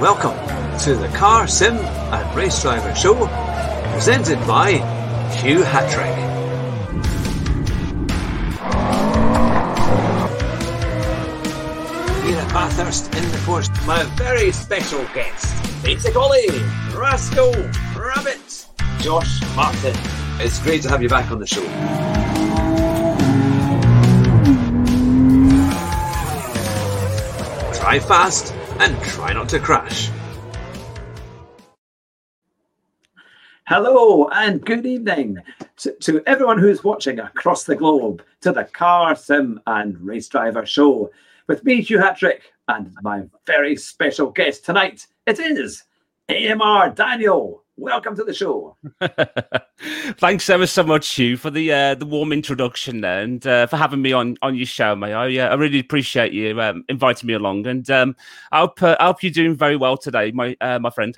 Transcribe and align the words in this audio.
welcome 0.00 0.78
to 0.78 0.94
the 0.94 1.08
Car 1.08 1.48
Sim 1.48 1.74
and 1.76 2.36
Race 2.36 2.62
Driver 2.62 2.94
Show, 2.94 3.26
presented 3.92 4.38
by 4.46 4.74
Hugh 5.40 5.64
Hatrick. 5.64 6.14
Here 12.24 12.38
at 12.38 12.48
Bathurst 12.52 13.12
in 13.16 13.28
the 13.32 13.42
course, 13.44 13.68
my 13.88 14.04
very 14.14 14.52
special 14.52 15.04
guest, 15.14 15.84
Peter 15.84 16.12
Golly, 16.12 16.46
Rascal, 16.94 17.52
Rabbit, 17.96 18.66
Josh 19.00 19.42
Martin. 19.56 19.96
It's 20.38 20.62
great 20.62 20.82
to 20.82 20.88
have 20.90 21.02
you 21.02 21.08
back 21.08 21.32
on 21.32 21.40
the 21.40 21.46
show. 21.48 21.64
Drive 27.80 28.06
fast 28.06 28.54
and 28.78 29.00
try 29.02 29.32
not 29.32 29.48
to 29.50 29.58
crash. 29.58 30.10
Hello 33.66 34.28
and 34.28 34.64
good 34.64 34.86
evening 34.86 35.38
to, 35.76 35.92
to, 36.00 36.22
everyone 36.26 36.58
who's 36.58 36.82
watching 36.82 37.20
across 37.20 37.64
the 37.64 37.76
globe 37.76 38.22
to 38.40 38.50
the 38.50 38.64
Car 38.64 39.14
Sim 39.14 39.60
and 39.66 40.00
Race 40.00 40.28
Driver 40.28 40.64
Show 40.64 41.10
with 41.48 41.64
me, 41.64 41.82
Hugh 41.82 41.98
Hatrick, 41.98 42.52
and 42.68 42.96
my 43.02 43.24
very 43.46 43.76
special 43.76 44.30
guest 44.30 44.64
tonight. 44.64 45.06
It 45.26 45.38
is 45.38 45.84
AMR 46.30 46.90
Daniel. 46.90 47.62
Welcome 47.80 48.16
to 48.16 48.24
the 48.24 48.34
show. 48.34 48.76
Thanks 50.18 50.50
ever 50.50 50.66
so 50.66 50.82
much, 50.82 51.10
Hugh, 51.10 51.36
for 51.36 51.48
the 51.48 51.72
uh, 51.72 51.94
the 51.94 52.06
warm 52.06 52.32
introduction 52.32 53.02
there, 53.02 53.20
and 53.20 53.46
uh, 53.46 53.68
for 53.68 53.76
having 53.76 54.02
me 54.02 54.12
on 54.12 54.36
on 54.42 54.56
your 54.56 54.66
show, 54.66 54.96
mate. 54.96 55.12
I, 55.12 55.38
uh, 55.38 55.50
I 55.50 55.54
really 55.54 55.78
appreciate 55.78 56.32
you 56.32 56.60
um, 56.60 56.84
inviting 56.88 57.28
me 57.28 57.34
along, 57.34 57.68
and 57.68 57.88
um, 57.88 58.16
I 58.50 58.58
hope 58.58 58.82
uh, 58.82 58.96
I 58.98 59.06
hope 59.06 59.22
you're 59.22 59.30
doing 59.30 59.54
very 59.54 59.76
well 59.76 59.96
today, 59.96 60.32
my 60.32 60.56
uh, 60.60 60.80
my 60.80 60.90
friend. 60.90 61.14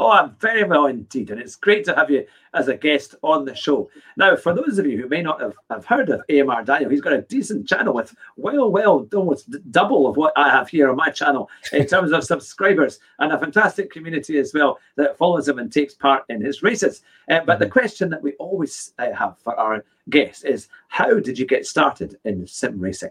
Oh, 0.00 0.12
I'm 0.12 0.36
very 0.38 0.62
well 0.62 0.86
indeed, 0.86 1.30
and 1.30 1.40
it's 1.40 1.56
great 1.56 1.84
to 1.86 1.94
have 1.94 2.08
you 2.08 2.24
as 2.54 2.68
a 2.68 2.76
guest 2.76 3.16
on 3.22 3.44
the 3.44 3.54
show. 3.54 3.90
Now, 4.16 4.36
for 4.36 4.54
those 4.54 4.78
of 4.78 4.86
you 4.86 4.96
who 4.96 5.08
may 5.08 5.22
not 5.22 5.40
have, 5.40 5.54
have 5.70 5.84
heard 5.84 6.08
of 6.08 6.22
AMR 6.30 6.62
Daniel, 6.64 6.90
he's 6.90 7.00
got 7.00 7.12
a 7.12 7.22
decent 7.22 7.66
channel 7.66 7.94
with 7.94 8.14
well, 8.36 8.70
well, 8.70 9.08
almost 9.12 9.50
double 9.72 10.06
of 10.06 10.16
what 10.16 10.32
I 10.36 10.50
have 10.50 10.68
here 10.68 10.88
on 10.88 10.96
my 10.96 11.10
channel 11.10 11.50
in 11.72 11.84
terms 11.88 12.12
of 12.12 12.22
subscribers, 12.22 13.00
and 13.18 13.32
a 13.32 13.38
fantastic 13.38 13.90
community 13.90 14.38
as 14.38 14.54
well 14.54 14.78
that 14.96 15.18
follows 15.18 15.48
him 15.48 15.58
and 15.58 15.72
takes 15.72 15.94
part 15.94 16.24
in 16.28 16.40
his 16.40 16.62
races. 16.62 17.02
Uh, 17.28 17.40
but 17.40 17.54
mm-hmm. 17.54 17.64
the 17.64 17.70
question 17.70 18.08
that 18.10 18.22
we 18.22 18.34
always 18.34 18.92
uh, 19.00 19.12
have 19.12 19.36
for 19.38 19.58
our 19.58 19.84
guests 20.10 20.44
is, 20.44 20.68
how 20.86 21.18
did 21.18 21.36
you 21.36 21.44
get 21.44 21.66
started 21.66 22.16
in 22.24 22.46
sim 22.46 22.78
racing? 22.78 23.10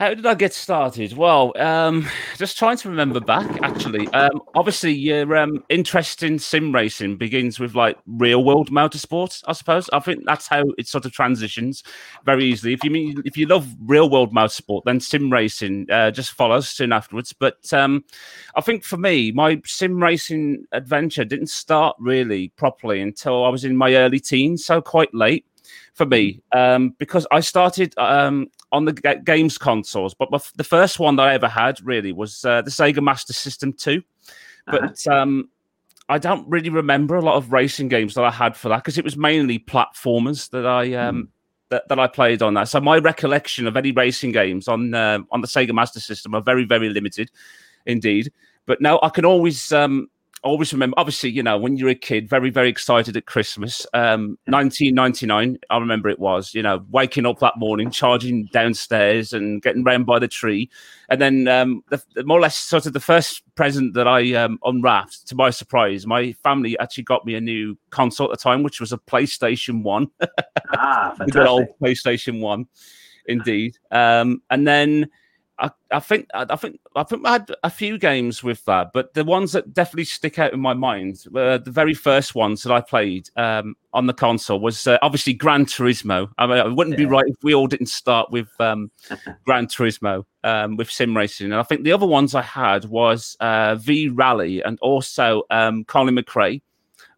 How 0.00 0.14
did 0.14 0.24
I 0.24 0.32
get 0.32 0.54
started? 0.54 1.12
Well, 1.12 1.52
um, 1.56 2.08
just 2.38 2.56
trying 2.56 2.78
to 2.78 2.88
remember 2.88 3.20
back. 3.20 3.60
Actually, 3.60 4.08
um, 4.14 4.40
obviously, 4.54 4.94
your 4.94 5.36
um, 5.36 5.62
interest 5.68 6.22
in 6.22 6.38
sim 6.38 6.74
racing 6.74 7.18
begins 7.18 7.60
with 7.60 7.74
like 7.74 7.98
real 8.06 8.42
world 8.42 8.70
motorsports. 8.70 9.44
I 9.46 9.52
suppose. 9.52 9.90
I 9.92 10.00
think 10.00 10.24
that's 10.24 10.48
how 10.48 10.64
it 10.78 10.88
sort 10.88 11.04
of 11.04 11.12
transitions 11.12 11.82
very 12.24 12.46
easily. 12.46 12.72
If 12.72 12.82
you 12.82 12.90
mean 12.90 13.20
if 13.26 13.36
you 13.36 13.44
love 13.44 13.68
real 13.84 14.08
world 14.08 14.32
motorsport, 14.32 14.84
then 14.86 15.00
sim 15.00 15.30
racing 15.30 15.86
uh, 15.90 16.12
just 16.12 16.32
follows 16.32 16.66
soon 16.70 16.94
afterwards. 16.94 17.34
But 17.34 17.70
um, 17.74 18.02
I 18.56 18.62
think 18.62 18.84
for 18.84 18.96
me, 18.96 19.32
my 19.32 19.60
sim 19.66 20.02
racing 20.02 20.66
adventure 20.72 21.26
didn't 21.26 21.50
start 21.50 21.94
really 21.98 22.48
properly 22.56 23.02
until 23.02 23.44
I 23.44 23.50
was 23.50 23.66
in 23.66 23.76
my 23.76 23.94
early 23.96 24.18
teens, 24.18 24.64
so 24.64 24.80
quite 24.80 25.12
late 25.12 25.44
for 25.92 26.06
me 26.06 26.40
um, 26.52 26.94
because 26.98 27.26
I 27.30 27.40
started 27.40 27.92
um, 27.98 28.48
on 28.72 28.84
the 28.84 28.92
g- 28.92 29.20
games 29.24 29.58
consoles, 29.58 30.14
but 30.14 30.28
f- 30.32 30.52
the 30.56 30.64
first 30.64 30.98
one 30.98 31.16
that 31.16 31.26
I 31.26 31.34
ever 31.34 31.48
had 31.48 31.84
really 31.84 32.12
was 32.12 32.44
uh, 32.44 32.62
the 32.62 32.70
Sega 32.70 33.02
Master 33.02 33.32
System 33.32 33.72
2. 33.72 34.02
But 34.66 35.06
uh-huh. 35.06 35.22
um, 35.22 35.48
I 36.08 36.18
don't 36.18 36.48
really 36.48 36.70
remember 36.70 37.16
a 37.16 37.22
lot 37.22 37.36
of 37.36 37.52
racing 37.52 37.88
games 37.88 38.14
that 38.14 38.24
I 38.24 38.30
had 38.30 38.56
for 38.56 38.68
that 38.68 38.78
because 38.78 38.98
it 38.98 39.04
was 39.04 39.16
mainly 39.16 39.58
platformers 39.58 40.50
that 40.50 40.66
I 40.66 40.92
um, 40.94 41.22
mm. 41.22 41.28
that, 41.70 41.88
that 41.88 41.98
I 41.98 42.08
played 42.08 42.42
on 42.42 42.54
that. 42.54 42.68
So 42.68 42.80
my 42.80 42.98
recollection 42.98 43.66
of 43.66 43.76
any 43.76 43.92
racing 43.92 44.32
games 44.32 44.68
on 44.68 44.92
uh, 44.92 45.20
on 45.30 45.40
the 45.40 45.46
Sega 45.46 45.72
Master 45.72 46.00
System 46.00 46.34
are 46.34 46.42
very 46.42 46.64
very 46.64 46.88
limited, 46.88 47.30
indeed. 47.86 48.32
But 48.66 48.80
now 48.80 48.98
I 49.02 49.08
can 49.08 49.24
always 49.24 49.72
um, 49.72 50.08
always 50.42 50.72
remember, 50.72 50.94
obviously, 50.98 51.30
you 51.30 51.42
know, 51.42 51.58
when 51.58 51.76
you're 51.76 51.88
a 51.90 51.94
kid, 51.94 52.28
very, 52.28 52.50
very 52.50 52.68
excited 52.68 53.16
at 53.16 53.26
Christmas. 53.26 53.86
Um, 53.92 54.38
1999, 54.46 55.58
I 55.68 55.78
remember 55.78 56.08
it 56.08 56.18
was, 56.18 56.54
you 56.54 56.62
know, 56.62 56.84
waking 56.90 57.26
up 57.26 57.38
that 57.40 57.58
morning, 57.58 57.90
charging 57.90 58.46
downstairs 58.46 59.32
and 59.32 59.60
getting 59.62 59.84
round 59.84 60.06
by 60.06 60.18
the 60.18 60.28
tree. 60.28 60.70
And 61.08 61.20
then, 61.20 61.48
um, 61.48 61.82
the, 61.90 62.02
the, 62.14 62.24
more 62.24 62.38
or 62.38 62.40
less, 62.40 62.56
sort 62.56 62.86
of 62.86 62.92
the 62.92 63.00
first 63.00 63.42
present 63.54 63.94
that 63.94 64.08
I 64.08 64.34
um, 64.34 64.58
unwrapped, 64.64 65.28
to 65.28 65.34
my 65.34 65.50
surprise, 65.50 66.06
my 66.06 66.32
family 66.44 66.78
actually 66.78 67.04
got 67.04 67.26
me 67.26 67.34
a 67.34 67.40
new 67.40 67.76
console 67.90 68.32
at 68.32 68.38
the 68.38 68.42
time, 68.42 68.62
which 68.62 68.80
was 68.80 68.92
a 68.92 68.98
PlayStation 68.98 69.82
1. 69.82 70.08
ah, 70.72 71.14
fantastic. 71.18 71.32
good 71.32 71.46
old 71.46 71.66
PlayStation 71.82 72.40
1, 72.40 72.66
indeed. 73.26 73.76
Um, 73.90 74.42
and 74.50 74.66
then, 74.66 75.10
I, 75.60 75.70
I 75.90 76.00
think 76.00 76.26
I 76.32 76.56
think 76.56 76.80
I 76.96 77.02
think 77.02 77.26
I 77.26 77.32
had 77.32 77.54
a 77.62 77.70
few 77.70 77.98
games 77.98 78.42
with 78.42 78.64
that, 78.64 78.92
but 78.94 79.12
the 79.12 79.24
ones 79.24 79.52
that 79.52 79.74
definitely 79.74 80.04
stick 80.04 80.38
out 80.38 80.54
in 80.54 80.60
my 80.60 80.72
mind 80.72 81.24
were 81.30 81.58
the 81.58 81.70
very 81.70 81.92
first 81.92 82.34
ones 82.34 82.62
that 82.62 82.72
I 82.72 82.80
played 82.80 83.28
um, 83.36 83.76
on 83.92 84.06
the 84.06 84.14
console 84.14 84.58
was 84.58 84.86
uh, 84.86 84.96
obviously 85.02 85.34
Gran 85.34 85.66
Turismo. 85.66 86.30
I 86.38 86.46
mean, 86.46 86.56
it 86.56 86.74
wouldn't 86.74 86.98
yeah. 86.98 87.04
be 87.04 87.10
right 87.10 87.26
if 87.26 87.36
we 87.42 87.54
all 87.54 87.66
didn't 87.66 87.86
start 87.86 88.30
with 88.30 88.48
um, 88.58 88.90
Gran 89.44 89.66
Turismo 89.66 90.24
um, 90.44 90.76
with 90.76 90.90
sim 90.90 91.14
racing. 91.14 91.46
And 91.46 91.60
I 91.60 91.62
think 91.62 91.84
the 91.84 91.92
other 91.92 92.06
ones 92.06 92.34
I 92.34 92.42
had 92.42 92.86
was 92.86 93.36
uh, 93.40 93.74
V 93.74 94.08
Rally 94.08 94.62
and 94.62 94.78
also 94.80 95.42
um, 95.50 95.84
Colin 95.84 96.16
McRae 96.16 96.62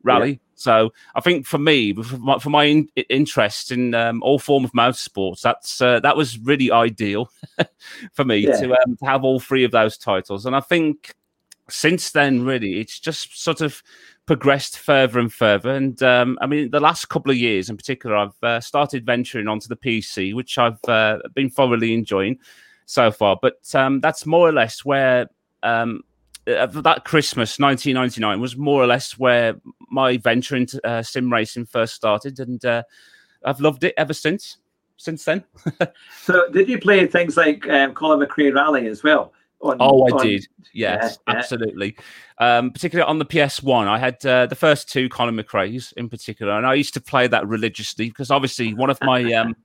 Rally. 0.02 0.30
Yeah. 0.30 0.38
So 0.62 0.92
I 1.14 1.20
think 1.20 1.46
for 1.46 1.58
me, 1.58 1.92
for 1.92 2.18
my, 2.18 2.38
for 2.38 2.50
my 2.50 2.64
in, 2.64 2.88
interest 3.08 3.72
in 3.72 3.94
um, 3.94 4.22
all 4.22 4.38
form 4.38 4.64
of 4.64 4.72
motorsports, 4.72 5.40
that's 5.40 5.80
uh, 5.80 6.00
that 6.00 6.16
was 6.16 6.38
really 6.38 6.70
ideal 6.70 7.30
for 8.12 8.24
me 8.24 8.38
yeah. 8.38 8.60
to, 8.60 8.72
um, 8.72 8.96
to 8.96 9.06
have 9.06 9.24
all 9.24 9.40
three 9.40 9.64
of 9.64 9.72
those 9.72 9.98
titles. 9.98 10.46
And 10.46 10.54
I 10.54 10.60
think 10.60 11.14
since 11.68 12.10
then, 12.10 12.44
really, 12.44 12.80
it's 12.80 13.00
just 13.00 13.42
sort 13.42 13.60
of 13.60 13.82
progressed 14.26 14.78
further 14.78 15.18
and 15.18 15.32
further. 15.32 15.70
And 15.70 16.00
um, 16.02 16.38
I 16.40 16.46
mean, 16.46 16.70
the 16.70 16.80
last 16.80 17.08
couple 17.08 17.30
of 17.30 17.36
years 17.36 17.68
in 17.68 17.76
particular, 17.76 18.16
I've 18.16 18.42
uh, 18.42 18.60
started 18.60 19.04
venturing 19.04 19.48
onto 19.48 19.68
the 19.68 19.76
PC, 19.76 20.34
which 20.34 20.58
I've 20.58 20.82
uh, 20.86 21.18
been 21.34 21.50
thoroughly 21.50 21.94
enjoying 21.94 22.38
so 22.86 23.10
far. 23.10 23.38
But 23.40 23.74
um, 23.74 24.00
that's 24.00 24.26
more 24.26 24.48
or 24.48 24.52
less 24.52 24.84
where 24.84 25.28
um, 25.62 26.02
uh, 26.46 26.66
that 26.66 27.04
Christmas 27.04 27.58
1999 27.58 28.40
was 28.40 28.56
more 28.56 28.82
or 28.82 28.86
less 28.86 29.18
where 29.18 29.54
my 29.90 30.16
venture 30.16 30.56
into 30.56 30.84
uh, 30.86 31.02
sim 31.02 31.32
racing 31.32 31.66
first 31.66 31.94
started, 31.94 32.40
and 32.40 32.64
uh, 32.64 32.82
I've 33.44 33.60
loved 33.60 33.84
it 33.84 33.94
ever 33.96 34.14
since. 34.14 34.58
Since 34.96 35.24
then. 35.24 35.44
so, 36.22 36.48
did 36.52 36.68
you 36.68 36.78
play 36.78 37.06
things 37.06 37.36
like 37.36 37.68
um, 37.68 37.92
Colin 37.92 38.24
McRae 38.24 38.54
Rally 38.54 38.86
as 38.86 39.02
well? 39.02 39.32
On, 39.60 39.76
oh, 39.80 40.06
I 40.06 40.10
on... 40.10 40.26
did. 40.26 40.46
Yes, 40.72 41.18
yeah, 41.26 41.34
absolutely. 41.34 41.96
Yeah. 42.40 42.58
Um, 42.58 42.70
particularly 42.70 43.08
on 43.08 43.18
the 43.18 43.24
PS1, 43.24 43.86
I 43.86 43.98
had 43.98 44.24
uh, 44.24 44.46
the 44.46 44.54
first 44.54 44.88
two 44.88 45.08
Colin 45.08 45.36
McRae's 45.36 45.92
in 45.96 46.08
particular, 46.08 46.52
and 46.52 46.66
I 46.66 46.74
used 46.74 46.94
to 46.94 47.00
play 47.00 47.26
that 47.28 47.46
religiously 47.46 48.08
because 48.08 48.30
obviously 48.30 48.74
one 48.74 48.90
of 48.90 48.98
my 49.02 49.32
um, 49.34 49.56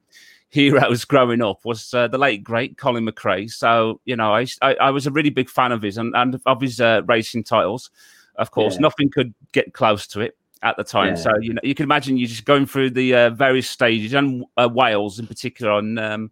heroes 0.50 1.06
growing 1.06 1.42
up 1.42 1.66
was 1.66 1.94
uh, 1.94 2.08
the 2.08 2.18
late 2.18 2.44
great 2.44 2.78
Colin 2.78 3.06
McRae. 3.06 3.50
So 3.50 4.02
you 4.06 4.16
know, 4.16 4.34
I 4.34 4.48
I, 4.62 4.76
I 4.76 4.90
was 4.92 5.08
a 5.08 5.12
really 5.12 5.30
big 5.30 5.50
fan 5.50 5.72
of 5.72 5.82
his 5.82 5.98
and, 5.98 6.16
and 6.16 6.40
of 6.46 6.62
his 6.62 6.80
uh, 6.82 7.02
racing 7.06 7.44
titles. 7.44 7.90
Of 8.36 8.52
course, 8.52 8.76
yeah. 8.76 8.82
nothing 8.82 9.10
could 9.10 9.34
get 9.52 9.74
close 9.74 10.06
to 10.08 10.22
it 10.22 10.38
at 10.64 10.78
the 10.78 10.84
time. 10.84 11.10
Yeah. 11.10 11.16
So 11.16 11.32
you 11.42 11.54
know, 11.54 11.62
you 11.64 11.76
can 11.76 11.84
imagine 11.84 12.18
you're 12.18 12.28
just 12.28 12.46
going 12.46 12.66
through 12.66 12.92
the 12.92 13.16
uh, 13.16 13.30
various 13.32 13.70
stages 13.70 14.14
and 14.14 14.46
uh, 14.58 14.70
Wales 14.72 15.20
in 15.20 15.28
particular 15.28 15.72
on 15.72 15.98
um, 15.98 16.32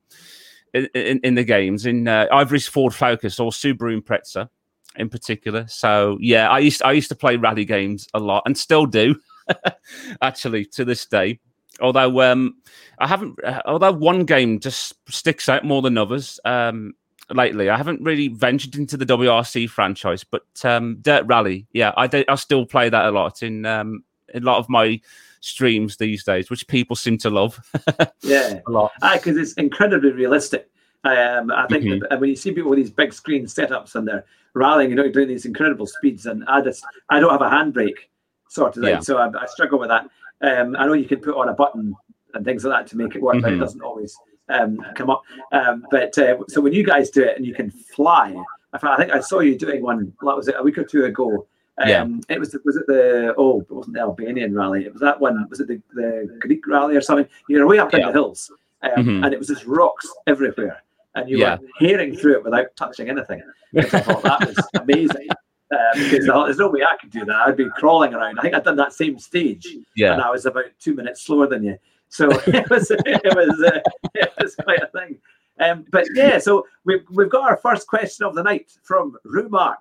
in, 0.73 0.87
in, 0.93 1.19
in, 1.23 1.35
the 1.35 1.43
games 1.43 1.85
in 1.85 2.07
uh, 2.07 2.27
Ivory's 2.31 2.67
Ford 2.67 2.93
Focus 2.93 3.39
or 3.39 3.51
Subaru 3.51 4.01
Impreza 4.01 4.49
in 4.97 5.09
particular. 5.09 5.65
So 5.67 6.17
yeah, 6.19 6.49
I 6.49 6.59
used 6.59 6.81
I 6.83 6.91
used 6.91 7.09
to 7.09 7.15
play 7.15 7.37
rally 7.37 7.65
games 7.65 8.07
a 8.13 8.19
lot 8.19 8.43
and 8.45 8.57
still 8.57 8.85
do 8.85 9.15
actually 10.21 10.65
to 10.65 10.85
this 10.85 11.05
day. 11.05 11.39
Although 11.81 12.21
um, 12.21 12.55
I 12.99 13.07
haven't, 13.07 13.43
uh, 13.43 13.61
although 13.65 13.91
one 13.91 14.25
game 14.25 14.59
just 14.59 14.93
sticks 15.11 15.49
out 15.49 15.65
more 15.65 15.81
than 15.81 15.97
others 15.97 16.39
um, 16.45 16.93
lately. 17.33 17.69
I 17.69 17.77
haven't 17.77 18.01
really 18.01 18.27
ventured 18.29 18.75
into 18.75 18.97
the 18.97 19.05
WRC 19.05 19.69
franchise, 19.69 20.23
but 20.23 20.45
um, 20.63 20.97
Dirt 21.01 21.25
Rally, 21.25 21.67
yeah, 21.73 21.91
I, 21.97 22.07
do, 22.07 22.23
I 22.27 22.35
still 22.35 22.65
play 22.65 22.89
that 22.89 23.05
a 23.05 23.11
lot 23.11 23.43
in 23.43 23.65
um, 23.65 24.03
in 24.33 24.43
a 24.43 24.45
lot 24.45 24.57
of 24.57 24.69
my 24.69 24.99
streams 25.41 25.97
these 25.97 26.23
days, 26.23 26.49
which 26.49 26.67
people 26.67 26.95
seem 26.95 27.17
to 27.19 27.29
love. 27.29 27.59
yeah, 28.21 28.59
a 28.67 28.71
lot 28.71 28.91
because 29.13 29.37
it's 29.37 29.53
incredibly 29.53 30.11
realistic. 30.11 30.69
Um, 31.03 31.51
I 31.51 31.67
think 31.67 31.83
mm-hmm. 31.83 32.05
that, 32.09 32.19
when 32.19 32.31
you 32.31 32.35
see 32.35 32.51
people 32.51 32.71
with 32.71 32.79
these 32.79 32.89
big 32.89 33.13
screen 33.13 33.45
setups 33.45 33.93
and 33.93 34.07
they're 34.07 34.25
rallying, 34.55 34.89
you 34.89 34.95
know, 34.95 35.09
doing 35.09 35.27
these 35.27 35.45
incredible 35.45 35.85
speeds, 35.85 36.25
and 36.25 36.43
I 36.47 36.61
just 36.61 36.83
I 37.09 37.19
don't 37.19 37.31
have 37.31 37.41
a 37.41 37.49
handbrake 37.49 38.09
sort 38.49 38.75
of 38.75 38.83
thing, 38.83 38.93
yeah. 38.93 38.99
so 38.99 39.17
I, 39.17 39.27
I 39.27 39.45
struggle 39.45 39.79
with 39.79 39.89
that. 39.89 40.07
Um, 40.41 40.75
I 40.77 40.85
know 40.85 40.93
you 40.93 41.07
can 41.07 41.19
put 41.19 41.35
on 41.35 41.49
a 41.49 41.53
button 41.53 41.95
and 42.33 42.45
things 42.45 42.63
like 42.63 42.79
that 42.85 42.89
to 42.91 42.97
make 42.97 43.15
it 43.15 43.21
work, 43.21 43.35
mm-hmm. 43.35 43.41
but 43.41 43.49
it 43.49 43.55
mm-hmm. 43.55 43.61
doesn't 43.61 43.81
always 43.81 44.17
um, 44.49 44.79
come 44.95 45.09
up. 45.09 45.23
Um, 45.51 45.85
but 45.91 46.17
uh, 46.17 46.37
so 46.47 46.61
when 46.61 46.73
you 46.73 46.83
guys 46.83 47.09
do 47.09 47.23
it 47.23 47.37
and 47.37 47.45
you 47.45 47.53
can 47.53 47.71
fly, 47.71 48.35
I 48.73 48.97
think 48.97 49.11
I 49.11 49.19
saw 49.19 49.39
you 49.39 49.57
doing 49.57 49.81
one. 49.81 50.13
That 50.21 50.35
was 50.35 50.47
it 50.47 50.55
a 50.57 50.63
week 50.63 50.77
or 50.77 50.83
two 50.83 51.05
ago. 51.05 51.47
Um, 51.77 51.89
Yeah. 51.89 52.07
It 52.29 52.39
was 52.39 52.55
was 52.63 52.75
it 52.77 52.87
the 52.87 53.33
oh 53.37 53.61
it 53.61 53.71
wasn't 53.71 53.95
the 53.95 54.01
Albanian 54.01 54.53
rally. 54.53 54.85
It 54.85 54.93
was 54.93 55.01
that 55.01 55.19
one. 55.19 55.47
Was 55.49 55.59
it 55.59 55.67
the, 55.67 55.81
the 55.93 56.37
Greek 56.41 56.65
rally 56.67 56.95
or 56.95 57.01
something? 57.01 57.27
You're 57.47 57.67
way 57.67 57.79
up 57.79 57.93
in 57.93 58.01
the 58.01 58.11
hills, 58.11 58.51
um, 58.81 58.91
Mhm. 58.91 59.25
and 59.25 59.33
it 59.33 59.37
was 59.37 59.47
just 59.47 59.65
rocks 59.65 60.07
everywhere, 60.27 60.83
and 61.15 61.29
you 61.29 61.37
Yeah. 61.37 61.57
were 61.57 61.67
hearing 61.79 62.15
through 62.15 62.35
it 62.35 62.43
without 62.43 62.75
touching 62.75 63.09
anything. 63.09 63.41
I 63.77 63.83
thought 63.83 64.23
that 64.23 64.47
was 64.47 64.57
amazing. 64.81 65.27
Uh, 65.71 65.77
because 65.95 66.25
there's 66.27 66.57
no 66.57 66.69
way 66.69 66.81
I 66.83 66.95
could 67.01 67.09
do 67.09 67.25
that. 67.25 67.35
I'd 67.35 67.57
be 67.57 67.67
crawling 67.71 68.13
around. 68.13 68.37
I 68.37 68.43
think 68.43 68.53
I'd 68.53 68.63
done 68.63 68.75
that 68.77 68.93
same 68.93 69.17
stage, 69.17 69.65
Yeah. 69.95 70.13
and 70.13 70.21
I 70.21 70.29
was 70.29 70.45
about 70.45 70.65
two 70.79 70.93
minutes 70.93 71.23
slower 71.23 71.47
than 71.47 71.63
you. 71.63 71.77
So 72.09 72.29
it 72.47 72.69
was 72.69 72.91
it 72.91 73.35
was 73.35 73.63
uh, 73.73 73.79
it 74.13 74.31
was 74.39 74.55
quite 74.55 74.81
a 74.83 74.87
thing. 74.87 75.17
Um, 75.59 75.85
but 75.91 76.05
yeah, 76.13 76.37
so 76.37 76.67
we've 76.83 77.03
we've 77.11 77.29
got 77.29 77.49
our 77.49 77.57
first 77.57 77.87
question 77.87 78.25
of 78.25 78.35
the 78.35 78.43
night 78.43 78.71
from 78.83 79.17
Rumar. 79.25 79.75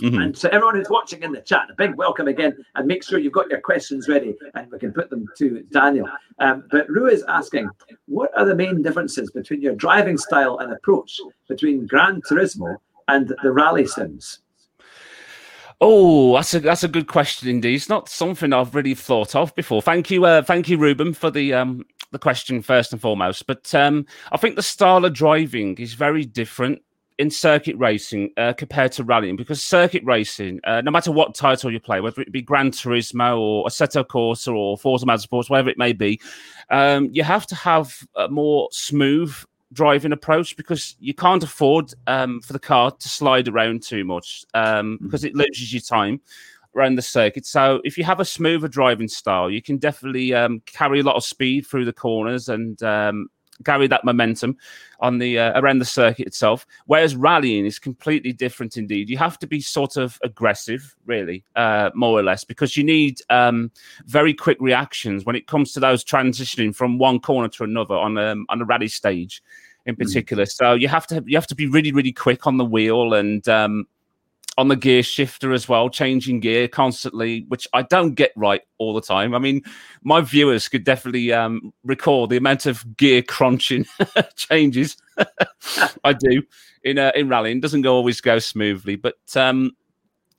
Mhm. 0.00 0.22
And 0.22 0.36
so 0.38 0.48
everyone 0.50 0.76
who's 0.76 0.90
watching 0.90 1.22
in 1.22 1.32
the 1.32 1.40
chat, 1.40 1.68
a 1.70 1.74
big 1.74 1.94
welcome 1.96 2.28
again, 2.28 2.56
and 2.76 2.86
make 2.86 3.02
sure 3.02 3.18
you've 3.18 3.32
got 3.32 3.50
your 3.50 3.60
questions 3.60 4.06
ready, 4.08 4.36
and 4.54 4.70
we 4.70 4.78
can 4.78 4.92
put 4.92 5.10
them 5.10 5.26
to 5.38 5.62
Daniel. 5.72 6.08
Um, 6.38 6.64
but 6.70 6.88
Ru 6.88 7.06
is 7.08 7.24
asking, 7.26 7.68
what 8.06 8.30
are 8.38 8.44
the 8.44 8.54
main 8.54 8.80
differences 8.82 9.30
between 9.30 9.60
your 9.62 9.74
driving 9.74 10.16
style 10.18 10.58
and 10.58 10.72
approach 10.72 11.18
between 11.48 11.86
Gran 11.86 12.20
Turismo 12.22 12.76
and 13.08 13.34
the 13.42 13.50
rally 13.50 13.86
sims? 13.86 14.40
Oh, 15.80 16.34
that's 16.34 16.54
a 16.54 16.60
that's 16.60 16.82
a 16.82 16.88
good 16.88 17.06
question 17.06 17.48
indeed. 17.48 17.76
It's 17.76 17.88
not 17.88 18.08
something 18.08 18.52
I've 18.52 18.74
really 18.74 18.94
thought 18.94 19.36
of 19.36 19.54
before. 19.54 19.80
Thank 19.80 20.10
you, 20.10 20.24
uh, 20.24 20.42
thank 20.42 20.68
you, 20.68 20.76
Ruben, 20.76 21.14
for 21.14 21.30
the 21.30 21.54
um 21.54 21.84
the 22.10 22.18
question 22.18 22.62
first 22.62 22.92
and 22.92 23.00
foremost. 23.00 23.46
But 23.46 23.72
um, 23.74 24.06
I 24.32 24.38
think 24.38 24.56
the 24.56 24.62
style 24.62 25.04
of 25.04 25.12
driving 25.12 25.76
is 25.76 25.94
very 25.94 26.24
different 26.24 26.82
in 27.18 27.30
circuit 27.30 27.76
racing 27.76 28.30
uh, 28.36 28.52
compared 28.52 28.92
to 28.92 29.04
rallying 29.04 29.36
because 29.36 29.62
circuit 29.62 30.02
racing, 30.04 30.60
uh, 30.64 30.80
no 30.80 30.90
matter 30.90 31.10
what 31.12 31.34
title 31.34 31.70
you 31.70 31.80
play, 31.80 32.00
whether 32.00 32.22
it 32.22 32.32
be 32.32 32.40
Gran 32.40 32.70
Turismo 32.70 33.38
or 33.38 33.66
Assetto 33.66 34.04
Corsa 34.04 34.54
or 34.54 34.78
Forza 34.78 35.04
Motorsports, 35.04 35.50
whatever 35.50 35.68
it 35.68 35.78
may 35.78 35.92
be, 35.92 36.20
um, 36.70 37.08
you 37.12 37.24
have 37.24 37.46
to 37.48 37.56
have 37.56 38.06
a 38.14 38.28
more 38.28 38.68
smooth 38.70 39.34
driving 39.72 40.12
approach 40.12 40.56
because 40.56 40.96
you 40.98 41.14
can't 41.14 41.42
afford 41.42 41.92
um, 42.06 42.40
for 42.40 42.52
the 42.52 42.58
car 42.58 42.90
to 42.90 43.08
slide 43.08 43.48
around 43.48 43.82
too 43.82 44.04
much 44.04 44.44
um, 44.54 44.98
because 45.02 45.24
it 45.24 45.34
loses 45.34 45.72
you 45.72 45.80
time 45.80 46.20
around 46.74 46.94
the 46.94 47.02
circuit. 47.02 47.44
So 47.46 47.80
if 47.84 47.98
you 47.98 48.04
have 48.04 48.20
a 48.20 48.24
smoother 48.24 48.68
driving 48.68 49.08
style, 49.08 49.50
you 49.50 49.62
can 49.62 49.78
definitely 49.78 50.34
um, 50.34 50.62
carry 50.66 51.00
a 51.00 51.02
lot 51.02 51.16
of 51.16 51.24
speed 51.24 51.66
through 51.66 51.84
the 51.84 51.92
corners 51.92 52.48
and 52.48 52.82
carry 53.64 53.86
that 53.88 54.04
momentum 54.04 54.56
on 55.00 55.18
the 55.18 55.38
uh, 55.38 55.60
around 55.60 55.78
the 55.78 55.84
circuit 55.84 56.26
itself. 56.26 56.66
Whereas 56.86 57.16
rallying 57.16 57.66
is 57.66 57.78
completely 57.78 58.32
different 58.32 58.76
indeed. 58.76 59.08
You 59.08 59.18
have 59.18 59.38
to 59.40 59.46
be 59.46 59.60
sort 59.60 59.96
of 59.96 60.18
aggressive, 60.22 60.94
really, 61.06 61.44
uh, 61.56 61.90
more 61.94 62.18
or 62.18 62.22
less, 62.22 62.44
because 62.44 62.76
you 62.76 62.84
need 62.84 63.20
um, 63.30 63.70
very 64.06 64.34
quick 64.34 64.58
reactions 64.60 65.24
when 65.24 65.36
it 65.36 65.46
comes 65.46 65.72
to 65.72 65.80
those 65.80 66.04
transitioning 66.04 66.74
from 66.74 66.98
one 66.98 67.20
corner 67.20 67.48
to 67.48 67.64
another 67.64 67.94
on 67.94 68.18
um, 68.18 68.46
on 68.48 68.60
a 68.60 68.64
rally 68.64 68.88
stage 68.88 69.42
in 69.86 69.96
particular. 69.96 70.44
So 70.46 70.74
you 70.74 70.88
have 70.88 71.06
to 71.08 71.22
you 71.26 71.36
have 71.36 71.46
to 71.46 71.54
be 71.54 71.66
really 71.66 71.92
really 71.92 72.12
quick 72.12 72.46
on 72.46 72.58
the 72.58 72.64
wheel 72.64 73.14
and 73.14 73.46
um, 73.48 73.86
on 74.58 74.66
the 74.66 74.76
gear 74.76 75.04
shifter 75.04 75.52
as 75.52 75.68
well, 75.68 75.88
changing 75.88 76.40
gear 76.40 76.66
constantly, 76.66 77.44
which 77.46 77.68
I 77.72 77.82
don't 77.82 78.14
get 78.14 78.32
right 78.34 78.60
all 78.78 78.92
the 78.92 79.00
time. 79.00 79.32
I 79.32 79.38
mean, 79.38 79.62
my 80.02 80.20
viewers 80.20 80.68
could 80.68 80.82
definitely 80.82 81.32
um, 81.32 81.72
recall 81.84 82.26
the 82.26 82.38
amount 82.38 82.66
of 82.66 82.96
gear 82.96 83.22
crunching 83.22 83.86
changes 84.34 84.96
I 86.04 86.12
do 86.12 86.42
in 86.82 86.98
uh, 86.98 87.12
in 87.14 87.28
rallying. 87.28 87.60
Doesn't 87.60 87.82
go 87.82 87.94
always 87.94 88.20
go 88.20 88.40
smoothly, 88.40 88.96
but 88.96 89.14
um, 89.36 89.76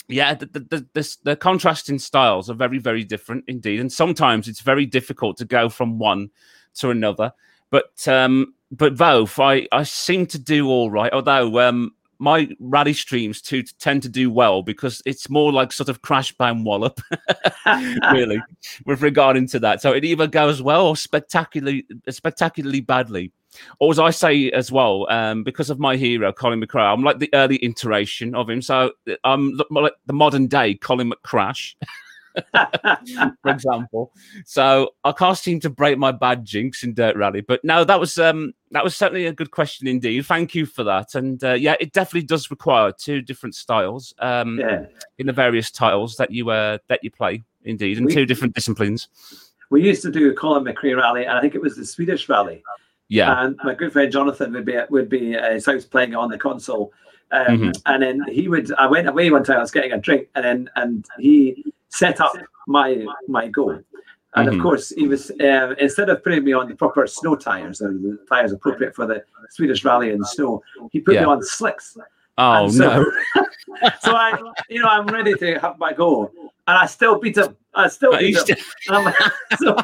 yeah, 0.10 0.34
the, 0.34 0.48
the, 0.48 0.60
the, 0.60 0.88
the, 0.94 1.18
the 1.24 1.36
contrasting 1.38 1.98
styles 1.98 2.50
are 2.50 2.56
very, 2.56 2.78
very 2.78 3.06
different 3.06 3.46
indeed. 3.48 3.80
And 3.80 3.92
sometimes 3.92 4.50
it's 4.50 4.62
very 4.62 4.86
difficult 4.86 5.38
to 5.38 5.46
go 5.46 5.70
from 5.70 5.98
one 5.98 6.30
to 6.76 6.90
another. 6.90 7.32
But 7.70 8.06
um, 8.06 8.54
but 8.70 8.98
both, 8.98 9.40
I, 9.40 9.68
I 9.72 9.84
seem 9.84 10.26
to 10.28 10.40
do 10.40 10.68
all 10.68 10.92
right. 10.92 11.14
Although 11.14 11.60
um, 11.62 11.94
my 12.20 12.50
rally 12.60 12.94
streams 12.94 13.42
too 13.42 13.64
tend 13.80 14.04
to 14.04 14.10
do 14.10 14.30
well 14.30 14.62
because 14.62 15.02
it's 15.06 15.30
more 15.30 15.52
like 15.52 15.72
sort 15.72 15.90
of 15.90 16.02
crash 16.02 16.34
bang 16.34 16.64
wallop, 16.66 17.00
really, 18.12 18.42
with 18.86 19.02
regarding 19.02 19.48
to 19.48 19.60
that. 19.60 19.82
So 19.82 19.94
it 19.94 20.04
either 20.04 20.28
goes 20.28 20.62
well 20.62 20.88
or 20.88 20.98
spectacularly 20.98 21.86
spectacularly 22.10 22.82
badly. 22.82 23.32
Or 23.80 23.90
as 23.92 23.98
I 23.98 24.12
say 24.12 24.52
as 24.52 24.72
well, 24.72 25.10
um, 25.10 25.44
because 25.44 25.70
of 25.70 25.80
my 25.80 25.96
hero 25.96 26.32
Colin 26.32 26.62
McRae, 26.62 26.94
I'm 26.94 27.04
like 27.04 27.20
the 27.20 27.32
early 27.34 27.58
iteration 27.64 28.36
of 28.36 28.50
him. 28.50 28.62
So 28.62 28.92
I'm 29.24 29.60
like 29.72 29.94
the 30.06 30.14
modern 30.14 30.48
day 30.48 30.76
Colin 30.76 31.12
McCrash, 31.12 31.74
for 33.42 33.50
example. 33.50 34.12
So 34.46 34.92
I 35.04 35.12
can't 35.12 35.38
seem 35.38 35.60
to 35.62 35.70
break 35.70 35.98
my 35.98 36.12
bad 36.12 36.46
jinx 36.46 36.84
in 36.84 36.94
Dirt 36.94 37.16
Rally. 37.16 37.42
But 37.42 37.64
no, 37.64 37.84
that 37.84 38.00
was 38.00 38.18
um, 38.18 38.54
that 38.72 38.84
was 38.84 38.96
certainly 38.96 39.26
a 39.26 39.34
good 39.34 39.52
question 39.52 39.88
indeed. 39.88 40.26
Thank 40.26 40.56
you 40.56 40.66
for 40.66 40.84
that. 40.84 41.16
And 41.16 41.44
uh, 41.44 41.54
yeah, 41.54 41.76
it 41.80 41.92
definitely 41.92 42.28
does 42.28 42.50
require 42.52 42.92
two 42.92 43.22
different 43.22 43.56
styles 43.56 44.14
um, 44.20 44.60
yeah. 44.60 44.86
in 45.18 45.28
the 45.28 45.34
various 45.34 45.72
titles 45.72 46.16
that 46.18 46.32
you 46.32 46.50
uh, 46.50 46.78
that 46.88 47.04
you 47.04 47.12
play. 47.12 47.44
Indeed, 47.64 47.98
and 47.98 48.06
We- 48.06 48.14
two 48.14 48.26
different 48.26 48.56
disciplines. 48.56 49.10
We 49.72 49.84
used 49.84 50.02
to 50.02 50.12
do 50.12 50.32
a 50.32 50.34
Colin 50.34 50.64
McRae 50.64 50.98
rally, 50.98 51.26
and 51.26 51.38
I 51.38 51.42
think 51.42 51.54
it 51.54 51.62
was 51.62 51.76
the 51.76 51.86
Swedish 51.86 52.28
rally. 52.28 52.64
Yeah, 53.08 53.44
And 53.44 53.60
my 53.64 53.74
good 53.74 53.92
friend 53.92 54.12
Jonathan 54.12 54.54
would 54.54 54.66
be 54.66 54.78
would 54.90 55.10
be 55.10 55.34
at 55.34 55.54
his 55.54 55.66
house 55.66 55.86
playing 55.86 56.16
on 56.16 56.30
the 56.30 56.38
console. 56.38 56.94
Um, 57.32 57.46
Mhm. 57.46 57.82
And 57.86 58.04
then 58.04 58.24
he 58.30 58.48
would. 58.48 58.72
I 58.74 58.88
went 58.88 59.08
away 59.08 59.30
one 59.30 59.44
time. 59.44 59.58
I 59.58 59.62
was 59.62 59.72
getting 59.72 59.92
a 59.92 59.98
drink, 60.00 60.28
and 60.36 60.44
then 60.46 60.70
and 60.76 61.06
he 61.20 61.64
set 61.90 62.20
up 62.22 62.34
my 62.68 63.06
my 63.28 63.48
goal. 63.48 63.80
And 64.36 64.48
Mhm. 64.48 64.54
of 64.56 64.62
course, 64.62 64.90
he 64.90 65.08
was 65.08 65.32
uh, 65.40 65.74
instead 65.80 66.10
of 66.10 66.24
putting 66.24 66.44
me 66.44 66.54
on 66.54 66.68
the 66.70 66.76
proper 66.76 67.06
snow 67.08 67.36
tires 67.36 67.82
or 67.82 67.92
the 67.94 68.18
tires 68.30 68.52
appropriate 68.52 68.96
for 68.96 69.06
the 69.06 69.24
Swedish 69.52 69.84
rally 69.86 70.12
in 70.12 70.20
the 70.20 70.26
snow, 70.26 70.62
he 70.92 71.00
put 71.00 71.16
Yeah. 71.16 71.22
me 71.22 71.26
on 71.28 71.44
slicks. 71.44 71.98
Oh 72.38 72.64
And 72.66 72.74
so, 72.74 72.84
no! 72.88 73.06
so 74.02 74.16
I, 74.16 74.40
you 74.70 74.82
know, 74.82 74.88
I'm 74.88 75.08
ready 75.08 75.34
to 75.36 75.60
have 75.60 75.78
my 75.78 75.94
goal, 75.94 76.32
and 76.68 76.78
I 76.78 76.86
still 76.86 77.20
beat 77.20 77.38
him. 77.38 77.56
I 77.74 77.88
still 77.90 78.12
But 78.12 78.22
beat 78.22 78.38
him. 78.50 78.58
I'm 78.90 79.14
so, 79.58 79.76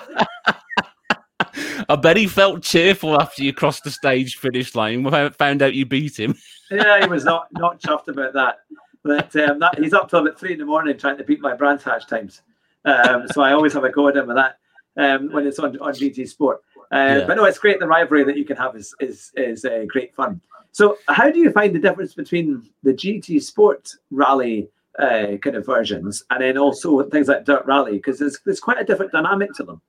I 1.90 1.96
bet 1.96 2.18
he 2.18 2.28
felt 2.28 2.64
cheerful 2.64 3.20
after 3.20 3.44
you 3.44 3.54
crossed 3.54 3.84
the 3.84 3.92
stage 3.92 4.38
finish 4.38 4.76
line. 4.76 5.04
when 5.04 5.32
Found 5.32 5.62
out 5.62 5.74
you 5.74 5.86
beat 5.86 6.20
him. 6.20 6.36
yeah, 6.72 7.01
he 7.01 7.08
was 7.08 7.25
not 7.25 7.48
not 7.54 7.82
chuffed 7.82 8.08
about 8.08 8.34
that. 8.34 8.60
But 9.04 9.36
um, 9.36 9.60
that, 9.60 9.77
he's 9.77 9.94
up 9.94 10.10
till 10.10 10.20
about 10.20 10.39
three 10.39 10.54
in 10.54 10.60
the 10.60 10.65
morning 10.65 10.98
trying 10.98 11.18
to 11.18 11.24
beat 11.24 11.39
my 11.39 11.54
Brands 11.54 11.84
Hatch 11.84 12.08
times. 12.08 12.42
Um, 12.86 13.27
so 13.27 13.42
I 13.42 13.51
always 13.54 13.74
have 13.74 13.84
a 13.84 13.89
go 13.89 14.08
at 14.08 14.18
him 14.18 14.27
with 14.27 14.36
that 14.36 14.58
um, 14.98 15.32
when 15.32 15.46
it's 15.46 15.60
on, 15.60 15.77
on 15.80 15.94
GT 15.94 16.27
Sport. 16.27 16.62
Uh, 16.92 17.20
Yeah. 17.20 17.27
But 17.27 17.38
no, 17.38 17.46
it's 17.46 17.60
great. 17.60 17.80
The 17.80 17.88
rivalry 17.88 18.24
that 18.24 18.38
you 18.38 18.46
can 18.46 18.58
have 18.58 18.75
is 18.75 18.96
is 19.00 19.32
is 19.36 19.65
uh, 19.65 19.86
great 19.88 20.15
fun. 20.15 20.42
So 20.72 20.98
how 21.08 21.32
do 21.32 21.39
you 21.39 21.51
find 21.51 21.74
the 21.74 21.80
difference 21.80 22.13
between 22.13 22.70
the 22.84 22.94
GT 22.94 23.42
Sport 23.42 23.89
rally 24.12 24.70
uh, 25.00 25.38
kind 25.42 25.56
of 25.56 25.65
versions 25.65 26.24
and 26.30 26.42
then 26.42 26.58
also 26.58 27.04
things 27.10 27.27
like 27.27 27.46
Dirt 27.46 27.65
Rally? 27.65 27.94
Because 27.94 28.20
there's 28.20 28.39
there's 28.46 28.60
quite 28.60 28.80
a 28.80 28.84
different 28.84 29.12
dynamic 29.12 29.54
to 29.54 29.63
them. 29.63 29.82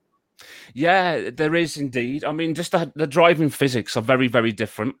Yeah, 0.73 1.29
there 1.29 1.55
is 1.55 1.77
indeed. 1.77 2.23
I 2.23 2.31
mean, 2.31 2.53
just 2.53 2.71
the, 2.71 2.91
the 2.95 3.07
driving 3.07 3.49
physics 3.49 3.97
are 3.97 4.01
very, 4.01 4.27
very 4.27 4.51
different 4.51 4.95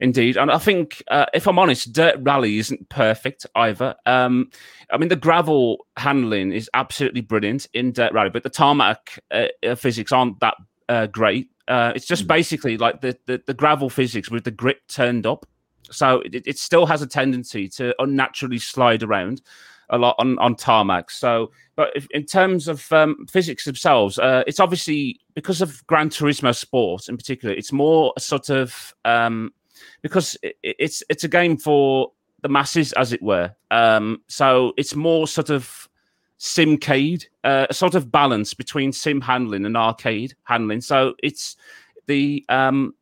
indeed. 0.00 0.36
And 0.36 0.50
I 0.50 0.58
think, 0.58 1.02
uh, 1.08 1.26
if 1.34 1.46
I'm 1.46 1.58
honest, 1.58 1.92
Dirt 1.92 2.16
Rally 2.20 2.58
isn't 2.58 2.88
perfect 2.88 3.46
either. 3.54 3.94
Um, 4.06 4.50
I 4.90 4.98
mean, 4.98 5.08
the 5.08 5.16
gravel 5.16 5.86
handling 5.96 6.52
is 6.52 6.70
absolutely 6.74 7.20
brilliant 7.20 7.68
in 7.74 7.92
Dirt 7.92 8.12
Rally, 8.12 8.30
but 8.30 8.42
the 8.42 8.50
tarmac 8.50 9.18
uh, 9.30 9.74
physics 9.76 10.12
aren't 10.12 10.40
that 10.40 10.54
uh, 10.88 11.06
great. 11.06 11.50
Uh, 11.66 11.92
it's 11.94 12.06
just 12.06 12.26
basically 12.26 12.76
like 12.76 13.00
the, 13.00 13.16
the, 13.26 13.42
the 13.46 13.54
gravel 13.54 13.90
physics 13.90 14.30
with 14.30 14.44
the 14.44 14.50
grip 14.50 14.80
turned 14.88 15.26
up. 15.26 15.46
So 15.90 16.20
it, 16.20 16.46
it 16.46 16.58
still 16.58 16.86
has 16.86 17.02
a 17.02 17.06
tendency 17.06 17.68
to 17.70 17.94
unnaturally 17.98 18.58
slide 18.58 19.02
around 19.02 19.42
a 19.90 19.98
lot 19.98 20.16
on, 20.18 20.38
on 20.38 20.54
tarmac. 20.54 21.10
So, 21.10 21.50
but 21.76 21.90
if, 21.94 22.06
in 22.10 22.24
terms 22.24 22.68
of 22.68 22.90
um, 22.92 23.26
physics 23.30 23.64
themselves, 23.64 24.18
uh, 24.18 24.44
it's 24.46 24.60
obviously 24.60 25.20
because 25.34 25.60
of 25.62 25.86
Gran 25.86 26.10
Turismo 26.10 26.54
Sport 26.54 27.08
in 27.08 27.16
particular. 27.16 27.54
It's 27.54 27.72
more 27.72 28.12
sort 28.18 28.50
of 28.50 28.94
um, 29.04 29.52
because 30.02 30.36
it, 30.42 30.56
it's 30.62 31.02
it's 31.08 31.24
a 31.24 31.28
game 31.28 31.56
for 31.56 32.12
the 32.42 32.48
masses, 32.48 32.92
as 32.94 33.12
it 33.12 33.22
were. 33.22 33.54
Um, 33.70 34.22
so 34.28 34.72
it's 34.76 34.94
more 34.94 35.26
sort 35.26 35.50
of 35.50 35.88
simcade, 36.38 37.26
uh, 37.44 37.66
a 37.68 37.74
sort 37.74 37.94
of 37.94 38.12
balance 38.12 38.54
between 38.54 38.92
sim 38.92 39.20
handling 39.20 39.64
and 39.64 39.76
arcade 39.76 40.34
handling. 40.44 40.80
So 40.80 41.14
it's 41.22 41.56
the 42.06 42.44
um, 42.48 42.94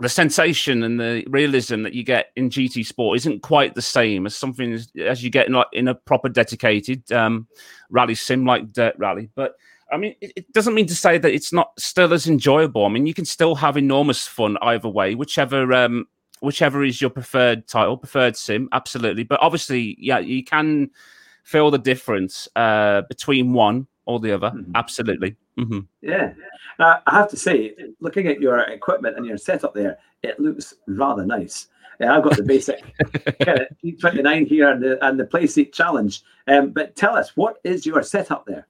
the 0.00 0.08
sensation 0.08 0.84
and 0.84 1.00
the 1.00 1.24
realism 1.28 1.82
that 1.82 1.92
you 1.92 2.04
get 2.04 2.30
in 2.36 2.50
GT 2.50 2.86
Sport 2.86 3.16
isn't 3.16 3.42
quite 3.42 3.74
the 3.74 3.82
same 3.82 4.26
as 4.26 4.36
something 4.36 4.72
as, 4.72 4.88
as 5.04 5.24
you 5.24 5.30
get 5.30 5.48
in, 5.48 5.54
like, 5.54 5.66
in 5.72 5.88
a 5.88 5.94
proper 5.94 6.28
dedicated 6.28 7.10
um, 7.10 7.48
rally 7.90 8.14
sim 8.14 8.44
like 8.44 8.72
Dirt 8.72 8.94
Rally. 8.96 9.28
But 9.34 9.56
I 9.90 9.96
mean, 9.96 10.14
it, 10.20 10.32
it 10.36 10.52
doesn't 10.52 10.74
mean 10.74 10.86
to 10.86 10.94
say 10.94 11.18
that 11.18 11.32
it's 11.32 11.52
not 11.52 11.72
still 11.78 12.12
as 12.12 12.28
enjoyable. 12.28 12.84
I 12.84 12.90
mean, 12.90 13.06
you 13.06 13.14
can 13.14 13.24
still 13.24 13.56
have 13.56 13.76
enormous 13.76 14.26
fun 14.26 14.56
either 14.62 14.88
way, 14.88 15.14
whichever 15.14 15.72
um, 15.72 16.06
whichever 16.40 16.84
is 16.84 17.00
your 17.00 17.10
preferred 17.10 17.66
title, 17.66 17.96
preferred 17.96 18.36
sim, 18.36 18.68
absolutely. 18.72 19.24
But 19.24 19.40
obviously, 19.42 19.96
yeah, 19.98 20.18
you 20.18 20.44
can 20.44 20.90
feel 21.42 21.70
the 21.70 21.78
difference 21.78 22.46
uh, 22.54 23.02
between 23.08 23.52
one 23.52 23.86
or 24.08 24.18
the 24.18 24.32
other. 24.32 24.50
Mm-hmm. 24.50 24.72
Absolutely. 24.74 25.36
Mm-hmm. 25.58 25.80
Yeah. 26.00 26.32
Uh, 26.78 26.98
I 27.06 27.14
have 27.14 27.28
to 27.28 27.36
say, 27.36 27.74
looking 28.00 28.26
at 28.26 28.40
your 28.40 28.58
equipment 28.58 29.16
and 29.16 29.26
your 29.26 29.36
setup 29.36 29.74
there, 29.74 29.98
it 30.22 30.40
looks 30.40 30.74
rather 30.86 31.24
nice. 31.24 31.68
Yeah, 32.00 32.16
I've 32.16 32.24
got 32.24 32.36
the 32.36 32.42
basic 32.42 32.82
kind 33.44 33.60
of 33.60 33.68
T29 33.84 34.46
here 34.46 34.70
and 34.70 34.82
the, 34.82 35.06
and 35.06 35.20
the 35.20 35.24
PlaySeat 35.24 35.72
Challenge. 35.72 36.22
Um, 36.46 36.70
but 36.70 36.96
tell 36.96 37.16
us, 37.16 37.36
what 37.36 37.58
is 37.64 37.84
your 37.84 38.02
setup 38.02 38.46
there? 38.46 38.66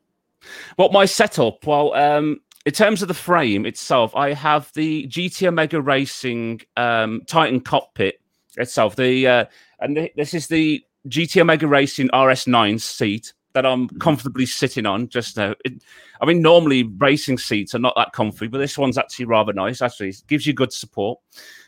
What 0.76 0.92
my 0.92 1.04
setup? 1.04 1.64
Well, 1.66 1.94
um, 1.94 2.40
in 2.66 2.72
terms 2.72 3.02
of 3.02 3.08
the 3.08 3.14
frame 3.14 3.64
itself, 3.64 4.16
I 4.16 4.32
have 4.32 4.72
the 4.74 5.06
GT 5.06 5.46
Omega 5.46 5.80
Racing 5.80 6.62
um, 6.76 7.22
Titan 7.26 7.60
cockpit 7.60 8.20
itself. 8.56 8.96
The 8.96 9.26
uh, 9.26 9.44
and 9.80 9.96
the, 9.96 10.12
this 10.16 10.32
is 10.32 10.46
the 10.48 10.82
GT 11.08 11.40
Omega 11.40 11.66
Racing 11.66 12.08
RS9 12.08 12.80
seat 12.80 13.34
that 13.54 13.66
I'm 13.66 13.88
mm-hmm. 13.88 13.98
comfortably 13.98 14.46
sitting 14.46 14.86
on 14.86 15.08
just 15.08 15.36
now. 15.36 15.54
It, 15.64 15.82
I 16.20 16.26
mean, 16.26 16.42
normally 16.42 16.84
racing 16.84 17.38
seats 17.38 17.74
are 17.74 17.80
not 17.80 17.94
that 17.96 18.12
comfy, 18.12 18.48
but 18.48 18.58
this 18.58 18.78
one's 18.78 18.98
actually 18.98 19.26
rather 19.26 19.52
nice. 19.52 19.82
Actually, 19.82 20.10
it 20.10 20.22
gives 20.26 20.46
you 20.46 20.52
good 20.52 20.72
support 20.72 21.18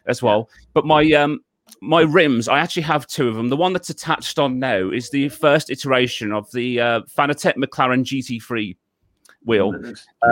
as 0.06 0.22
well. 0.22 0.48
But 0.74 0.86
my 0.86 1.10
um 1.12 1.40
my 1.80 2.02
rims, 2.02 2.48
I 2.48 2.58
actually 2.58 2.82
have 2.82 3.06
two 3.06 3.28
of 3.28 3.36
them. 3.36 3.48
The 3.48 3.56
one 3.56 3.72
that's 3.72 3.90
attached 3.90 4.38
on 4.38 4.58
now 4.58 4.90
is 4.90 5.10
the 5.10 5.28
first 5.28 5.70
iteration 5.70 6.32
of 6.32 6.50
the 6.52 6.80
uh, 6.80 7.00
Fanatec 7.16 7.54
McLaren 7.56 8.04
GT3 8.04 8.76
wheel. 9.44 9.72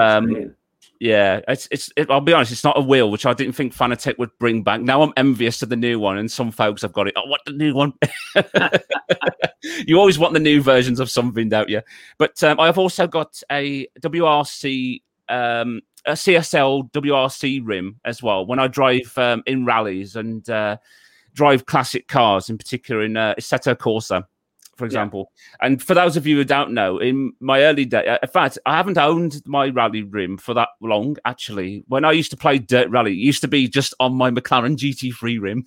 Um, 0.00 0.55
yeah, 1.00 1.40
it's 1.47 1.69
it's. 1.71 1.90
It, 1.97 2.11
I'll 2.11 2.21
be 2.21 2.33
honest, 2.33 2.50
it's 2.50 2.64
not 2.64 2.76
a 2.76 2.81
wheel 2.81 3.11
which 3.11 3.25
I 3.25 3.33
didn't 3.33 3.55
think 3.55 3.75
Fanatec 3.75 4.19
would 4.19 4.37
bring 4.38 4.62
back. 4.62 4.81
Now 4.81 5.02
I'm 5.02 5.12
envious 5.17 5.62
of 5.62 5.69
the 5.69 5.76
new 5.76 6.00
one, 6.00 6.19
and 6.19 6.31
some 6.31 6.50
folks 6.50 6.83
have 6.83 6.93
got 6.93 7.07
it. 7.07 7.14
Oh, 7.17 7.26
what 7.26 7.40
the 7.47 7.52
new 7.52 7.73
one? 7.73 7.93
you 9.87 9.99
always 9.99 10.19
want 10.19 10.35
the 10.35 10.40
new 10.40 10.61
versions 10.61 10.99
of 10.99 11.09
something, 11.09 11.49
don't 11.49 11.69
you? 11.69 11.83
But 12.19 12.43
um, 12.43 12.59
I've 12.59 12.78
also 12.78 13.07
got 13.07 13.40
a 13.50 13.87
WRC, 14.00 15.02
um, 15.28 15.83
a 16.05 16.12
CSL 16.12 16.90
WRC 16.90 17.61
rim 17.64 18.00
as 18.05 18.21
well. 18.21 18.45
When 18.45 18.59
I 18.59 18.67
drive 18.67 19.17
um, 19.17 19.45
in 19.47 19.64
rallies 19.64 20.17
and 20.17 20.49
uh, 20.50 20.78
drive 21.33 21.67
classic 21.67 22.09
cars, 22.09 22.50
in 22.50 22.59
particular 22.59 23.02
in 23.02 23.17
uh, 23.17 23.35
Assetto 23.38 23.76
Corsa 23.76 24.25
for 24.78 24.85
example. 24.85 25.32
Yeah. 25.37 25.66
And 25.66 25.82
for 25.82 25.92
those 25.92 26.16
of 26.16 26.26
you 26.26 26.37
who 26.37 26.44
don't 26.44 26.73
know, 26.73 26.99
in 26.99 27.32
my 27.40 27.62
early 27.64 27.85
day, 27.85 28.06
uh, 28.06 28.18
in 28.23 28.28
fact, 28.28 28.58
I 28.64 28.76
haven't 28.76 28.97
owned 28.97 29.42
my 29.44 29.68
rally 29.68 30.04
rim 30.04 30.38
for 30.38 30.54
that 30.54 30.68
long. 30.80 31.16
Actually, 31.25 31.85
when 31.88 32.04
I 32.04 32.12
used 32.12 32.30
to 32.30 32.37
play 32.37 32.58
dirt 32.58 32.88
rally, 32.88 33.12
it 33.12 33.16
used 33.16 33.42
to 33.42 33.49
be 33.49 33.68
just 33.68 33.92
on 34.00 34.14
my 34.14 34.30
McLaren 34.30 34.76
GT3 34.76 35.40
rim. 35.40 35.66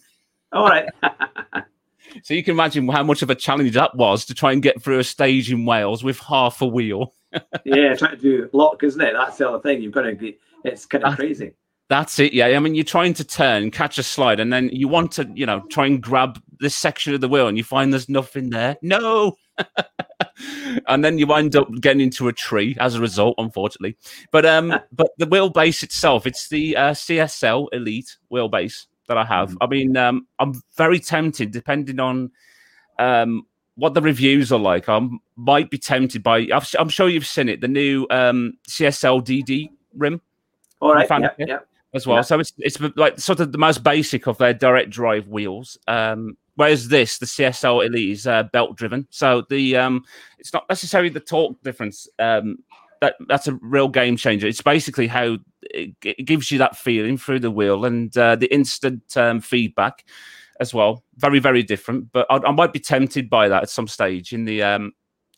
All 0.53 0.65
right. 0.65 0.87
so 2.23 2.33
you 2.33 2.43
can 2.43 2.53
imagine 2.53 2.87
how 2.87 3.03
much 3.03 3.21
of 3.21 3.29
a 3.29 3.35
challenge 3.35 3.73
that 3.73 3.95
was 3.95 4.25
to 4.25 4.33
try 4.33 4.53
and 4.53 4.63
get 4.63 4.81
through 4.81 4.99
a 4.99 5.03
stage 5.03 5.51
in 5.51 5.65
Wales 5.65 6.03
with 6.03 6.19
half 6.19 6.61
a 6.61 6.65
wheel. 6.65 7.13
yeah, 7.65 7.93
trying 7.95 8.15
to 8.15 8.21
do 8.21 8.49
lock, 8.53 8.83
isn't 8.83 9.01
it? 9.01 9.13
That's 9.13 9.37
the 9.37 9.49
other 9.49 9.59
thing. 9.59 9.81
You've 9.81 9.93
got 9.93 10.03
to 10.03 10.15
be. 10.15 10.37
It's 10.63 10.85
kind 10.85 11.03
of 11.03 11.15
crazy. 11.15 11.53
That's 11.91 12.19
it. 12.19 12.31
Yeah. 12.31 12.45
I 12.45 12.60
mean, 12.60 12.74
you're 12.74 12.86
trying 12.86 13.13
to 13.15 13.25
turn, 13.25 13.69
catch 13.69 13.98
a 13.98 14.03
slide, 14.03 14.39
and 14.39 14.53
then 14.53 14.69
you 14.71 14.88
want 14.88 15.12
to, 15.12 15.29
you 15.36 15.45
know, 15.45 15.60
try 15.69 15.88
and 15.88 16.01
grab 16.01 16.41
this 16.62 16.74
section 16.74 17.13
of 17.13 17.19
the 17.19 17.27
wheel, 17.27 17.50
and 17.50 17.57
you 17.57 17.65
find 17.65 17.91
there's 17.91 18.07
nothing 18.07 18.50
there. 18.50 18.77
No. 18.81 19.36
and 20.88 21.03
then 21.03 21.17
you 21.17 21.27
wind 21.27 21.53
up 21.53 21.67
getting 21.81 22.00
into 22.00 22.29
a 22.29 22.33
tree 22.33 22.77
as 22.79 22.95
a 22.95 23.01
result, 23.01 23.36
unfortunately. 23.38 23.98
But 24.31 24.45
um, 24.45 24.74
but 24.93 25.10
the 25.17 25.27
wheelbase 25.27 25.83
itself, 25.83 26.25
it's 26.25 26.48
the 26.48 26.77
uh, 26.77 26.91
CSL 26.91 27.67
Elite 27.74 28.15
wheelbase 28.31 28.88
that 29.10 29.17
I 29.17 29.25
have. 29.25 29.51
Mm. 29.51 29.57
I 29.60 29.67
mean, 29.67 29.98
um, 29.98 30.27
I'm 30.39 30.62
very 30.77 31.01
tempted, 31.01 31.51
depending 31.51 32.00
on 32.00 32.31
um 33.00 33.45
what 33.75 33.95
the 33.95 34.01
reviews 34.01 34.50
are 34.53 34.60
like. 34.60 34.88
I 34.88 35.10
might 35.36 35.69
be 35.69 35.77
tempted 35.77 36.24
by. 36.24 36.48
i 36.53 36.62
am 36.79 36.88
sure 36.88 37.10
you've 37.10 37.27
seen 37.27 37.50
it. 37.50 37.60
The 37.60 37.67
new 37.67 38.07
um 38.10 38.53
CSL 38.69 39.25
DD 39.25 39.71
rim. 39.98 40.21
All 40.79 40.93
right. 40.93 41.05
Yeah, 41.10 41.29
yeah 41.38 41.57
as 41.93 42.07
well. 42.07 42.17
Yeah. 42.17 42.21
So 42.21 42.39
it's 42.39 42.53
it's 42.57 42.79
like 42.95 43.19
sort 43.19 43.39
of 43.39 43.51
the 43.51 43.57
most 43.57 43.83
basic 43.83 44.27
of 44.27 44.38
their 44.38 44.53
direct 44.53 44.89
drive 44.89 45.27
wheels. 45.27 45.77
Um, 45.88 46.38
whereas 46.55 46.88
this, 46.88 47.17
the 47.17 47.25
CSL 47.25 47.86
Elite, 47.86 48.12
is 48.12 48.27
uh, 48.27 48.43
belt 48.43 48.77
driven. 48.77 49.07
So 49.10 49.43
the 49.50 49.77
um, 49.77 50.03
it's 50.39 50.53
not 50.53 50.65
necessarily 50.69 51.10
the 51.10 51.19
torque 51.19 51.62
difference. 51.63 52.07
Um, 52.19 52.57
that 53.01 53.15
that's 53.27 53.48
a 53.48 53.53
real 53.62 53.88
game 53.88 54.15
changer. 54.15 54.48
It's 54.48 54.62
basically 54.62 55.07
how 55.07 55.38
it, 55.62 55.95
it 56.03 56.25
gives 56.25 56.51
you 56.51 56.60
that 56.60 56.77
feeling 56.77 57.17
through 57.17 57.39
the 57.39 57.51
wheel 57.51 57.86
and 57.86 58.15
uh, 58.17 58.36
the 58.36 58.53
instant 58.53 59.17
um, 59.17 59.41
feedback 59.41 60.05
as 60.60 60.74
well. 60.74 61.03
Very 61.17 61.39
very 61.39 61.63
different. 61.63 62.12
But 62.12 62.27
I, 62.29 62.38
I, 62.38 62.51
might 62.51 62.74
be 62.74 62.79
tempted 62.79 63.29
by 63.29 63.50
that 63.50 63.63
at 63.63 63.69
some 63.69 63.88
stage 63.88 64.33
in 64.33 64.45
the 64.45 64.62
um, 64.62 64.93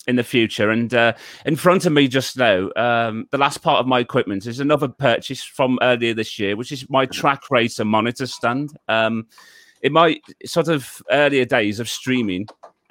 in 0.07 0.15
the 0.15 0.23
future. 0.23 0.69
And 0.69 0.93
uh, 0.93 1.13
in 1.45 1.55
front 1.55 1.85
of 1.85 1.93
me 1.93 2.07
just 2.07 2.37
now, 2.37 2.69
um, 2.75 3.27
the 3.31 3.37
last 3.37 3.61
part 3.61 3.79
of 3.79 3.87
my 3.87 3.99
equipment 3.99 4.45
is 4.45 4.59
another 4.59 4.87
purchase 4.87 5.43
from 5.43 5.79
earlier 5.81 6.13
this 6.13 6.37
year, 6.39 6.55
which 6.55 6.71
is 6.71 6.89
my 6.89 7.05
Trak 7.05 7.41
Racer 7.49 7.85
monitor 7.85 8.27
stand. 8.27 8.77
Um, 8.87 9.27
in 9.81 9.93
my 9.93 10.19
sort 10.45 10.69
of 10.69 11.01
earlier 11.11 11.45
days 11.45 11.79
of 11.79 11.89
streaming, 11.89 12.47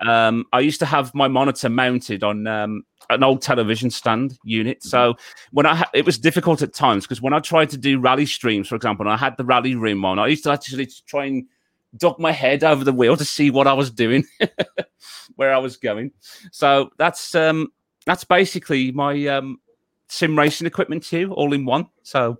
um, 0.06 0.44
I 0.52 0.60
used 0.60 0.80
to 0.80 0.86
have 0.86 1.14
my 1.14 1.28
monitor 1.28 1.68
mounted 1.68 2.24
on 2.24 2.46
um, 2.46 2.82
an 3.08 3.22
old 3.22 3.42
television 3.42 3.90
stand 3.90 4.38
unit. 4.44 4.82
So 4.82 5.14
when 5.52 5.66
I 5.66 5.76
ha- 5.76 5.90
it 5.94 6.04
was 6.04 6.18
difficult 6.18 6.62
at 6.62 6.74
times 6.74 7.04
because 7.04 7.22
when 7.22 7.32
I 7.32 7.38
tried 7.38 7.70
to 7.70 7.78
do 7.78 8.00
rally 8.00 8.26
streams, 8.26 8.68
for 8.68 8.74
example, 8.74 9.06
and 9.06 9.12
I 9.12 9.16
had 9.16 9.36
the 9.36 9.44
rally 9.44 9.74
room 9.74 10.04
on, 10.04 10.18
I 10.18 10.26
used 10.26 10.44
to 10.44 10.50
actually 10.50 10.88
try 11.06 11.26
and 11.26 11.46
duck 11.96 12.18
my 12.18 12.32
head 12.32 12.64
over 12.64 12.84
the 12.84 12.92
wheel 12.92 13.16
to 13.16 13.24
see 13.24 13.50
what 13.50 13.66
I 13.66 13.72
was 13.72 13.90
doing, 13.90 14.24
where 15.36 15.52
I 15.52 15.58
was 15.58 15.76
going. 15.76 16.12
So 16.50 16.90
that's 16.98 17.34
um, 17.34 17.72
that's 18.06 18.24
basically 18.24 18.92
my 18.92 19.26
um, 19.26 19.60
sim 20.08 20.38
racing 20.38 20.66
equipment 20.66 21.04
too, 21.04 21.32
all 21.34 21.52
in 21.52 21.64
one. 21.64 21.86
So 22.02 22.38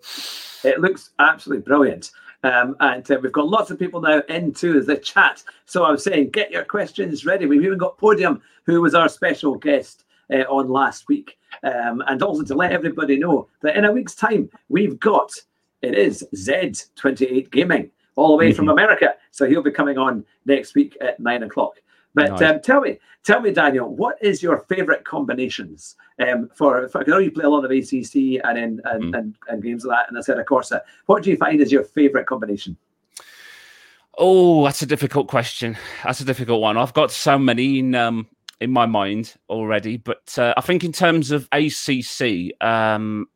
it 0.64 0.80
looks 0.80 1.10
absolutely 1.18 1.62
brilliant. 1.62 2.10
Um, 2.44 2.74
and 2.80 3.08
uh, 3.08 3.18
we've 3.22 3.30
got 3.30 3.46
lots 3.46 3.70
of 3.70 3.78
people 3.78 4.00
now 4.00 4.20
into 4.28 4.82
the 4.82 4.96
chat. 4.96 5.42
So 5.66 5.84
I'm 5.84 5.96
saying, 5.96 6.30
get 6.30 6.50
your 6.50 6.64
questions 6.64 7.24
ready. 7.24 7.46
We've 7.46 7.64
even 7.64 7.78
got 7.78 7.98
Podium, 7.98 8.42
who 8.64 8.80
was 8.80 8.96
our 8.96 9.08
special 9.08 9.54
guest 9.54 10.04
uh, 10.32 10.42
on 10.48 10.68
last 10.68 11.08
week. 11.08 11.38
Um, 11.62 12.02
and 12.08 12.20
also 12.20 12.42
to 12.42 12.54
let 12.54 12.72
everybody 12.72 13.16
know 13.16 13.48
that 13.60 13.76
in 13.76 13.84
a 13.84 13.92
week's 13.92 14.16
time, 14.16 14.50
we've 14.68 14.98
got 14.98 15.32
it 15.82 15.94
is 15.96 16.26
Z28 16.34 17.50
Gaming 17.50 17.90
all 18.16 18.28
the 18.28 18.36
way 18.36 18.48
mm-hmm. 18.48 18.56
from 18.56 18.68
America. 18.68 19.14
So 19.30 19.46
he'll 19.46 19.62
be 19.62 19.70
coming 19.70 19.98
on 19.98 20.24
next 20.44 20.74
week 20.74 20.96
at 21.00 21.18
nine 21.20 21.42
o'clock. 21.42 21.74
But 22.14 22.30
nice. 22.30 22.42
um, 22.42 22.60
tell 22.60 22.80
me, 22.80 22.98
tell 23.24 23.40
me, 23.40 23.52
Daniel, 23.52 23.88
what 23.88 24.16
is 24.20 24.42
your 24.42 24.60
favourite 24.68 25.04
combinations 25.04 25.96
um, 26.18 26.50
for? 26.54 26.88
for 26.88 27.00
I 27.00 27.04
know 27.06 27.18
you 27.18 27.30
play 27.30 27.44
a 27.44 27.48
lot 27.48 27.64
of 27.64 27.70
ACC 27.70 28.40
and 28.44 28.58
in, 28.58 28.80
and, 28.84 29.04
mm. 29.04 29.18
and, 29.18 29.34
and 29.48 29.62
games 29.62 29.84
like 29.84 29.98
that, 29.98 30.12
and 30.12 30.22
Assetto 30.22 30.44
Corsa. 30.44 30.80
What 31.06 31.22
do 31.22 31.30
you 31.30 31.36
find 31.36 31.60
is 31.60 31.72
your 31.72 31.84
favourite 31.84 32.26
combination? 32.26 32.76
Oh, 34.18 34.64
that's 34.64 34.82
a 34.82 34.86
difficult 34.86 35.28
question. 35.28 35.76
That's 36.04 36.20
a 36.20 36.24
difficult 36.24 36.60
one. 36.60 36.76
I've 36.76 36.92
got 36.92 37.10
so 37.10 37.38
many 37.38 37.78
in 37.78 37.94
um, 37.94 38.28
in 38.60 38.70
my 38.70 38.84
mind 38.84 39.34
already, 39.48 39.96
but 39.96 40.38
uh, 40.38 40.52
I 40.56 40.60
think 40.60 40.84
in 40.84 40.92
terms 40.92 41.30
of 41.30 41.48
ACC, 41.50 42.52
um, 42.62 43.26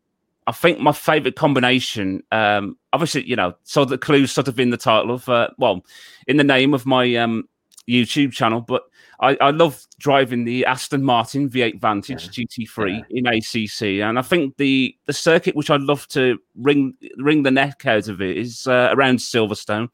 I 0.47 0.53
think 0.53 0.79
my 0.79 0.93
favorite 0.93 1.37
combination, 1.37 2.23
um, 2.31 2.77
obviously, 2.93 3.25
you 3.25 3.37
know, 3.37 3.55
so 3.65 3.85
the 3.85 3.99
clues 3.99 4.33
sort 4.33 4.49
of 4.49 4.61
in 4.61 4.71
the 4.71 4.77
title 4.77 5.13
of, 5.13 5.29
uh, 5.29 5.49
well, 5.59 5.85
in 6.29 6.37
the 6.37 6.45
name 6.45 6.73
of 6.73 6.87
my 6.87 7.17
um, 7.17 7.49
YouTube 7.89 8.33
channel, 8.33 8.61
but 8.61 8.85
I, 9.21 9.37
I 9.41 9.51
love 9.51 9.83
driving 9.99 10.45
the 10.45 10.65
Aston 10.67 11.03
Martin 11.03 11.49
V8 11.49 11.81
Vantage 11.81 12.39
yeah. 12.39 12.45
GT3 12.45 13.05
yeah. 13.09 13.19
in 13.19 13.27
ACC, 13.27 14.07
and 14.07 14.19
I 14.19 14.23
think 14.23 14.57
the 14.57 14.95
the 15.07 15.13
circuit 15.13 15.57
which 15.57 15.71
I'd 15.71 15.81
love 15.81 16.07
to 16.09 16.39
wring 16.55 16.95
wring 17.17 17.43
the 17.43 17.51
neck 17.51 17.87
out 17.87 18.09
of 18.09 18.21
it 18.21 18.37
is 18.37 18.67
uh, 18.67 18.91
around 18.93 19.19
Silverstone. 19.19 19.89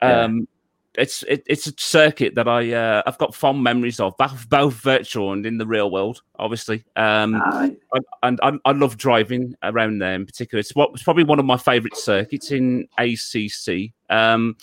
Um, 0.00 0.48
it's 0.98 1.22
it, 1.22 1.44
it's 1.46 1.66
a 1.68 1.72
circuit 1.78 2.34
that 2.34 2.48
I 2.48 2.72
uh, 2.72 3.02
I've 3.06 3.18
got 3.18 3.34
fond 3.34 3.62
memories 3.62 4.00
of, 4.00 4.16
both, 4.16 4.48
both 4.48 4.74
virtual 4.74 5.32
and 5.32 5.46
in 5.46 5.56
the 5.56 5.66
real 5.66 5.90
world, 5.90 6.22
obviously. 6.38 6.84
Um, 6.96 7.36
I, 7.36 7.76
and 8.24 8.40
I, 8.42 8.52
I, 8.64 8.72
love 8.72 8.96
driving 8.96 9.54
around 9.62 10.00
there 10.00 10.14
in 10.14 10.26
particular. 10.26 10.58
It's, 10.58 10.74
what, 10.74 10.90
it's 10.92 11.04
probably 11.04 11.24
one 11.24 11.38
of 11.38 11.44
my 11.44 11.56
favourite 11.56 11.96
circuits 11.96 12.50
in 12.50 12.88
ACC. 12.98 13.92
Um, 14.10 14.56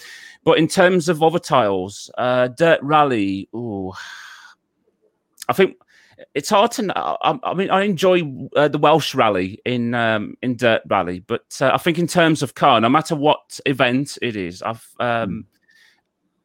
but 0.44 0.58
in 0.58 0.68
terms 0.68 1.08
of 1.08 1.24
other 1.24 1.40
tiles, 1.40 2.12
uh, 2.18 2.50
Dirt 2.50 2.80
Rally, 2.84 3.48
ooh, 3.56 3.94
I 5.48 5.54
think 5.54 5.78
it's 6.34 6.50
hard 6.50 6.72
to 6.72 6.82
know. 6.84 7.18
I, 7.22 7.40
I 7.44 7.54
mean, 7.54 7.70
I 7.70 7.84
enjoy 7.84 8.24
uh, 8.58 8.68
the 8.68 8.78
Welsh 8.78 9.16
Rally 9.16 9.60
in 9.66 9.94
um, 9.94 10.36
in 10.42 10.58
Dirt 10.58 10.82
Rally, 10.90 11.20
but 11.20 11.58
uh, 11.62 11.72
I 11.74 11.78
think 11.78 11.98
in 11.98 12.08
terms 12.08 12.44
of 12.44 12.56
car, 12.56 12.82
no 12.82 12.90
matter 12.90 13.16
what 13.16 13.60
event 13.66 14.18
it 14.22 14.36
is, 14.36 14.62
I've 14.62 14.86
um, 15.00 15.30
hmm 15.30 15.40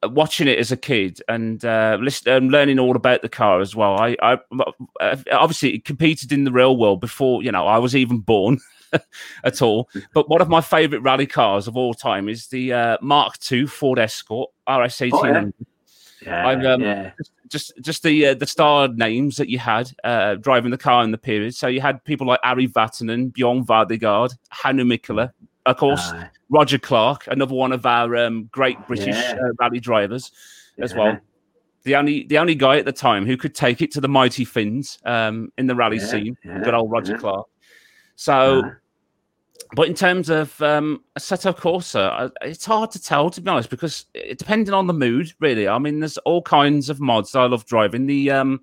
watching 0.08 0.48
it 0.48 0.58
as 0.58 0.72
a 0.72 0.76
kid 0.76 1.20
and 1.28 1.64
uh, 1.64 1.98
listen, 2.00 2.32
and 2.32 2.50
learning 2.50 2.78
all 2.78 2.96
about 2.96 3.22
the 3.22 3.28
car 3.28 3.60
as 3.60 3.76
well. 3.76 3.98
I, 4.00 4.16
I 4.22 4.38
obviously 5.32 5.78
competed 5.78 6.32
in 6.32 6.44
the 6.44 6.52
real 6.52 6.76
world 6.76 7.00
before 7.00 7.42
you 7.42 7.52
know 7.52 7.66
I 7.66 7.78
was 7.78 7.94
even 7.96 8.18
born. 8.18 8.58
at 9.44 9.62
all. 9.62 9.88
But 10.12 10.28
one 10.28 10.40
of 10.40 10.48
my 10.48 10.60
favourite 10.60 11.04
rally 11.04 11.26
cars 11.26 11.68
of 11.68 11.76
all 11.76 11.94
time 11.94 12.28
is 12.28 12.48
the 12.48 12.72
uh, 12.72 12.96
Mark 13.00 13.36
II 13.50 13.66
Ford 13.66 14.00
Escort 14.00 14.50
RS 14.68 15.02
eighteen. 15.02 15.14
Oh, 15.14 15.52
yeah. 16.22 16.60
Yeah, 16.60 16.72
um, 16.72 16.80
yeah. 16.82 17.12
just 17.48 17.72
just 17.80 18.02
the 18.02 18.26
uh, 18.26 18.34
the 18.34 18.46
star 18.46 18.88
names 18.88 19.36
that 19.36 19.48
you 19.48 19.58
had 19.58 19.90
uh, 20.04 20.34
driving 20.34 20.70
the 20.70 20.78
car 20.78 21.02
in 21.02 21.12
the 21.12 21.18
period. 21.18 21.54
So 21.54 21.66
you 21.66 21.80
had 21.80 22.04
people 22.04 22.26
like 22.26 22.40
Ari 22.44 22.68
Vatanen, 22.68 23.32
Björn 23.32 23.64
Waldegård, 23.64 24.36
Hannu 24.52 24.84
Mikkola, 24.84 25.32
of 25.66 25.76
course, 25.76 26.00
Aye. 26.12 26.30
Roger 26.48 26.78
Clark, 26.78 27.26
another 27.28 27.54
one 27.54 27.72
of 27.72 27.86
our 27.86 28.16
um, 28.16 28.44
great 28.52 28.76
British 28.86 29.06
Yeah. 29.16 29.36
uh, 29.42 29.52
rally 29.58 29.80
drivers 29.80 30.32
as 30.80 30.94
well. 30.94 31.18
The 31.84 31.96
only 31.96 32.24
the 32.24 32.38
only 32.38 32.54
guy 32.54 32.76
at 32.78 32.84
the 32.84 32.92
time 32.92 33.24
who 33.24 33.36
could 33.36 33.54
take 33.54 33.80
it 33.80 33.90
to 33.92 34.00
the 34.00 34.08
mighty 34.08 34.44
Finns 34.44 34.98
um, 35.04 35.50
in 35.56 35.66
the 35.66 35.74
rally 35.74 35.96
Yeah, 35.98 36.06
scene, 36.06 36.36
yeah, 36.44 36.60
good 36.62 36.74
old 36.74 36.90
Roger 36.90 37.12
yeah. 37.12 37.18
Clark. 37.18 37.46
So, 38.16 38.70
but 39.74 39.88
in 39.88 39.94
terms 39.94 40.28
of 40.28 40.60
um, 40.60 41.02
Assetto 41.18 41.56
Corsa, 41.56 42.10
I- 42.42 42.46
it's 42.46 42.66
hard 42.66 42.90
to 42.90 43.02
tell 43.02 43.30
to 43.30 43.40
be 43.40 43.48
honest 43.48 43.70
because 43.70 44.06
it, 44.12 44.38
depending 44.38 44.74
on 44.74 44.86
the 44.88 44.92
mood, 44.92 45.32
really. 45.40 45.68
I 45.68 45.78
mean, 45.78 46.00
there's 46.00 46.18
all 46.18 46.42
kinds 46.42 46.90
of 46.90 47.00
mods 47.00 47.34
I 47.34 47.44
love 47.46 47.64
driving. 47.64 48.06
The 48.06 48.30
um, 48.30 48.60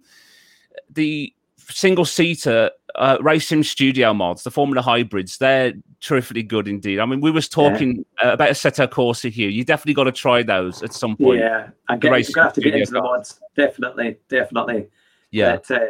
the 0.92 1.34
single 1.70 2.06
seater 2.06 2.72
uh, 2.96 3.18
racing 3.22 3.64
studio 3.64 4.14
mods, 4.14 4.44
the 4.44 4.52
Formula 4.52 4.82
hybrids, 4.82 5.38
they're 5.38 5.74
terrifically 6.02 6.44
good 6.44 6.68
indeed. 6.68 7.00
I 7.00 7.06
mean, 7.06 7.22
we 7.22 7.32
was 7.32 7.48
talking 7.50 8.06
uh, 8.24 8.30
about 8.32 8.50
a 8.50 8.52
Assetto 8.52 8.88
Corsa 8.88 9.30
here. 9.30 9.50
You 9.50 9.64
definitely 9.64 9.94
got 9.94 10.06
to 10.06 10.12
try 10.12 10.44
those 10.44 10.82
at 10.84 10.94
some 10.94 11.16
point. 11.18 11.40
Yeah, 11.40 11.70
and 11.90 12.02
get, 12.02 12.12
you're 12.12 12.34
gonna 12.34 12.46
have 12.48 12.54
to 12.54 12.62
get 12.62 12.76
into 12.76 12.92
the 12.92 13.02
mods. 13.02 13.40
Definitely, 13.56 14.18
definitely. 14.30 14.88
yeah. 15.32 15.58
because 15.58 15.82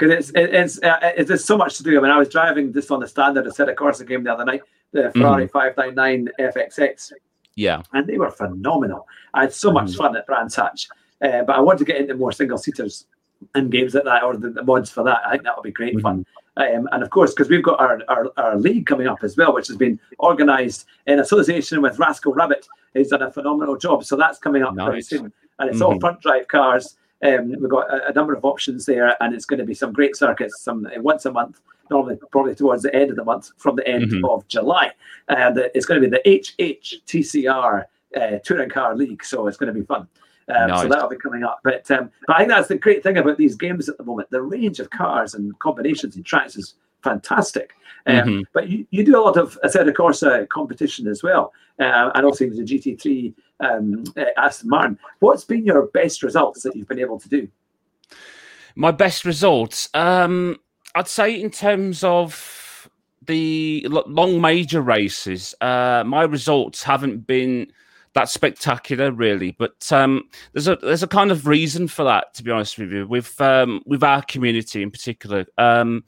it's 0.00 0.30
it, 0.30 0.54
it's 0.54 0.82
uh, 0.82 0.98
it, 1.16 1.26
there's 1.28 1.44
so 1.44 1.56
much 1.56 1.76
to 1.78 1.82
do. 1.82 1.98
I 1.98 2.02
mean, 2.02 2.10
I 2.10 2.18
was 2.18 2.28
driving 2.28 2.72
this 2.72 2.90
on 2.90 3.00
the 3.00 3.06
standard 3.06 3.44
Assetto 3.46 3.74
Corsa 3.74 4.06
game 4.06 4.24
the 4.24 4.32
other 4.32 4.44
night, 4.44 4.62
the 4.92 5.02
Mm-hmm. 5.02 5.20
Ferrari 5.20 5.48
599 5.48 6.28
FXX, 6.40 7.12
yeah. 7.54 7.82
and 7.92 8.06
they 8.06 8.18
were 8.18 8.30
phenomenal. 8.30 9.06
I 9.34 9.42
had 9.42 9.52
so 9.52 9.70
much 9.72 9.88
Mhm. 9.90 9.96
fun 9.96 10.16
at 10.16 10.26
Brands 10.26 10.54
Hatch, 10.56 10.88
uh, 11.22 11.42
but 11.42 11.56
I 11.56 11.60
want 11.60 11.78
to 11.80 11.84
get 11.84 11.96
into 11.96 12.14
more 12.14 12.32
single 12.32 12.58
seaters 12.58 13.06
and 13.54 13.70
games 13.70 13.94
like 13.94 14.04
that, 14.04 14.22
or 14.22 14.36
the, 14.36 14.50
the 14.50 14.62
mods 14.64 14.90
for 14.90 15.02
that. 15.04 15.18
I 15.26 15.32
think 15.32 15.44
that 15.44 15.56
would 15.56 15.62
be 15.62 15.72
great 15.72 16.00
fun. 16.00 16.24
Um, 16.58 16.88
and 16.92 17.02
of 17.02 17.10
course, 17.10 17.34
because 17.34 17.50
we've 17.50 17.62
got 17.62 17.78
our, 17.80 18.00
our, 18.08 18.32
our 18.38 18.56
league 18.56 18.86
coming 18.86 19.06
up 19.06 19.22
as 19.22 19.36
well, 19.36 19.52
which 19.52 19.68
has 19.68 19.76
been 19.76 20.00
organised 20.20 20.86
in 21.06 21.20
association 21.20 21.82
with 21.82 21.98
Rascal 21.98 22.32
Rabbit. 22.32 22.66
He's 22.94 23.08
done 23.08 23.20
a 23.22 23.30
phenomenal 23.30 23.76
job. 23.76 24.04
So 24.04 24.16
that's 24.16 24.38
coming 24.38 24.62
up 24.62 24.74
very 24.74 25.02
soon. 25.02 25.32
And 25.58 25.68
it's 25.70 25.82
all 25.82 25.94
Mhm. 25.96 26.00
front 26.00 26.20
drive 26.22 26.48
cars. 26.48 26.96
Um, 27.22 27.50
we've 27.60 27.68
got 27.68 27.92
a, 27.92 28.08
a 28.08 28.12
number 28.14 28.32
of 28.34 28.44
options 28.44 28.86
there, 28.86 29.14
and 29.22 29.34
it's 29.34 29.44
going 29.44 29.58
to 29.58 29.64
be 29.66 29.74
some 29.74 29.92
great 29.92 30.16
circuits, 30.16 30.60
some 30.62 30.86
uh, 30.86 31.00
once 31.02 31.26
a 31.26 31.32
month, 31.32 31.60
normally 31.90 32.18
probably 32.30 32.54
towards 32.54 32.82
the 32.82 32.94
end 32.94 33.10
of 33.10 33.16
the 33.16 33.24
month, 33.24 33.50
from 33.58 33.76
the 33.76 33.86
end 33.86 34.10
Mhm. 34.10 34.28
of 34.28 34.46
July. 34.48 34.92
And 35.28 35.58
uh, 35.58 35.68
it's 35.74 35.84
going 35.86 36.00
to 36.00 36.08
be 36.08 36.10
the 36.16 36.26
HHTCR 36.28 37.84
uh, 38.16 38.38
Touring 38.44 38.70
Car 38.70 38.96
League, 38.96 39.24
so 39.24 39.46
it's 39.46 39.56
going 39.58 39.72
to 39.72 39.78
be 39.78 39.84
fun. 39.84 40.08
Um, 40.48 40.76
So 40.78 40.88
that'll 40.88 41.08
be 41.08 41.16
coming 41.16 41.42
up. 41.44 41.60
But 41.64 41.90
um, 41.90 42.10
but 42.26 42.36
I 42.36 42.38
think 42.40 42.50
that's 42.50 42.68
the 42.68 42.78
great 42.78 43.02
thing 43.02 43.18
about 43.18 43.36
these 43.38 43.56
games 43.56 43.88
at 43.88 43.96
the 43.98 44.04
moment. 44.04 44.30
The 44.30 44.42
range 44.42 44.80
of 44.80 44.90
cars 44.90 45.34
and 45.34 45.58
combinations 45.58 46.16
and 46.16 46.24
tracks 46.24 46.56
is 46.56 46.74
fantastic. 47.02 47.72
Um, 48.06 48.14
Mhm. 48.14 48.44
But 48.52 48.68
you, 48.68 48.86
you 48.90 49.04
do 49.04 49.18
a 49.18 49.22
lot 49.22 49.36
of 49.36 49.58
Assetto 49.64 49.92
Corsa 49.92 50.48
competition 50.48 51.08
as 51.08 51.22
well, 51.22 51.52
uh, 51.80 52.10
and 52.14 52.24
also 52.24 52.48
the 52.48 52.62
GT3 52.62 53.34
um, 53.60 54.04
uh, 54.16 54.24
Aston 54.36 54.68
Martin. 54.70 54.98
What's 55.20 55.44
been 55.44 55.64
your 55.64 55.86
best 55.88 56.22
results 56.22 56.62
that 56.62 56.76
you've 56.76 56.88
been 56.88 57.00
able 57.00 57.18
to 57.18 57.28
do? 57.28 57.48
My 58.76 58.90
best 58.90 59.24
results, 59.24 59.88
um, 59.94 60.58
I'd 60.94 61.08
say, 61.08 61.40
in 61.40 61.50
terms 61.50 62.04
of 62.04 62.88
the 63.26 63.86
long 63.88 64.40
major 64.40 64.80
races, 64.82 65.54
uh, 65.60 66.04
my 66.06 66.22
results 66.22 66.82
haven't 66.84 67.26
been 67.26 67.72
that 68.16 68.30
spectacular, 68.30 69.12
really. 69.12 69.54
But 69.58 69.92
um, 69.92 70.28
there's 70.52 70.66
a 70.66 70.76
there's 70.76 71.02
a 71.02 71.06
kind 71.06 71.30
of 71.30 71.46
reason 71.46 71.86
for 71.86 72.02
that, 72.04 72.32
to 72.34 72.42
be 72.42 72.50
honest 72.50 72.78
with 72.78 72.90
you, 72.90 73.06
with 73.06 73.38
um, 73.40 73.82
with 73.86 74.02
our 74.02 74.22
community 74.22 74.82
in 74.82 74.90
particular. 74.90 75.44
Um, 75.58 76.02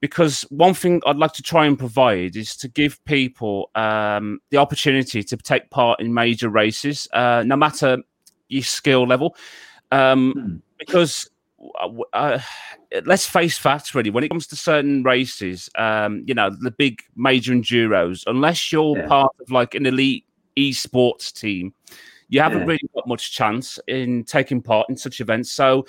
because 0.00 0.42
one 0.50 0.74
thing 0.74 1.00
I'd 1.06 1.16
like 1.16 1.32
to 1.32 1.42
try 1.42 1.64
and 1.64 1.78
provide 1.78 2.36
is 2.36 2.54
to 2.58 2.68
give 2.68 3.02
people 3.06 3.70
um, 3.74 4.40
the 4.50 4.58
opportunity 4.58 5.22
to 5.22 5.36
take 5.38 5.70
part 5.70 6.00
in 6.00 6.12
major 6.12 6.50
races, 6.50 7.08
uh, 7.14 7.42
no 7.46 7.56
matter 7.56 7.98
your 8.48 8.62
skill 8.62 9.06
level. 9.06 9.34
Um, 9.90 10.32
Hmm. 10.32 10.56
Because 10.78 11.30
uh, 11.82 11.88
uh, 12.12 12.38
let's 13.06 13.26
face 13.26 13.56
facts, 13.56 13.94
really. 13.94 14.10
When 14.10 14.22
it 14.22 14.28
comes 14.28 14.46
to 14.48 14.56
certain 14.56 15.02
races, 15.02 15.70
um, 15.76 16.24
you 16.26 16.34
know, 16.34 16.50
the 16.50 16.72
big 16.72 17.00
major 17.16 17.54
enduros, 17.54 18.22
unless 18.26 18.70
you're 18.70 18.98
Yeah. 18.98 19.06
part 19.08 19.32
of 19.40 19.50
like 19.50 19.74
an 19.74 19.86
elite 19.86 20.26
esports 20.56 21.32
team, 21.32 21.72
you 22.28 22.40
haven't 22.40 22.60
Yeah. 22.60 22.66
really 22.66 22.88
got 22.94 23.06
much 23.06 23.32
chance 23.32 23.78
in 23.86 24.24
taking 24.24 24.62
part 24.62 24.88
in 24.88 24.96
such 24.96 25.20
events. 25.20 25.50
So, 25.50 25.86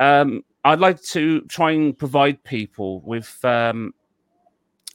um, 0.00 0.42
I'd 0.64 0.80
like 0.80 1.00
to 1.02 1.42
try 1.42 1.70
and 1.72 1.96
provide 1.96 2.42
people 2.42 3.00
with 3.02 3.38
um, 3.44 3.94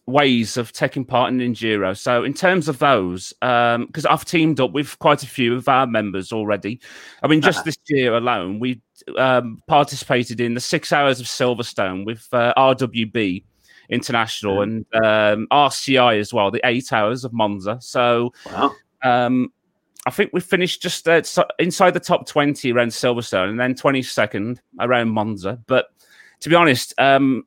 ways 0.08 0.58
of 0.58 0.74
taking 0.74 1.06
part 1.06 1.32
in 1.32 1.40
enduro. 1.40 1.98
So, 1.98 2.24
in 2.24 2.34
terms 2.34 2.68
of 2.68 2.80
those, 2.80 3.34
because 3.40 4.06
I've 4.06 4.26
teamed 4.26 4.60
up 4.60 4.72
with 4.74 4.98
quite 5.00 5.24
a 5.24 5.28
few 5.28 5.56
of 5.56 5.70
our 5.70 5.88
members 5.88 6.34
already. 6.34 6.82
I 7.24 7.28
mean, 7.28 7.42
just 7.42 7.60
Uh-huh. 7.60 7.66
this 7.66 7.78
year 7.88 8.16
alone, 8.16 8.60
we 8.60 8.82
um, 9.18 9.60
participated 9.68 10.42
in 10.42 10.54
the 10.54 10.60
six 10.60 10.92
hours 10.92 11.20
of 11.20 11.26
Silverstone 11.28 12.06
with 12.06 12.28
uh, 12.34 12.54
RWB 12.58 13.44
International 13.90 14.58
Yeah. 14.58 14.64
and 14.64 14.86
um, 15.06 15.48
RCI 15.52 16.20
as 16.20 16.34
well, 16.34 16.52
the 16.52 16.62
eight 16.66 16.92
hours 16.92 17.24
of 17.24 17.32
Monza. 17.34 17.78
So, 17.82 18.34
Wow. 18.46 18.76
Um, 19.04 19.52
I 20.06 20.12
think 20.12 20.32
we 20.34 20.42
finished 20.42 20.82
just 20.82 21.08
uh, 21.08 21.22
inside 21.60 21.94
the 21.94 22.00
top 22.00 22.26
20 22.26 22.72
around 22.72 22.90
Silverstone 22.90 23.50
and 23.50 23.60
then 23.60 23.76
22nd 23.76 24.58
around 24.80 25.10
Monza. 25.10 25.60
But 25.68 25.88
to 26.40 26.50
be 26.50 26.56
honest, 26.56 26.94
um, 26.98 27.46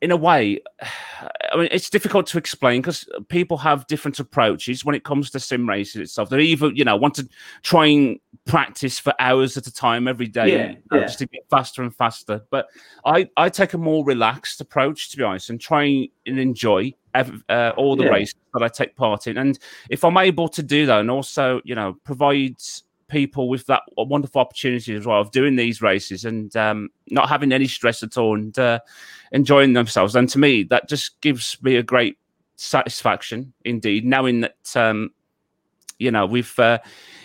in 0.00 0.10
a 0.10 0.16
way, 0.16 0.60
I 1.52 1.56
mean, 1.56 1.68
it's 1.70 1.90
difficult 1.90 2.26
to 2.28 2.38
explain 2.38 2.80
because 2.80 3.08
people 3.28 3.58
have 3.58 3.86
different 3.88 4.18
approaches 4.20 4.84
when 4.84 4.94
it 4.94 5.04
comes 5.04 5.30
to 5.30 5.40
sim 5.40 5.68
racing 5.68 6.00
itself. 6.00 6.30
They 6.30 6.40
either, 6.40 6.70
you 6.72 6.84
know, 6.84 6.96
want 6.96 7.14
to 7.14 7.28
try 7.62 7.86
and 7.86 8.20
practice 8.46 8.98
for 8.98 9.12
hours 9.18 9.56
at 9.56 9.66
a 9.66 9.72
time 9.72 10.08
every 10.08 10.28
day 10.28 10.52
Yeah, 10.52 10.74
yeah. 10.92 11.06
just 11.06 11.18
to 11.18 11.26
get 11.26 11.42
faster 11.50 11.82
and 11.82 11.94
faster. 11.94 12.42
But 12.50 12.68
I, 13.04 13.28
I 13.36 13.48
take 13.48 13.74
a 13.74 13.78
more 13.78 14.04
relaxed 14.04 14.60
approach, 14.60 15.10
to 15.10 15.16
be 15.16 15.24
honest, 15.24 15.50
and 15.50 15.60
try 15.60 16.08
and 16.24 16.38
enjoy 16.38 16.94
ev- 17.14 17.42
uh, 17.48 17.72
all 17.76 17.96
the 17.96 18.04
Yeah. 18.04 18.10
races 18.10 18.34
that 18.54 18.62
I 18.62 18.68
take 18.68 18.96
part 18.96 19.26
in. 19.26 19.38
And 19.38 19.58
if 19.88 20.04
I'm 20.04 20.16
able 20.16 20.48
to 20.48 20.62
do 20.62 20.86
that 20.86 21.00
and 21.00 21.10
also, 21.10 21.60
you 21.64 21.74
know, 21.74 21.96
provide 22.04 22.56
people 23.08 23.48
with 23.48 23.66
that 23.66 23.82
wonderful 23.96 24.40
opportunity 24.40 24.94
as 24.94 25.04
well 25.04 25.20
of 25.20 25.32
doing 25.32 25.56
these 25.56 25.82
races 25.82 26.24
and 26.24 26.54
um, 26.56 26.88
not 27.10 27.28
having 27.28 27.52
any 27.52 27.66
stress 27.66 28.02
at 28.02 28.16
all 28.16 28.36
and 28.36 28.56
uh, 28.58 28.78
enjoying 29.32 29.72
themselves, 29.72 30.12
then 30.12 30.26
to 30.28 30.38
me, 30.38 30.62
that 30.64 30.88
just 30.88 31.20
gives 31.20 31.60
me 31.62 31.76
a 31.76 31.82
great 31.82 32.16
satisfaction 32.56 33.52
indeed, 33.64 34.04
knowing 34.04 34.42
that, 34.42 34.76
um, 34.76 35.10
you 35.98 36.10
know, 36.10 36.26
we've. 36.26 36.58
Uh, 36.58 36.78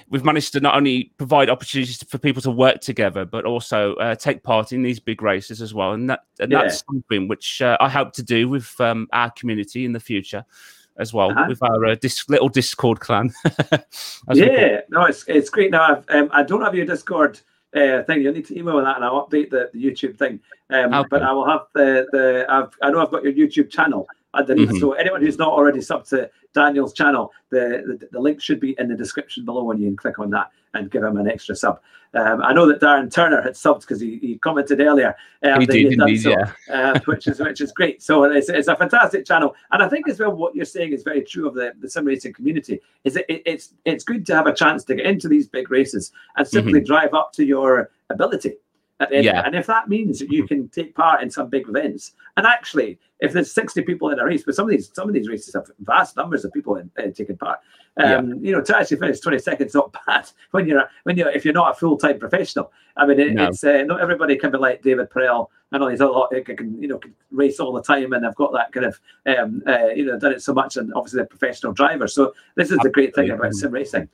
We've 0.10 0.24
managed 0.24 0.54
to 0.54 0.60
not 0.60 0.76
only 0.76 1.12
provide 1.18 1.50
opportunities 1.50 2.04
for 2.04 2.18
people 2.20 2.42
to 2.44 2.52
work 2.52 2.80
together, 2.82 3.26
but 3.26 3.44
also 3.46 3.96
uh, 3.96 4.14
take 4.16 4.44
part 4.44 4.72
in 4.72 4.84
these 4.84 5.00
big 5.00 5.22
races 5.24 5.62
as 5.62 5.74
well, 5.74 5.94
and 5.94 6.10
that 6.10 6.22
and 6.40 6.52
Yeah. 6.52 6.62
that's 6.62 6.84
something 6.86 7.28
which 7.28 7.62
uh, 7.62 7.76
I 7.80 7.90
hope 7.90 8.14
to 8.14 8.24
do 8.24 8.48
with 8.48 8.80
um, 8.80 9.08
our 9.14 9.32
community 9.32 9.84
in 9.84 9.94
the 9.94 10.00
future 10.00 10.46
as 10.98 11.12
well, 11.14 11.32
Uh-huh. 11.32 11.46
with 11.50 11.62
our 11.64 11.86
uh, 11.86 11.96
dis- 11.96 12.30
little 12.30 12.50
Discord 12.50 13.00
clan. 13.00 13.34
as 13.46 13.54
we 14.30 14.46
call 14.46 14.56
it. 14.56 14.60
yeah, 14.60 14.82
no, 14.90 15.06
it's 15.06 15.26
it's 15.28 15.50
great. 15.50 15.72
Now 15.72 15.84
I've, 15.98 16.06
um, 16.10 16.30
I 16.32 16.44
don't 16.44 16.62
have 16.62 16.76
your 16.76 16.86
Discord 16.86 17.40
uh, 17.76 18.04
thing. 18.04 18.22
You'll 18.22 18.34
need 18.34 18.46
to 18.46 18.58
email 18.58 18.78
that, 18.84 18.96
and 18.98 19.04
I'll 19.04 19.28
update 19.28 19.50
the, 19.50 19.70
the 19.74 19.84
YouTube 19.84 20.18
thing. 20.18 20.40
Um, 20.70 20.94
Okay. 20.94 21.08
But 21.10 21.24
I 21.24 21.32
will 21.34 21.48
have 21.48 21.62
the 21.74 22.06
the. 22.12 22.46
I've, 22.48 22.70
I 22.84 22.92
know 22.92 23.02
I've 23.02 23.12
got 23.12 23.24
your 23.24 23.34
YouTube 23.34 23.70
channel 23.72 24.08
underneath. 24.36 24.70
Mhm. 24.70 24.80
So 24.80 24.94
anyone 24.94 25.22
who's 25.22 25.38
not 25.38 25.50
already 25.50 25.80
subbed 25.80 26.10
to 26.10 26.30
Daniel's 26.54 26.94
channel, 26.94 27.32
the, 27.50 27.84
the 28.00 28.08
the 28.12 28.20
link 28.20 28.42
should 28.42 28.60
be 28.60 28.76
in 28.80 28.88
the 28.88 28.96
description 28.96 29.46
below, 29.46 29.72
and 29.72 29.80
you 29.82 29.88
can 29.88 29.98
click 29.98 30.20
on 30.20 30.30
that 30.32 30.50
and 30.74 30.92
give 30.92 31.04
him 31.04 31.18
an 31.18 31.28
extra 31.28 31.56
sub. 31.56 31.80
Um, 32.14 32.42
I 32.42 32.54
know 32.54 32.66
that 32.68 32.80
Darren 32.80 33.12
Turner 33.12 33.42
had 33.42 33.54
subbed 33.56 33.82
because 33.82 34.00
he, 34.00 34.20
he 34.22 34.38
commented 34.38 34.80
earlier. 34.80 35.16
Um, 35.44 35.60
He 35.60 35.66
that 35.66 35.74
did 35.74 35.92
had 35.92 36.00
done 36.00 36.18
so, 36.18 36.30
yeah. 36.30 36.52
uh, 36.74 37.00
which 37.06 37.28
is 37.28 37.40
which 37.42 37.60
is 37.60 37.74
great. 37.74 38.02
So 38.02 38.24
it's, 38.24 38.48
it's 38.48 38.70
a 38.70 38.76
fantastic 38.76 39.26
channel, 39.26 39.54
and 39.72 39.84
I 39.84 39.90
think 39.90 40.08
as 40.08 40.20
well 40.20 40.32
what 40.32 40.56
you're 40.56 40.64
saying 40.66 40.94
is 40.94 41.04
very 41.04 41.24
true 41.24 41.48
of 41.48 41.56
the 41.56 41.74
the 41.82 41.90
sim 41.90 42.06
racing 42.06 42.34
community. 42.34 42.80
Is 43.04 43.16
that 43.16 43.26
it, 43.34 43.42
it's 43.46 43.74
it's 43.84 44.04
good 44.06 44.26
to 44.28 44.36
have 44.36 44.48
a 44.48 44.54
chance 44.54 44.86
to 44.86 44.96
get 44.96 45.06
into 45.06 45.28
these 45.28 45.48
big 45.48 45.70
races 45.72 46.12
and 46.38 46.48
simply 46.48 46.80
Mm-hmm. 46.80 46.86
drive 46.94 47.14
up 47.14 47.32
to 47.34 47.44
your 47.46 47.90
ability. 48.10 48.54
At 49.00 49.10
the 49.10 49.18
end. 49.18 49.26
Yeah. 49.26 49.42
And 49.46 49.56
if 49.56 49.68
that 49.68 49.90
means 49.90 50.20
that 50.20 50.32
you 50.32 50.48
can 50.48 50.70
take 50.70 50.96
part 50.96 51.22
in 51.22 51.30
some 51.30 51.50
big 51.50 51.68
events, 51.68 52.14
and 52.38 52.46
actually, 52.46 53.00
if 53.20 53.34
there's 53.34 53.52
60 53.52 53.82
people 53.84 54.10
in 54.10 54.20
a 54.20 54.26
race, 54.26 54.44
but 54.44 54.56
some 54.56 54.66
of 54.66 54.72
these 54.72 54.90
some 54.94 55.08
of 55.08 55.14
these 55.14 55.28
races 55.30 55.54
have 55.54 55.70
vast 55.80 56.16
numbers 56.18 56.46
of 56.46 56.54
people 56.54 56.76
in, 56.78 56.90
uh, 56.98 57.12
taking 57.14 57.38
part. 57.38 57.60
Um, 57.98 58.44
You 58.44 58.52
know, 58.52 58.62
to 58.62 58.78
actually 58.78 58.98
finish 58.98 59.20
20 59.20 59.40
seconds 59.40 59.74
not 59.74 59.96
bad 60.06 60.30
when 60.52 60.68
you're 60.68 60.90
when 61.04 61.18
you're 61.18 61.30
if 61.30 61.46
you're 61.46 61.54
not 61.54 61.72
a 61.72 61.76
full 61.76 61.98
time 61.98 62.20
professional. 62.20 62.72
I 62.98 63.06
mean, 63.06 63.20
it, 63.20 63.34
No. 63.34 63.48
it's 63.48 63.64
uh, 63.64 63.84
not 63.86 64.02
everybody 64.02 64.38
can 64.38 64.52
be 64.52 64.58
like 64.58 64.82
David 64.82 65.10
Perel 65.10 65.48
and 65.72 65.84
all 65.84 65.90
these 65.90 66.02
other 66.02 66.12
lot 66.12 66.32
can 66.46 66.82
you 66.82 66.88
know 66.88 66.98
can 66.98 67.14
race 67.32 67.60
all 67.60 67.74
the 67.74 67.82
time 67.82 68.14
and 68.14 68.24
have 68.24 68.36
got 68.36 68.54
that 68.54 68.72
kind 68.72 68.86
of 68.86 69.00
um, 69.26 69.62
uh, 69.68 69.88
you 69.88 70.06
know 70.06 70.18
done 70.18 70.34
it 70.34 70.42
so 70.42 70.54
much 70.54 70.78
and 70.78 70.94
obviously 70.94 71.18
they're 71.18 71.26
professional 71.26 71.74
drivers. 71.74 72.14
So 72.14 72.34
this 72.56 72.72
is 72.72 72.80
the 72.80 72.90
great 72.90 73.14
thing 73.16 73.30
about 73.30 73.54
sim 73.54 73.72
racing. 73.72 74.10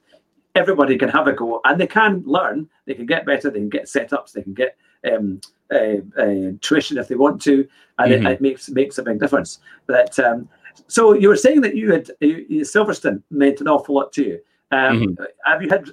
Everybody 0.55 0.97
can 0.97 1.09
have 1.09 1.27
a 1.27 1.33
go 1.33 1.61
and 1.65 1.79
they 1.79 1.87
can 1.87 2.23
learn. 2.25 2.69
They 2.85 2.93
can 2.93 3.05
get 3.05 3.25
better. 3.25 3.49
They 3.49 3.59
can 3.59 3.69
get 3.69 3.85
setups. 3.85 4.33
They 4.33 4.41
can 4.41 4.53
get 4.53 4.75
um, 5.11 5.39
uh, 5.71 5.97
uh, 6.21 6.51
tuition 6.61 6.97
if 6.97 7.07
they 7.07 7.15
want 7.15 7.41
to, 7.43 7.67
and 7.97 8.11
Mhm. 8.11 8.25
it, 8.25 8.31
it 8.33 8.41
makes 8.41 8.69
makes 8.69 8.97
a 8.97 9.03
big 9.03 9.19
difference. 9.19 9.59
That 9.87 10.19
um, 10.19 10.49
so 10.87 11.13
you 11.13 11.29
were 11.29 11.35
saying 11.35 11.61
that 11.61 11.75
you 11.75 11.91
had 11.91 12.11
you, 12.19 12.61
Silverstone 12.61 13.23
meant 13.31 13.61
an 13.61 13.67
awful 13.67 13.95
lot 13.95 14.11
to 14.13 14.23
you. 14.23 14.39
Um, 14.71 15.17
Have 15.45 15.61
you 15.61 15.69
had 15.69 15.89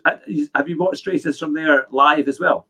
have 0.55 0.68
you 0.68 0.79
watched 0.79 1.07
races 1.07 1.38
from 1.38 1.53
there 1.55 1.87
live 1.90 2.29
as 2.29 2.38
well? 2.38 2.66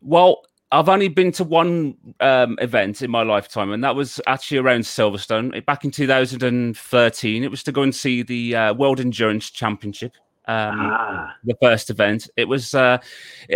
Well, 0.00 0.42
I've 0.70 0.88
only 0.88 1.08
been 1.08 1.32
to 1.32 1.44
one 1.44 1.96
um, 2.20 2.56
event 2.60 3.02
in 3.02 3.10
my 3.10 3.22
lifetime, 3.22 3.72
and 3.72 3.84
that 3.84 3.94
was 3.94 4.20
actually 4.26 4.58
around 4.58 4.80
Silverstone 4.80 5.64
back 5.66 5.84
in 5.84 5.90
2013. 5.90 7.44
It 7.44 7.50
was 7.50 7.62
to 7.64 7.72
go 7.72 7.82
and 7.82 7.94
see 7.94 8.22
the 8.22 8.56
uh, 8.56 8.74
World 8.74 9.00
Endurance 9.00 9.50
Championship. 9.50 10.16
Um, 10.48 10.74
ah, 10.76 11.34
the 11.44 11.56
first 11.62 11.90
event. 11.90 12.28
It 12.36 12.46
was. 12.48 12.74
Uh, 12.74 12.98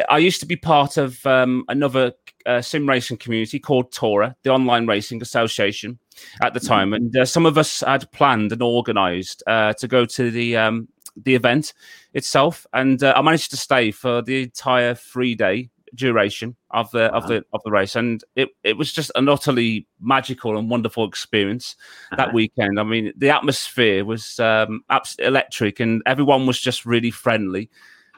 I 0.09 0.18
used 0.18 0.40
to 0.40 0.46
be 0.46 0.57
part 0.57 0.96
of 0.96 1.25
um, 1.27 1.64
another 1.68 2.12
uh, 2.46 2.62
sim 2.62 2.88
racing 2.88 3.16
community 3.16 3.59
called 3.59 3.92
Tora, 3.92 4.37
the 4.44 4.51
Online 4.51 4.87
Racing 4.87 5.20
Association, 5.20 5.99
at 6.42 6.55
the 6.55 6.61
time, 6.61 6.92
and 6.92 7.16
uh, 7.16 7.25
some 7.25 7.44
of 7.44 7.59
us 7.59 7.81
had 7.81 8.11
planned 8.12 8.53
and 8.53 8.62
organised 8.62 9.42
uh, 9.46 9.72
to 9.75 9.88
go 9.88 10.05
to 10.07 10.31
the 10.31 10.57
um, 10.57 10.88
the 11.16 11.35
event 11.35 11.72
itself, 12.14 12.66
and 12.72 13.03
uh, 13.03 13.14
I 13.16 13.22
managed 13.22 13.51
to 13.51 13.57
stay 13.57 13.90
for 13.90 14.22
the 14.22 14.44
entire 14.44 14.94
three 14.94 15.35
day 15.35 15.70
duration 15.96 16.54
of 16.70 16.90
the 16.92 17.04
of 17.14 17.26
the 17.28 17.44
of 17.52 17.61
the 17.64 17.70
race, 17.70 17.96
and 17.96 18.22
it 18.37 18.50
it 18.62 18.76
was 18.76 18.92
just 18.92 19.11
an 19.14 19.28
utterly 19.28 19.87
magical 20.00 20.56
and 20.59 20.70
wonderful 20.70 21.06
experience 21.09 21.74
that 22.11 22.20
Uh-huh. 22.28 22.30
weekend. 22.35 22.78
I 22.78 22.82
mean, 22.85 23.12
the 23.16 23.30
atmosphere 23.30 24.04
was 24.04 24.38
um, 24.38 24.82
abs- 24.90 25.16
electric, 25.18 25.80
and 25.80 26.02
everyone 26.06 26.46
was 26.46 26.61
just 26.61 26.87
really 26.87 27.11
friendly 27.11 27.68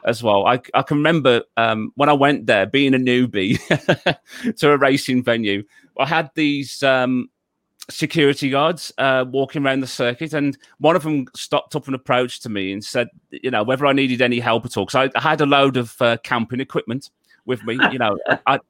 as 0.04 0.22
well. 0.22 0.46
I, 0.46 0.60
I 0.74 0.82
can 0.82 0.98
remember 0.98 1.42
um, 1.56 1.92
when 1.96 2.08
I 2.08 2.12
went 2.12 2.46
there, 2.46 2.66
being 2.66 2.94
a 2.94 2.98
newbie 2.98 3.58
to 4.58 4.70
a 4.70 4.76
racing 4.76 5.22
venue, 5.24 5.64
I 5.98 6.06
had 6.06 6.30
these 6.34 6.82
um, 6.84 7.28
security 7.90 8.50
guards 8.50 8.92
uh, 8.98 9.24
walking 9.28 9.64
around 9.64 9.80
the 9.80 9.86
circuit, 9.86 10.34
and 10.34 10.56
one 10.78 10.94
of 10.94 11.02
them 11.02 11.26
stopped 11.34 11.74
up 11.74 11.86
and 11.86 11.94
approached 11.94 12.42
to 12.42 12.48
me 12.48 12.72
and 12.72 12.84
said, 12.84 13.08
you 13.30 13.50
know, 13.50 13.62
whether 13.62 13.86
I 13.86 13.92
needed 13.92 14.22
any 14.22 14.38
help 14.38 14.64
at 14.64 14.76
all, 14.76 14.84
because 14.86 15.10
I, 15.14 15.18
I 15.18 15.22
had 15.22 15.40
a 15.40 15.46
load 15.46 15.76
of 15.76 16.00
uh, 16.00 16.16
camping 16.22 16.60
equipment 16.60 17.10
with 17.48 17.64
me, 17.64 17.78
you 17.90 17.98
know, 17.98 18.16
I, 18.46 18.60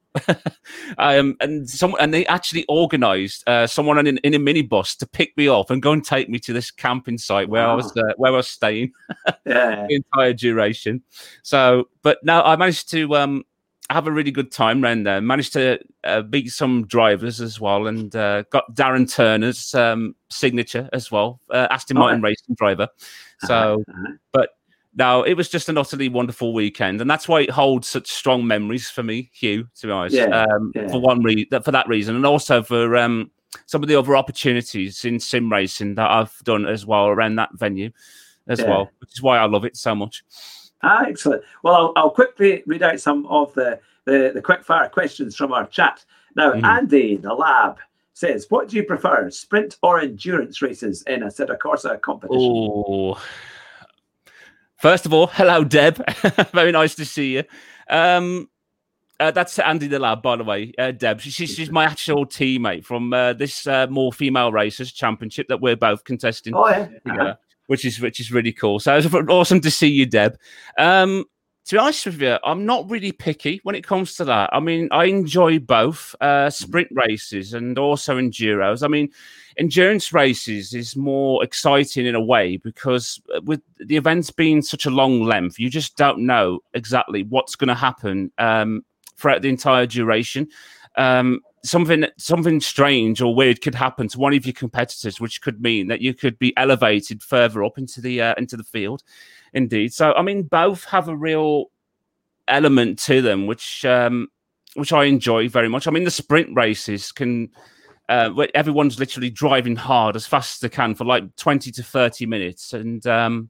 um, 0.97 1.35
and 1.39 1.69
some, 1.69 1.95
and 1.99 2.13
they 2.13 2.25
actually 2.25 2.65
organised 2.69 3.47
uh, 3.47 3.67
someone 3.67 4.07
in, 4.07 4.17
in 4.19 4.33
a 4.33 4.39
minibus 4.39 4.97
to 4.97 5.07
pick 5.07 5.37
me 5.37 5.47
up 5.47 5.69
and 5.69 5.81
go 5.81 5.91
and 5.91 6.03
take 6.03 6.29
me 6.29 6.39
to 6.39 6.53
this 6.53 6.71
camping 6.71 7.17
site 7.17 7.49
where 7.49 7.67
I 7.67 7.73
was 7.73 7.95
uh, 7.95 8.13
where 8.17 8.31
I 8.31 8.37
was 8.37 8.47
staying 8.47 8.93
yeah, 9.45 9.85
the 9.87 9.95
entire 9.95 10.33
duration. 10.33 11.03
So, 11.43 11.89
but 12.01 12.17
now 12.23 12.41
I 12.41 12.55
managed 12.55 12.89
to 12.91 13.15
um, 13.15 13.43
have 13.89 14.07
a 14.07 14.11
really 14.11 14.31
good 14.31 14.51
time 14.51 14.83
around 14.83 15.03
there. 15.03 15.19
Managed 15.21 15.53
to 15.53 15.79
uh, 16.03 16.21
beat 16.21 16.49
some 16.49 16.87
drivers 16.87 17.41
as 17.41 17.59
well, 17.59 17.87
and 17.87 18.15
uh, 18.15 18.43
got 18.43 18.73
Darren 18.75 19.11
Turner's 19.11 19.75
um, 19.75 20.15
signature 20.29 20.89
as 20.93 21.11
well, 21.11 21.41
uh, 21.51 21.67
Aston 21.69 21.97
Oh, 21.97 22.01
Martin 22.01 22.21
racing 22.21 22.55
driver. 22.55 22.87
So, 23.41 23.83
uh-huh. 23.87 24.13
but 24.31 24.49
no, 24.95 25.23
it 25.23 25.33
was 25.35 25.49
just 25.49 25.69
an 25.69 25.77
utterly 25.77 26.09
wonderful 26.09 26.53
weekend, 26.53 27.01
and 27.01 27.09
that's 27.09 27.27
why 27.27 27.41
it 27.41 27.49
holds 27.49 27.87
such 27.87 28.07
strong 28.11 28.45
memories 28.45 28.89
for 28.89 29.03
me, 29.03 29.29
Hugh. 29.33 29.67
To 29.79 29.87
be 29.87 29.91
honest, 29.91 30.15
Yeah, 30.15 30.25
um, 30.43 30.71
yeah. 30.75 30.87
for 30.89 30.99
one 30.99 31.21
reason, 31.23 31.61
for 31.63 31.71
that 31.71 31.87
reason, 31.87 32.15
and 32.15 32.25
also 32.25 32.63
for 32.63 32.95
um, 32.97 33.31
some 33.65 33.81
of 33.83 33.89
the 33.89 33.95
other 33.95 34.15
opportunities 34.15 35.05
in 35.05 35.19
sim 35.19 35.51
racing 35.51 35.95
that 35.95 36.09
I've 36.09 36.35
done 36.43 36.65
as 36.65 36.85
well 36.85 37.07
around 37.07 37.35
that 37.35 37.49
venue, 37.53 37.91
as 38.47 38.59
Yeah. 38.59 38.69
well, 38.69 38.91
which 38.99 39.13
is 39.13 39.21
why 39.21 39.37
I 39.37 39.45
love 39.45 39.65
it 39.65 39.77
so 39.77 39.93
much. 39.95 40.23
Ah, 40.81 41.03
excellent. 41.07 41.43
Well, 41.63 41.75
I'll, 41.75 41.93
I'll 41.95 42.09
quickly 42.09 42.63
read 42.65 42.83
out 42.83 42.99
some 42.99 43.25
of 43.27 43.53
the, 43.53 43.79
the, 44.05 44.31
the 44.33 44.41
quick 44.41 44.63
fire 44.63 44.87
questions 44.87 45.35
from 45.35 45.51
our 45.51 45.67
chat. 45.67 46.05
Now, 46.35 46.53
Mhm. 46.53 46.63
Andy, 46.63 47.17
the 47.17 47.33
lab, 47.33 47.79
says, 48.13 48.45
What 48.49 48.69
do 48.69 48.77
you 48.77 48.83
prefer, 48.83 49.29
sprint 49.29 49.77
or 49.81 49.99
endurance 49.99 50.61
races 50.61 51.01
in 51.03 51.21
Assetto 51.21 51.57
Corsa 51.57 51.99
competition? 52.01 52.39
Oh, 52.41 53.21
first 54.81 55.05
of 55.05 55.13
all, 55.13 55.27
hello, 55.27 55.63
Deb. 55.63 56.01
Very 56.53 56.71
nice 56.71 56.95
to 56.95 57.05
see 57.05 57.35
you. 57.35 57.43
Um, 57.89 58.49
uh, 59.19 59.31
that's 59.31 59.59
Andy 59.59 59.87
the 59.87 59.99
lab, 59.99 60.21
by 60.21 60.37
the 60.37 60.43
way. 60.43 60.71
Uh, 60.77 60.91
Deb, 60.91 61.19
she, 61.19 61.29
she's, 61.29 61.53
she's 61.53 61.69
my 61.71 61.83
actual 61.83 62.25
teammate 62.25 62.85
from 62.85 63.11
uh, 63.13 63.33
this 63.33 63.67
uh, 63.67 63.87
more 63.89 64.13
female 64.13 64.51
racers 64.51 64.91
championship 64.93 65.47
that 65.49 65.59
we're 65.59 65.75
both 65.75 66.03
contesting 66.05 66.53
Oh, 66.55 66.69
yeah. 66.69 66.87
together, 67.05 67.37
which 67.67 67.83
is 67.85 67.99
which 67.99 68.19
is 68.21 68.31
really 68.31 68.53
cool. 68.53 68.79
So 68.79 68.95
it's 68.95 69.13
awesome 69.29 69.59
to 69.61 69.71
see 69.71 69.89
you, 69.89 70.05
Deb. 70.05 70.37
Um, 70.77 71.25
to 71.69 71.75
be 71.75 71.79
honest 71.79 72.07
with 72.07 72.19
you, 72.19 72.35
I'm 72.43 72.65
not 72.65 72.89
really 72.89 73.11
picky 73.11 73.59
when 73.61 73.75
it 73.75 73.85
comes 73.85 74.15
to 74.15 74.25
that. 74.25 74.49
I 74.51 74.59
mean, 74.59 74.89
I 74.91 75.05
enjoy 75.05 75.59
both 75.59 76.15
uh, 76.19 76.49
sprint 76.49 76.87
races 76.93 77.53
and 77.53 77.77
also 77.77 78.17
enduros. 78.17 78.81
I 78.81 78.87
mean, 78.87 79.11
endurance 79.55 80.11
races 80.11 80.73
is 80.73 80.95
more 80.95 81.43
exciting 81.43 82.07
in 82.07 82.15
a 82.15 82.21
way 82.21 82.57
because 82.57 83.21
uh, 83.35 83.41
with 83.43 83.61
the 83.77 83.97
events 83.97 84.31
being 84.31 84.63
such 84.63 84.87
a 84.87 84.89
long 84.89 85.21
length, 85.21 85.59
you 85.59 85.69
just 85.69 85.95
don't 85.95 86.25
know 86.25 86.61
exactly 86.73 87.21
what's 87.21 87.55
going 87.55 87.67
to 87.67 87.75
happen 87.75 88.31
um, 88.39 88.83
throughout 89.17 89.43
the 89.43 89.49
entire 89.49 89.85
duration. 89.85 90.47
Um, 90.97 91.39
something 91.63 92.05
something 92.17 92.59
strange 92.59 93.21
or 93.21 93.33
weird 93.35 93.61
could 93.61 93.75
happen 93.75 94.07
to 94.09 94.19
one 94.19 94.33
of 94.33 94.45
your 94.45 94.53
competitors, 94.53 95.19
which 95.19 95.41
could 95.41 95.61
mean 95.61 95.87
that 95.87 96.01
you 96.01 96.13
could 96.13 96.37
be 96.39 96.55
elevated 96.57 97.21
further 97.21 97.63
up 97.63 97.77
into 97.77 98.01
the 98.01 98.21
uh, 98.21 98.35
into 98.37 98.57
the 98.57 98.63
field. 98.63 99.03
Indeed, 99.53 99.93
so 99.93 100.13
I 100.13 100.21
mean, 100.21 100.43
both 100.43 100.83
have 100.85 101.07
a 101.07 101.15
real 101.15 101.65
element 102.47 102.99
to 102.99 103.21
them, 103.21 103.47
which 103.47 103.85
um, 103.85 104.27
which 104.75 104.93
I 104.93 105.05
enjoy 105.05 105.49
very 105.49 105.69
much. 105.69 105.87
I 105.87 105.91
mean, 105.91 106.03
the 106.03 106.11
sprint 106.11 106.55
races 106.55 107.11
can 107.11 107.49
uh, 108.09 108.29
where 108.29 108.49
everyone's 108.55 108.99
literally 108.99 109.29
driving 109.29 109.75
hard 109.75 110.15
as 110.15 110.25
fast 110.25 110.55
as 110.55 110.59
they 110.59 110.75
can 110.75 110.95
for 110.95 111.05
like 111.05 111.35
twenty 111.35 111.71
to 111.71 111.83
thirty 111.83 112.25
minutes, 112.25 112.73
and 112.73 113.05
um, 113.07 113.49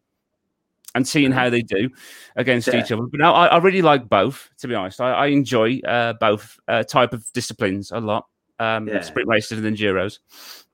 and 0.95 1.07
seeing 1.07 1.31
how 1.31 1.49
they 1.49 1.61
do 1.61 1.89
against 2.35 2.67
Yeah. 2.67 2.79
each 2.83 2.91
other. 2.91 3.03
But 3.03 3.19
no, 3.19 3.31
I, 3.33 3.47
I 3.47 3.57
really 3.57 3.81
like 3.81 4.09
both. 4.09 4.49
To 4.59 4.67
be 4.67 4.75
honest, 4.75 4.99
I, 4.99 5.11
I 5.11 5.27
enjoy 5.27 5.79
uh, 5.87 6.13
both 6.13 6.59
uh, 6.67 6.83
type 6.83 7.13
of 7.13 7.25
disciplines 7.33 7.91
a 7.91 7.99
lot. 7.99 8.25
Um, 8.59 8.87
Yeah. 8.87 9.01
Sprint 9.01 9.27
races 9.27 9.59
and 9.63 9.77
enduros. 9.77 10.19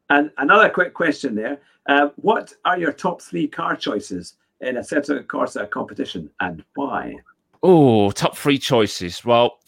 And 0.09 0.31
another 0.37 0.69
quick 0.69 0.93
question 0.93 1.35
there. 1.35 1.59
Uh, 1.87 2.09
what 2.15 2.53
are 2.63 2.77
your 2.77 2.91
top 2.91 3.21
three 3.21 3.47
car 3.47 3.75
choices 3.75 4.35
in 4.61 4.75
Assetto 4.75 5.21
Corsa 5.25 5.69
competition 5.69 6.29
and 6.39 6.63
why? 6.75 7.15
Oh, 7.61 8.11
top 8.11 8.37
three 8.37 8.57
choices. 8.57 9.25
Well, 9.25 9.59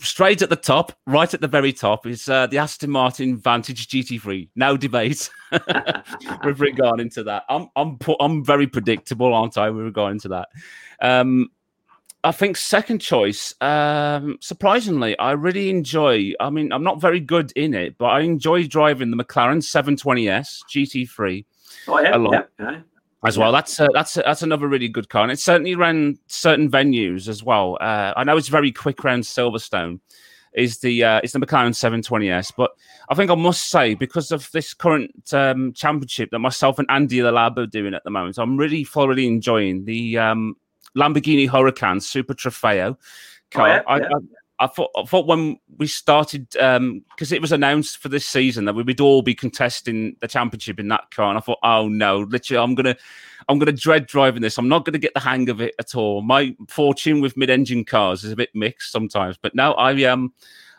straight 0.00 0.42
at 0.42 0.50
the 0.50 0.56
top, 0.56 0.92
right 1.06 1.32
at 1.32 1.40
the 1.40 1.48
very 1.48 1.72
top, 1.72 2.06
is 2.06 2.28
uh, 2.28 2.46
the 2.46 2.58
Aston 2.58 2.90
Martin 2.90 3.36
Vantage 3.38 3.88
GT3. 3.88 4.48
No 4.56 4.76
debate 4.76 5.30
with 6.44 6.60
regard 6.60 7.00
into 7.00 7.22
that. 7.24 7.44
I'm 7.48 7.68
I'm 7.76 7.98
I'm 8.20 8.44
very 8.44 8.66
predictable, 8.66 9.32
aren't 9.34 9.58
I? 9.58 9.70
With 9.70 9.84
regard 9.84 10.12
into 10.12 10.28
that. 10.28 10.48
Um, 11.00 11.48
I 12.24 12.32
think 12.32 12.56
second 12.56 12.98
choice. 12.98 13.54
Um, 13.60 14.38
surprisingly, 14.40 15.16
I 15.18 15.32
really 15.32 15.70
enjoy. 15.70 16.32
I 16.40 16.50
mean, 16.50 16.72
I'm 16.72 16.82
not 16.82 17.00
very 17.00 17.20
good 17.20 17.52
in 17.54 17.72
it, 17.74 17.96
but 17.98 18.06
I 18.06 18.20
enjoy 18.20 18.66
driving 18.66 19.10
the 19.10 19.16
McLaren 19.16 19.58
720S 19.62 20.60
GT3 20.68 21.44
Oh, 21.88 22.00
yeah. 22.00 22.16
A 22.16 22.18
lot. 22.18 22.48
yeah, 22.58 22.70
yeah. 22.70 22.80
As 23.24 23.38
well. 23.38 23.52
That's 23.52 23.80
uh, 23.80 23.88
that's 23.92 24.14
that's 24.14 24.42
another 24.42 24.68
really 24.68 24.88
good 24.88 25.08
car, 25.08 25.22
and 25.22 25.32
it 25.32 25.38
certainly 25.38 25.74
ran 25.74 26.18
certain 26.26 26.70
venues 26.70 27.28
as 27.28 27.42
well. 27.42 27.78
Uh, 27.80 28.12
I 28.16 28.24
know 28.24 28.36
it's 28.36 28.48
very 28.48 28.72
quick 28.72 29.04
around 29.04 29.22
Silverstone. 29.22 30.00
Is 30.52 30.78
the 30.78 31.04
uh, 31.04 31.20
is 31.22 31.32
the 31.32 31.38
McLaren 31.38 31.72
720s, 31.72 32.50
but 32.56 32.70
I 33.10 33.14
think 33.14 33.30
I 33.30 33.34
must 33.34 33.68
say 33.68 33.94
because 33.94 34.32
of 34.32 34.50
this 34.52 34.72
current 34.72 35.12
um, 35.34 35.74
championship 35.74 36.30
that 36.30 36.38
myself 36.38 36.78
and 36.78 36.90
Andy 36.90 37.20
the 37.20 37.30
Lab 37.30 37.58
are 37.58 37.66
doing 37.66 37.92
at 37.92 38.04
the 38.04 38.10
moment, 38.10 38.38
I'm 38.38 38.56
really 38.56 38.82
thoroughly 38.82 39.26
enjoying 39.26 39.84
the 39.84 40.16
um, 40.16 40.56
Lamborghini 40.96 41.46
Huracan 41.46 42.00
Super 42.00 42.32
Trofeo 42.32 42.96
car. 43.50 43.68
yeah, 43.68 43.82
I, 43.86 43.98
yeah. 43.98 44.06
I, 44.06 44.18
I 44.58 44.66
thought, 44.66 44.90
I 44.96 45.02
thought 45.04 45.26
when 45.26 45.58
we 45.76 45.86
started, 45.86 46.48
because 46.50 46.76
um, 46.76 47.02
it 47.18 47.40
was 47.40 47.52
announced 47.52 47.98
for 47.98 48.08
this 48.08 48.26
season 48.26 48.64
that 48.64 48.74
we 48.74 48.82
would 48.82 49.00
all 49.00 49.22
be 49.22 49.34
contesting 49.34 50.16
the 50.20 50.28
championship 50.28 50.80
in 50.80 50.88
that 50.88 51.10
car, 51.10 51.28
and 51.28 51.36
I 51.36 51.40
thought, 51.40 51.58
oh 51.62 51.88
no, 51.88 52.20
literally, 52.20 52.62
I'm 52.62 52.74
gonna, 52.74 52.96
I'm 53.48 53.58
gonna 53.58 53.72
dread 53.72 54.06
driving 54.06 54.42
this. 54.42 54.58
I'm 54.58 54.68
not 54.68 54.84
gonna 54.84 54.98
get 54.98 55.14
the 55.14 55.20
hang 55.20 55.48
of 55.50 55.60
it 55.60 55.74
at 55.78 55.94
all. 55.94 56.22
My 56.22 56.56
fortune 56.68 57.20
with 57.20 57.36
mid-engine 57.36 57.84
cars 57.84 58.24
is 58.24 58.32
a 58.32 58.36
bit 58.36 58.50
mixed 58.54 58.92
sometimes, 58.92 59.36
but 59.36 59.54
now 59.54 59.74
I 59.74 60.04
um, 60.04 60.32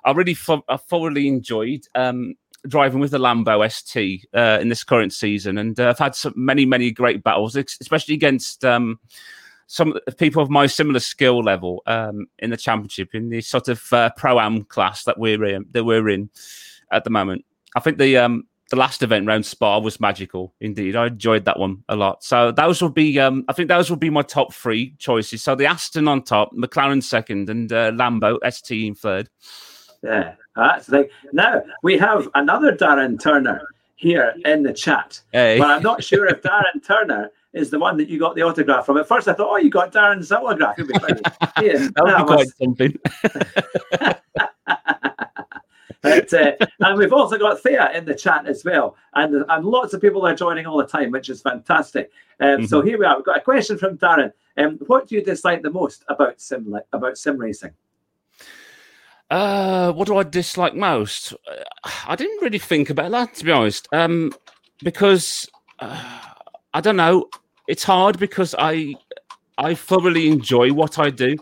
I 0.04 0.12
really, 0.12 0.38
I 0.70 0.78
thoroughly 0.78 1.28
enjoyed 1.28 1.88
um 1.94 2.36
driving 2.68 3.00
with 3.00 3.12
the 3.12 3.18
Lambo 3.18 3.70
ST 3.72 4.28
uh, 4.34 4.60
in 4.62 4.70
this 4.70 4.84
current 4.84 5.14
season, 5.14 5.58
and 5.58 5.80
uh, 5.80 5.90
I've 5.90 6.00
had 6.00 6.16
some, 6.16 6.34
many, 6.36 6.66
many 6.66 6.92
great 6.92 7.24
battles, 7.24 7.56
especially 7.56 8.16
against. 8.16 8.66
Um, 8.66 9.00
some 9.68 9.94
people 10.18 10.42
of 10.42 10.50
my 10.50 10.66
similar 10.66 11.00
skill 11.00 11.42
level 11.42 11.84
um, 11.86 12.26
in 12.40 12.50
the 12.50 12.58
championship 12.58 13.14
in 13.14 13.30
the 13.30 13.42
sort 13.42 13.68
of 13.68 13.94
uh, 13.94 14.10
pro 14.18 14.40
am 14.40 14.64
class 14.64 15.04
that 15.04 15.20
we're 15.20 15.44
in 15.44 15.66
that 15.72 15.84
we're 15.84 16.10
in 16.10 16.30
at 16.92 17.04
the 17.04 17.10
moment. 17.10 17.46
I 17.76 17.82
think 17.82 17.98
the 17.98 18.18
um, 18.18 18.48
the 18.70 18.78
last 18.78 19.04
event 19.04 19.28
round 19.28 19.46
Spa 19.46 19.80
was 19.80 20.00
magical 20.00 20.54
indeed. 20.62 20.96
I 20.96 21.08
enjoyed 21.08 21.46
that 21.46 21.60
one 21.60 21.84
a 21.90 21.96
lot. 21.96 22.24
So 22.24 22.52
those 22.52 22.82
will 22.82 22.90
be 22.90 23.20
um, 23.20 23.44
I 23.50 23.54
think 23.54 23.68
those 23.68 23.90
will 23.90 23.98
be 23.98 24.10
my 24.10 24.22
top 24.22 24.54
three 24.54 24.96
choices. 24.98 25.44
So 25.44 25.54
the 25.54 25.66
Aston 25.66 26.08
on 26.08 26.24
top, 26.24 26.54
McLaren 26.54 27.04
second, 27.04 27.50
and 27.50 27.72
uh, 27.72 27.92
Lambo 27.92 28.38
ST 28.50 28.88
in 28.88 28.96
third. 28.96 29.30
Yeah, 30.02 30.36
that's 30.56 30.86
the 30.86 30.92
thing. 30.92 31.10
Now 31.34 31.62
we 31.84 31.98
have 31.98 32.30
another 32.36 32.72
Darren 32.72 33.20
Turner 33.20 33.62
here 33.98 34.34
in 34.46 34.64
the 34.64 34.74
chat. 34.74 35.20
Hey. 35.34 35.60
But 35.60 35.70
I'm 35.70 35.84
not 35.84 36.04
sure 36.04 36.26
if 36.28 36.42
Darren 36.42 36.86
Turner 36.86 37.32
is 37.54 37.70
the 37.70 37.80
one 37.80 37.98
that 37.98 38.10
you 38.10 38.20
got 38.20 38.36
the 38.36 38.44
autograph 38.44 38.86
from. 38.86 38.98
At 38.98 39.08
first, 39.08 39.28
I 39.28 39.34
thought, 39.34 39.50
oh, 39.50 39.58
you 39.58 39.70
got 39.70 39.92
Darren's 39.92 40.32
autograph. 40.32 40.78
It'd 40.78 40.92
be 40.92 41.00
funny. 41.00 41.22
Yeah, 41.62 41.88
that 41.96 42.04
would 42.04 42.18
be 42.18 42.34
quite 42.34 42.48
something. 42.60 43.00
but, 46.02 46.34
uh, 46.34 46.52
and 46.82 46.98
we've 46.98 47.14
also 47.14 47.38
got 47.38 47.62
Thea 47.62 47.92
in 47.94 48.06
the 48.06 48.14
chat 48.14 48.46
as 48.46 48.64
well, 48.64 48.96
and 49.16 49.44
and 49.50 49.66
lots 49.66 49.94
of 49.94 50.02
people 50.02 50.26
are 50.28 50.36
joining 50.36 50.68
all 50.68 50.78
the 50.78 50.86
time, 50.86 51.12
which 51.12 51.30
is 51.30 51.42
fantastic. 51.42 52.12
Um, 52.40 52.48
mm-hmm. 52.48 52.66
So 52.66 52.82
here 52.82 53.00
we 53.00 53.06
are. 53.06 53.16
We've 53.16 53.26
got 53.26 53.38
a 53.38 53.42
question 53.42 53.78
from 53.78 53.98
Darren. 53.98 54.32
Um, 54.58 54.78
what 54.86 55.08
do 55.08 55.16
you 55.16 55.24
dislike 55.24 55.64
the 55.64 55.72
most 55.72 56.04
about 56.08 56.40
sim 56.40 56.78
about 56.94 57.18
sim 57.18 57.38
racing? 57.38 57.72
Uh, 59.30 59.92
what 59.94 60.08
do 60.08 60.18
I 60.18 60.24
dislike 60.24 60.76
most? 60.76 61.34
I 62.08 62.16
didn't 62.16 62.42
really 62.42 62.60
think 62.60 62.90
about 62.90 63.12
that 63.12 63.36
to 63.36 63.46
be 63.46 63.52
honest. 63.52 63.88
Um, 63.92 64.32
because 64.84 65.50
uh, 65.80 66.20
I 66.78 66.82
don't 66.82 66.96
know 66.96 67.28
it's 67.68 67.84
hard 67.84 68.20
because 68.20 68.54
I 68.58 68.96
I 69.58 69.74
thoroughly 69.74 70.28
enjoy 70.28 70.72
what 70.72 71.00
I 71.00 71.10
do 71.10 71.36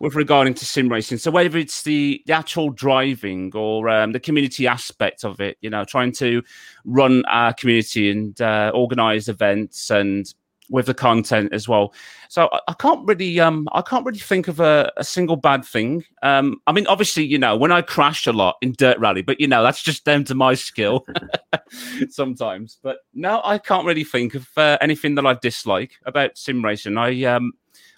with 0.00 0.14
regarding 0.14 0.52
to 0.54 0.66
sim 0.66 0.90
racing. 0.90 1.16
So 1.16 1.30
whether 1.30 1.56
it's 1.56 1.82
the, 1.82 2.22
the 2.26 2.34
actual 2.34 2.68
driving 2.68 3.50
or 3.54 3.88
um, 3.88 4.12
the 4.12 4.20
community 4.20 4.66
aspect 4.66 5.24
of 5.24 5.40
it, 5.40 5.56
you 5.62 5.70
know, 5.70 5.86
trying 5.86 6.12
to 6.16 6.42
run 6.84 7.24
our 7.24 7.54
community 7.54 8.10
and 8.10 8.38
uh, 8.42 8.70
organize 8.74 9.30
events 9.30 9.90
and 9.90 10.32
with 10.72 10.86
the 10.86 10.94
content 10.94 11.52
as 11.52 11.68
well. 11.68 11.94
So 12.28 12.48
I, 12.50 12.60
I 12.68 12.72
can't 12.72 13.06
really 13.06 13.38
um 13.38 13.68
I 13.72 13.82
can't 13.82 14.04
really 14.04 14.18
think 14.18 14.48
of 14.48 14.58
a, 14.58 14.90
a 14.96 15.04
single 15.04 15.36
bad 15.36 15.64
thing. 15.64 16.04
Um 16.22 16.60
I 16.66 16.72
mean 16.72 16.86
obviously, 16.88 17.24
you 17.24 17.38
know, 17.38 17.56
when 17.56 17.70
I 17.70 17.82
crash 17.82 18.26
a 18.26 18.32
lot 18.32 18.56
in 18.62 18.72
dirt 18.72 18.98
rally, 18.98 19.22
but 19.22 19.40
you 19.40 19.46
know, 19.46 19.62
that's 19.62 19.82
just 19.82 20.04
down 20.04 20.24
to 20.24 20.34
my 20.34 20.54
skill 20.54 21.06
sometimes. 22.08 22.78
But 22.82 22.98
now 23.14 23.42
I 23.44 23.58
can't 23.58 23.86
really 23.86 24.04
think 24.04 24.34
of 24.34 24.48
uh, 24.56 24.78
anything 24.80 25.14
that 25.16 25.26
I 25.26 25.34
dislike 25.34 25.92
about 26.04 26.36
sim 26.36 26.64
racing. 26.64 26.96
I 26.96 27.22
um 27.24 27.52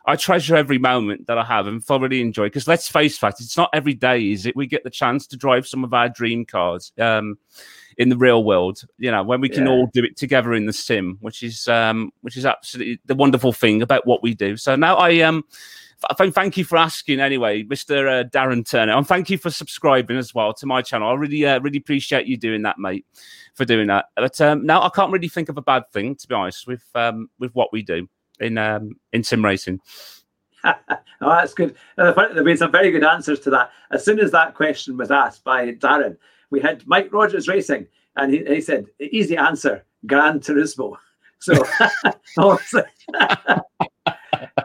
I 0.06 0.16
treasure 0.16 0.54
every 0.54 0.78
moment 0.78 1.28
that 1.28 1.38
I 1.38 1.44
have 1.44 1.66
and 1.66 1.82
thoroughly 1.82 2.20
enjoy. 2.20 2.46
Because 2.46 2.68
let's 2.68 2.88
face 2.88 3.22
it, 3.22 3.34
it's 3.40 3.56
not 3.56 3.70
every 3.72 3.94
day, 3.94 4.32
is 4.32 4.44
it? 4.44 4.54
We 4.54 4.66
get 4.66 4.84
the 4.84 4.90
chance 4.90 5.26
to 5.28 5.36
drive 5.36 5.66
some 5.66 5.82
of 5.82 5.94
our 5.94 6.10
dream 6.10 6.44
cars. 6.44 6.92
Um, 6.98 7.38
in 7.98 8.08
the 8.08 8.16
real 8.16 8.44
world. 8.44 8.82
You 8.98 9.10
know, 9.10 9.22
when 9.22 9.40
we 9.40 9.48
can 9.48 9.66
yeah. 9.66 9.72
all 9.72 9.86
do 9.92 10.04
it 10.04 10.16
together 10.16 10.54
in 10.54 10.66
the 10.66 10.72
sim, 10.72 11.18
which 11.20 11.42
is 11.42 11.68
um, 11.68 12.12
which 12.22 12.36
is 12.36 12.46
absolutely 12.46 13.00
the 13.06 13.14
wonderful 13.14 13.52
thing 13.52 13.82
about 13.82 14.06
what 14.06 14.22
we 14.22 14.34
do. 14.34 14.56
So 14.56 14.76
now 14.76 14.96
I 14.96 15.20
um. 15.20 15.44
Thank 16.18 16.58
you 16.58 16.64
for 16.64 16.76
asking 16.76 17.20
anyway, 17.20 17.62
Mr. 17.62 18.20
Uh, 18.20 18.28
Darren 18.28 18.68
Turner, 18.68 18.92
and 18.92 19.06
thank 19.06 19.30
you 19.30 19.38
for 19.38 19.48
subscribing 19.48 20.18
as 20.18 20.34
well 20.34 20.52
to 20.52 20.66
my 20.66 20.82
channel. 20.82 21.08
I 21.08 21.14
really, 21.14 21.46
uh, 21.46 21.60
really 21.60 21.78
appreciate 21.78 22.26
you 22.26 22.36
doing 22.36 22.60
that, 22.62 22.78
mate, 22.78 23.06
for 23.54 23.64
doing 23.64 23.86
that. 23.86 24.06
But 24.14 24.38
um, 24.42 24.66
now 24.66 24.82
I 24.82 24.90
can't 24.90 25.10
really 25.12 25.28
think 25.28 25.48
of 25.48 25.56
a 25.56 25.62
bad 25.62 25.88
thing, 25.92 26.14
to 26.16 26.28
be 26.28 26.34
honest, 26.34 26.66
with 26.66 26.84
um, 26.94 27.30
with 27.38 27.54
what 27.54 27.72
we 27.72 27.82
do 27.82 28.06
in 28.38 28.58
um, 28.58 28.96
in 29.14 29.24
sim 29.24 29.42
racing. 29.42 29.80
oh, 30.64 30.74
that's 31.20 31.54
good. 31.54 31.74
There 31.96 32.12
have 32.12 32.44
been 32.44 32.56
some 32.56 32.72
very 32.72 32.90
good 32.90 33.04
answers 33.04 33.40
to 33.40 33.50
that. 33.50 33.70
As 33.90 34.04
soon 34.04 34.18
as 34.18 34.30
that 34.32 34.54
question 34.54 34.96
was 34.96 35.10
asked 35.10 35.44
by 35.44 35.72
Darren, 35.72 36.16
we 36.54 36.60
had 36.60 36.86
Mike 36.86 37.12
Rogers 37.12 37.48
Racing, 37.48 37.88
and 38.14 38.32
he, 38.32 38.44
he 38.44 38.60
said, 38.60 38.86
easy 39.00 39.36
answer, 39.36 39.84
Gran 40.06 40.38
Turismo. 40.38 40.96
So 41.40 41.52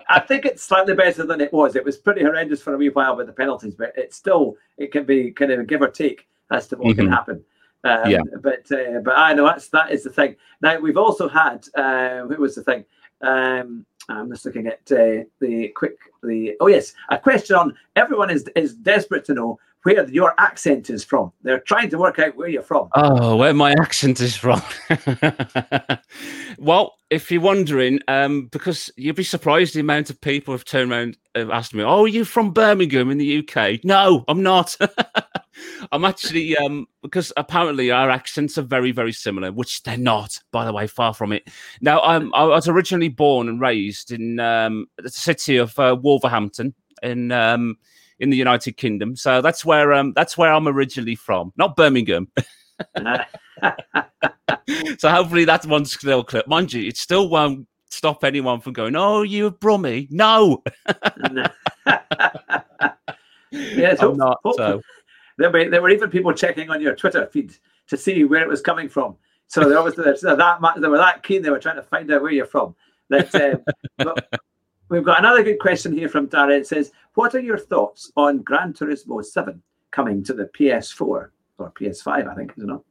I 0.08 0.20
think 0.20 0.46
it's 0.46 0.64
slightly 0.64 0.94
better 0.94 1.26
than 1.26 1.42
it 1.42 1.52
was. 1.52 1.76
It 1.76 1.84
was 1.84 1.98
pretty 1.98 2.22
horrendous 2.22 2.62
for 2.62 2.76
a 2.76 2.78
wee 2.78 2.90
while 2.90 3.18
with 3.18 3.26
the 3.26 3.34
penalties, 3.34 3.74
but 3.74 3.92
it's 3.98 4.16
still 4.16 4.56
it 4.78 4.92
can 4.92 5.04
be 5.04 5.32
kind 5.32 5.52
of 5.52 5.62
a 5.62 5.64
give 5.64 5.82
or 5.82 5.90
take 5.90 6.28
as 6.52 6.68
to 6.68 6.78
what 6.78 6.90
mm-hmm. 6.90 7.02
can 7.02 7.12
happen. 7.12 7.44
Um, 7.84 8.08
yeah. 8.08 8.22
But 8.40 8.72
uh, 8.72 9.00
but 9.04 9.18
I 9.18 9.34
know 9.34 9.48
that's 9.48 9.70
that 9.70 9.90
is 9.90 10.04
the 10.04 10.12
thing. 10.12 10.36
Now 10.62 10.80
we've 10.80 10.96
also 10.96 11.28
had 11.28 11.66
uh, 11.74 12.22
what 12.22 12.38
was 12.38 12.54
the 12.54 12.64
thing? 12.64 12.86
Um, 13.22 13.84
I'm 14.10 14.30
just 14.30 14.46
looking 14.46 14.68
at 14.68 14.92
uh, 14.92 15.24
the 15.40 15.70
quick 15.76 15.98
the 16.22 16.56
oh 16.60 16.68
yes 16.68 16.94
a 17.10 17.18
question 17.18 17.56
on 17.56 17.76
everyone 17.96 18.30
is 18.30 18.48
is 18.56 18.76
desperate 18.76 19.26
to 19.26 19.34
know 19.34 19.60
where 19.84 20.10
your 20.10 20.34
accent 20.38 20.90
is 20.90 21.04
from. 21.04 21.32
They're 21.42 21.62
trying 21.62 21.90
to 21.92 21.98
work 21.98 22.20
out 22.20 22.36
where 22.36 22.50
you're 22.50 22.62
from. 22.62 22.90
Oh, 22.96 23.36
where 23.38 23.54
my 23.54 23.72
accent 23.72 24.20
is 24.20 24.36
from. 24.36 24.62
well, 26.58 26.98
if 27.10 27.32
you're 27.32 27.42
wondering, 27.42 28.00
um, 28.08 28.48
because 28.48 28.92
you'd 28.98 29.16
be 29.16 29.24
surprised 29.24 29.74
the 29.74 29.80
amount 29.80 30.10
of 30.10 30.20
people 30.22 30.54
have 30.54 30.66
turned 30.66 30.92
around 30.92 31.18
and 31.34 31.52
asked 31.52 31.74
me, 31.74 31.84
"Oh, 31.84 32.04
are 32.04 32.08
you 32.08 32.26
from 32.26 32.52
Birmingham 32.52 33.10
in 33.10 33.18
the 33.18 33.40
UK?" 33.40 33.84
No, 33.84 34.26
I'm 34.28 34.44
not. 34.44 34.76
I'm 35.92 36.06
actually 36.06 36.56
um, 36.58 36.88
because 37.02 37.34
apparently 37.38 37.92
our 37.92 38.10
accents 38.10 38.58
are 38.58 38.64
very, 38.64 38.92
very 38.92 39.12
similar, 39.12 39.52
which 39.52 39.84
they're 39.84 39.98
not, 39.98 40.38
by 40.52 40.66
the 40.66 40.74
way, 40.74 40.88
far 40.88 41.14
from 41.14 41.32
it. 41.32 41.50
Now, 41.82 42.02
I'm, 42.02 42.34
I 42.34 42.44
was 42.46 42.68
originally 42.68 43.10
born 43.10 43.50
and 43.50 43.60
raised 43.60 44.12
in 44.12 44.40
um, 44.40 44.88
the 44.98 45.10
city 45.10 45.58
of 45.58 45.78
uh, 45.80 45.98
Wolverhampton 46.00 46.74
in 47.02 47.32
um, 47.32 47.78
in 48.20 48.30
the 48.30 48.38
United 48.38 48.78
Kingdom. 48.78 49.16
So 49.16 49.42
that's 49.42 49.66
where 49.66 49.94
um 49.94 50.14
that's 50.16 50.38
where 50.38 50.54
I'm 50.54 50.68
originally 50.68 51.16
from, 51.16 51.54
not 51.58 51.76
Birmingham. 51.76 52.30
so 54.98 55.10
hopefully 55.10 55.46
that 55.46 55.66
one's 55.66 55.94
still 55.94 56.24
clip. 56.24 56.48
Mind 56.48 56.74
you, 56.74 56.88
it 56.88 56.98
still 56.98 57.30
won't 57.30 57.68
stop 57.90 58.24
anyone 58.24 58.62
from 58.62 58.74
going, 58.74 58.96
"Oh, 58.96 59.24
you 59.24 59.48
a 59.48 59.52
Brummie?" 59.52 60.08
No. 60.12 60.64
yeah, 63.52 63.96
so, 63.96 64.14
not, 64.14 64.40
so. 64.56 64.82
There, 65.38 65.50
were, 65.50 65.70
there 65.70 65.82
were 65.82 65.90
even 65.90 66.10
people 66.10 66.34
checking 66.34 66.70
on 66.70 66.82
your 66.82 66.96
Twitter 66.96 67.26
feed 67.28 67.56
to 67.88 67.98
see 67.98 68.24
where 68.24 68.42
it 68.42 68.50
was 68.50 68.62
coming 68.62 68.90
from. 68.90 69.16
So 69.48 69.68
they 69.68 69.76
obviously 69.76 70.04
that 70.04 70.76
they 70.80 70.88
were 70.88 70.98
that 70.98 71.24
keen. 71.24 71.42
They 71.42 71.50
were 71.50 71.60
trying 71.60 71.78
to 71.78 71.84
find 71.84 72.12
out 72.12 72.22
where 72.22 72.32
you're 72.32 72.46
from. 72.46 72.76
That, 73.10 73.34
uh, 74.00 74.14
We've 74.90 75.04
got 75.04 75.20
another 75.20 75.44
good 75.44 75.60
question 75.60 75.94
here 75.94 76.10
from 76.10 76.26
Dara. 76.26 76.58
It 76.58 76.68
says, 76.68 76.92
What 77.14 77.36
are 77.36 77.40
your 77.40 77.60
thoughts 77.60 78.12
on 78.18 78.40
Gran 78.40 78.74
Turismo 78.74 79.24
7 79.24 79.62
coming 79.92 80.24
to 80.24 80.34
the 80.34 80.50
PS4 80.58 81.02
or 81.02 81.32
PS5, 81.80 82.28
I 82.28 82.36
think, 82.36 82.54
is 82.58 82.64
it 82.64 82.68
not? 82.68 82.84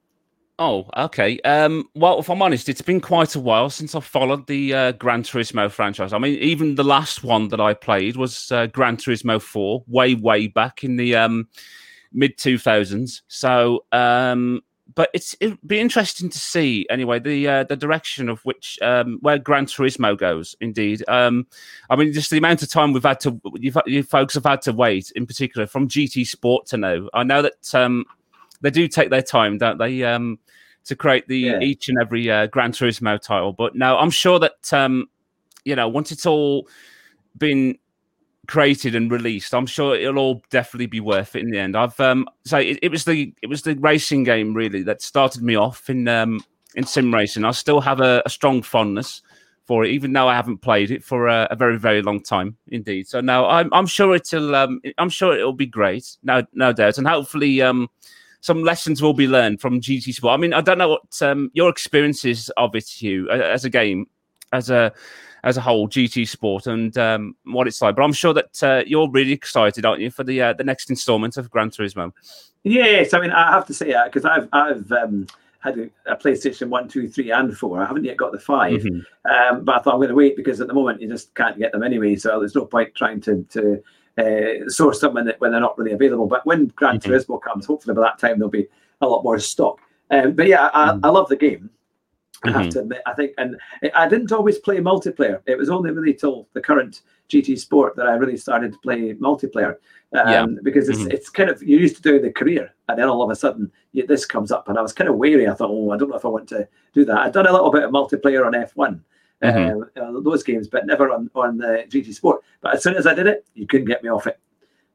Oh, 0.61 0.89
okay. 0.97 1.39
Um, 1.41 1.89
well, 1.95 2.19
if 2.19 2.29
I'm 2.29 2.43
honest, 2.43 2.69
it's 2.69 2.83
been 2.83 3.01
quite 3.01 3.35
a 3.37 3.41
while 3.41 3.71
since 3.71 3.95
I 3.95 4.01
followed 4.01 4.47
the 4.47 4.75
uh, 4.75 4.93
Gran 4.93 5.23
Turismo 5.23 5.71
franchise. 5.71 6.13
I 6.13 6.19
mean, 6.19 6.39
even 6.39 6.75
the 6.75 6.85
last 6.85 7.23
one 7.23 7.49
that 7.49 7.61
I 7.61 7.75
played 7.75 8.17
was 8.17 8.51
uh, 8.51 8.67
Gran 8.67 8.97
Turismo 8.97 9.41
4, 9.41 9.85
way, 9.87 10.15
way 10.15 10.49
back 10.49 10.83
in 10.83 10.97
the 10.97 11.15
um, 11.17 11.49
mid 12.13 12.37
2000s. 12.39 13.23
So, 13.29 13.85
um, 13.93 14.63
but 14.99 15.11
it's 15.15 15.37
it'd 15.39 15.57
be 15.65 15.79
interesting 15.79 16.29
to 16.29 16.39
see 16.41 16.85
anyway 16.91 17.21
the 17.21 17.47
uh, 17.47 17.63
the 17.63 17.77
direction 17.77 18.29
of 18.29 18.41
which 18.41 18.81
um, 18.83 19.19
where 19.21 19.39
Gran 19.39 19.65
Turismo 19.65 20.19
goes. 20.19 20.57
Indeed, 20.61 21.05
um, 21.07 21.47
I 21.89 21.95
mean, 21.95 22.13
just 22.13 22.31
the 22.33 22.39
amount 22.39 22.65
of 22.65 22.69
time 22.69 22.93
we've 22.93 23.05
had 23.05 23.21
to 23.21 23.41
you, 23.55 23.73
you 23.87 24.03
folks 24.03 24.35
have 24.35 24.43
had 24.43 24.61
to 24.63 24.73
wait, 24.73 25.13
in 25.15 25.25
particular 25.25 25.69
from 25.69 25.87
GT 25.87 26.27
Sport 26.27 26.67
to 26.67 26.77
know. 26.79 27.09
I 27.15 27.23
know 27.23 27.43
that 27.43 27.73
um, 27.77 28.07
they 28.61 28.71
do 28.71 28.89
take 28.89 29.11
their 29.11 29.23
time, 29.23 29.57
don't 29.57 29.79
they? 29.79 30.03
Um, 30.03 30.41
to 30.87 30.97
create 30.97 31.29
the 31.29 31.39
yeah. 31.39 31.61
each 31.61 31.89
and 31.89 31.99
every 32.03 32.29
uh, 32.29 32.49
Gran 32.49 32.73
Turismo 32.73 33.21
title, 33.21 33.53
but 33.53 33.77
no, 33.77 33.97
I'm 33.99 34.11
sure 34.11 34.41
that 34.41 34.73
um, 34.73 35.07
you 35.65 35.77
know 35.77 35.87
once 35.87 36.11
it's 36.11 36.27
all 36.27 36.67
been 37.37 37.79
created 38.49 38.97
and 38.97 39.13
released, 39.13 39.55
I'm 39.55 39.67
sure 39.67 39.95
it'll 39.95 40.19
all 40.19 40.43
definitely 40.51 40.87
be 40.87 41.01
worth 41.01 41.37
it 41.37 41.43
in 41.43 41.51
the 41.51 41.59
end. 41.59 41.77
I've 41.77 41.99
um 42.01 42.27
so 42.45 42.59
it, 42.59 42.79
it 42.83 42.91
was 42.91 43.05
the 43.05 43.33
it 43.43 43.47
was 43.47 43.63
the 43.63 43.77
racing 43.77 44.25
game 44.25 44.55
really 44.55 44.83
that 44.83 45.03
started 45.03 45.43
me 45.43 45.55
off 45.55 45.89
in 45.89 46.09
um 46.09 46.41
in 46.75 46.85
sim 46.85 47.15
racing. 47.15 47.45
I 47.45 47.53
still 47.53 47.81
have 47.81 48.01
a, 48.01 48.23
a 48.27 48.31
strong 48.31 48.63
fondness 48.63 49.23
for 49.69 49.85
it, 49.85 49.91
even 49.91 50.15
though 50.15 50.27
I 50.27 50.35
haven't 50.35 50.59
played 50.59 50.91
it 50.91 51.05
for 51.05 51.29
a, 51.29 51.47
a 51.51 51.57
very, 51.57 51.79
very 51.79 52.01
long 52.01 52.23
time 52.23 52.57
indeed. 52.69 53.07
So 53.07 53.21
now 53.21 53.47
I'm 53.47 53.69
I'm 53.73 53.87
sure 53.87 54.15
it'll 54.15 54.57
um, 54.57 54.81
I'm 54.97 55.11
sure 55.11 55.37
it'll 55.37 55.53
be 55.53 55.67
great, 55.67 56.17
no 56.23 56.43
no 56.55 56.73
doubt, 56.73 56.97
and 56.97 57.07
hopefully 57.07 57.61
um, 57.61 57.89
some 58.41 58.65
lessons 58.65 59.03
will 59.03 59.13
be 59.13 59.29
learned 59.29 59.61
from 59.61 59.81
GT 59.81 60.15
Sport. 60.15 60.33
I 60.33 60.37
mean, 60.39 60.55
I 60.55 60.63
don't 60.63 60.79
know 60.79 60.89
what 60.89 61.23
um, 61.23 61.51
your 61.53 61.69
experiences 61.69 62.51
of 62.57 62.75
it, 62.75 62.89
Hugh, 62.89 63.29
as 63.31 63.67
a 63.67 63.71
game, 63.71 64.07
as 64.53 64.71
a 64.71 64.93
as 65.45 65.57
a 65.57 65.61
whole, 65.61 65.89
GT 65.89 66.27
Sport, 66.29 66.67
and 66.67 66.97
um, 66.99 67.37
what 67.45 67.67
it's 67.67 67.81
like. 67.83 67.97
But 67.97 68.03
I'm 68.03 68.13
sure 68.13 68.35
that 68.35 68.63
uh, 68.63 68.85
you're 68.87 69.11
really 69.11 69.33
excited, 69.33 69.85
aren't 69.85 70.01
you, 70.01 70.11
for 70.11 70.25
the 70.25 70.41
uh, 70.43 70.53
the 70.53 70.65
next 70.65 70.91
instalment 70.91 71.37
of 71.37 71.51
Gran 71.51 71.71
Turismo? 71.71 72.13
Yes, 72.65 73.15
I 73.15 73.21
mean, 73.21 73.31
I 73.31 73.53
have 73.53 73.67
to 73.67 73.75
say 73.75 73.93
that 73.93 74.13
because 74.13 74.25
I've 74.25 74.49
I've 74.53 74.91
um, 74.93 75.27
had 75.61 75.79
a, 75.79 76.13
a, 76.13 76.17
PlayStation 76.17 76.69
one, 76.69 76.89
two, 76.89 77.09
three, 77.09 77.31
and 77.31 77.57
four. 77.57 77.83
I 77.83 77.87
haven't 77.87 78.05
yet 78.05 78.17
got 78.17 78.33
the 78.33 78.39
5 78.39 78.73
mm-hmm. 78.73 79.31
um, 79.31 79.65
but 79.65 79.77
I 79.77 79.79
thought 79.83 79.95
I'm 79.95 79.99
going 79.99 80.09
to 80.09 80.15
wait 80.15 80.37
because 80.37 80.61
at 80.61 80.69
the 80.69 80.75
moment 80.75 81.01
you 81.01 81.09
just 81.09 81.35
can't 81.35 81.59
get 81.59 81.73
them 81.73 81.83
anyway. 81.83 82.17
So 82.17 82.39
there's 82.39 82.55
no 82.55 82.65
point 82.65 82.95
trying 82.95 83.21
to 83.23 83.45
to 83.51 83.83
uh, 84.19 84.69
source 84.69 85.01
them 85.01 85.15
when, 85.15 85.33
when 85.39 85.53
they're 85.53 85.61
not 85.61 85.79
really 85.79 85.93
available. 85.93 86.27
But 86.27 86.47
when 86.47 86.67
Gran 86.69 86.99
mm-hmm. 86.99 87.11
Turismo 87.11 87.41
comes, 87.41 87.67
hopefully 87.67 87.95
by 87.95 88.03
that 88.03 88.19
time 88.19 88.39
there'll 88.39 88.51
be 88.51 88.69
a 89.01 89.07
lot 89.07 89.25
more 89.25 89.39
stock. 89.39 89.81
Um, 90.11 90.33
but 90.33 90.47
yeah, 90.47 90.71
I, 90.73 90.89
mm-hmm. 90.89 91.05
I, 91.05 91.09
love 91.09 91.29
the 91.29 91.37
game. 91.37 91.71
I 92.45 92.51
have 92.51 92.61
mm-hmm. 92.61 92.69
to 92.71 92.81
admit, 92.81 93.03
I 93.05 93.15
think, 93.15 93.33
and 93.39 93.57
I 93.95 94.09
didn't 94.09 94.31
always 94.31 94.59
play 94.59 94.77
multiplayer. 94.77 95.41
It 95.47 95.59
was 95.59 95.69
only 95.69 95.91
really 95.91 96.15
till 96.15 96.49
the 96.53 96.61
current 96.61 97.03
GT 97.29 97.59
Sport 97.59 97.97
that 97.97 98.07
I 98.07 98.15
really 98.15 98.37
started 98.37 98.73
to 98.73 98.79
play 98.79 99.15
multiplayer. 99.15 99.77
Um, 100.15 100.29
yeah. 100.29 100.47
Because 100.63 100.89
it's, 100.89 101.01
mm-hmm. 101.01 101.11
it's 101.11 101.31
kind 101.31 101.51
of 101.51 101.63
you're 101.63 101.81
used 101.81 101.97
to 101.97 102.03
doing 102.03 102.23
the 102.23 102.33
career, 102.33 102.73
and 102.89 102.99
then 102.99 103.09
all 103.09 103.23
of 103.23 103.31
a 103.31 103.37
sudden 103.37 103.71
you, 103.93 104.07
this 104.07 104.25
comes 104.25 104.53
up, 104.53 104.69
and 104.69 104.79
I 104.79 104.83
was 104.83 104.93
kind 104.93 105.11
of 105.11 105.17
wary. 105.17 105.49
I 105.49 105.55
thought, 105.55 105.71
oh, 105.71 105.91
I 105.91 105.97
don't 105.97 106.11
know 106.11 106.17
if 106.17 106.25
I 106.25 106.29
want 106.29 106.49
to 106.51 106.69
do 106.95 107.05
that. 107.05 107.19
I'd 107.19 107.33
done 107.33 107.47
a 107.47 107.53
little 107.53 107.73
bit 107.73 107.83
of 107.83 107.91
multiplayer 107.91 108.47
on 108.47 108.53
F1, 108.53 109.01
mm-hmm. 109.43 110.01
uh, 110.01 110.21
those 110.21 110.43
games, 110.45 110.69
but 110.69 110.87
never 110.87 111.11
on 111.11 111.31
on 111.35 111.59
the 111.59 111.85
GT 111.89 112.15
Sport. 112.15 112.43
But 112.61 112.77
as 112.77 112.83
soon 112.83 112.95
as 112.95 113.07
I 113.07 113.15
did 113.15 113.27
it, 113.27 113.47
you 113.55 113.67
couldn't 113.67 113.89
get 113.89 114.03
me 114.03 114.11
off 114.11 114.29
it. 114.29 114.39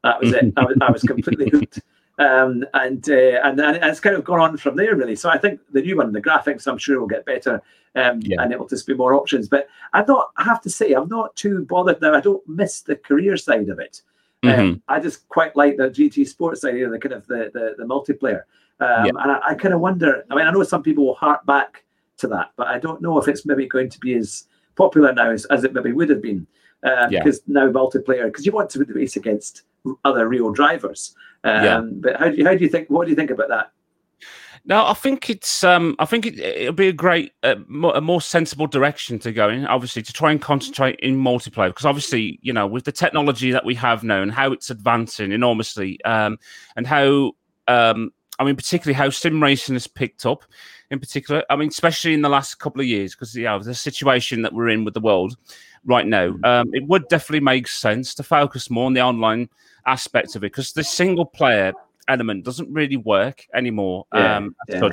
That 0.04 0.20
was 0.20 0.34
it. 0.34 0.54
I 0.58 0.64
was, 0.64 0.78
I 0.82 0.92
was 0.92 1.04
completely 1.04 1.50
hooked. 1.54 1.82
Um, 2.20 2.64
and, 2.76 3.10
uh, 3.10 3.42
and 3.44 3.60
and 3.60 3.78
it's 3.84 4.00
kind 4.00 4.16
of 4.16 4.24
gone 4.24 4.40
on 4.40 4.58
from 4.58 4.76
there 4.76 4.96
really. 4.96 5.16
So 5.16 5.30
I 5.30 5.38
think 5.38 5.60
the 5.72 5.82
new 5.82 5.98
one, 5.98 6.12
the 6.12 6.22
graphics, 6.22 6.68
I'm 6.68 6.78
sure 6.78 7.00
will 7.00 7.08
get 7.08 7.26
better, 7.26 7.62
um, 7.96 8.22
yeah. 8.22 8.42
and 8.42 8.52
it 8.52 8.60
will 8.60 8.68
just 8.68 8.86
be 8.86 8.94
more 8.94 9.16
options. 9.16 9.50
But 9.50 9.68
I'm 9.94 10.06
not. 10.06 10.32
I 10.38 10.44
have 10.44 10.62
to 10.62 10.70
say, 10.70 10.94
I'm 10.94 11.10
not 11.10 11.36
too 11.36 11.66
bothered 11.66 12.02
now. 12.02 12.14
I 12.14 12.22
don't 12.22 12.48
miss 12.48 12.82
the 12.82 12.96
career 12.96 13.36
side 13.36 13.70
of 13.70 13.80
it. 13.80 14.02
Um, 14.44 14.50
mm-hmm. 14.50 14.80
I 14.90 15.00
just 15.00 15.28
quite 15.30 15.56
like 15.56 15.78
the 15.78 15.90
GT 15.90 16.28
Sports 16.28 16.64
idea, 16.66 16.88
the 16.90 17.00
kind 17.00 17.14
of 17.14 17.26
the 17.26 17.50
the, 17.52 17.76
the 17.78 17.84
multiplayer. 17.84 18.44
Um, 18.80 19.06
yeah. 19.06 19.12
And 19.20 19.32
I, 19.32 19.40
I 19.50 19.56
kind 19.56 19.74
of 19.74 19.80
wonder. 19.80 20.24
I 20.30 20.36
mean, 20.36 20.46
I 20.46 20.52
know 20.52 20.64
some 20.64 20.84
people 20.84 21.06
will 21.06 21.16
hark 21.16 21.46
back 21.48 21.84
to 22.18 22.28
that, 22.28 22.52
but 22.58 22.68
I 22.68 22.78
don't 22.78 23.02
know 23.02 23.18
if 23.18 23.28
it's 23.28 23.46
maybe 23.46 23.68
going 23.68 23.90
to 23.90 24.00
be 24.00 24.14
as 24.14 24.46
popular 24.76 25.14
now 25.14 25.32
as, 25.32 25.46
as 25.46 25.64
it 25.64 25.74
maybe 25.74 25.94
would 25.94 26.10
have 26.10 26.22
been. 26.22 26.46
Uh, 26.84 27.08
yeah. 27.10 27.24
Because 27.24 27.42
now 27.48 27.70
multiplayer, 27.72 28.26
because 28.26 28.46
you 28.46 28.52
want 28.52 28.70
to 28.72 28.84
race 28.86 29.16
against 29.16 29.64
other 30.06 30.28
real 30.28 30.52
drivers. 30.52 31.16
Um, 31.44 31.64
yeah. 31.64 31.82
But 31.82 32.16
how 32.18 32.30
do 32.30 32.38
you 32.38 32.46
how 32.46 32.56
do 32.56 32.64
you 32.64 32.70
think? 32.70 32.90
What 32.90 33.06
do 33.06 33.10
you 33.10 33.16
think 33.16 33.32
about 33.32 33.50
that? 33.50 33.72
No, 34.66 34.86
I 34.86 34.94
think 34.94 35.30
it's. 35.30 35.64
Um, 35.64 35.96
I 36.00 36.06
think 36.06 36.26
it, 36.26 36.66
will 36.66 36.74
be 36.74 36.88
a 36.88 36.94
great, 36.94 37.34
uh, 37.44 37.56
more, 37.68 37.94
a 37.96 38.02
more 38.02 38.22
sensible 38.22 38.68
direction 38.68 39.20
to 39.20 39.34
go 39.34 39.50
in. 39.50 39.66
Obviously, 39.66 40.02
to 40.04 40.14
try 40.14 40.32
and 40.32 40.42
concentrate 40.42 41.00
in 41.02 41.18
multiplayer, 41.18 41.68
because 41.68 41.86
obviously, 41.86 42.40
you 42.42 42.54
know, 42.54 42.66
with 42.66 42.86
the 42.86 42.92
technology 42.94 43.52
that 43.52 43.66
we 43.66 43.76
have 43.76 44.04
now 44.04 44.22
and 44.22 44.32
how 44.32 44.54
it's 44.54 44.70
advancing 44.70 45.34
enormously, 45.34 46.02
um, 46.06 46.38
and 46.78 46.88
how, 46.88 47.34
um, 47.68 48.12
I 48.40 48.46
mean, 48.46 48.56
particularly 48.56 48.96
how 48.96 49.10
sim 49.10 49.44
racing 49.44 49.76
has 49.76 49.86
picked 49.86 50.26
up, 50.26 50.46
in 50.92 51.00
particular. 51.00 51.44
I 51.50 51.58
mean, 51.58 51.68
especially 51.68 52.14
in 52.14 52.22
the 52.22 52.30
last 52.30 52.56
couple 52.56 52.80
of 52.80 52.88
years, 52.88 53.16
because 53.16 53.36
yeah, 53.36 53.58
the 53.58 53.76
situation 53.76 54.44
that 54.44 54.54
we're 54.54 54.70
in 54.70 54.86
with 54.86 54.94
the 54.94 55.02
world 55.02 55.36
right 55.86 56.06
now, 56.06 56.30
mm. 56.30 56.46
um, 56.46 56.70
it 56.74 56.88
would 56.88 57.08
definitely 57.08 57.42
make 57.42 57.68
sense 57.68 58.14
to 58.16 58.24
focus 58.24 58.70
more 58.70 58.86
on 58.86 58.94
the 58.94 59.02
online 59.02 59.50
aspect 59.86 60.36
of 60.36 60.44
it 60.44 60.52
because 60.52 60.74
the 60.74 60.84
single 60.84 61.26
player 61.26 61.74
element 62.08 62.44
doesn't 62.44 62.72
really 62.72 62.98
work 62.98 63.46
anymore. 63.54 64.06
Yeah, 64.14 64.38
um, 64.38 64.56
yeah. 64.68 64.90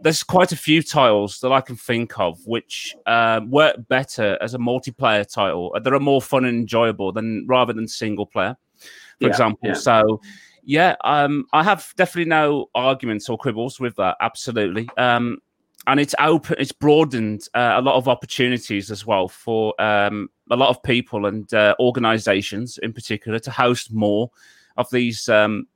there's 0.00 0.22
quite 0.22 0.52
a 0.52 0.56
few 0.56 0.82
titles 0.82 1.40
that 1.40 1.52
I 1.52 1.60
can 1.60 1.76
think 1.76 2.18
of 2.18 2.38
which 2.46 2.94
um, 3.06 3.50
work 3.50 3.76
better 3.88 4.38
as 4.40 4.54
a 4.54 4.58
multiplayer 4.58 5.30
title. 5.30 5.76
That 5.82 5.92
are 5.92 6.00
more 6.00 6.22
fun 6.22 6.44
and 6.44 6.58
enjoyable 6.58 7.12
than 7.12 7.46
rather 7.48 7.72
than 7.72 7.88
single 7.88 8.26
player, 8.26 8.56
for 8.78 8.88
yeah, 9.20 9.28
example. 9.28 9.74
So. 9.74 10.20
Yeah, 10.64 10.96
um, 11.02 11.46
I 11.54 11.64
have 11.64 11.94
definitely 11.96 12.28
no 12.28 12.66
arguments 12.74 13.30
or 13.30 13.38
quibbles 13.38 13.80
with 13.80 13.96
that. 13.96 14.18
Absolutely, 14.20 14.86
um, 14.98 15.38
and 15.86 16.00
it's 16.00 16.14
open, 16.18 16.56
it's 16.58 16.72
broadened 16.72 17.48
uh, 17.54 17.74
a 17.76 17.82
lot 17.82 17.94
of 17.94 18.08
opportunities 18.08 18.90
as 18.90 19.06
well 19.06 19.28
for 19.28 19.80
um, 19.80 20.28
a 20.50 20.56
lot 20.56 20.68
of 20.68 20.82
people 20.82 21.26
and 21.26 21.52
uh, 21.54 21.74
organizations 21.78 22.78
in 22.82 22.92
particular 22.92 23.38
to 23.38 23.50
host 23.50 23.92
more 23.92 24.30
of 24.76 24.88
these 24.90 25.28
um, 25.28 25.66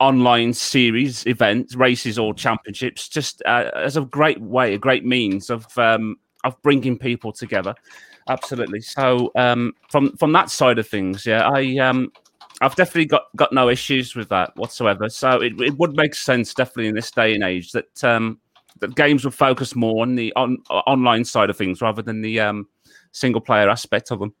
online 0.00 0.52
series 0.52 1.24
events 1.26 1.76
races 1.76 2.18
or 2.18 2.34
championships 2.34 3.08
just 3.08 3.42
uh, 3.46 3.70
as 3.76 3.96
a 3.96 4.00
great 4.02 4.40
way 4.40 4.74
a 4.74 4.78
great 4.78 5.04
means 5.04 5.50
of 5.50 5.66
um, 5.78 6.16
of 6.44 6.60
bringing 6.62 6.98
people 6.98 7.32
together. 7.32 7.74
Absolutely. 8.28 8.80
So 8.80 9.30
um, 9.36 9.72
from 9.90 10.16
from 10.16 10.32
that 10.32 10.50
side 10.50 10.78
of 10.78 10.88
things 10.88 11.26
yeah 11.26 11.48
i 11.48 11.76
um 11.78 12.10
i've 12.60 12.74
definitely 12.76 13.06
got 13.06 13.24
got 13.36 13.52
no 13.52 13.68
issues 13.68 14.14
with 14.14 14.28
that 14.28 14.56
whatsoever. 14.56 15.08
So 15.08 15.40
it, 15.40 15.60
it 15.60 15.76
would 15.78 15.94
make 15.96 16.14
sense 16.14 16.54
definitely 16.54 16.88
in 16.88 16.94
this 16.94 17.10
day 17.10 17.34
and 17.34 17.44
age 17.44 17.72
that 17.72 18.04
um 18.04 18.38
that 18.80 18.94
games 18.94 19.24
would 19.24 19.34
focus 19.34 19.74
more 19.74 20.02
on 20.02 20.14
the 20.14 20.32
on 20.34 20.58
online 20.70 21.24
side 21.24 21.50
of 21.50 21.56
things 21.56 21.80
rather 21.80 22.02
than 22.02 22.22
the 22.22 22.40
um, 22.40 22.66
single 23.12 23.40
player 23.40 23.68
aspect 23.68 24.10
of 24.10 24.18
them. 24.18 24.34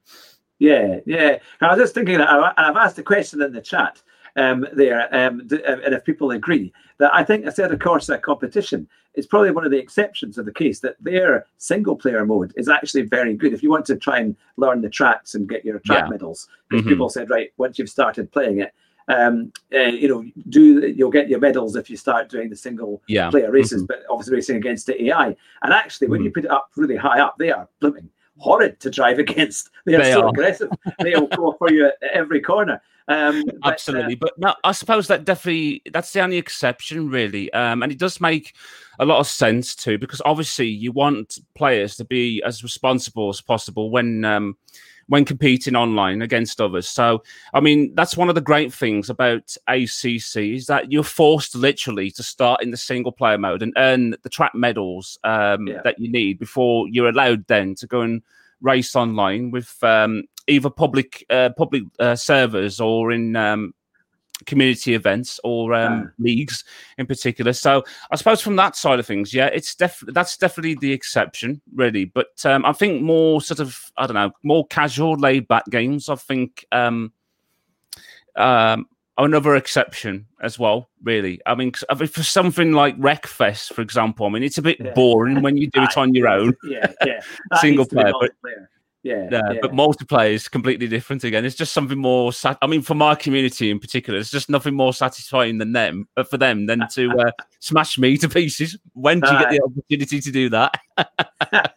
Yeah, 0.58 1.00
yeah. 1.06 1.38
I 1.60 1.68
was 1.68 1.78
just 1.78 1.94
thinking 1.94 2.18
that 2.18 2.28
I've 2.28 2.76
asked 2.76 2.98
a 2.98 3.02
question 3.02 3.42
in 3.42 3.52
the 3.52 3.60
chat 3.60 4.00
um, 4.36 4.66
there, 4.72 5.12
um, 5.14 5.48
um, 5.50 5.80
and 5.84 5.94
if 5.94 6.04
people 6.04 6.30
agree 6.30 6.72
that 6.98 7.12
I 7.12 7.24
think 7.24 7.44
Assetto 7.44 7.76
Corsa 7.76 8.20
competition 8.20 8.88
is 9.14 9.26
probably 9.26 9.50
one 9.50 9.64
of 9.64 9.70
the 9.70 9.78
exceptions 9.78 10.38
of 10.38 10.46
the 10.46 10.52
case 10.52 10.80
that 10.80 10.96
their 11.00 11.46
single 11.58 11.96
player 11.96 12.24
mode 12.24 12.52
is 12.56 12.68
actually 12.68 13.02
very 13.02 13.34
good. 13.34 13.52
If 13.52 13.62
you 13.62 13.70
want 13.70 13.84
to 13.86 13.96
try 13.96 14.20
and 14.20 14.36
learn 14.56 14.80
the 14.80 14.88
tracks 14.88 15.34
and 15.34 15.48
get 15.48 15.64
your 15.64 15.80
track 15.80 16.04
yeah. 16.04 16.10
medals, 16.10 16.48
because 16.68 16.82
mm-hmm. 16.82 16.90
people 16.90 17.08
said, 17.10 17.28
right, 17.28 17.52
once 17.58 17.78
you've 17.78 17.90
started 17.90 18.32
playing 18.32 18.60
it, 18.60 18.72
um, 19.08 19.52
uh, 19.74 19.78
you 19.78 20.08
know, 20.08 20.24
do 20.48 20.86
you'll 20.88 21.10
get 21.10 21.28
your 21.28 21.40
medals 21.40 21.76
if 21.76 21.90
you 21.90 21.96
start 21.96 22.28
doing 22.28 22.50
the 22.50 22.56
single 22.56 23.02
yeah. 23.08 23.30
player 23.30 23.50
races, 23.50 23.82
mm-hmm. 23.82 23.86
but 23.86 24.02
obviously 24.10 24.36
racing 24.36 24.56
against 24.56 24.86
the 24.86 25.04
AI. 25.06 25.36
And 25.62 25.72
actually, 25.72 26.08
when 26.08 26.20
mm-hmm. 26.20 26.26
you 26.26 26.32
put 26.32 26.44
it 26.44 26.50
up 26.50 26.70
really 26.76 26.96
high 26.96 27.20
up, 27.20 27.36
they 27.38 27.50
are 27.50 27.68
blooming 27.80 28.08
horrid 28.38 28.80
to 28.80 28.90
drive 28.90 29.18
against. 29.26 29.70
They 29.86 29.94
are 29.94 30.02
they 30.02 30.12
so 30.12 30.22
are. 30.22 30.28
aggressive. 30.28 30.70
They'll 31.00 31.26
go 31.26 31.54
for 31.58 31.70
you 31.70 31.86
at 31.86 31.94
every 32.12 32.40
corner. 32.40 32.80
Um, 33.08 33.42
but, 33.44 33.72
Absolutely, 33.72 34.14
uh, 34.14 34.18
but 34.20 34.38
no, 34.38 34.54
I 34.62 34.72
suppose 34.72 35.08
that 35.08 35.24
definitely 35.24 35.82
that's 35.92 36.12
the 36.12 36.20
only 36.20 36.38
exception, 36.38 37.10
really, 37.10 37.52
um, 37.52 37.82
and 37.82 37.90
it 37.90 37.98
does 37.98 38.20
make 38.20 38.54
a 39.00 39.04
lot 39.04 39.18
of 39.18 39.26
sense 39.26 39.74
too, 39.74 39.98
because 39.98 40.22
obviously 40.24 40.68
you 40.68 40.92
want 40.92 41.38
players 41.56 41.96
to 41.96 42.04
be 42.04 42.40
as 42.44 42.62
responsible 42.62 43.28
as 43.28 43.40
possible 43.40 43.90
when. 43.90 44.24
Um, 44.24 44.56
when 45.08 45.24
competing 45.24 45.76
online 45.76 46.22
against 46.22 46.60
others. 46.60 46.88
So, 46.88 47.22
I 47.54 47.60
mean, 47.60 47.94
that's 47.94 48.16
one 48.16 48.28
of 48.28 48.34
the 48.34 48.40
great 48.40 48.72
things 48.72 49.10
about 49.10 49.56
ACC 49.68 50.36
is 50.36 50.66
that 50.66 50.90
you're 50.90 51.02
forced 51.02 51.54
literally 51.54 52.10
to 52.12 52.22
start 52.22 52.62
in 52.62 52.70
the 52.70 52.76
single 52.76 53.12
player 53.12 53.38
mode 53.38 53.62
and 53.62 53.72
earn 53.76 54.14
the 54.22 54.28
track 54.28 54.54
medals 54.54 55.18
um, 55.24 55.66
yeah. 55.66 55.80
that 55.84 55.98
you 55.98 56.10
need 56.10 56.38
before 56.38 56.88
you're 56.88 57.08
allowed 57.08 57.46
then 57.46 57.74
to 57.76 57.86
go 57.86 58.00
and 58.00 58.22
race 58.60 58.94
online 58.94 59.50
with 59.50 59.82
um, 59.82 60.22
either 60.46 60.70
public 60.70 61.24
uh, 61.30 61.50
public 61.56 61.82
uh, 61.98 62.14
servers 62.14 62.80
or 62.80 63.12
in 63.12 63.36
um, 63.36 63.74
community 64.46 64.94
events 64.94 65.40
or 65.44 65.74
um, 65.74 66.00
yeah. 66.00 66.08
leagues 66.18 66.64
in 66.98 67.06
particular. 67.06 67.52
So 67.52 67.84
I 68.10 68.16
suppose 68.16 68.40
from 68.40 68.56
that 68.56 68.76
side 68.76 68.98
of 68.98 69.06
things, 69.06 69.32
yeah, 69.32 69.46
it's 69.46 69.74
definitely 69.74 70.12
that's 70.12 70.36
definitely 70.36 70.74
the 70.74 70.92
exception, 70.92 71.60
really. 71.74 72.06
But 72.06 72.44
um, 72.44 72.64
I 72.64 72.72
think 72.72 73.02
more 73.02 73.40
sort 73.40 73.60
of 73.60 73.78
I 73.96 74.06
don't 74.06 74.14
know, 74.14 74.32
more 74.42 74.66
casual, 74.66 75.14
laid 75.14 75.48
back 75.48 75.64
games. 75.70 76.08
I 76.08 76.16
think 76.16 76.66
um, 76.72 77.12
um, 78.36 78.86
another 79.18 79.56
exception 79.56 80.26
as 80.40 80.58
well. 80.58 80.88
Really, 81.02 81.40
I 81.46 81.54
mean, 81.54 81.72
for 81.72 82.22
something 82.22 82.72
like 82.72 82.98
Wreckfest, 82.98 83.72
for 83.72 83.82
example, 83.82 84.26
I 84.26 84.30
mean, 84.30 84.42
it's 84.42 84.58
a 84.58 84.62
bit 84.62 84.78
yeah. 84.80 84.92
boring 84.94 85.42
when 85.42 85.56
you 85.56 85.68
do 85.70 85.82
it 85.82 85.96
on 85.96 86.14
your 86.14 86.28
own. 86.28 86.54
yeah, 86.64 86.92
yeah, 87.04 87.20
single 87.60 87.86
player, 87.86 88.12
but. 88.20 88.30
Yeah, 89.02 89.28
yeah, 89.32 89.40
yeah, 89.54 89.58
but 89.60 89.72
multiplayer 89.72 90.32
is 90.32 90.46
completely 90.46 90.86
different 90.86 91.24
again. 91.24 91.44
It's 91.44 91.56
just 91.56 91.72
something 91.72 91.98
more. 91.98 92.32
Sat- 92.32 92.58
I 92.62 92.68
mean, 92.68 92.82
for 92.82 92.94
my 92.94 93.16
community 93.16 93.68
in 93.68 93.80
particular, 93.80 94.18
it's 94.18 94.30
just 94.30 94.48
nothing 94.48 94.74
more 94.74 94.94
satisfying 94.94 95.58
than 95.58 95.72
them, 95.72 96.06
for 96.30 96.38
them 96.38 96.66
than 96.66 96.86
to 96.92 97.10
uh, 97.18 97.30
smash 97.58 97.98
me 97.98 98.16
to 98.18 98.28
pieces. 98.28 98.78
When 98.92 99.18
do 99.18 99.32
you 99.32 99.38
get 99.40 99.50
the 99.50 99.60
opportunity 99.60 100.20
to 100.20 100.30
do 100.30 100.48
that? 100.50 100.80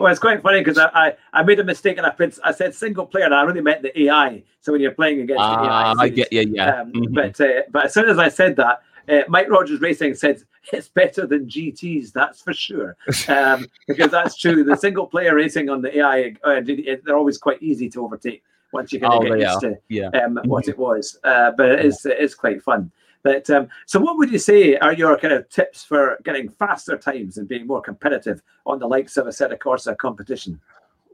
well, 0.00 0.10
it's 0.10 0.18
quite 0.18 0.42
funny 0.42 0.58
because 0.58 0.76
I, 0.76 0.88
I, 0.92 1.16
I, 1.32 1.42
made 1.44 1.60
a 1.60 1.64
mistake 1.64 1.98
and 1.98 2.06
I, 2.06 2.10
put, 2.10 2.36
I 2.42 2.50
said 2.50 2.74
single 2.74 3.06
player 3.06 3.26
and 3.26 3.34
I 3.34 3.42
really 3.42 3.60
meant 3.60 3.82
the 3.82 4.02
AI. 4.02 4.42
So 4.60 4.72
when 4.72 4.80
you're 4.80 4.90
playing 4.90 5.20
against 5.20 5.38
the 5.38 5.44
AI, 5.44 5.68
ah, 5.68 5.94
I 5.98 6.08
get 6.08 6.32
you, 6.32 6.40
yeah. 6.52 6.80
Um, 6.80 6.92
mm-hmm. 6.92 7.14
But 7.14 7.40
uh, 7.40 7.62
but 7.70 7.84
as 7.84 7.94
soon 7.94 8.08
as 8.08 8.18
I 8.18 8.28
said 8.28 8.56
that, 8.56 8.82
uh, 9.08 9.22
Mike 9.28 9.48
Rogers 9.50 9.80
Racing 9.80 10.14
said 10.14 10.42
it's 10.72 10.88
better 10.88 11.26
than 11.26 11.46
GTs, 11.46 12.12
that's 12.12 12.40
for 12.40 12.52
sure. 12.54 12.96
Um, 13.28 13.66
because 13.88 14.10
that's 14.10 14.36
true. 14.36 14.64
The 14.64 14.76
single 14.76 15.06
player 15.06 15.34
racing 15.34 15.68
on 15.68 15.82
the 15.82 15.98
AI, 15.98 16.34
uh, 16.44 16.60
they're 16.64 17.16
always 17.16 17.38
quite 17.38 17.62
easy 17.62 17.88
to 17.90 18.04
overtake 18.04 18.42
once 18.72 18.92
you 18.92 19.00
kind 19.00 19.12
of 19.14 19.20
Oh, 19.20 19.22
get 19.28 19.40
used 19.40 19.60
to 19.60 19.76
Yeah. 19.88 20.08
um, 20.08 20.40
what 20.44 20.68
it 20.68 20.78
was. 20.78 21.18
Uh, 21.24 21.52
but 21.56 21.70
it 21.70 21.84
is 21.84 22.04
it 22.04 22.18
is 22.18 22.34
quite 22.34 22.62
fun. 22.62 22.90
But 23.22 23.48
um, 23.48 23.68
so, 23.86 23.98
what 23.98 24.18
would 24.18 24.30
you 24.30 24.38
say 24.38 24.76
are 24.76 24.92
your 24.92 25.16
kind 25.16 25.32
of 25.32 25.48
tips 25.48 25.82
for 25.82 26.18
getting 26.24 26.48
faster 26.50 26.98
times 26.98 27.38
and 27.38 27.48
being 27.48 27.66
more 27.66 27.80
competitive 27.80 28.42
on 28.66 28.78
the 28.78 28.86
likes 28.86 29.16
of 29.16 29.26
Assetto 29.26 29.56
Corsa 29.58 29.96
competition? 29.96 30.60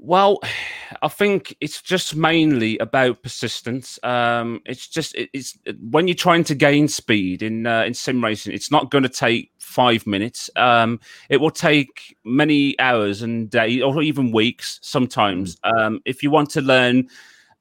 Well, 0.01 0.41
I 1.03 1.09
think 1.09 1.55
it's 1.61 1.81
just 1.81 2.17
mainly 2.17 2.77
about 2.79 3.23
persistence. 3.23 3.99
Um, 4.03 4.61
it's 4.67 4.89
just 4.89 5.15
it, 5.15 5.31
it's 5.33 5.57
when 5.89 6.09
you're 6.09 6.17
trying 6.17 6.43
to 6.45 6.55
gain 6.55 6.89
speed 6.89 7.43
in 7.43 7.67
uh, 7.67 7.85
in 7.85 7.95
sim 7.95 8.23
racing, 8.23 8.53
it's 8.53 8.71
not 8.71 8.91
going 8.91 9.05
to 9.05 9.09
take 9.09 9.53
five 9.59 10.07
minutes. 10.07 10.51
Um, 10.57 10.99
it 11.29 11.37
will 11.37 11.53
take 11.53 12.17
many 12.25 12.79
hours 12.81 13.23
and 13.23 13.49
days, 13.49 13.83
or 13.83 14.03
even 14.03 14.33
weeks 14.33 14.81
sometimes. 14.83 15.57
Um, 15.63 16.01
if 16.05 16.23
you 16.23 16.31
want 16.31 16.51
to 16.51 16.61
learn 16.61 17.09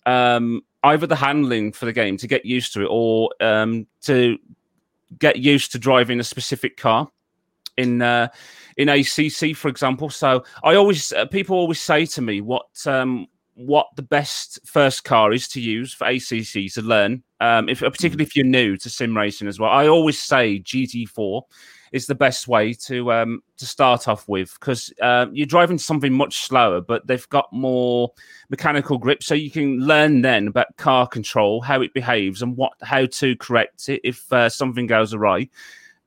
um, 0.07 0.61
either 0.83 1.05
the 1.05 1.15
handling 1.15 1.71
for 1.71 1.85
the 1.85 1.93
game 1.93 2.17
to 2.17 2.27
get 2.27 2.45
used 2.45 2.73
to 2.73 2.81
it, 2.81 2.87
or 2.89 3.29
um, 3.41 3.85
to 4.01 4.39
get 5.19 5.37
used 5.37 5.71
to 5.73 5.79
driving 5.79 6.19
a 6.19 6.23
specific 6.23 6.77
car 6.77 7.09
in 7.79 8.01
uh, 8.01 8.27
in 8.77 8.89
ACC, 8.89 9.55
for 9.55 9.67
example. 9.67 10.09
So 10.09 10.43
I 10.63 10.75
always 10.75 11.11
uh, 11.13 11.25
people 11.25 11.57
always 11.57 11.81
say 11.81 12.05
to 12.07 12.21
me 12.21 12.41
what 12.41 12.67
um, 12.85 13.27
what 13.55 13.87
the 13.97 14.03
best 14.03 14.59
first 14.65 15.03
car 15.03 15.33
is 15.33 15.47
to 15.49 15.59
use 15.59 15.93
for 15.93 16.07
ACC 16.07 16.71
to 16.73 16.81
learn, 16.81 17.23
um, 17.41 17.67
if 17.67 17.79
particularly 17.79 18.23
if 18.23 18.35
you're 18.35 18.45
new 18.45 18.77
to 18.77 18.89
sim 18.89 19.15
racing 19.15 19.47
as 19.47 19.59
well. 19.59 19.69
I 19.69 19.87
always 19.87 20.17
say 20.17 20.59
GT4 20.59 21.41
is 21.91 22.05
the 22.05 22.15
best 22.15 22.47
way 22.47 22.71
to 22.71 23.11
um, 23.11 23.41
to 23.57 23.65
start 23.65 24.07
off 24.07 24.29
with 24.29 24.55
because 24.59 24.93
uh, 25.01 25.25
you're 25.33 25.45
driving 25.45 25.77
something 25.77 26.13
much 26.13 26.45
slower, 26.45 26.79
but 26.79 27.05
they've 27.05 27.27
got 27.29 27.51
more 27.51 28.11
mechanical 28.49 28.97
grip, 28.97 29.23
so 29.23 29.33
you 29.33 29.51
can 29.51 29.79
learn 29.79 30.21
then 30.21 30.47
about 30.47 30.77
car 30.77 31.05
control, 31.05 31.61
how 31.61 31.81
it 31.81 31.93
behaves, 31.93 32.41
and 32.41 32.55
what 32.55 32.73
how 32.81 33.05
to 33.07 33.35
correct 33.37 33.89
it 33.89 33.99
if 34.05 34.31
uh, 34.31 34.47
something 34.47 34.87
goes 34.87 35.13
awry 35.13 35.49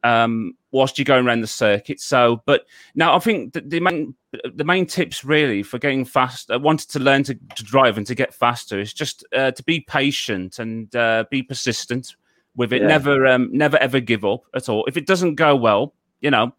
um, 0.02 0.54
whilst 0.70 0.98
you're 0.98 1.04
going 1.04 1.26
around 1.26 1.40
the 1.40 1.46
circuit. 1.46 2.00
So, 2.00 2.42
but 2.46 2.66
now 2.94 3.14
I 3.14 3.18
think 3.18 3.52
that 3.52 3.70
the 3.70 3.80
main 3.80 4.14
the 4.54 4.64
main 4.64 4.86
tips 4.86 5.24
really 5.24 5.62
for 5.62 5.78
getting 5.78 6.04
fast, 6.04 6.50
uh, 6.50 6.58
wanted 6.58 6.88
to 6.90 6.98
learn 6.98 7.22
to, 7.24 7.34
to 7.34 7.62
drive 7.62 7.98
and 7.98 8.06
to 8.06 8.14
get 8.14 8.32
faster 8.34 8.80
is 8.80 8.92
just 8.92 9.24
uh, 9.36 9.50
to 9.50 9.62
be 9.62 9.80
patient 9.80 10.58
and 10.58 10.94
uh, 10.96 11.24
be 11.30 11.42
persistent 11.42 12.16
with 12.56 12.72
it. 12.72 12.82
Yeah. 12.82 12.88
Never, 12.88 13.26
um, 13.26 13.50
never 13.52 13.76
ever 13.78 14.00
give 14.00 14.24
up 14.24 14.42
at 14.54 14.68
all. 14.68 14.84
If 14.86 14.96
it 14.96 15.06
doesn't 15.06 15.34
go 15.34 15.56
well, 15.56 15.94
you 16.20 16.30
know. 16.30 16.54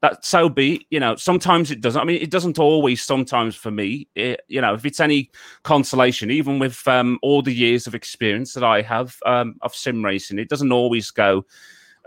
That 0.00 0.24
so 0.24 0.48
be, 0.48 0.86
you 0.90 1.00
know. 1.00 1.16
Sometimes 1.16 1.72
it 1.72 1.80
doesn't. 1.80 2.00
I 2.00 2.04
mean, 2.04 2.22
it 2.22 2.30
doesn't 2.30 2.60
always. 2.60 3.02
Sometimes 3.02 3.56
for 3.56 3.72
me, 3.72 4.06
it, 4.14 4.42
you 4.46 4.60
know, 4.60 4.74
if 4.74 4.86
it's 4.86 5.00
any 5.00 5.28
consolation, 5.64 6.30
even 6.30 6.60
with 6.60 6.86
um, 6.86 7.18
all 7.20 7.42
the 7.42 7.52
years 7.52 7.88
of 7.88 7.96
experience 7.96 8.52
that 8.52 8.62
I 8.62 8.80
have 8.82 9.16
um, 9.26 9.56
of 9.60 9.74
sim 9.74 10.04
racing, 10.04 10.38
it 10.38 10.48
doesn't 10.48 10.70
always 10.70 11.10
go 11.10 11.44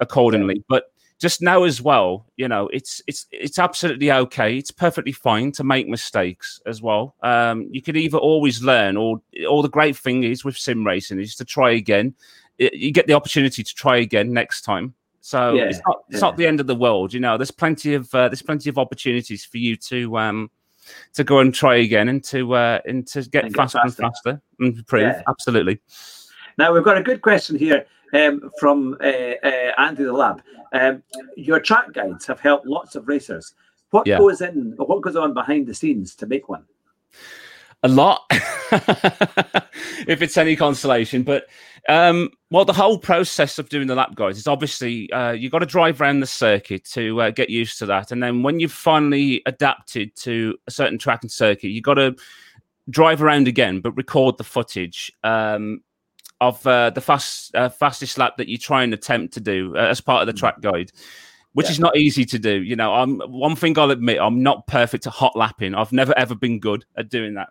accordingly. 0.01 0.63
But 0.67 0.91
just 1.19 1.41
know 1.41 1.63
as 1.65 1.81
well, 1.81 2.25
you 2.35 2.47
know, 2.47 2.67
it's 2.73 3.01
it's 3.07 3.27
it's 3.31 3.59
absolutely 3.59 4.11
okay. 4.11 4.57
It's 4.57 4.71
perfectly 4.71 5.11
fine 5.11 5.51
to 5.53 5.63
make 5.63 5.87
mistakes 5.87 6.59
as 6.65 6.81
well. 6.81 7.15
Um, 7.21 7.67
you 7.71 7.81
can 7.81 7.95
either 7.95 8.17
always 8.17 8.61
learn, 8.63 8.97
or 8.97 9.21
or 9.47 9.61
the 9.61 9.69
great 9.69 9.95
thing 9.95 10.23
is 10.23 10.43
with 10.43 10.57
sim 10.57 10.85
racing 10.85 11.19
is 11.19 11.35
to 11.35 11.45
try 11.45 11.71
again. 11.71 12.15
It- 12.57 12.73
you 12.73 12.91
get 12.91 13.07
the 13.07 13.13
opportunity 13.13 13.63
to 13.63 13.75
try 13.75 13.97
again 13.97 14.33
next 14.33 14.63
time. 14.63 14.93
So 15.21 15.53
Yeah, 15.53 15.65
it's 15.65 15.79
not 15.85 15.97
it's 16.09 16.15
yeah. 16.15 16.27
not 16.27 16.37
the 16.37 16.47
end 16.47 16.59
of 16.59 16.65
the 16.65 16.75
world. 16.75 17.13
You 17.13 17.19
know, 17.19 17.37
there's 17.37 17.51
plenty 17.51 17.93
of 17.93 18.13
uh, 18.15 18.27
there's 18.27 18.41
plenty 18.41 18.69
of 18.69 18.79
opportunities 18.79 19.45
for 19.45 19.59
you 19.59 19.75
to 19.77 20.17
um 20.17 20.49
to 21.13 21.23
go 21.23 21.37
and 21.39 21.53
try 21.53 21.75
again 21.75 22.09
and 22.09 22.23
to 22.23 22.55
uh 22.55 22.79
and 22.85 23.05
to 23.09 23.21
get 23.29 23.45
And 23.45 23.53
get 23.53 23.61
faster, 23.61 23.79
and 23.83 23.93
faster. 23.95 24.03
faster 24.03 24.41
and 24.59 24.75
improve. 24.79 25.03
Yeah. 25.03 25.21
Absolutely. 25.27 25.79
Now 26.57 26.73
we've 26.73 26.83
got 26.83 26.97
a 26.97 27.03
good 27.03 27.21
question 27.21 27.55
here 27.59 27.85
um, 28.13 28.51
from 28.59 28.97
uh, 29.01 29.05
uh, 29.43 29.71
Andy 29.77 30.03
the 30.03 30.13
Lab. 30.13 30.41
Um, 30.73 31.03
your 31.35 31.59
track 31.59 31.93
guides 31.93 32.25
have 32.27 32.39
helped 32.39 32.65
lots 32.65 32.95
of 32.95 33.07
racers. 33.07 33.53
What 33.91 34.07
Yeah. 34.07 34.17
goes 34.19 34.41
in? 34.41 34.73
What 34.77 35.01
goes 35.01 35.15
on 35.15 35.33
behind 35.33 35.67
the 35.67 35.73
scenes 35.73 36.15
to 36.15 36.25
make 36.27 36.47
one? 36.49 36.65
a 37.83 37.87
lot 37.87 38.25
if 40.07 40.21
it's 40.21 40.37
any 40.37 40.55
consolation 40.55 41.23
but 41.23 41.47
um 41.89 42.29
well 42.51 42.63
the 42.63 42.71
whole 42.71 42.97
process 42.97 43.57
of 43.57 43.69
doing 43.69 43.87
the 43.87 43.95
lap 43.95 44.13
guides 44.13 44.37
is 44.37 44.45
obviously 44.47 45.11
uh 45.11 45.31
you've 45.31 45.51
got 45.51 45.59
to 45.59 45.65
drive 45.65 45.99
around 45.99 46.19
the 46.19 46.27
circuit 46.27 46.85
to 46.85 47.19
uh, 47.21 47.31
get 47.31 47.49
used 47.49 47.79
to 47.79 47.87
that 47.87 48.11
and 48.11 48.21
then 48.21 48.43
when 48.43 48.59
you've 48.59 48.71
finally 48.71 49.41
adapted 49.47 50.15
to 50.15 50.55
a 50.67 50.71
certain 50.71 50.99
track 50.99 51.23
and 51.23 51.31
circuit 51.31 51.69
you've 51.69 51.83
got 51.83 51.95
to 51.95 52.15
drive 52.91 53.21
around 53.23 53.47
again 53.47 53.81
but 53.81 53.91
record 53.93 54.37
the 54.37 54.43
footage 54.43 55.11
um 55.23 55.81
of 56.41 56.65
uh, 56.67 56.89
the 56.89 56.99
fast 56.99 57.55
uh, 57.55 57.69
fastest 57.69 58.17
lap 58.17 58.35
that 58.37 58.49
you 58.49 58.57
try 58.57 58.83
and 58.83 58.93
attempt 58.93 59.33
to 59.35 59.39
do 59.39 59.73
uh, 59.77 59.87
as 59.87 60.01
part 60.01 60.21
of 60.21 60.27
the 60.27 60.37
track 60.37 60.59
guide 60.59 60.91
which 61.53 61.67
Yeah. 61.67 61.71
is 61.71 61.79
not 61.79 61.95
easy 61.97 62.25
to 62.25 62.39
do 62.39 62.61
you 62.61 62.75
know 62.75 62.93
i'm 62.93 63.19
one 63.21 63.55
thing 63.55 63.77
i'll 63.79 63.91
admit 63.91 64.19
i'm 64.19 64.41
not 64.43 64.67
perfect 64.67 65.07
at 65.07 65.13
hot 65.13 65.35
lapping 65.35 65.75
i've 65.75 65.91
never 65.93 66.17
ever 66.17 66.35
been 66.35 66.59
good 66.59 66.83
at 66.97 67.09
doing 67.09 67.35
that 67.35 67.49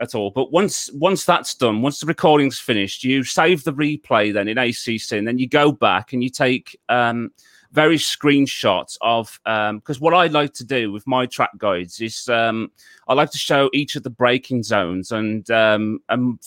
at 0.00 0.14
all. 0.14 0.30
But 0.30 0.50
once 0.50 0.90
once 0.94 1.24
that's 1.24 1.54
done, 1.54 1.82
once 1.82 2.00
the 2.00 2.06
recording's 2.06 2.58
finished, 2.58 3.04
you 3.04 3.22
save 3.22 3.64
the 3.64 3.72
replay 3.72 4.32
then 4.32 4.48
in 4.48 4.58
ACC, 4.58 5.12
and 5.18 5.28
then 5.28 5.38
you 5.38 5.46
go 5.48 5.72
back 5.72 6.12
and 6.12 6.22
you 6.24 6.30
take 6.30 6.78
um, 6.88 7.30
various 7.72 8.04
screenshots 8.04 8.96
of 9.02 9.38
because 9.44 10.00
what 10.00 10.14
I 10.14 10.26
like 10.28 10.54
to 10.54 10.64
do 10.64 10.90
with 10.90 11.06
my 11.06 11.26
track 11.26 11.50
guides 11.58 12.00
is 12.00 12.28
um, 12.28 12.70
I 13.08 13.14
like 13.14 13.30
to 13.32 13.38
show 13.38 13.70
each 13.72 13.94
of 13.96 14.02
the 14.02 14.10
braking 14.10 14.62
zones 14.62 15.12
and 15.12 15.48
um, 15.50 16.00
and 16.08 16.38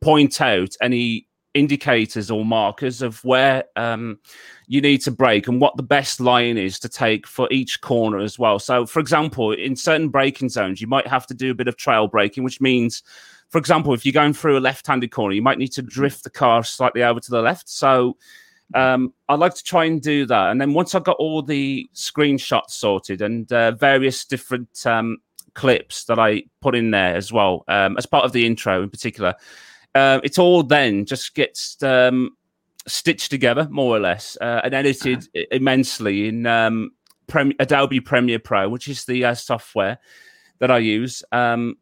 point 0.00 0.40
out 0.40 0.70
any 0.80 1.26
indicators 1.54 2.30
or 2.30 2.44
markers 2.44 3.02
of 3.02 3.22
where 3.24 3.64
um, 3.76 4.18
you 4.66 4.80
need 4.80 4.98
to 5.02 5.10
brake 5.10 5.48
and 5.48 5.60
what 5.60 5.76
the 5.76 5.82
best 5.82 6.20
line 6.20 6.56
is 6.56 6.78
to 6.78 6.88
take 6.88 7.26
for 7.26 7.48
each 7.50 7.80
corner 7.80 8.18
as 8.18 8.38
well. 8.38 8.58
So, 8.58 8.86
for 8.86 9.00
example, 9.00 9.52
in 9.52 9.74
certain 9.74 10.08
braking 10.08 10.48
zones, 10.48 10.80
you 10.80 10.86
might 10.86 11.06
have 11.06 11.26
to 11.26 11.34
do 11.34 11.50
a 11.50 11.54
bit 11.54 11.68
of 11.68 11.76
trail 11.76 12.06
braking, 12.06 12.44
which 12.44 12.60
means, 12.60 13.02
for 13.48 13.58
example, 13.58 13.92
if 13.94 14.06
you're 14.06 14.12
going 14.12 14.32
through 14.32 14.58
a 14.58 14.60
left-handed 14.60 15.10
corner, 15.10 15.34
you 15.34 15.42
might 15.42 15.58
need 15.58 15.72
to 15.72 15.82
drift 15.82 16.22
the 16.22 16.30
car 16.30 16.62
slightly 16.62 17.02
over 17.02 17.20
to 17.20 17.30
the 17.30 17.42
left. 17.42 17.68
So, 17.68 18.16
um, 18.74 19.12
I 19.28 19.34
like 19.34 19.54
to 19.54 19.64
try 19.64 19.86
and 19.86 20.00
do 20.00 20.26
that, 20.26 20.50
and 20.50 20.60
then 20.60 20.72
once 20.72 20.94
I've 20.94 21.02
got 21.02 21.16
all 21.16 21.42
the 21.42 21.90
screenshots 21.92 22.70
sorted 22.70 23.20
and 23.20 23.52
uh, 23.52 23.72
various 23.72 24.24
different 24.24 24.86
um, 24.86 25.18
clips 25.54 26.04
that 26.04 26.20
I 26.20 26.44
put 26.60 26.76
in 26.76 26.92
there 26.92 27.16
as 27.16 27.32
well 27.32 27.64
um, 27.66 27.96
as 27.98 28.06
part 28.06 28.24
of 28.24 28.32
the 28.32 28.46
intro 28.46 28.82
in 28.82 28.90
particular. 28.90 29.34
Uh, 29.94 30.20
it's 30.22 30.38
all 30.38 30.62
then 30.62 31.04
just 31.04 31.34
gets 31.34 31.82
um, 31.82 32.30
stitched 32.86 33.30
together 33.30 33.66
more 33.70 33.96
or 33.96 34.00
less 34.00 34.36
uh, 34.40 34.60
and 34.64 34.74
edited 34.74 35.28
i- 35.36 35.46
immensely 35.50 36.28
in 36.28 36.46
um, 36.46 36.90
Prem- 37.26 37.54
Adobe 37.58 38.00
Premiere 38.00 38.38
Pro, 38.38 38.68
which 38.68 38.88
is 38.88 39.04
the 39.04 39.24
uh, 39.24 39.34
software 39.34 39.98
that 40.60 40.70
I 40.70 40.78
use. 40.78 41.22
Um, 41.32 41.76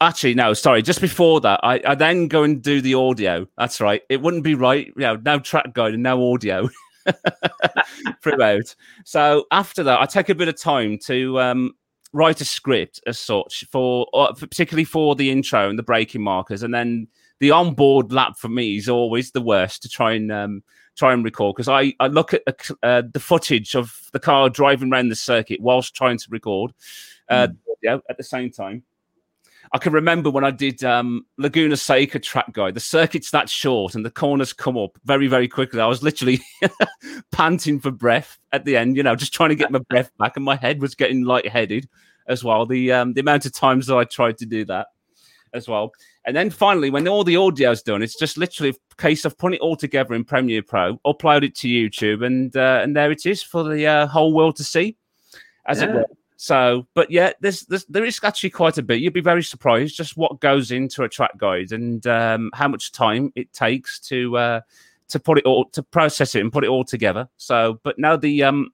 actually, 0.00 0.34
no, 0.34 0.54
sorry. 0.54 0.82
Just 0.82 1.00
before 1.00 1.40
that, 1.42 1.60
I, 1.62 1.80
I 1.86 1.94
then 1.94 2.28
go 2.28 2.44
and 2.44 2.62
do 2.62 2.80
the 2.80 2.94
audio. 2.94 3.46
That's 3.58 3.80
right. 3.80 4.02
It 4.08 4.22
wouldn't 4.22 4.44
be 4.44 4.54
right. 4.54 4.86
You 4.86 5.02
know, 5.02 5.16
no 5.16 5.38
track 5.38 5.74
guide 5.74 5.94
and 5.94 6.02
no 6.02 6.32
audio 6.32 6.68
throughout. 8.22 8.74
So 9.04 9.46
after 9.50 9.82
that, 9.82 10.00
I 10.00 10.06
take 10.06 10.28
a 10.28 10.34
bit 10.34 10.48
of 10.48 10.60
time 10.60 10.98
to 11.04 11.40
um, 11.40 11.72
write 12.12 12.40
a 12.40 12.44
script 12.44 13.00
as 13.06 13.18
such 13.18 13.64
for, 13.70 14.06
uh, 14.14 14.34
for 14.34 14.46
particularly 14.46 14.84
for 14.84 15.14
the 15.14 15.30
intro 15.30 15.68
and 15.68 15.78
the 15.78 15.82
braking 15.82 16.22
markers, 16.22 16.62
and 16.62 16.72
then 16.72 17.08
the 17.40 17.50
onboard 17.50 18.12
lap 18.12 18.36
for 18.38 18.48
me 18.48 18.76
is 18.76 18.88
always 18.88 19.30
the 19.30 19.40
worst 19.40 19.82
to 19.82 19.88
try 19.88 20.12
and 20.12 20.30
um, 20.30 20.62
try 20.96 21.12
and 21.12 21.24
record 21.24 21.56
because 21.56 21.68
I, 21.68 21.94
I 22.00 22.06
look 22.06 22.34
at 22.34 22.44
the, 22.46 22.76
uh, 22.82 23.02
the 23.12 23.20
footage 23.20 23.74
of 23.74 24.08
the 24.12 24.20
car 24.20 24.48
driving 24.48 24.92
around 24.92 25.08
the 25.08 25.16
circuit 25.16 25.60
whilst 25.60 25.94
trying 25.94 26.18
to 26.18 26.26
record 26.30 26.72
uh, 27.28 27.48
the 27.48 27.90
audio 27.90 28.02
at 28.08 28.16
the 28.16 28.24
same 28.24 28.50
time. 28.50 28.84
I 29.72 29.78
can 29.78 29.92
remember 29.92 30.30
when 30.30 30.44
I 30.44 30.50
did 30.50 30.84
um, 30.84 31.26
Laguna 31.38 31.76
Seca 31.76 32.20
track 32.20 32.52
guide. 32.52 32.74
The 32.74 32.80
circuit's 32.80 33.30
that 33.30 33.48
short 33.48 33.94
and 33.94 34.04
the 34.04 34.10
corners 34.10 34.52
come 34.52 34.76
up 34.76 34.98
very, 35.04 35.26
very 35.26 35.48
quickly. 35.48 35.80
I 35.80 35.86
was 35.86 36.02
literally 36.02 36.40
panting 37.32 37.80
for 37.80 37.90
breath 37.90 38.38
at 38.52 38.64
the 38.64 38.76
end, 38.76 38.96
you 38.96 39.02
know, 39.02 39.16
just 39.16 39.32
trying 39.32 39.48
to 39.48 39.56
get 39.56 39.72
my 39.72 39.80
breath 39.90 40.10
back, 40.18 40.36
and 40.36 40.44
my 40.44 40.56
head 40.56 40.80
was 40.80 40.94
getting 40.94 41.24
lightheaded 41.24 41.88
as 42.28 42.44
well. 42.44 42.66
The 42.66 42.92
um, 42.92 43.14
the 43.14 43.20
amount 43.20 43.46
of 43.46 43.52
times 43.52 43.86
that 43.86 43.96
I 43.96 44.04
tried 44.04 44.38
to 44.38 44.46
do 44.46 44.64
that 44.66 44.88
as 45.54 45.68
well. 45.68 45.92
And 46.26 46.36
then 46.36 46.50
finally, 46.50 46.90
when 46.90 47.08
all 47.08 47.24
the 47.24 47.36
audio's 47.36 47.82
done, 47.82 48.02
it's 48.02 48.18
just 48.18 48.36
literally 48.36 48.70
a 48.70 49.02
case 49.02 49.24
of 49.24 49.38
putting 49.38 49.56
it 49.56 49.60
all 49.60 49.76
together 49.76 50.14
in 50.14 50.24
Premiere 50.24 50.62
Pro, 50.62 50.98
upload 51.06 51.44
it 51.44 51.54
to 51.56 51.68
YouTube, 51.68 52.24
and 52.24 52.54
uh, 52.56 52.80
and 52.82 52.96
there 52.96 53.10
it 53.10 53.26
is 53.26 53.42
for 53.42 53.62
the 53.64 53.86
uh, 53.86 54.06
whole 54.06 54.34
world 54.34 54.56
to 54.56 54.64
see, 54.64 54.96
as 55.66 55.80
it 55.80 55.90
were. 55.92 56.04
So, 56.36 56.86
but 56.94 57.10
yeah, 57.10 57.32
there's, 57.40 57.62
there's 57.62 57.86
there 57.86 58.04
is 58.04 58.20
actually 58.22 58.50
quite 58.50 58.76
a 58.76 58.82
bit. 58.82 59.00
You'd 59.00 59.14
be 59.14 59.20
very 59.20 59.42
surprised 59.42 59.96
just 59.96 60.16
what 60.16 60.40
goes 60.40 60.72
into 60.72 61.02
a 61.02 61.08
track 61.08 61.38
guide 61.38 61.72
and 61.72 62.06
um, 62.06 62.50
how 62.52 62.68
much 62.68 62.92
time 62.92 63.32
it 63.34 63.52
takes 63.52 63.98
to 64.00 64.36
uh, 64.36 64.60
to 65.08 65.20
put 65.20 65.38
it 65.38 65.44
all 65.44 65.66
to 65.66 65.82
process 65.82 66.34
it 66.34 66.40
and 66.40 66.52
put 66.52 66.64
it 66.64 66.68
all 66.68 66.84
together. 66.84 67.28
So, 67.36 67.80
but 67.82 67.98
now 67.98 68.16
the 68.16 68.42
um 68.42 68.72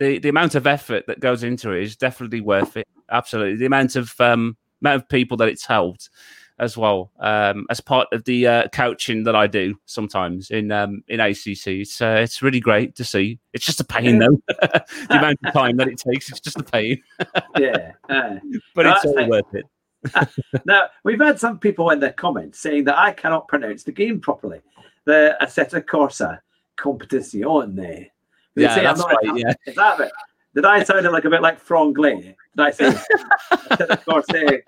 the 0.00 0.18
the 0.18 0.28
amount 0.28 0.54
of 0.54 0.66
effort 0.66 1.06
that 1.06 1.20
goes 1.20 1.44
into 1.44 1.70
it 1.70 1.82
is 1.82 1.96
definitely 1.96 2.40
worth 2.40 2.76
it. 2.76 2.86
Absolutely, 3.10 3.56
the 3.56 3.66
amount 3.66 3.96
of 3.96 4.12
um 4.20 4.56
amount 4.82 5.02
of 5.02 5.08
people 5.08 5.36
that 5.38 5.48
it's 5.48 5.64
helped 5.66 6.10
as 6.58 6.76
well 6.76 7.10
um, 7.18 7.66
as 7.70 7.80
part 7.80 8.06
of 8.12 8.24
the 8.24 8.46
uh, 8.46 8.68
coaching 8.68 9.24
that 9.24 9.34
I 9.34 9.46
do 9.46 9.74
sometimes 9.86 10.50
in 10.50 10.70
um, 10.70 11.02
in 11.08 11.20
ACC. 11.20 11.66
It's 11.66 12.00
uh, 12.00 12.20
it's 12.22 12.42
really 12.42 12.60
great 12.60 12.94
to 12.96 13.04
see. 13.04 13.38
It's 13.52 13.64
just 13.64 13.80
a 13.80 13.84
pain 13.84 14.18
though. 14.18 14.40
the 14.48 15.06
amount 15.10 15.38
of 15.44 15.52
time 15.52 15.76
that 15.78 15.88
it 15.88 15.98
takes, 15.98 16.30
it's 16.30 16.40
just 16.40 16.58
a 16.58 16.62
pain. 16.62 17.02
yeah, 17.58 17.92
uh, 18.08 18.36
but 18.74 18.86
it's 18.86 19.04
all 19.04 19.28
worth 19.28 19.54
it. 19.54 19.66
now 20.64 20.86
we've 21.04 21.20
had 21.20 21.38
some 21.38 21.58
people 21.58 21.90
in 21.90 22.00
the 22.00 22.10
comments 22.12 22.58
saying 22.58 22.84
that 22.84 22.98
I 22.98 23.12
cannot 23.12 23.48
pronounce 23.48 23.82
the 23.84 23.92
game 23.92 24.20
properly. 24.20 24.60
The 25.04 25.36
Assetto 25.40 25.80
Corsa 25.80 26.40
Competizione. 26.78 28.10
They 28.54 28.62
yeah, 28.62 28.82
that's 28.82 29.02
right. 29.02 29.16
Yeah, 29.34 29.54
is 29.66 29.74
that 29.76 30.00
it? 30.00 30.12
Did 30.54 30.64
I 30.64 30.82
sound 30.84 31.06
like 31.10 31.24
a 31.24 31.30
bit 31.30 31.42
like 31.42 31.64
Franglais? 31.64 32.22
Did 32.22 32.36
I 32.58 32.70
say 32.70 32.90
Assetto 32.90 33.96
Corsa 34.04 34.62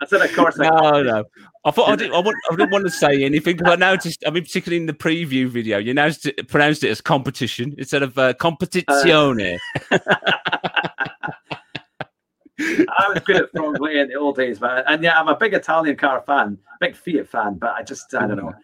I 0.00 0.06
said, 0.06 0.20
of 0.20 0.34
course. 0.34 0.58
No, 0.58 1.02
no. 1.02 1.24
I 1.64 1.70
thought 1.70 1.88
I 1.88 1.96
didn't. 1.96 2.14
I, 2.14 2.18
want, 2.20 2.36
I 2.50 2.56
didn't 2.56 2.70
want 2.70 2.84
to 2.84 2.90
say 2.90 3.24
anything 3.24 3.56
because 3.56 3.72
I 3.72 3.76
noticed. 3.76 4.22
I 4.26 4.30
mean, 4.30 4.42
particularly 4.42 4.76
in 4.76 4.86
the 4.86 4.92
preview 4.92 5.48
video, 5.48 5.78
you 5.78 5.94
now 5.94 6.10
pronounced 6.48 6.84
it 6.84 6.90
as 6.90 7.00
competition 7.00 7.74
instead 7.78 8.02
of 8.02 8.18
uh, 8.18 8.34
competizione. 8.34 9.58
Uh, 9.90 9.98
I 12.58 13.08
was 13.08 13.22
good 13.24 13.36
at 13.36 13.52
Franglais 13.52 14.02
in 14.02 14.08
the 14.08 14.14
old 14.14 14.36
days, 14.36 14.58
but 14.58 14.84
and 14.86 15.02
yeah, 15.02 15.18
I'm 15.18 15.28
a 15.28 15.36
big 15.36 15.54
Italian 15.54 15.96
car 15.96 16.22
fan, 16.26 16.58
big 16.80 16.94
Fiat 16.94 17.28
fan, 17.28 17.54
but 17.54 17.70
I 17.70 17.82
just 17.82 18.14
I 18.14 18.26
don't 18.26 18.36
know. 18.36 18.54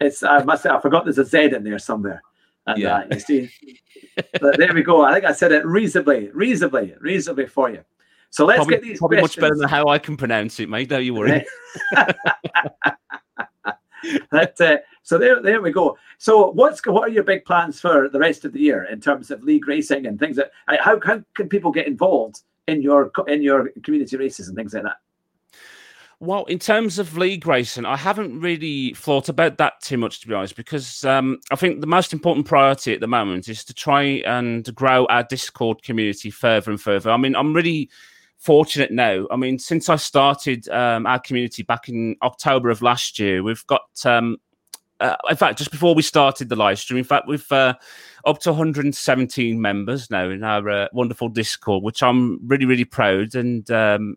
It's 0.00 0.22
I 0.22 0.42
must 0.42 0.64
say 0.64 0.70
I 0.70 0.80
forgot 0.80 1.04
there's 1.04 1.18
a 1.18 1.24
Z 1.24 1.54
in 1.54 1.64
there 1.64 1.78
somewhere. 1.78 2.22
And 2.66 2.78
yeah. 2.78 2.96
Uh, 2.96 3.06
you 3.10 3.20
see, 3.20 3.50
but 4.40 4.56
there 4.58 4.72
we 4.72 4.82
go. 4.82 5.02
I 5.02 5.14
think 5.14 5.24
I 5.24 5.32
said 5.32 5.52
it 5.52 5.64
reasonably, 5.66 6.30
reasonably, 6.32 6.94
reasonably 7.00 7.46
for 7.46 7.70
you. 7.70 7.84
So 8.30 8.46
let's 8.46 8.58
probably, 8.58 8.74
get 8.74 8.82
these 8.82 8.98
probably 8.98 9.18
questions. 9.18 9.42
much 9.42 9.48
better 9.48 9.58
than 9.58 9.68
how 9.68 9.86
I 9.88 9.98
can 9.98 10.16
pronounce 10.16 10.58
it, 10.58 10.68
mate. 10.68 10.88
Don't 10.88 11.04
you 11.04 11.14
worry. 11.14 11.44
that, 14.32 14.60
uh, 14.60 14.78
so 15.02 15.18
there, 15.18 15.40
there 15.40 15.60
we 15.62 15.70
go. 15.70 15.96
So 16.18 16.50
what's 16.50 16.84
what 16.86 17.08
are 17.08 17.12
your 17.12 17.22
big 17.22 17.44
plans 17.44 17.80
for 17.80 18.08
the 18.08 18.18
rest 18.18 18.44
of 18.44 18.52
the 18.52 18.60
year 18.60 18.84
in 18.84 19.00
terms 19.00 19.30
of 19.30 19.42
league 19.42 19.68
racing 19.68 20.06
and 20.06 20.18
things 20.18 20.36
that? 20.36 20.50
How 20.66 20.98
how 21.00 21.22
can 21.34 21.48
people 21.48 21.70
get 21.70 21.86
involved 21.86 22.42
in 22.66 22.82
your 22.82 23.12
in 23.28 23.42
your 23.42 23.68
community 23.82 24.16
races 24.16 24.48
and 24.48 24.56
things 24.56 24.74
like 24.74 24.84
that? 24.84 24.96
Well, 26.20 26.44
in 26.44 26.58
terms 26.58 26.98
of 26.98 27.16
league 27.16 27.46
racing, 27.46 27.84
I 27.84 27.96
haven't 27.96 28.40
really 28.40 28.94
thought 28.94 29.28
about 29.28 29.58
that 29.58 29.80
too 29.80 29.98
much, 29.98 30.20
to 30.20 30.28
be 30.28 30.34
honest, 30.34 30.56
because 30.56 31.04
um, 31.04 31.40
I 31.50 31.56
think 31.56 31.80
the 31.80 31.86
most 31.86 32.12
important 32.12 32.46
priority 32.46 32.94
at 32.94 33.00
the 33.00 33.06
moment 33.06 33.48
is 33.48 33.64
to 33.64 33.74
try 33.74 34.02
and 34.02 34.72
grow 34.74 35.06
our 35.06 35.24
Discord 35.24 35.82
community 35.82 36.30
further 36.30 36.70
and 36.70 36.80
further. 36.80 37.10
I 37.10 37.16
mean, 37.16 37.34
I'm 37.34 37.52
really 37.52 37.90
fortunate 38.38 38.92
now. 38.92 39.26
I 39.30 39.36
mean, 39.36 39.58
since 39.58 39.88
I 39.88 39.96
started 39.96 40.68
um, 40.68 41.06
our 41.06 41.18
community 41.18 41.62
back 41.62 41.88
in 41.88 42.16
October 42.22 42.70
of 42.70 42.82
last 42.82 43.18
year, 43.18 43.42
we've 43.42 43.66
got, 43.66 43.88
um, 44.04 44.36
uh, 45.00 45.16
in 45.28 45.36
fact, 45.36 45.58
just 45.58 45.72
before 45.72 45.94
we 45.94 46.02
started 46.02 46.48
the 46.48 46.56
live 46.56 46.78
stream, 46.78 46.98
in 46.98 47.04
fact, 47.04 47.26
we've 47.26 47.50
uh, 47.50 47.74
up 48.24 48.38
to 48.40 48.50
117 48.50 49.60
members 49.60 50.10
now 50.10 50.28
in 50.30 50.44
our 50.44 50.68
uh, 50.70 50.88
wonderful 50.92 51.28
Discord, 51.28 51.82
which 51.82 52.02
I'm 52.02 52.38
really, 52.46 52.66
really 52.66 52.84
proud 52.84 53.34
and 53.34 53.68
um, 53.70 54.16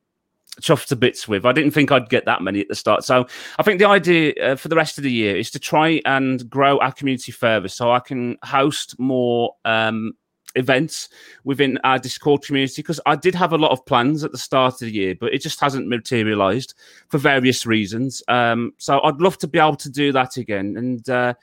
chuffed 0.62 0.88
to 0.88 0.95
bits 0.95 1.28
with. 1.28 1.45
I 1.45 1.51
didn't 1.51 1.72
think 1.72 1.91
I'd 1.91 2.10
get 2.10 2.26
that 2.26 2.41
many 2.41 2.62
at 2.62 2.68
the 2.68 2.76
start. 2.76 3.03
So 3.03 3.28
I 3.60 3.64
think 3.64 3.80
the 3.80 3.88
idea 3.88 4.34
uh, 4.41 4.55
for 4.55 4.68
the 4.68 4.76
rest 4.76 4.97
of 4.97 5.03
the 5.03 5.12
year 5.12 5.36
is 5.36 5.51
to 5.51 5.60
try 5.60 6.01
and 6.05 6.49
grow 6.49 6.80
our 6.80 6.91
community 6.91 7.32
further 7.32 7.68
so 7.68 7.91
I 7.91 7.99
can 7.99 8.38
host 8.43 8.97
more 8.99 9.55
um, 9.66 10.14
events 10.55 11.10
within 11.43 11.78
our 11.84 11.99
Discord 11.99 12.43
community 12.43 12.82
because 12.82 12.99
I 13.05 13.16
did 13.16 13.36
have 13.36 13.53
a 13.53 13.58
lot 13.58 13.72
of 13.72 13.86
plans 13.86 14.24
at 14.24 14.32
the 14.32 14.38
start 14.38 14.74
of 14.76 14.80
the 14.80 14.91
year, 14.91 15.16
but 15.20 15.34
it 15.34 15.41
just 15.41 15.60
hasn't 15.60 15.88
materialized 15.88 16.74
for 17.10 17.18
various 17.18 17.66
reasons. 17.66 18.22
Um, 18.28 18.74
so 18.78 18.99
I'd 19.01 19.22
love 19.22 19.38
to 19.39 19.47
be 19.47 19.60
able 19.60 19.76
to 19.78 19.89
do 19.89 20.12
that 20.12 20.38
again 20.38 20.76
and 20.78 21.10
uh, 21.10 21.34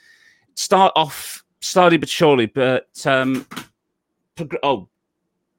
start 0.54 0.92
off 0.96 1.44
slowly 1.60 1.96
but 1.96 2.08
surely. 2.08 2.46
But 2.46 2.88
um, 3.06 3.46
prog- 4.36 4.56
oh, 4.62 4.88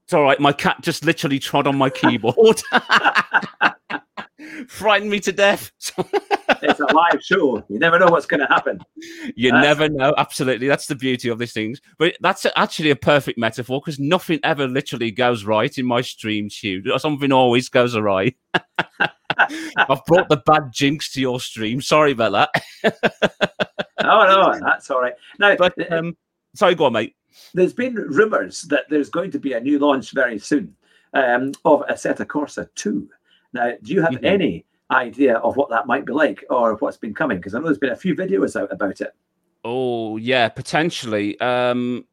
it's 0.05 0.13
all 0.13 0.21
right. 0.21 0.39
My 0.39 0.53
cat 0.53 0.77
just 0.81 1.03
literally 1.03 1.39
trod 1.39 1.65
on 1.65 1.75
my 1.79 1.89
keyboard. 1.89 2.61
Frightened 4.67 5.09
me 5.09 5.19
to 5.21 5.31
death. 5.31 5.71
it's 6.61 6.79
a 6.79 6.93
live 6.93 7.23
show. 7.23 7.63
You 7.69 7.79
never 7.79 7.97
know 7.97 8.05
what's 8.09 8.27
going 8.27 8.41
to 8.41 8.45
happen. 8.45 8.79
You 9.35 9.51
uh, 9.51 9.61
never 9.61 9.89
know. 9.89 10.13
Absolutely. 10.15 10.67
That's 10.67 10.85
the 10.85 10.93
beauty 10.93 11.29
of 11.29 11.39
these 11.39 11.53
things. 11.53 11.81
But 11.97 12.17
that's 12.21 12.45
actually 12.55 12.91
a 12.91 12.95
perfect 12.95 13.39
metaphor 13.39 13.81
because 13.81 13.97
nothing 13.97 14.39
ever 14.43 14.67
literally 14.67 15.09
goes 15.09 15.43
right 15.43 15.75
in 15.75 15.87
my 15.87 16.01
stream 16.01 16.49
shoot. 16.49 16.87
Something 17.01 17.31
always 17.31 17.67
goes 17.69 17.95
awry. 17.95 18.35
I've 19.37 20.05
brought 20.05 20.29
the 20.29 20.43
bad 20.45 20.69
jinx 20.71 21.11
to 21.13 21.21
your 21.21 21.39
stream. 21.39 21.81
Sorry 21.81 22.11
about 22.11 22.51
that. 22.53 22.93
oh, 24.03 24.53
no, 24.53 24.59
that's 24.63 24.91
all 24.91 25.01
right. 25.01 25.13
Now, 25.39 25.55
but, 25.55 25.91
um, 25.91 26.15
sorry, 26.55 26.75
go 26.75 26.85
on, 26.85 26.93
mate. 26.93 27.15
There's 27.53 27.73
been 27.73 27.95
rumours 27.95 28.61
that 28.63 28.85
there's 28.89 29.09
going 29.09 29.31
to 29.31 29.39
be 29.39 29.53
a 29.53 29.59
new 29.59 29.77
launch 29.79 30.11
very 30.11 30.39
soon 30.39 30.75
um, 31.13 31.53
of 31.65 31.81
Assetto 31.87 32.25
Corsa 32.25 32.67
2. 32.75 33.09
Now, 33.53 33.73
do 33.81 33.93
you 33.93 34.01
have 34.01 34.13
mm-hmm. 34.13 34.25
any 34.25 34.65
idea 34.91 35.37
of 35.37 35.57
what 35.57 35.69
that 35.69 35.87
might 35.87 36.05
be 36.05 36.13
like 36.13 36.43
or 36.49 36.75
what's 36.75 36.97
been 36.97 37.13
coming? 37.13 37.37
Because 37.37 37.55
I 37.55 37.59
know 37.59 37.65
there's 37.65 37.77
been 37.77 37.91
a 37.91 37.95
few 37.95 38.15
videos 38.15 38.59
out 38.59 38.71
about 38.71 39.01
it. 39.01 39.13
Oh 39.63 40.17
yeah, 40.17 40.47
potentially. 40.49 41.39
Um, 41.39 42.05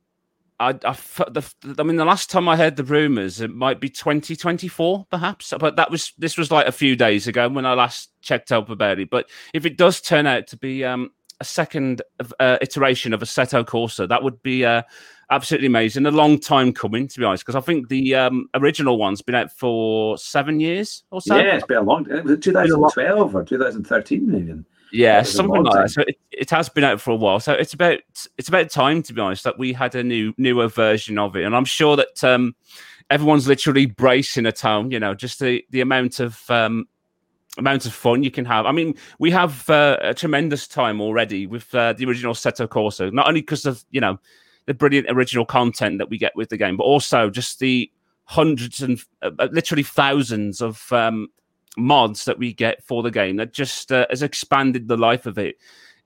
I, 0.58 0.70
I, 0.70 0.92
the, 1.28 1.44
I 1.78 1.82
mean, 1.82 1.96
the 1.96 2.04
last 2.04 2.30
time 2.30 2.48
I 2.48 2.56
heard 2.56 2.76
the 2.76 2.84
rumors, 2.84 3.40
it 3.40 3.52
might 3.52 3.80
be 3.80 3.88
2024, 3.88 5.06
perhaps. 5.10 5.52
But 5.58 5.76
that 5.76 5.90
was 5.90 6.12
this 6.16 6.38
was 6.38 6.50
like 6.50 6.66
a 6.66 6.72
few 6.72 6.94
days 6.96 7.26
ago 7.26 7.48
when 7.48 7.66
I 7.66 7.74
last 7.74 8.10
checked 8.22 8.52
up 8.52 8.70
about 8.70 9.00
it. 9.00 9.10
But 9.10 9.28
if 9.52 9.66
it 9.66 9.76
does 9.76 10.00
turn 10.00 10.26
out 10.26 10.46
to 10.48 10.56
be 10.56 10.84
um, 10.84 11.10
a 11.42 11.44
second 11.44 12.02
uh, 12.38 12.56
iteration 12.62 13.12
of 13.12 13.20
Assetto 13.20 13.64
Corsa, 13.64 14.08
that 14.08 14.22
would 14.22 14.40
be 14.44 14.64
uh, 14.64 14.82
absolutely 15.28 15.66
amazing. 15.66 16.06
A 16.06 16.10
long 16.12 16.38
time 16.38 16.72
coming, 16.72 17.08
to 17.08 17.18
be 17.18 17.24
honest, 17.24 17.44
because 17.44 17.56
I 17.56 17.60
think 17.60 17.88
the 17.88 18.14
um, 18.14 18.48
original 18.54 18.96
one's 18.96 19.22
been 19.22 19.34
out 19.34 19.50
for 19.50 20.16
seven 20.18 20.60
years 20.60 21.02
or 21.10 21.20
so. 21.20 21.36
Yeah, 21.36 21.56
it's 21.56 21.66
been 21.66 21.78
a 21.78 21.82
long. 21.82 22.08
It 22.08 22.24
was 22.24 22.38
2012 22.38 23.34
or 23.34 23.42
2013 23.42 24.34
even. 24.36 24.64
Yeah, 24.92 25.22
something 25.22 25.64
like 25.64 25.74
that. 25.74 25.90
So 25.90 26.02
it, 26.02 26.16
it 26.30 26.50
has 26.50 26.68
been 26.68 26.84
out 26.84 27.00
for 27.00 27.10
a 27.10 27.16
while. 27.16 27.40
So 27.40 27.54
it's 27.54 27.72
about 27.72 27.98
it's 28.38 28.48
about 28.48 28.70
time, 28.70 29.02
to 29.02 29.12
be 29.12 29.20
honest, 29.20 29.42
that 29.42 29.58
we 29.58 29.72
had 29.72 29.96
a 29.96 30.04
new 30.04 30.32
newer 30.38 30.68
version 30.68 31.18
of 31.18 31.34
it, 31.34 31.44
and 31.44 31.56
I'm 31.56 31.64
sure 31.64 31.96
that 31.96 32.22
um, 32.22 32.54
everyone's 33.10 33.48
literally 33.48 33.86
bracing 33.86 34.46
a 34.46 34.52
home. 34.62 34.92
You 34.92 35.00
know, 35.00 35.14
just 35.14 35.40
the 35.40 35.64
the 35.70 35.80
amount 35.80 36.20
of 36.20 36.38
um, 36.50 36.86
amount 37.58 37.86
of 37.86 37.92
fun 37.92 38.22
you 38.22 38.30
can 38.30 38.44
have. 38.44 38.66
I 38.66 38.72
mean, 38.72 38.94
we 39.18 39.30
have 39.30 39.68
uh, 39.68 39.98
a 40.00 40.14
tremendous 40.14 40.66
time 40.66 41.00
already 41.00 41.46
with 41.46 41.74
uh, 41.74 41.92
the 41.92 42.06
original 42.06 42.34
Assetto 42.34 42.66
Corsa, 42.66 43.12
not 43.12 43.28
only 43.28 43.40
because 43.40 43.66
of 43.66 43.84
you 43.90 44.00
know 44.00 44.18
the 44.66 44.74
brilliant 44.74 45.08
original 45.10 45.44
content 45.44 45.98
that 45.98 46.08
we 46.08 46.18
get 46.18 46.34
with 46.36 46.48
the 46.48 46.56
game, 46.56 46.76
but 46.76 46.84
also 46.84 47.30
just 47.30 47.58
the 47.58 47.90
hundreds 48.24 48.82
and 48.82 49.02
uh, 49.22 49.30
uh, 49.38 49.48
literally 49.52 49.82
thousands 49.82 50.60
of 50.60 50.90
um, 50.92 51.28
mods 51.76 52.24
that 52.24 52.38
we 52.38 52.52
get 52.52 52.82
for 52.84 53.02
the 53.02 53.10
game 53.10 53.36
that 53.36 53.52
just 53.52 53.92
uh, 53.92 54.06
has 54.10 54.22
expanded 54.22 54.88
the 54.88 54.96
life 54.96 55.26
of 55.26 55.38
it 55.38 55.56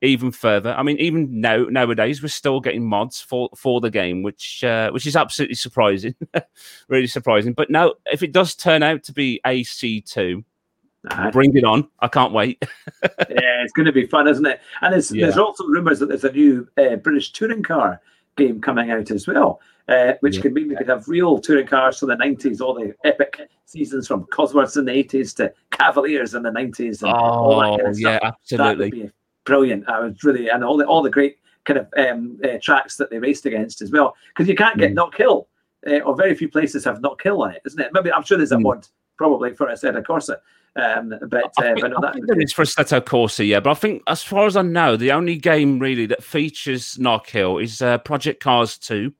even 0.02 0.30
further. 0.30 0.74
I 0.76 0.82
mean, 0.82 0.98
even 0.98 1.40
now 1.40 1.64
nowadays 1.70 2.22
we're 2.22 2.28
still 2.28 2.60
getting 2.60 2.86
mods 2.86 3.20
for 3.20 3.48
for 3.56 3.80
the 3.80 3.90
game, 3.90 4.22
which 4.22 4.62
uh, 4.64 4.90
which 4.90 5.06
is 5.06 5.16
absolutely 5.16 5.56
surprising, 5.56 6.14
really 6.88 7.06
surprising. 7.06 7.52
But 7.52 7.70
now, 7.70 7.94
if 8.06 8.22
it 8.22 8.32
does 8.32 8.54
turn 8.54 8.82
out 8.82 9.04
to 9.04 9.12
be 9.12 9.40
AC 9.46 10.02
two. 10.02 10.44
Bring 11.32 11.56
it 11.56 11.64
on! 11.64 11.88
I 12.00 12.08
can't 12.08 12.32
wait. 12.32 12.62
yeah, 13.02 13.62
it's 13.62 13.72
going 13.72 13.86
to 13.86 13.92
be 13.92 14.06
fun, 14.06 14.28
isn't 14.28 14.46
it? 14.46 14.60
And 14.82 14.92
there's, 14.92 15.12
yeah. 15.12 15.26
there's 15.26 15.38
also 15.38 15.64
rumours 15.64 15.98
that 16.00 16.08
there's 16.08 16.24
a 16.24 16.32
new 16.32 16.68
uh, 16.76 16.96
British 16.96 17.32
touring 17.32 17.62
car 17.62 18.00
game 18.36 18.60
coming 18.60 18.90
out 18.90 19.10
as 19.10 19.26
well, 19.26 19.60
uh, 19.88 20.12
which 20.20 20.36
yeah. 20.36 20.42
could 20.42 20.54
mean 20.54 20.68
we 20.68 20.76
could 20.76 20.88
have 20.88 21.08
real 21.08 21.38
touring 21.38 21.66
cars 21.66 21.98
from 21.98 22.08
the 22.08 22.16
90s, 22.16 22.60
all 22.60 22.74
the 22.74 22.94
epic 23.04 23.40
seasons 23.66 24.06
from 24.06 24.24
Cosworths 24.26 24.76
in 24.76 24.84
the 24.84 24.92
80s 24.92 25.34
to 25.36 25.52
Cavaliers 25.70 26.34
in 26.34 26.42
the 26.42 26.50
90s. 26.50 27.02
And 27.02 27.12
oh, 27.12 27.16
all 27.16 27.60
that 27.60 27.82
kind 27.82 27.88
of 27.88 28.00
yeah, 28.00 28.18
absolutely. 28.22 28.56
That 28.56 28.78
would 28.78 28.90
be 29.08 29.10
brilliant. 29.44 29.88
I 29.88 30.00
was 30.00 30.22
really, 30.22 30.48
and 30.48 30.64
all 30.64 30.76
the, 30.76 30.86
all 30.86 31.02
the 31.02 31.10
great 31.10 31.38
kind 31.64 31.80
of 31.80 31.88
um, 31.96 32.38
uh, 32.44 32.58
tracks 32.62 32.96
that 32.96 33.10
they 33.10 33.18
raced 33.18 33.46
against 33.46 33.82
as 33.82 33.90
well, 33.90 34.14
because 34.28 34.48
you 34.48 34.54
can't 34.54 34.78
get 34.78 34.92
mm. 34.92 34.96
Knockhill, 34.96 35.46
uh, 35.86 36.00
or 36.00 36.16
very 36.16 36.34
few 36.34 36.48
places 36.48 36.84
have 36.84 36.98
Knockhill 36.98 37.40
on 37.40 37.54
it, 37.54 37.62
isn't 37.64 37.80
it? 37.80 37.90
Maybe 37.92 38.12
I'm 38.12 38.22
sure 38.22 38.38
there's 38.38 38.52
a 38.52 38.56
mm. 38.56 38.62
mod 38.62 38.86
probably 39.16 39.54
for 39.54 39.66
Assetto 39.66 40.02
Corsa. 40.02 40.36
Um, 40.76 41.14
but 41.28 41.44
uh, 41.44 41.48
I 41.58 41.62
think, 41.74 41.80
but 41.80 41.90
no, 42.00 42.08
I 42.08 42.12
think 42.12 42.26
there 42.26 42.40
is 42.40 42.52
for 42.52 42.62
Assetto 42.64 43.00
Corsa, 43.00 43.46
yeah. 43.46 43.60
But 43.60 43.70
I 43.70 43.74
think, 43.74 44.02
as 44.06 44.22
far 44.22 44.46
as 44.46 44.56
I 44.56 44.62
know, 44.62 44.96
the 44.96 45.12
only 45.12 45.36
game 45.36 45.78
really 45.78 46.06
that 46.06 46.22
features 46.22 46.96
Knockhill 46.98 47.62
is 47.62 47.80
uh, 47.80 47.98
Project 47.98 48.42
Cars 48.42 48.76
2. 48.78 49.12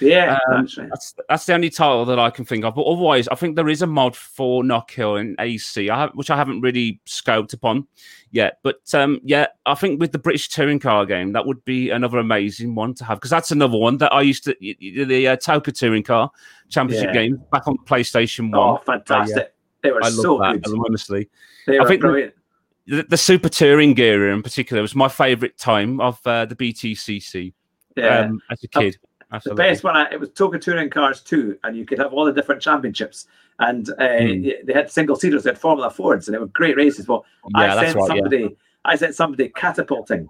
Yeah, 0.00 0.38
Um, 0.50 0.68
that's. 0.90 1.14
That's 1.30 1.46
the 1.46 1.54
only 1.54 1.70
title 1.70 2.04
that 2.04 2.18
I 2.18 2.28
can 2.28 2.44
think 2.44 2.62
of. 2.64 2.74
But 2.74 2.82
otherwise, 2.82 3.26
I 3.28 3.34
think 3.36 3.56
there 3.56 3.70
is 3.70 3.80
a 3.80 3.86
mod 3.86 4.14
for 4.14 4.62
Knockhill 4.62 5.18
in 5.18 5.34
AC, 5.38 5.88
I 5.88 5.98
have, 5.98 6.10
which 6.12 6.28
I 6.30 6.36
haven't 6.36 6.60
really 6.60 7.00
scoped 7.06 7.54
upon 7.54 7.86
yet. 8.30 8.58
But 8.62 8.80
um, 8.92 9.18
yeah, 9.24 9.46
I 9.64 9.74
think 9.74 9.98
with 9.98 10.12
the 10.12 10.18
British 10.18 10.48
touring 10.50 10.78
car 10.78 11.06
game, 11.06 11.32
that 11.32 11.46
would 11.46 11.64
be 11.64 11.88
another 11.88 12.18
amazing 12.18 12.74
one 12.74 12.92
to 12.96 13.04
have 13.04 13.16
because 13.18 13.30
that's 13.30 13.50
another 13.50 13.78
one 13.78 13.96
that 13.98 14.12
I 14.12 14.20
used 14.20 14.44
to 14.44 14.54
the 14.60 15.28
uh, 15.28 15.36
TOCA 15.36 15.72
touring 15.72 16.02
car 16.02 16.30
championship 16.68 17.08
Yeah. 17.14 17.22
game 17.22 17.42
back 17.50 17.66
on 17.66 17.76
PlayStation 17.86 18.50
Oh, 18.54 18.72
One. 18.74 18.80
fantastic! 18.84 19.51
They 19.82 19.90
were 19.90 20.02
I 20.02 20.08
love 20.08 20.14
so 20.14 20.38
that 20.38 20.62
good. 20.62 20.78
honestly. 20.86 21.28
They 21.66 21.78
I 21.78 21.84
think 21.84 22.00
the- 22.02 22.08
brilliant. 22.08 22.34
The, 22.86 23.04
the 23.08 23.16
Super 23.16 23.48
Touring 23.48 23.94
Gear 23.94 24.32
in 24.32 24.42
particular 24.42 24.82
was 24.82 24.96
my 24.96 25.08
favourite 25.08 25.56
time 25.56 26.00
of 26.00 26.18
uh, 26.26 26.46
the 26.46 26.56
BTCC 26.56 27.52
Yeah. 27.96 28.20
um, 28.22 28.40
as 28.50 28.62
a 28.64 28.68
kid. 28.68 28.96
The 29.30 29.36
Absolutely. 29.36 29.64
best 29.64 29.84
one, 29.84 29.96
I, 29.96 30.10
it 30.10 30.18
was 30.18 30.30
TOCA 30.30 30.58
Touring 30.60 30.90
Cars 30.90 31.20
2, 31.20 31.58
and 31.62 31.76
you 31.76 31.86
could 31.86 31.98
have 32.00 32.12
all 32.12 32.24
the 32.24 32.32
different 32.32 32.60
championships. 32.60 33.26
And 33.60 33.88
uh, 33.90 33.94
y- 33.98 34.56
they 34.64 34.72
had 34.72 34.90
single 34.90 35.14
seaters, 35.14 35.44
they 35.44 35.50
had 35.50 35.58
Formula 35.58 35.90
Fords, 35.90 36.26
and 36.26 36.34
they 36.34 36.38
were 36.40 36.46
great 36.48 36.76
races. 36.76 37.06
Well, 37.06 37.24
yeah, 37.56 37.76
I 37.76 37.84
sent 37.84 37.96
right. 37.96 38.02
Yeah. 38.02 38.06
somebody, 38.16 38.56
I 38.84 38.96
sent 38.96 39.14
somebody 39.14 39.48
catapulting 39.50 40.28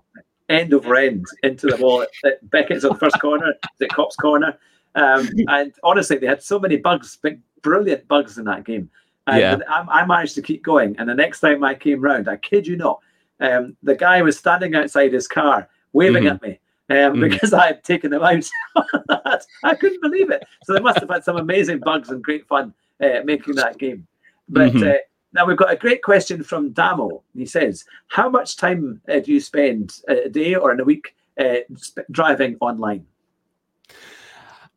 end 0.51 0.75
over 0.75 0.95
end 0.95 1.25
into 1.43 1.69
the 1.69 1.77
wall 1.79 2.03
at, 2.03 2.09
at 2.25 2.51
Beckett's 2.51 2.85
on 2.85 2.93
the 2.93 2.99
first 2.99 3.19
corner, 3.19 3.55
the 3.79 3.89
Copse 3.89 4.15
corner. 4.17 4.59
Um, 4.95 5.27
and 5.49 5.73
honestly, 5.83 6.19
they 6.19 6.27
had 6.27 6.43
so 6.43 6.59
many 6.61 6.77
bugs, 6.77 7.17
big, 7.17 7.41
brilliant 7.63 8.07
bugs 8.09 8.37
in 8.37 8.45
that 8.45 8.65
game. 8.65 8.91
And 9.27 9.39
Yeah. 9.41 9.59
I, 9.69 10.03
I 10.03 10.07
managed 10.07 10.35
to 10.37 10.43
keep 10.43 10.63
going. 10.63 10.97
And 10.99 11.09
the 11.09 11.15
next 11.15 11.41
time 11.41 11.63
I 11.65 11.75
came 11.75 12.01
round, 12.01 12.29
I 12.29 12.37
kid 12.37 12.67
you 12.67 12.77
not, 12.77 13.01
um, 13.41 13.77
the 13.83 13.95
guy 13.95 14.23
was 14.23 14.39
standing 14.39 14.75
outside 14.75 15.13
his 15.13 15.29
car 15.29 15.69
waving 15.93 16.25
Mhm. 16.25 16.31
at 16.35 16.43
me 16.43 16.59
um, 16.91 17.17
Mhm. 17.17 17.31
because 17.31 17.53
I 17.53 17.67
had 17.69 17.85
taken 17.85 18.11
them 18.11 18.23
out. 18.23 18.49
I 19.63 19.75
couldn't 19.75 20.01
believe 20.03 20.31
it. 20.31 20.43
So 20.65 20.73
they 20.73 20.81
must 20.81 21.01
have 21.01 21.09
had 21.11 21.25
some 21.25 21.37
amazing 21.37 21.79
bugs 21.81 22.11
and 22.11 22.23
great 22.23 22.47
fun 22.47 22.75
uh, 23.03 23.21
making 23.25 23.55
that 23.57 23.79
game. 23.79 24.07
But 24.49 24.73
Mhm. 24.73 24.95
uh, 24.95 24.99
now 25.33 25.47
we've 25.47 25.57
got 25.57 25.73
a 25.73 25.77
great 25.77 26.03
question 26.03 26.43
from 26.43 26.71
Damo. 26.73 27.23
He 27.35 27.47
says, 27.47 27.85
"How 28.09 28.29
much 28.29 28.57
time 28.57 29.01
uh, 29.09 29.21
do 29.21 29.33
you 29.33 29.41
spend 29.41 30.01
a 30.09 30.29
day 30.29 30.55
or 30.55 30.73
in 30.73 30.81
a 30.81 30.85
week 30.85 31.15
uh, 31.39 31.61
sp- 31.79 32.07
driving 32.11 32.57
online?" 32.61 33.07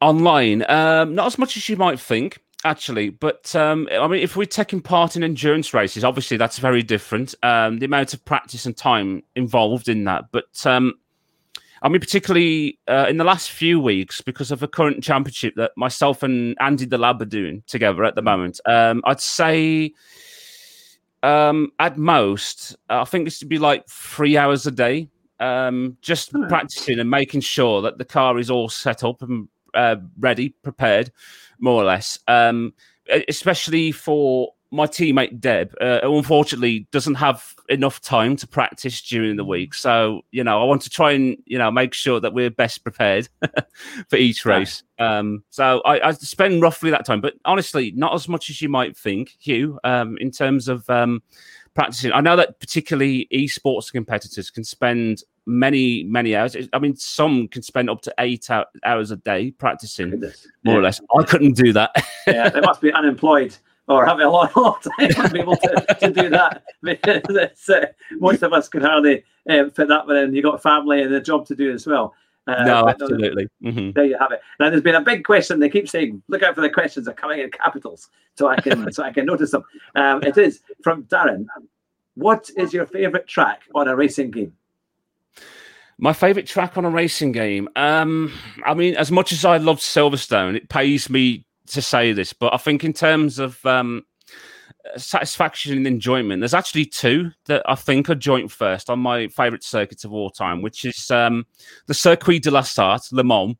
online 0.01 0.65
um 0.69 1.15
not 1.15 1.25
as 1.25 1.37
much 1.37 1.55
as 1.55 1.69
you 1.69 1.77
might 1.77 1.97
think 1.99 2.39
actually 2.65 3.09
but 3.09 3.55
um 3.55 3.87
i 3.91 4.07
mean 4.07 4.21
if 4.21 4.35
we're 4.35 4.43
taking 4.43 4.81
part 4.81 5.15
in 5.15 5.23
endurance 5.23 5.73
races 5.73 6.03
obviously 6.03 6.35
that's 6.35 6.57
very 6.57 6.81
different 6.81 7.35
um 7.43 7.77
the 7.77 7.85
amount 7.85 8.13
of 8.13 8.25
practice 8.25 8.65
and 8.65 8.75
time 8.75 9.21
involved 9.35 9.87
in 9.87 10.03
that. 10.05 10.25
But 10.31 10.65
um 10.65 10.95
i 11.83 11.87
mean 11.87 11.99
particularly 12.01 12.79
uh, 12.87 13.05
in 13.07 13.17
the 13.17 13.23
last 13.23 13.51
few 13.51 13.79
weeks 13.79 14.19
because 14.21 14.49
of 14.51 14.63
a 14.63 14.67
current 14.67 15.03
championship 15.03 15.53
that 15.55 15.71
myself 15.77 16.23
and 16.23 16.57
andy 16.59 16.85
the 16.85 16.97
lab 16.97 17.21
are 17.21 17.25
doing 17.25 17.61
together 17.67 18.03
at 18.03 18.15
the 18.15 18.21
moment 18.23 18.59
um 18.65 19.03
i'd 19.05 19.21
say 19.21 19.93
um 21.21 21.71
at 21.79 21.97
most 21.97 22.75
i 22.89 23.05
think 23.05 23.25
this 23.25 23.39
would 23.41 23.49
be 23.49 23.59
like 23.59 23.87
three 23.87 24.37
hours 24.37 24.65
a 24.65 24.71
day 24.71 25.07
um 25.39 25.97
just 26.01 26.31
Hmm. 26.31 26.47
practicing 26.47 26.97
and 26.99 27.09
making 27.09 27.41
sure 27.41 27.81
that 27.83 27.99
the 27.99 28.05
car 28.05 28.39
is 28.39 28.49
all 28.49 28.69
set 28.69 29.03
up 29.03 29.21
and 29.21 29.47
uh, 29.75 29.97
ready, 30.19 30.49
prepared, 30.63 31.11
more 31.59 31.81
or 31.81 31.85
less. 31.85 32.19
Um, 32.27 32.73
especially 33.27 33.91
for 33.91 34.53
my 34.71 34.85
teammate 34.87 35.39
Deb, 35.39 35.73
uh, 35.79 36.01
who 36.01 36.17
unfortunately 36.17 36.87
doesn't 36.91 37.15
have 37.15 37.55
enough 37.69 38.01
time 38.01 38.35
to 38.35 38.47
practice 38.47 39.01
during 39.01 39.37
the 39.37 39.45
week. 39.45 39.73
So 39.73 40.21
you 40.31 40.43
know, 40.43 40.61
I 40.61 40.65
want 40.65 40.81
to 40.83 40.89
try 40.89 41.11
and 41.11 41.37
you 41.45 41.57
know 41.57 41.71
make 41.71 41.93
sure 41.93 42.19
that 42.19 42.33
we're 42.33 42.49
best 42.49 42.83
prepared 42.83 43.29
for 44.09 44.17
each 44.17 44.45
race. 44.45 44.83
Um, 44.99 45.43
so 45.49 45.81
I, 45.85 46.09
I 46.09 46.11
spend 46.11 46.61
roughly 46.61 46.91
that 46.91 47.05
time, 47.05 47.21
but 47.21 47.35
honestly, 47.45 47.91
not 47.95 48.13
as 48.13 48.27
much 48.27 48.49
as 48.49 48.61
you 48.61 48.69
might 48.69 48.97
think, 48.97 49.35
Hugh. 49.39 49.79
Um, 49.83 50.17
in 50.19 50.31
terms 50.31 50.67
of 50.67 50.89
um, 50.89 51.21
practicing, 51.75 52.11
I 52.11 52.21
know 52.21 52.35
that 52.35 52.59
particularly 52.59 53.27
esports 53.31 53.91
competitors 53.91 54.49
can 54.49 54.63
spend 54.63 55.23
many 55.45 56.03
many 56.03 56.35
hours. 56.35 56.55
I 56.73 56.79
mean, 56.79 56.95
some 56.95 57.47
can 57.47 57.61
spend 57.61 57.89
up 57.89 58.01
to 58.03 58.13
eight 58.19 58.49
hours 58.83 59.11
a 59.11 59.17
day 59.17 59.51
practicing, 59.51 60.11
Goodness. 60.11 60.47
more 60.63 60.79
or 60.79 60.81
less. 60.81 60.99
I 61.17 61.23
couldn't 61.23 61.53
do 61.53 61.73
that. 61.73 61.91
yeah, 62.27 62.49
they 62.49 62.61
must 62.61 62.81
be 62.81 62.91
unemployed 62.91 63.55
or 63.87 64.05
having 64.05 64.25
a 64.25 64.29
lot, 64.29 64.51
of 64.55 64.81
time 64.81 65.09
to 65.09 65.29
be 65.29 65.39
able 65.39 65.55
to, 65.57 65.97
to 65.99 66.11
do 66.11 66.29
that. 66.29 66.63
Uh, 67.67 67.85
most 68.19 68.43
of 68.43 68.53
us 68.53 68.67
can 68.67 68.81
hardly 68.81 69.23
um, 69.49 69.71
fit 69.71 69.87
that 69.87 70.05
one 70.05 70.17
in. 70.17 70.35
You 70.35 70.43
got 70.43 70.55
a 70.55 70.59
family 70.59 71.01
and 71.01 71.11
a 71.13 71.21
job 71.21 71.47
to 71.47 71.55
do 71.55 71.71
as 71.71 71.87
well. 71.87 72.13
Uh, 72.47 72.63
no, 72.63 72.87
absolutely. 72.87 73.47
hmm 73.61 73.91
There 73.91 74.05
you 74.05 74.17
have 74.19 74.31
it. 74.31 74.41
Now, 74.59 74.69
there's 74.69 74.83
been 74.83 74.95
a 74.95 75.01
big 75.01 75.23
question. 75.23 75.59
They 75.59 75.69
keep 75.69 75.89
saying, 75.89 76.21
"Look 76.27 76.43
out 76.43 76.53
for 76.55 76.61
the 76.61 76.69
questions 76.69 77.07
are 77.07 77.13
coming 77.13 77.39
in 77.39 77.49
capitals," 77.49 78.09
so 78.35 78.47
I 78.47 78.55
can 78.57 78.91
so 78.93 79.03
I 79.03 79.11
can 79.11 79.25
notice 79.25 79.51
them. 79.51 79.63
Um, 79.95 80.21
it 80.23 80.37
is 80.37 80.61
from 80.83 81.03
Darren. 81.05 81.47
What 82.15 82.49
is 82.55 82.73
your 82.73 82.85
favourite 82.85 83.27
track 83.27 83.63
on 83.73 83.87
a 83.87 83.95
racing 83.95 84.31
game? 84.31 84.53
My 85.97 86.13
favorite 86.13 86.45
track 86.45 86.77
on 86.77 86.85
a 86.85 86.89
racing 86.89 87.31
game. 87.31 87.69
Um, 87.75 88.31
I 88.65 88.73
mean, 88.73 88.95
as 88.95 89.11
much 89.11 89.31
as 89.31 89.45
I 89.45 89.57
love 89.57 89.79
Silverstone, 89.79 90.55
it 90.55 90.69
pays 90.69 91.09
me 91.09 91.45
to 91.67 91.81
say 91.81 92.11
this, 92.11 92.31
but 92.33 92.53
I 92.53 92.57
think 92.57 92.83
in 92.83 92.93
terms 92.93 93.39
of 93.39 93.65
um, 93.65 94.05
satisfaction 94.97 95.77
and 95.77 95.87
enjoyment, 95.87 96.41
there's 96.41 96.53
actually 96.53 96.85
two 96.85 97.31
that 97.45 97.63
I 97.65 97.75
think 97.75 98.09
are 98.09 98.15
joint 98.15 98.51
first 98.51 98.89
on 98.89 98.99
my 98.99 99.27
favorite 99.27 99.63
circuits 99.63 100.03
of 100.03 100.13
all 100.13 100.29
time, 100.29 100.61
which 100.61 100.85
is 100.85 101.09
um, 101.11 101.45
the 101.87 101.93
Circuit 101.93 102.43
de 102.43 102.51
la 102.51 102.61
Sarthe, 102.61 103.11
Le 103.11 103.23
Mans. 103.23 103.55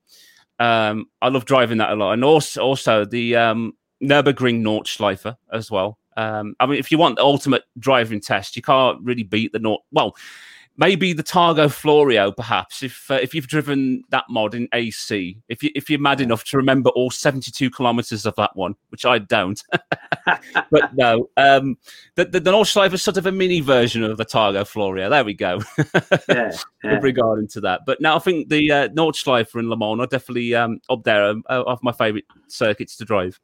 Um, 0.59 1.07
I 1.21 1.29
love 1.29 1.45
driving 1.45 1.79
that 1.79 1.91
a 1.91 1.95
lot, 1.95 2.13
and 2.13 2.23
also 2.23 2.61
also 2.61 3.05
the 3.05 3.35
um, 3.35 3.73
Nurburgring 4.01 4.61
Nordschleife 4.61 5.35
as 5.51 5.69
well. 5.69 5.97
Um, 6.17 6.55
I 6.59 6.65
mean, 6.65 6.79
if 6.79 6.91
you 6.91 6.97
want 6.97 7.17
the 7.17 7.23
ultimate 7.23 7.63
driving 7.77 8.21
test, 8.21 8.55
you 8.55 8.61
can't 8.61 9.01
really 9.01 9.23
beat 9.23 9.51
the 9.51 9.59
Nord. 9.59 9.81
Well, 9.91 10.15
maybe 10.77 11.13
the 11.13 11.23
Targa 11.23 11.71
Florio, 11.71 12.31
perhaps 12.31 12.83
if 12.83 13.09
uh, 13.09 13.15
if 13.21 13.33
you've 13.33 13.47
driven 13.47 14.03
that 14.09 14.25
mod 14.29 14.53
in 14.55 14.67
AC, 14.73 15.37
if 15.49 15.63
you 15.63 15.69
if 15.75 15.89
you're 15.89 15.99
mad 15.99 16.21
enough 16.21 16.43
to 16.45 16.57
remember 16.57 16.89
all 16.91 17.09
72 17.11 17.69
kilometers 17.69 18.25
of 18.25 18.35
that 18.35 18.55
one, 18.55 18.75
which 18.89 19.05
I 19.05 19.19
don't. 19.19 19.61
but 20.25 20.93
no, 20.95 21.29
um, 21.37 21.77
the 22.15 22.25
the, 22.25 22.39
the 22.39 22.51
Nordschleife 22.51 22.93
is 22.93 23.01
sort 23.01 23.17
of 23.17 23.25
a 23.25 23.31
mini 23.31 23.61
version 23.61 24.03
of 24.03 24.17
the 24.17 24.25
Targa 24.25 24.65
Florio. 24.67 25.09
There 25.09 25.23
we 25.25 25.33
go. 25.33 25.59
Yeah, 26.29 26.51
yeah. 26.83 26.95
With 26.95 27.03
regarding 27.03 27.47
to 27.49 27.61
that, 27.61 27.81
but 27.85 28.01
now 28.01 28.15
I 28.15 28.19
think 28.19 28.49
the 28.49 28.71
uh, 28.71 28.87
Nordschleife 28.89 29.53
and 29.55 29.69
Le 29.69 29.77
Mans 29.77 29.99
are 30.01 30.07
definitely 30.07 30.53
um, 30.55 30.79
up 30.89 31.03
there 31.03 31.25
um, 31.25 31.43
of 31.47 31.81
my 31.83 31.91
favourite 31.91 32.25
circuits 32.47 32.95
to 32.97 33.05
drive. 33.05 33.39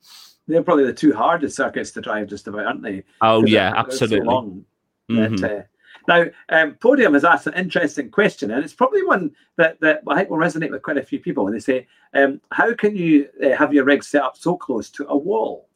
they're 0.47 0.63
probably 0.63 0.85
the 0.85 0.93
two 0.93 1.13
hardest 1.13 1.55
circuits 1.55 1.91
to 1.91 2.01
drive, 2.01 2.27
just 2.27 2.47
about, 2.47 2.65
aren't 2.65 2.81
they? 2.83 3.03
Oh 3.21 3.45
yeah, 3.45 3.71
they're- 3.71 3.83
they're 3.83 3.91
so 3.91 4.03
absolutely. 4.05 4.27
long. 4.27 4.65
Mhm. 5.09 5.41
But, 5.41 5.51
uh, 5.51 5.61
now, 6.07 6.25
um, 6.49 6.73
Podium 6.75 7.13
has 7.13 7.23
asked 7.23 7.47
an 7.47 7.53
interesting 7.53 8.09
question, 8.09 8.51
and 8.51 8.63
it's 8.63 8.73
probably 8.73 9.03
one 9.03 9.31
that, 9.57 9.79
that 9.81 10.01
I 10.07 10.15
think 10.15 10.29
will 10.29 10.37
resonate 10.37 10.71
with 10.71 10.81
quite 10.81 10.97
a 10.97 11.03
few 11.03 11.19
people. 11.19 11.47
And 11.47 11.55
they 11.55 11.59
say, 11.59 11.87
um, 12.13 12.41
How 12.51 12.73
can 12.73 12.95
you 12.95 13.29
uh, 13.43 13.55
have 13.55 13.73
your 13.73 13.85
rig 13.85 14.03
set 14.03 14.23
up 14.23 14.37
so 14.37 14.55
close 14.55 14.89
to 14.91 15.07
a 15.07 15.17
wall? 15.17 15.67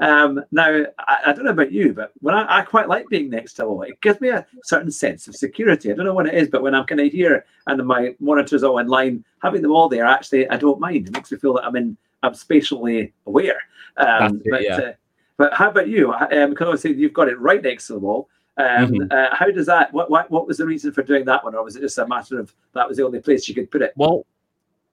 Um, 0.00 0.42
now, 0.50 0.84
I, 0.98 1.18
I 1.26 1.32
don't 1.32 1.44
know 1.44 1.50
about 1.50 1.72
you, 1.72 1.92
but 1.92 2.12
when 2.20 2.34
I, 2.34 2.60
I 2.60 2.62
quite 2.62 2.88
like 2.88 3.06
being 3.08 3.28
next 3.28 3.54
to 3.54 3.64
a 3.64 3.68
wall, 3.68 3.82
it 3.82 4.00
gives 4.00 4.20
me 4.20 4.30
a 4.30 4.46
certain 4.64 4.90
sense 4.90 5.28
of 5.28 5.36
security. 5.36 5.92
I 5.92 5.94
don't 5.94 6.06
know 6.06 6.14
what 6.14 6.26
it 6.26 6.34
is, 6.34 6.48
but 6.48 6.62
when 6.62 6.74
I'm 6.74 6.86
kind 6.86 7.00
of 7.02 7.12
here 7.12 7.44
and 7.66 7.86
my 7.86 8.14
monitors 8.18 8.62
all 8.62 8.78
in 8.78 8.88
line, 8.88 9.24
having 9.42 9.60
them 9.60 9.72
all 9.72 9.90
there, 9.90 10.06
actually, 10.06 10.48
I 10.48 10.56
don't 10.56 10.80
mind. 10.80 11.08
It 11.08 11.12
makes 11.12 11.30
me 11.30 11.38
feel 11.38 11.52
that 11.54 11.64
I'm 11.64 11.76
in, 11.76 11.98
I'm 12.22 12.34
spatially 12.34 13.12
aware. 13.26 13.60
Um, 13.98 14.40
it, 14.42 14.50
but, 14.50 14.62
yeah. 14.62 14.76
uh, 14.76 14.92
but 15.36 15.52
how 15.52 15.68
about 15.68 15.88
you? 15.88 16.12
Um, 16.12 16.50
because 16.50 16.66
obviously 16.66 16.94
you've 16.94 17.12
got 17.12 17.28
it 17.28 17.38
right 17.38 17.62
next 17.62 17.86
to 17.88 17.94
the 17.94 17.98
wall. 17.98 18.28
Um, 18.60 18.92
Mhm. 18.92 19.12
uh, 19.12 19.34
how 19.34 19.50
does 19.50 19.66
that? 19.66 19.92
What, 19.92 20.10
what 20.10 20.30
what 20.30 20.46
was 20.46 20.58
the 20.58 20.66
reason 20.66 20.92
for 20.92 21.02
doing 21.02 21.24
that 21.24 21.42
one, 21.44 21.54
or 21.54 21.64
was 21.64 21.76
it 21.76 21.80
just 21.80 21.98
a 21.98 22.06
matter 22.06 22.38
of 22.38 22.54
that 22.74 22.88
was 22.88 22.96
the 22.98 23.04
only 23.04 23.20
place 23.20 23.48
you 23.48 23.54
could 23.54 23.70
put 23.70 23.82
it? 23.82 23.92
Well, 23.96 24.26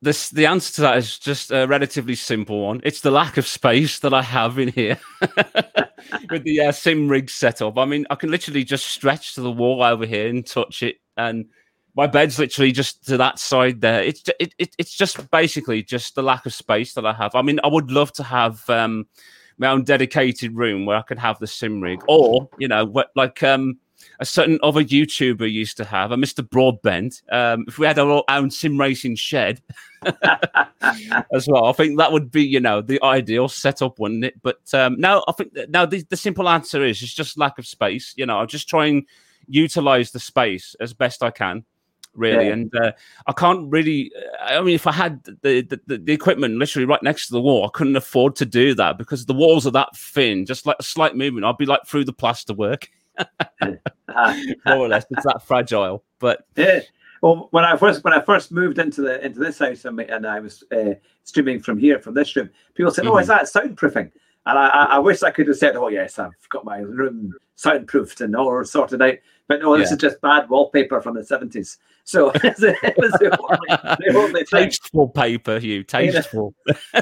this 0.01 0.29
the 0.29 0.45
answer 0.45 0.73
to 0.75 0.81
that 0.81 0.97
is 0.97 1.19
just 1.19 1.51
a 1.51 1.65
relatively 1.65 2.15
simple 2.15 2.61
one. 2.61 2.81
It's 2.83 3.01
the 3.01 3.11
lack 3.11 3.37
of 3.37 3.47
space 3.47 3.99
that 3.99 4.13
I 4.13 4.21
have 4.21 4.59
in 4.59 4.69
here 4.69 4.99
with 6.29 6.43
the 6.43 6.61
uh, 6.61 6.71
sim 6.71 7.09
rig 7.09 7.29
setup. 7.29 7.77
I 7.77 7.85
mean, 7.85 8.05
I 8.09 8.15
can 8.15 8.29
literally 8.29 8.63
just 8.63 8.85
stretch 8.87 9.35
to 9.35 9.41
the 9.41 9.51
wall 9.51 9.83
over 9.83 10.05
here 10.05 10.27
and 10.27 10.45
touch 10.45 10.83
it, 10.83 10.97
and 11.17 11.45
my 11.95 12.05
bed's 12.05 12.37
literally 12.37 12.71
just 12.71 13.05
to 13.07 13.17
that 13.17 13.39
side 13.39 13.81
there. 13.81 14.03
It's 14.03 14.23
it, 14.39 14.53
it, 14.59 14.75
it's 14.77 14.95
just 14.95 15.29
basically 15.31 15.81
just 15.83 16.15
the 16.15 16.21
lack 16.23 16.45
of 16.45 16.53
space 16.53 16.93
that 16.93 17.05
I 17.05 17.13
have. 17.13 17.33
I 17.33 17.41
mean, 17.41 17.59
I 17.63 17.67
would 17.67 17.91
love 17.91 18.13
to 18.13 18.23
have 18.23 18.69
um, 18.69 19.07
my 19.57 19.67
own 19.67 19.83
dedicated 19.83 20.55
room 20.55 20.85
where 20.85 20.97
I 20.97 21.01
could 21.01 21.19
have 21.19 21.39
the 21.39 21.47
sim 21.47 21.81
rig, 21.81 22.01
or 22.07 22.49
you 22.57 22.67
know, 22.67 22.85
what, 22.85 23.11
like 23.15 23.41
um, 23.43 23.77
a 24.19 24.25
certain 24.25 24.59
other 24.63 24.83
YouTuber 24.83 25.51
used 25.51 25.77
to 25.77 25.85
have, 25.85 26.11
a 26.11 26.15
Mr. 26.15 26.47
Broadbent. 26.47 27.21
Um, 27.31 27.65
if 27.67 27.79
we 27.79 27.87
had 27.87 27.99
our 27.99 28.23
own 28.29 28.51
sim 28.51 28.79
racing 28.79 29.15
shed 29.15 29.61
as 31.33 31.47
well, 31.47 31.65
I 31.65 31.73
think 31.73 31.97
that 31.97 32.11
would 32.11 32.31
be, 32.31 32.43
you 32.43 32.59
know, 32.59 32.81
the 32.81 33.01
ideal 33.03 33.47
setup, 33.47 33.99
wouldn't 33.99 34.25
it? 34.25 34.41
But 34.41 34.61
um, 34.73 34.99
no, 34.99 35.23
I 35.27 35.31
think 35.31 35.53
now 35.69 35.85
the, 35.85 36.03
the 36.09 36.17
simple 36.17 36.49
answer 36.49 36.83
is 36.83 37.01
it's 37.01 37.13
just 37.13 37.37
lack 37.37 37.57
of 37.57 37.67
space. 37.67 38.13
You 38.17 38.25
know, 38.25 38.39
I'm 38.39 38.47
just 38.47 38.69
try 38.69 38.87
and 38.87 39.03
utilize 39.47 40.11
the 40.11 40.19
space 40.19 40.75
as 40.79 40.93
best 40.93 41.23
I 41.23 41.31
can 41.31 41.65
really. 42.17 42.47
Yeah. 42.47 42.53
And 42.53 42.75
uh, 42.75 42.91
I 43.27 43.31
can't 43.33 43.71
really. 43.71 44.11
I 44.41 44.61
mean, 44.61 44.75
if 44.75 44.87
I 44.87 44.91
had 44.91 45.23
the, 45.23 45.61
the 45.61 45.97
the 45.97 46.13
equipment 46.13 46.55
literally 46.55 46.85
right 46.85 47.01
next 47.03 47.27
to 47.27 47.33
the 47.33 47.41
wall, 47.41 47.65
I 47.65 47.69
couldn't 47.77 47.95
afford 47.95 48.35
to 48.37 48.45
do 48.45 48.73
that 48.75 48.97
because 48.97 49.25
the 49.25 49.33
walls 49.33 49.65
are 49.67 49.71
that 49.71 49.95
thin. 49.95 50.45
Just 50.45 50.65
like 50.65 50.77
a 50.79 50.83
slight 50.83 51.15
movement, 51.15 51.45
I'd 51.45 51.57
be 51.57 51.65
like 51.65 51.85
through 51.85 52.05
the 52.05 52.13
plaster 52.13 52.53
work, 52.53 52.89
Uh, 53.61 54.33
more 54.65 54.77
or 54.77 54.87
less. 54.87 55.05
It's 55.11 55.25
that 55.25 55.43
fragile. 55.45 56.03
But 56.19 56.45
yeah. 56.55 56.79
Well, 57.21 57.47
when 57.51 57.63
I 57.63 57.75
first 57.77 58.03
when 58.03 58.13
I 58.13 58.21
first 58.21 58.51
moved 58.51 58.79
into 58.79 59.01
the 59.01 59.23
into 59.23 59.39
this 59.39 59.59
house 59.59 59.85
and, 59.85 59.99
and 59.99 60.25
I 60.25 60.39
was 60.39 60.63
uh, 60.71 60.93
streaming 61.23 61.59
from 61.59 61.77
here 61.77 61.99
from 61.99 62.13
this 62.13 62.35
room, 62.35 62.49
people 62.73 62.91
said, 62.91 63.05
"Oh, 63.05 63.17
is 63.17 63.27
that 63.27 63.43
soundproofing?" 63.43 64.11
And 64.47 64.57
I, 64.57 64.67
I, 64.67 64.99
wish 64.99 65.23
I 65.23 65.31
could 65.31 65.47
have 65.47 65.57
said, 65.57 65.75
"Oh, 65.75 65.89
yes, 65.89 66.17
I've 66.17 66.31
got 66.49 66.63
my 66.63 66.77
room 66.77 67.33
soundproofed 67.55 68.21
and 68.21 68.33
all 68.33 68.63
sorted 68.63 69.01
out." 69.01 69.15
But 69.49 69.61
no, 69.61 69.77
this 69.77 69.89
Yeah. 69.89 69.95
is 69.95 70.01
just 70.01 70.21
bad 70.21 70.49
wallpaper 70.49 71.01
from 71.01 71.15
the 71.15 71.23
seventies. 71.25 71.77
So 72.05 72.29
it 72.35 72.97
was 72.97 73.11
the 73.19 73.37
only, 73.41 73.97
the 73.99 74.17
only 74.17 74.45
thing. 74.45 74.69
tasteful 74.69 75.09
paper, 75.09 75.59
Hugh. 75.59 75.83
Tasteful. 75.83 76.55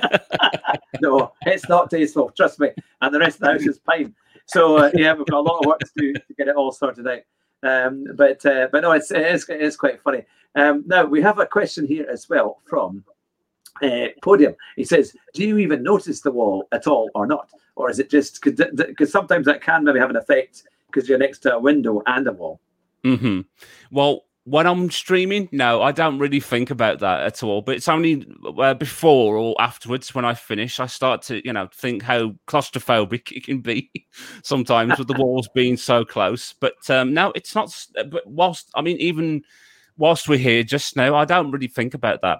No, 1.01 1.33
it's 1.45 1.67
not 1.67 1.89
tasteful. 1.89 2.31
Trust 2.31 2.59
me. 2.59 2.69
And 3.01 3.13
the 3.13 3.19
rest 3.19 3.35
of 3.35 3.41
the 3.41 3.51
house 3.51 3.61
is 3.63 3.79
fine. 3.85 4.15
So 4.45 4.77
uh, 4.77 4.91
yeah, 4.93 5.13
we've 5.13 5.25
got 5.25 5.39
a 5.39 5.41
lot 5.41 5.59
of 5.59 5.65
work 5.65 5.79
to 5.79 5.89
do 5.97 6.13
to 6.13 6.33
get 6.37 6.47
it 6.47 6.55
all 6.55 6.71
sorted 6.71 7.05
out. 7.07 7.19
Um, 7.63 8.05
but 8.15 8.45
uh, 8.45 8.69
but 8.71 8.81
no, 8.81 8.91
it's 8.93 9.11
it 9.11 9.25
is, 9.25 9.47
it 9.49 9.61
is 9.61 9.75
quite 9.75 10.01
funny. 10.01 10.23
Um, 10.55 10.83
now 10.87 11.03
we 11.03 11.21
have 11.21 11.39
a 11.39 11.45
question 11.45 11.85
here 11.85 12.07
as 12.09 12.29
well 12.29 12.61
from 12.65 13.03
uh, 13.82 14.07
Podium. 14.21 14.55
He 14.76 14.84
says, 14.84 15.15
"Do 15.34 15.45
you 15.45 15.57
even 15.57 15.84
notice 15.84 16.21
the 16.21 16.32
wall 16.32 16.67
at 16.71 16.88
all, 16.88 17.09
or 17.15 17.28
not, 17.28 17.49
or 17.76 17.89
is 17.89 17.99
it 17.99 18.09
just 18.09 18.41
because 18.43 19.11
sometimes 19.11 19.45
that 19.45 19.61
can 19.61 19.84
maybe 19.84 19.99
have 19.99 20.09
an 20.09 20.15
effect 20.15 20.63
because 20.88 21.09
you're 21.09 21.17
next 21.17 21.39
to 21.39 21.55
a 21.55 21.59
window 21.59 22.01
and 22.05 22.28
a 22.28 22.32
wall?" 22.32 22.59
hmm 23.03 23.41
Well, 23.91 24.26
when 24.45 24.67
I'm 24.67 24.91
streaming, 24.91 25.49
no, 25.51 25.82
I 25.82 25.91
don't 25.91 26.19
really 26.19 26.39
think 26.39 26.69
about 26.69 26.99
that 26.99 27.21
at 27.21 27.43
all. 27.43 27.63
But 27.63 27.76
it's 27.76 27.89
only 27.89 28.28
uh, 28.59 28.76
before 28.76 29.36
or 29.38 29.55
afterwards 29.59 30.13
when 30.13 30.23
I 30.23 30.36
finish, 30.36 30.80
I 30.80 30.86
start 30.86 31.23
to, 31.23 31.43
you 31.45 31.51
know, 31.51 31.67
think 31.73 32.03
how 32.03 32.36
claustrophobic 32.47 33.32
it 33.36 33.43
can 33.43 33.61
be 33.61 33.91
sometimes 34.43 34.99
with 34.99 35.07
the 35.07 35.15
walls 35.15 35.49
being 35.53 35.78
so 35.78 36.05
close. 36.05 36.53
But 36.53 36.89
um, 36.89 37.13
no, 37.13 37.32
it's 37.36 37.55
not. 37.55 37.76
But 38.09 38.28
whilst 38.28 38.69
I 38.76 38.82
mean, 38.82 38.97
even 38.97 39.43
whilst 39.97 40.30
we're 40.30 40.38
here 40.38 40.63
just 40.63 40.95
now, 40.95 41.15
I 41.15 41.26
don't 41.26 41.51
really 41.51 41.67
think 41.67 41.93
about 41.93 42.21
that 42.21 42.39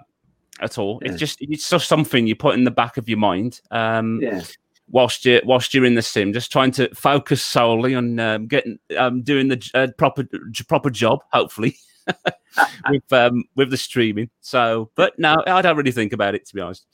at 0.60 0.78
all. 0.78 1.00
Yeah. 1.02 1.10
It's 1.10 1.20
just 1.20 1.38
it's 1.40 1.68
just 1.68 1.88
something 1.88 2.26
you 2.26 2.36
put 2.36 2.54
in 2.54 2.64
the 2.64 2.70
back 2.70 2.96
of 2.96 3.08
your 3.08 3.18
mind. 3.18 3.60
Um, 3.70 4.20
Yeah, 4.22 4.42
whilst 4.88 5.24
you 5.24 5.40
whilst 5.44 5.74
you're 5.74 5.84
in 5.84 5.94
the 5.94 6.02
sim, 6.02 6.32
just 6.32 6.52
trying 6.52 6.70
to 6.72 6.92
focus 6.94 7.42
solely 7.42 7.94
on 7.94 8.18
um, 8.18 8.46
getting 8.46 8.78
um, 8.96 9.22
doing 9.22 9.48
the 9.48 9.70
uh, 9.74 9.88
proper 9.98 10.24
j- 10.50 10.64
proper 10.64 10.90
job, 10.90 11.20
hopefully 11.32 11.76
with 12.90 13.12
um, 13.12 13.44
with 13.54 13.70
the 13.70 13.76
streaming. 13.76 14.30
So, 14.40 14.90
but 14.94 15.18
no, 15.18 15.36
I 15.46 15.62
don't 15.62 15.76
really 15.76 15.92
think 15.92 16.12
about 16.12 16.34
it 16.34 16.46
to 16.46 16.54
be 16.54 16.60
honest. 16.60 16.86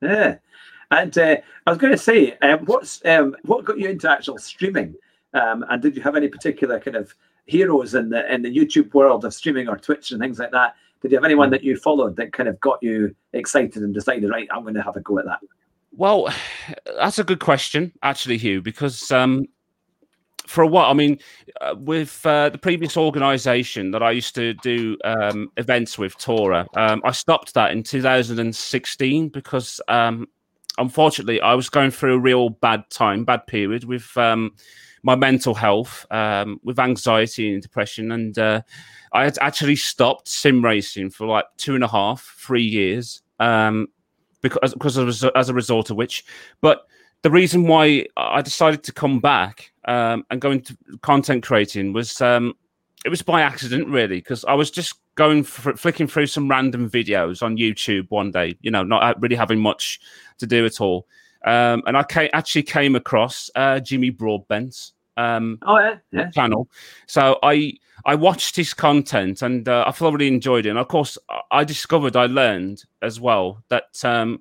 yeah. 0.00 0.36
And 0.90 1.16
uh, 1.18 1.36
I 1.66 1.70
was 1.70 1.78
going 1.78 1.92
to 1.92 1.98
say, 1.98 2.36
um, 2.42 2.60
what's 2.66 3.04
um, 3.04 3.34
what 3.42 3.64
got 3.64 3.78
you 3.78 3.88
into 3.88 4.08
actual 4.08 4.38
streaming? 4.38 4.94
Um, 5.32 5.64
and 5.68 5.82
did 5.82 5.96
you 5.96 6.02
have 6.02 6.14
any 6.14 6.28
particular 6.28 6.78
kind 6.78 6.96
of 6.96 7.12
heroes 7.46 7.94
in 7.94 8.10
the 8.10 8.32
in 8.32 8.42
the 8.42 8.54
YouTube 8.54 8.94
world 8.94 9.24
of 9.24 9.34
streaming 9.34 9.68
or 9.68 9.76
Twitch 9.76 10.12
and 10.12 10.20
things 10.20 10.38
like 10.38 10.52
that? 10.52 10.76
Did 11.04 11.10
you 11.10 11.18
have 11.18 11.24
anyone 11.26 11.50
that 11.50 11.62
you 11.62 11.76
followed 11.76 12.16
that 12.16 12.32
kind 12.32 12.48
of 12.48 12.58
got 12.60 12.78
you 12.80 13.14
excited 13.34 13.82
and 13.82 13.92
decided, 13.92 14.30
right, 14.30 14.48
I'm 14.50 14.62
going 14.62 14.72
to 14.72 14.80
have 14.80 14.96
a 14.96 15.00
go 15.00 15.18
at 15.18 15.26
that? 15.26 15.38
Well, 15.92 16.30
that's 16.96 17.18
a 17.18 17.24
good 17.24 17.40
question, 17.40 17.92
actually, 18.02 18.38
Hugh, 18.38 18.62
because 18.62 19.12
um, 19.12 19.44
for 20.46 20.64
a 20.64 20.66
while, 20.66 20.90
I 20.90 20.94
mean, 20.94 21.18
uh, 21.60 21.74
with 21.78 22.24
uh, 22.24 22.48
the 22.48 22.56
previous 22.56 22.96
organisation 22.96 23.90
that 23.90 24.02
I 24.02 24.12
used 24.12 24.34
to 24.36 24.54
do 24.54 24.96
um, 25.04 25.52
events 25.58 25.98
with, 25.98 26.16
Tora, 26.16 26.66
um, 26.74 27.02
I 27.04 27.10
stopped 27.12 27.52
that 27.52 27.72
in 27.72 27.82
2016 27.82 29.28
because, 29.28 29.82
um, 29.88 30.26
unfortunately, 30.78 31.38
I 31.42 31.52
was 31.52 31.68
going 31.68 31.90
through 31.90 32.14
a 32.14 32.18
real 32.18 32.48
bad 32.48 32.82
time, 32.88 33.26
bad 33.26 33.46
period 33.46 33.84
with 33.84 34.16
um, 34.16 34.52
my 35.04 35.14
mental 35.14 35.54
health, 35.54 36.04
um, 36.10 36.58
with 36.64 36.80
anxiety 36.80 37.52
and 37.52 37.62
depression, 37.62 38.10
and 38.10 38.36
uh, 38.36 38.62
I 39.12 39.22
had 39.24 39.38
actually 39.40 39.76
stopped 39.76 40.26
sim 40.26 40.64
racing 40.64 41.10
for 41.10 41.26
like 41.28 41.44
two 41.56 41.76
and 41.76 41.84
a 41.84 41.88
half, 41.88 42.34
three 42.38 42.64
years. 42.64 43.22
Um, 43.38 43.88
because 44.44 44.74
because 44.74 44.98
as, 44.98 45.24
as 45.34 45.48
a 45.48 45.54
result 45.54 45.90
of 45.90 45.96
which. 45.96 46.24
But 46.60 46.86
the 47.22 47.30
reason 47.30 47.66
why 47.66 48.06
I 48.16 48.42
decided 48.42 48.84
to 48.84 48.92
come 48.92 49.18
back 49.18 49.72
um, 49.86 50.24
and 50.30 50.40
go 50.40 50.50
into 50.50 50.76
content 51.00 51.42
creating 51.42 51.92
was 51.92 52.20
um, 52.20 52.54
it 53.04 53.08
was 53.08 53.22
by 53.22 53.40
accident, 53.40 53.88
really, 53.88 54.18
because 54.18 54.44
I 54.44 54.54
was 54.54 54.70
just 54.70 54.94
going 55.14 55.42
fr- 55.42 55.72
flicking 55.72 56.06
through 56.06 56.26
some 56.26 56.48
random 56.48 56.88
videos 56.88 57.42
on 57.42 57.56
YouTube 57.56 58.10
one 58.10 58.30
day, 58.30 58.56
you 58.60 58.70
know, 58.70 58.82
not 58.82 59.20
really 59.20 59.36
having 59.36 59.60
much 59.60 59.98
to 60.38 60.46
do 60.46 60.66
at 60.66 60.80
all. 60.80 61.06
Um, 61.44 61.82
and 61.86 61.96
I 61.96 62.02
ca- 62.02 62.30
actually 62.32 62.62
came 62.62 62.96
across 62.96 63.50
uh, 63.54 63.78
Jimmy 63.80 64.10
Broadbent's 64.10 64.92
Um, 65.16 65.58
Oh 65.62 65.78
yeah, 65.78 65.96
yeah, 66.10 66.30
channel. 66.30 66.68
So 67.06 67.38
I 67.42 67.74
I 68.06 68.14
watched 68.16 68.56
his 68.56 68.74
content 68.74 69.42
and 69.42 69.68
uh, 69.68 69.84
I 69.86 69.92
thoroughly 69.92 70.26
enjoyed 70.28 70.66
it. 70.66 70.70
And 70.70 70.78
of 70.78 70.88
course, 70.88 71.16
I- 71.28 71.60
I 71.60 71.64
discovered, 71.64 72.16
I 72.16 72.26
learned 72.26 72.82
as 73.02 73.20
well 73.20 73.62
that 73.68 74.04
um, 74.04 74.40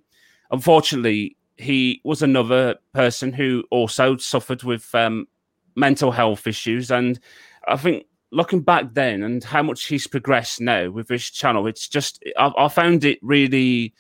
unfortunately 0.52 1.36
he 1.58 2.02
was 2.04 2.22
another 2.22 2.76
person 2.94 3.32
who 3.34 3.64
also 3.70 4.18
suffered 4.18 4.64
with 4.64 4.94
um, 4.96 5.28
mental 5.76 6.12
health 6.12 6.48
issues. 6.48 6.90
And 6.92 7.20
I 7.68 7.78
think 7.78 8.06
looking 8.32 8.62
back 8.62 8.94
then 8.94 9.24
and 9.24 9.44
how 9.44 9.62
much 9.64 9.86
he's 9.86 10.08
progressed 10.08 10.60
now 10.62 10.90
with 10.90 11.08
his 11.10 11.30
channel, 11.30 11.68
it's 11.68 11.88
just 11.88 12.24
I, 12.38 12.52
I 12.58 12.68
found 12.70 13.04
it 13.04 13.20
really 13.22 13.94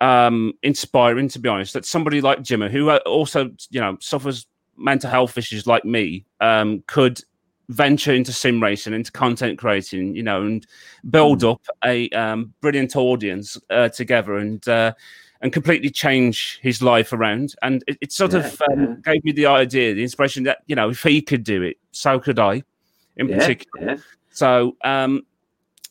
um 0.00 0.52
inspiring 0.62 1.28
to 1.28 1.38
be 1.38 1.48
honest 1.48 1.72
that 1.72 1.84
somebody 1.84 2.20
like 2.20 2.42
Jimmy 2.42 2.70
who 2.70 2.90
uh, 2.90 2.98
also 3.06 3.50
you 3.70 3.80
know 3.80 3.96
suffers 4.00 4.46
mental 4.76 5.10
health 5.10 5.38
issues 5.38 5.66
like 5.66 5.84
me 5.84 6.24
um 6.40 6.82
could 6.86 7.22
venture 7.68 8.12
into 8.12 8.32
sim 8.32 8.62
racing 8.62 8.94
into 8.94 9.10
content 9.10 9.58
creating 9.58 10.14
you 10.14 10.22
know 10.22 10.42
and 10.42 10.66
build 11.10 11.42
up 11.42 11.60
a 11.84 12.08
um, 12.10 12.52
brilliant 12.60 12.94
audience 12.94 13.58
uh, 13.70 13.88
together 13.88 14.36
and 14.36 14.68
uh, 14.68 14.92
and 15.40 15.52
completely 15.52 15.90
change 15.90 16.58
his 16.62 16.80
life 16.80 17.12
around 17.12 17.54
and 17.62 17.82
it, 17.86 17.98
it 18.00 18.12
sort 18.12 18.34
of 18.34 18.60
um, 18.70 18.80
yeah. 18.80 19.12
gave 19.12 19.24
me 19.24 19.32
the 19.32 19.46
idea 19.46 19.94
the 19.94 20.02
inspiration 20.02 20.44
that 20.44 20.58
you 20.66 20.76
know 20.76 20.90
if 20.90 21.02
he 21.02 21.20
could 21.20 21.42
do 21.42 21.62
it 21.62 21.76
so 21.90 22.20
could 22.20 22.38
i 22.38 22.62
in 23.16 23.28
yeah, 23.28 23.38
particular 23.38 23.86
yeah. 23.86 23.96
so 24.30 24.76
um, 24.84 25.22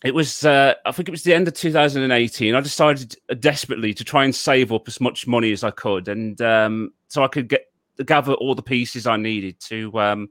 it 0.04 0.14
was, 0.14 0.46
uh, 0.46 0.74
I 0.86 0.92
think 0.92 1.08
it 1.08 1.12
was 1.12 1.24
the 1.24 1.34
end 1.34 1.48
of 1.48 1.54
2018. 1.54 2.54
I 2.54 2.62
decided 2.62 3.16
desperately 3.40 3.94
to 3.94 4.04
try 4.04 4.24
and 4.24 4.36
save 4.36 4.72
up 4.72 4.88
as 4.88 5.00
much 5.00 5.28
money 5.28 5.52
as 5.52 5.64
I 5.64 5.72
could, 5.72 6.08
and 6.08 6.40
um, 6.42 6.92
so 7.08 7.24
I 7.24 7.28
could 7.28 7.48
get 7.48 7.68
gather 8.06 8.34
all 8.34 8.56
the 8.56 8.62
pieces 8.62 9.08
I 9.08 9.16
needed 9.16 9.60
to 9.62 9.98
um, 10.00 10.30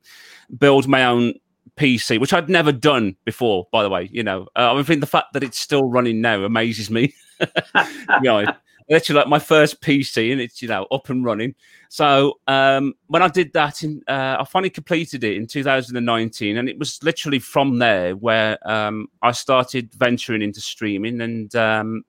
build 0.59 0.87
my 0.87 1.05
own 1.05 1.35
PC, 1.77 2.21
which 2.21 2.33
I'd 2.33 2.49
never 2.49 2.73
done 2.73 3.17
before. 3.25 3.67
By 3.73 3.83
the 3.83 3.91
way, 3.91 4.09
you 4.13 4.23
know, 4.23 4.47
uh, 4.57 4.75
I 4.75 4.83
think 4.83 5.01
the 5.01 5.07
fact 5.07 5.33
that 5.33 5.43
it's 5.43 5.59
still 5.59 5.85
running 5.85 6.21
now 6.21 6.45
amazes 6.45 6.91
me. 6.91 7.15
you 7.41 8.23
know, 8.23 8.45
literally 8.89 9.19
like 9.19 9.29
my 9.29 9.39
first 9.39 9.81
PC, 9.81 10.33
and 10.33 10.41
it's 10.41 10.61
you 10.61 10.69
know 10.69 10.87
up 10.91 11.09
and 11.09 11.25
running. 11.25 11.55
So 11.89 12.41
um, 12.47 12.95
when 13.07 13.23
I 13.23 13.29
did 13.29 13.53
that, 13.53 13.83
in, 13.83 14.03
uh, 14.09 14.37
I 14.41 14.45
finally 14.45 14.71
completed 14.71 15.25
it 15.25 15.37
in 15.37 15.47
2019, 15.47 16.57
and 16.59 16.69
it 16.69 16.79
was 16.79 17.03
literally 17.03 17.39
from 17.39 17.79
there 17.79 18.17
where 18.17 18.59
um, 18.69 19.09
I 19.23 19.33
started 19.33 19.93
venturing 19.95 20.43
into 20.43 20.61
streaming 20.61 21.21
and 21.21 21.55
um, 21.57 22.05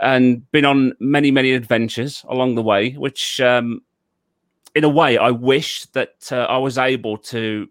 and 0.00 0.50
been 0.50 0.64
on 0.64 0.94
many 0.98 1.30
many 1.30 1.52
adventures 1.52 2.24
along 2.28 2.56
the 2.56 2.62
way. 2.62 2.92
Which, 2.92 3.40
um, 3.40 3.82
in 4.74 4.84
a 4.84 4.88
way, 4.88 5.18
I 5.18 5.30
wish 5.30 5.86
that 5.86 6.32
uh, 6.32 6.46
I 6.46 6.58
was 6.58 6.78
able 6.78 7.18
to 7.18 7.68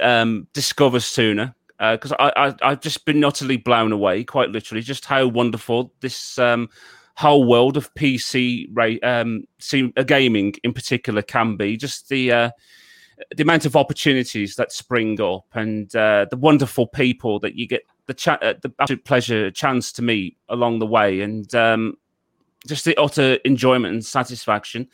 um, 0.00 0.46
discover 0.52 1.00
sooner 1.00 1.55
because 1.78 2.12
I, 2.12 2.32
I 2.36 2.54
I've 2.62 2.80
just 2.80 3.04
been 3.04 3.22
utterly 3.24 3.56
blown 3.56 3.92
away, 3.92 4.24
quite 4.24 4.50
literally, 4.50 4.82
just 4.82 5.04
how 5.04 5.26
wonderful 5.26 5.92
this 6.00 6.38
um, 6.38 6.68
whole 7.16 7.44
world 7.44 7.76
of 7.76 7.92
PC 7.94 8.68
ra- 8.72 9.08
um, 9.08 9.44
uh, 9.72 10.02
gaming 10.02 10.54
in 10.64 10.72
particular 10.72 11.22
can 11.22 11.56
be. 11.56 11.76
Just 11.76 12.08
the 12.08 12.32
uh, 12.32 12.50
the 13.36 13.42
amount 13.42 13.64
of 13.66 13.76
opportunities 13.76 14.56
that 14.56 14.72
spring 14.72 15.20
up 15.20 15.46
and 15.54 15.94
uh, 15.96 16.26
the 16.30 16.36
wonderful 16.36 16.86
people 16.86 17.38
that 17.40 17.54
you 17.54 17.66
get 17.66 17.82
the 18.06 18.14
cha- 18.14 18.38
uh, 18.42 18.54
the 18.62 18.72
absolute 18.80 19.04
pleasure 19.04 19.50
chance 19.50 19.92
to 19.92 20.02
meet 20.02 20.36
along 20.48 20.78
the 20.78 20.86
way, 20.86 21.20
and 21.20 21.54
um, 21.54 21.94
just 22.66 22.84
the 22.84 22.96
utter 23.00 23.34
enjoyment 23.44 23.92
and 23.94 24.04
satisfaction 24.04 24.88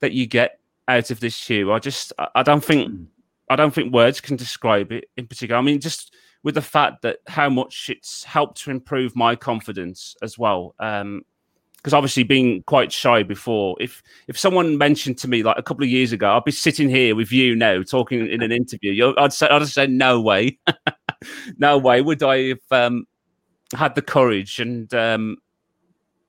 that 0.00 0.12
you 0.12 0.26
get 0.26 0.58
out 0.88 1.10
of 1.10 1.20
this 1.20 1.34
shoe. 1.34 1.72
I 1.72 1.78
just 1.78 2.12
I- 2.18 2.28
I 2.36 2.42
don't 2.42 2.64
think 2.64 3.08
I 3.50 3.56
don't 3.56 3.74
think 3.74 3.92
words 3.92 4.20
can 4.20 4.36
describe 4.36 4.90
it 4.92 5.04
in 5.16 5.26
particular. 5.26 5.58
I 5.58 5.62
mean, 5.62 5.80
just 5.80 6.14
with 6.44 6.54
the 6.54 6.62
fact 6.62 7.02
that 7.02 7.18
how 7.26 7.48
much 7.48 7.90
it's 7.90 8.22
helped 8.22 8.58
to 8.58 8.70
improve 8.70 9.16
my 9.16 9.34
confidence 9.34 10.14
as 10.22 10.38
well. 10.38 10.74
Um, 10.78 11.22
because 11.78 11.92
obviously 11.92 12.22
being 12.22 12.62
quite 12.62 12.90
shy 12.90 13.22
before, 13.22 13.76
if 13.78 14.02
if 14.26 14.38
someone 14.38 14.78
mentioned 14.78 15.18
to 15.18 15.28
me 15.28 15.42
like 15.42 15.58
a 15.58 15.62
couple 15.62 15.84
of 15.84 15.90
years 15.90 16.12
ago, 16.12 16.34
I'd 16.34 16.44
be 16.44 16.50
sitting 16.50 16.88
here 16.88 17.14
with 17.14 17.30
you 17.30 17.54
now 17.54 17.82
talking 17.82 18.26
in 18.26 18.42
an 18.42 18.52
interview. 18.52 19.12
I'd 19.18 19.34
say 19.34 19.48
I'd 19.48 19.68
say 19.68 19.86
no 19.86 20.18
way. 20.18 20.58
no 21.58 21.76
way 21.76 22.00
would 22.00 22.22
I 22.22 22.48
have 22.48 22.58
um, 22.70 23.06
had 23.74 23.94
the 23.94 24.00
courage 24.00 24.60
and 24.60 24.92
um, 24.94 25.36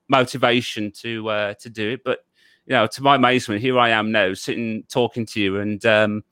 motivation 0.08 0.92
to 1.00 1.30
uh, 1.30 1.54
to 1.54 1.70
do 1.70 1.92
it. 1.92 2.04
But 2.04 2.18
you 2.66 2.74
know, 2.74 2.86
to 2.88 3.02
my 3.02 3.16
amazement, 3.16 3.62
here 3.62 3.78
I 3.78 3.90
am 3.90 4.12
now, 4.12 4.34
sitting 4.34 4.84
talking 4.90 5.24
to 5.24 5.40
you 5.40 5.58
and 5.58 5.84
um, 5.86 6.22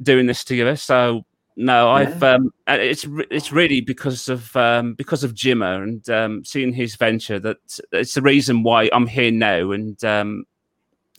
doing 0.00 0.26
this 0.26 0.44
together. 0.44 0.76
So 0.76 1.24
no, 1.60 1.88
yeah. 1.88 1.92
I've 1.92 2.22
um, 2.22 2.54
it's 2.66 3.06
it's 3.30 3.52
really 3.52 3.82
because 3.82 4.30
of 4.30 4.56
um, 4.56 4.94
because 4.94 5.22
of 5.22 5.34
Jimmer 5.34 5.82
and 5.82 6.08
um, 6.08 6.42
seeing 6.42 6.72
his 6.72 6.96
venture 6.96 7.38
that 7.38 7.58
it's 7.92 8.14
the 8.14 8.22
reason 8.22 8.62
why 8.62 8.88
I'm 8.94 9.06
here 9.06 9.30
now 9.30 9.70
and 9.72 10.02
um, 10.02 10.44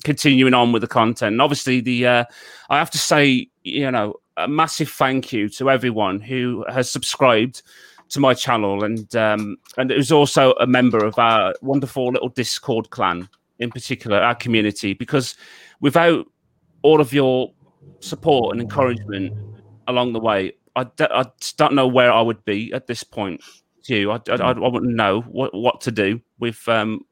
continuing 0.03 0.55
on 0.55 0.71
with 0.71 0.81
the 0.81 0.87
content. 0.87 1.33
And 1.33 1.41
obviously, 1.43 1.79
the 1.79 2.07
uh, 2.07 2.25
I 2.71 2.79
have 2.79 2.89
to 2.89 2.97
say, 2.97 3.49
you 3.61 3.91
know, 3.91 4.15
a 4.35 4.47
massive 4.47 4.89
thank 4.89 5.31
you 5.31 5.47
to 5.49 5.69
everyone 5.69 6.19
who 6.19 6.65
has 6.69 6.89
subscribed 6.89 7.61
to 8.09 8.19
my 8.19 8.33
channel 8.33 8.83
and 8.83 9.15
um, 9.15 9.57
and 9.77 9.91
it 9.91 9.97
was 9.97 10.11
also 10.11 10.53
a 10.53 10.65
member 10.65 11.05
of 11.05 11.19
our 11.19 11.53
wonderful 11.61 12.13
little 12.13 12.29
Discord 12.29 12.89
clan, 12.89 13.29
in 13.59 13.69
particular 13.69 14.17
our 14.17 14.35
community, 14.35 14.93
because 14.93 15.35
without 15.81 16.25
all 16.81 16.99
of 16.99 17.13
your 17.13 17.53
support 17.99 18.53
and 18.53 18.61
encouragement 18.61 19.31
along 19.91 20.13
the 20.13 20.19
way, 20.19 20.53
I 20.75 20.85
d- 20.85 21.07
I 21.09 21.25
just 21.39 21.57
don't 21.57 21.73
know 21.73 21.87
where 21.87 22.11
I 22.11 22.21
would 22.21 22.43
be 22.45 22.73
at 22.73 22.87
this 22.87 23.03
point. 23.03 23.43
You, 23.85 24.11
I, 24.11 24.19
I, 24.29 24.35
I, 24.35 24.67
wouldn't 24.67 24.95
know 24.95 25.21
what, 25.21 25.53
what 25.53 25.81
to 25.81 25.91
do 25.91 26.21
with 26.39 26.67
um 26.67 27.03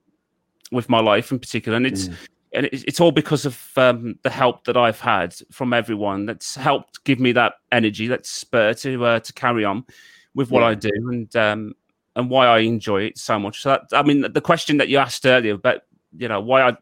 with 0.72 0.88
my 0.88 1.00
life 1.00 1.32
in 1.32 1.40
particular, 1.40 1.76
and 1.76 1.86
it's. 1.86 2.08
Mm. 2.08 2.16
And 2.52 2.68
it's 2.72 3.00
all 3.00 3.12
because 3.12 3.46
of 3.46 3.64
um, 3.78 4.18
the 4.24 4.30
help 4.32 4.64
that 4.64 4.76
I've 4.76 5.00
had 5.00 5.36
from 5.52 5.72
everyone. 5.72 6.26
That's 6.26 6.56
helped 6.56 7.04
give 7.04 7.20
me 7.20 7.32
that 7.34 7.54
energy, 7.72 8.08
that 8.08 8.26
spur 8.26 8.74
to 8.74 9.06
uh, 9.06 9.20
to 9.20 9.34
carry 9.34 9.64
on 9.64 9.86
with 10.34 10.50
what 10.50 10.62
yeah. 10.62 10.70
I 10.70 10.74
do, 10.74 10.90
and 11.10 11.36
um, 11.36 11.76
and 12.16 12.28
why 12.28 12.48
I 12.48 12.62
enjoy 12.62 13.04
it 13.04 13.20
so 13.20 13.38
much. 13.38 13.62
So 13.62 13.70
that, 13.70 13.96
I 13.96 14.02
mean, 14.02 14.22
the 14.34 14.42
question 14.42 14.78
that 14.78 14.90
you 14.90 14.98
asked 14.98 15.28
earlier 15.28 15.54
about 15.54 15.82
you 16.18 16.28
know 16.28 16.42
why 16.42 16.70
I 16.70 16.78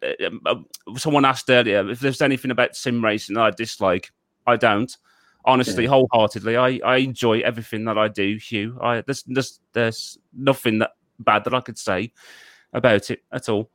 uh, 0.45 0.55
someone 0.95 1.25
asked 1.25 1.49
earlier 1.49 1.89
if 1.89 1.99
there's 1.99 2.21
anything 2.21 2.49
about 2.49 2.77
sim 2.77 3.03
racing 3.03 3.35
that 3.35 3.43
I 3.43 3.51
dislike. 3.51 4.13
I 4.45 4.55
don't 4.55 4.95
honestly, 5.47 5.85
yeah. 5.85 5.89
wholeheartedly. 5.89 6.57
I, 6.57 6.79
I 6.85 6.97
enjoy 6.97 7.39
everything 7.39 7.85
that 7.85 7.97
I 7.97 8.09
do, 8.09 8.37
Hugh. 8.37 8.77
I 8.81 9.01
there's 9.01 9.23
there's, 9.23 9.59
there's 9.73 10.17
nothing 10.37 10.79
that 10.79 10.91
bad 11.19 11.43
that 11.45 11.53
I 11.53 11.61
could 11.61 11.79
say 11.79 12.11
about 12.73 13.09
it 13.09 13.23
at 13.31 13.49
all. 13.49 13.71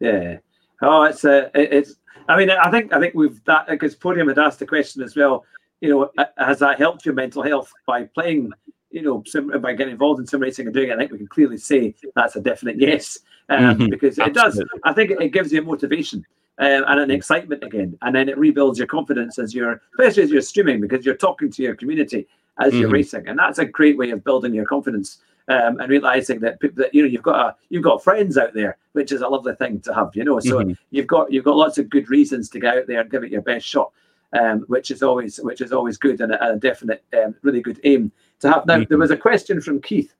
Yeah. 0.00 0.38
Oh, 0.82 1.04
it's 1.04 1.24
uh, 1.24 1.48
it's. 1.54 1.94
I 2.28 2.36
mean, 2.36 2.50
I 2.50 2.70
think 2.70 2.92
I 2.92 3.00
think 3.00 3.14
we've 3.14 3.42
that 3.44 3.68
because 3.68 3.94
Podium 3.94 4.28
had 4.28 4.38
asked 4.38 4.58
the 4.58 4.66
question 4.66 5.02
as 5.02 5.16
well. 5.16 5.44
You 5.80 5.88
know, 5.88 6.26
has 6.36 6.58
that 6.58 6.78
helped 6.78 7.06
your 7.06 7.14
mental 7.14 7.42
health 7.42 7.72
by 7.86 8.04
playing? 8.04 8.52
You 8.90 9.02
know, 9.02 9.22
sim, 9.24 9.52
by 9.60 9.72
getting 9.72 9.92
involved 9.92 10.20
in 10.20 10.26
sim 10.26 10.40
racing 10.40 10.66
and 10.66 10.74
doing 10.74 10.90
it, 10.90 10.94
I 10.94 10.98
think 10.98 11.12
we 11.12 11.18
can 11.18 11.28
clearly 11.28 11.58
say 11.58 11.94
that's 12.16 12.34
a 12.34 12.40
definite 12.40 12.76
yes, 12.78 13.20
um, 13.48 13.78
mm-hmm. 13.78 13.86
because 13.88 14.18
it 14.18 14.36
Absolutely. 14.36 14.64
does. 14.64 14.80
I 14.82 14.92
think 14.92 15.12
it 15.12 15.32
gives 15.32 15.52
you 15.52 15.62
motivation 15.62 16.26
um, 16.60 16.84
and 16.86 17.00
an 17.00 17.10
excitement 17.10 17.64
again. 17.64 17.98
And 18.02 18.14
then 18.14 18.28
it 18.28 18.38
rebuilds 18.38 18.78
your 18.78 18.86
confidence 18.86 19.38
as 19.38 19.54
you're, 19.54 19.80
especially 19.98 20.22
as 20.24 20.30
you're 20.30 20.42
streaming, 20.42 20.80
because 20.80 21.04
you're 21.04 21.16
talking 21.16 21.50
to 21.50 21.62
your 21.62 21.74
community 21.74 22.28
as 22.60 22.72
mm-hmm. 22.72 22.80
you're 22.82 22.90
racing, 22.90 23.26
and 23.26 23.38
that's 23.38 23.58
a 23.58 23.64
great 23.64 23.96
way 23.96 24.10
of 24.10 24.22
building 24.22 24.54
your 24.54 24.66
confidence 24.66 25.18
um, 25.48 25.80
and 25.80 25.88
realizing 25.88 26.38
that, 26.40 26.58
that 26.74 26.94
you 26.94 27.02
know 27.02 27.08
you've 27.08 27.22
got 27.22 27.46
a 27.46 27.56
you've 27.70 27.82
got 27.82 28.04
friends 28.04 28.36
out 28.36 28.52
there, 28.54 28.76
which 28.92 29.10
is 29.10 29.22
a 29.22 29.28
lovely 29.28 29.54
thing 29.54 29.80
to 29.80 29.94
have. 29.94 30.14
You 30.14 30.24
know, 30.24 30.38
so 30.38 30.58
mm-hmm. 30.58 30.72
you've 30.90 31.06
got 31.06 31.32
you've 31.32 31.44
got 31.44 31.56
lots 31.56 31.78
of 31.78 31.88
good 31.88 32.08
reasons 32.10 32.48
to 32.50 32.60
get 32.60 32.76
out 32.76 32.86
there 32.86 33.00
and 33.00 33.10
give 33.10 33.24
it 33.24 33.32
your 33.32 33.42
best 33.42 33.66
shot. 33.66 33.92
Um, 34.32 34.60
which 34.68 34.92
is 34.92 35.02
always 35.02 35.38
which 35.38 35.60
is 35.60 35.72
always 35.72 35.98
good 35.98 36.20
and 36.20 36.32
a, 36.32 36.52
a 36.52 36.56
definite 36.56 37.02
um, 37.20 37.34
really 37.42 37.60
good 37.60 37.80
aim 37.82 38.12
to 38.38 38.48
have. 38.48 38.64
Now 38.64 38.76
mm-hmm. 38.76 38.84
there 38.88 38.98
was 38.98 39.10
a 39.10 39.16
question 39.16 39.60
from 39.60 39.80
Keith 39.80 40.14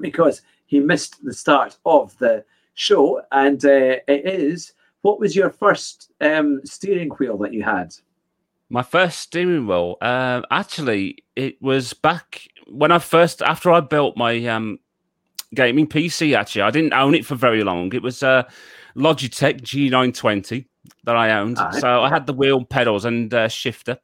because 0.00 0.40
he 0.64 0.80
missed 0.80 1.22
the 1.22 1.34
start 1.34 1.76
of 1.84 2.16
the 2.16 2.44
show, 2.72 3.20
and 3.32 3.62
uh, 3.62 3.98
it 4.08 4.24
is 4.24 4.72
what 5.06 5.20
was 5.20 5.36
your 5.36 5.50
first 5.50 6.10
um, 6.20 6.60
steering 6.64 7.10
wheel 7.10 7.38
that 7.38 7.52
you 7.54 7.62
had? 7.62 7.94
My 8.70 8.82
first 8.82 9.20
steering 9.20 9.68
wheel, 9.68 9.98
uh, 10.00 10.42
actually, 10.50 11.18
it 11.36 11.62
was 11.62 11.92
back 11.92 12.48
when 12.66 12.90
I 12.90 12.98
first 12.98 13.40
after 13.40 13.70
I 13.70 13.78
built 13.78 14.16
my 14.16 14.44
um, 14.46 14.80
gaming 15.54 15.86
PC. 15.86 16.36
Actually, 16.36 16.62
I 16.62 16.72
didn't 16.72 16.92
own 16.92 17.14
it 17.14 17.24
for 17.24 17.36
very 17.36 17.62
long. 17.62 17.94
It 17.94 18.02
was 18.02 18.24
a 18.24 18.48
Logitech 18.96 19.60
G920 19.60 20.66
that 21.04 21.14
I 21.16 21.38
owned, 21.38 21.58
right. 21.58 21.74
so 21.74 22.02
I 22.02 22.08
had 22.08 22.26
the 22.26 22.32
wheel, 22.32 22.64
pedals, 22.64 23.04
and 23.04 23.32
uh, 23.32 23.46
shifter 23.46 23.98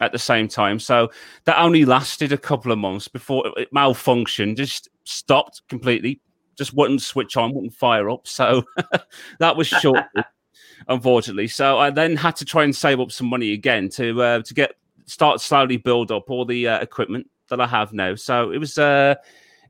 at 0.00 0.10
the 0.10 0.18
same 0.18 0.48
time. 0.48 0.80
So 0.80 1.12
that 1.44 1.56
only 1.60 1.84
lasted 1.84 2.32
a 2.32 2.38
couple 2.38 2.72
of 2.72 2.78
months 2.78 3.06
before 3.06 3.46
it 3.56 3.72
malfunctioned, 3.72 4.56
just 4.56 4.88
stopped 5.04 5.62
completely 5.68 6.20
just 6.56 6.74
wouldn't 6.74 7.02
switch 7.02 7.36
on, 7.36 7.54
wouldn't 7.54 7.74
fire 7.74 8.10
up. 8.10 8.26
So 8.26 8.64
that 9.38 9.56
was 9.56 9.66
short, 9.66 10.04
unfortunately. 10.88 11.48
So 11.48 11.78
I 11.78 11.90
then 11.90 12.16
had 12.16 12.36
to 12.36 12.44
try 12.44 12.64
and 12.64 12.74
save 12.74 13.00
up 13.00 13.12
some 13.12 13.28
money 13.28 13.52
again 13.52 13.88
to 13.90 14.22
uh, 14.22 14.42
to 14.42 14.54
get 14.54 14.76
start 15.06 15.40
slowly 15.40 15.76
build 15.76 16.10
up 16.10 16.30
all 16.30 16.44
the 16.44 16.68
uh, 16.68 16.80
equipment 16.80 17.28
that 17.48 17.60
I 17.60 17.66
have 17.66 17.92
now. 17.92 18.14
So 18.14 18.50
it 18.50 18.58
was. 18.58 18.78
Uh, 18.78 19.14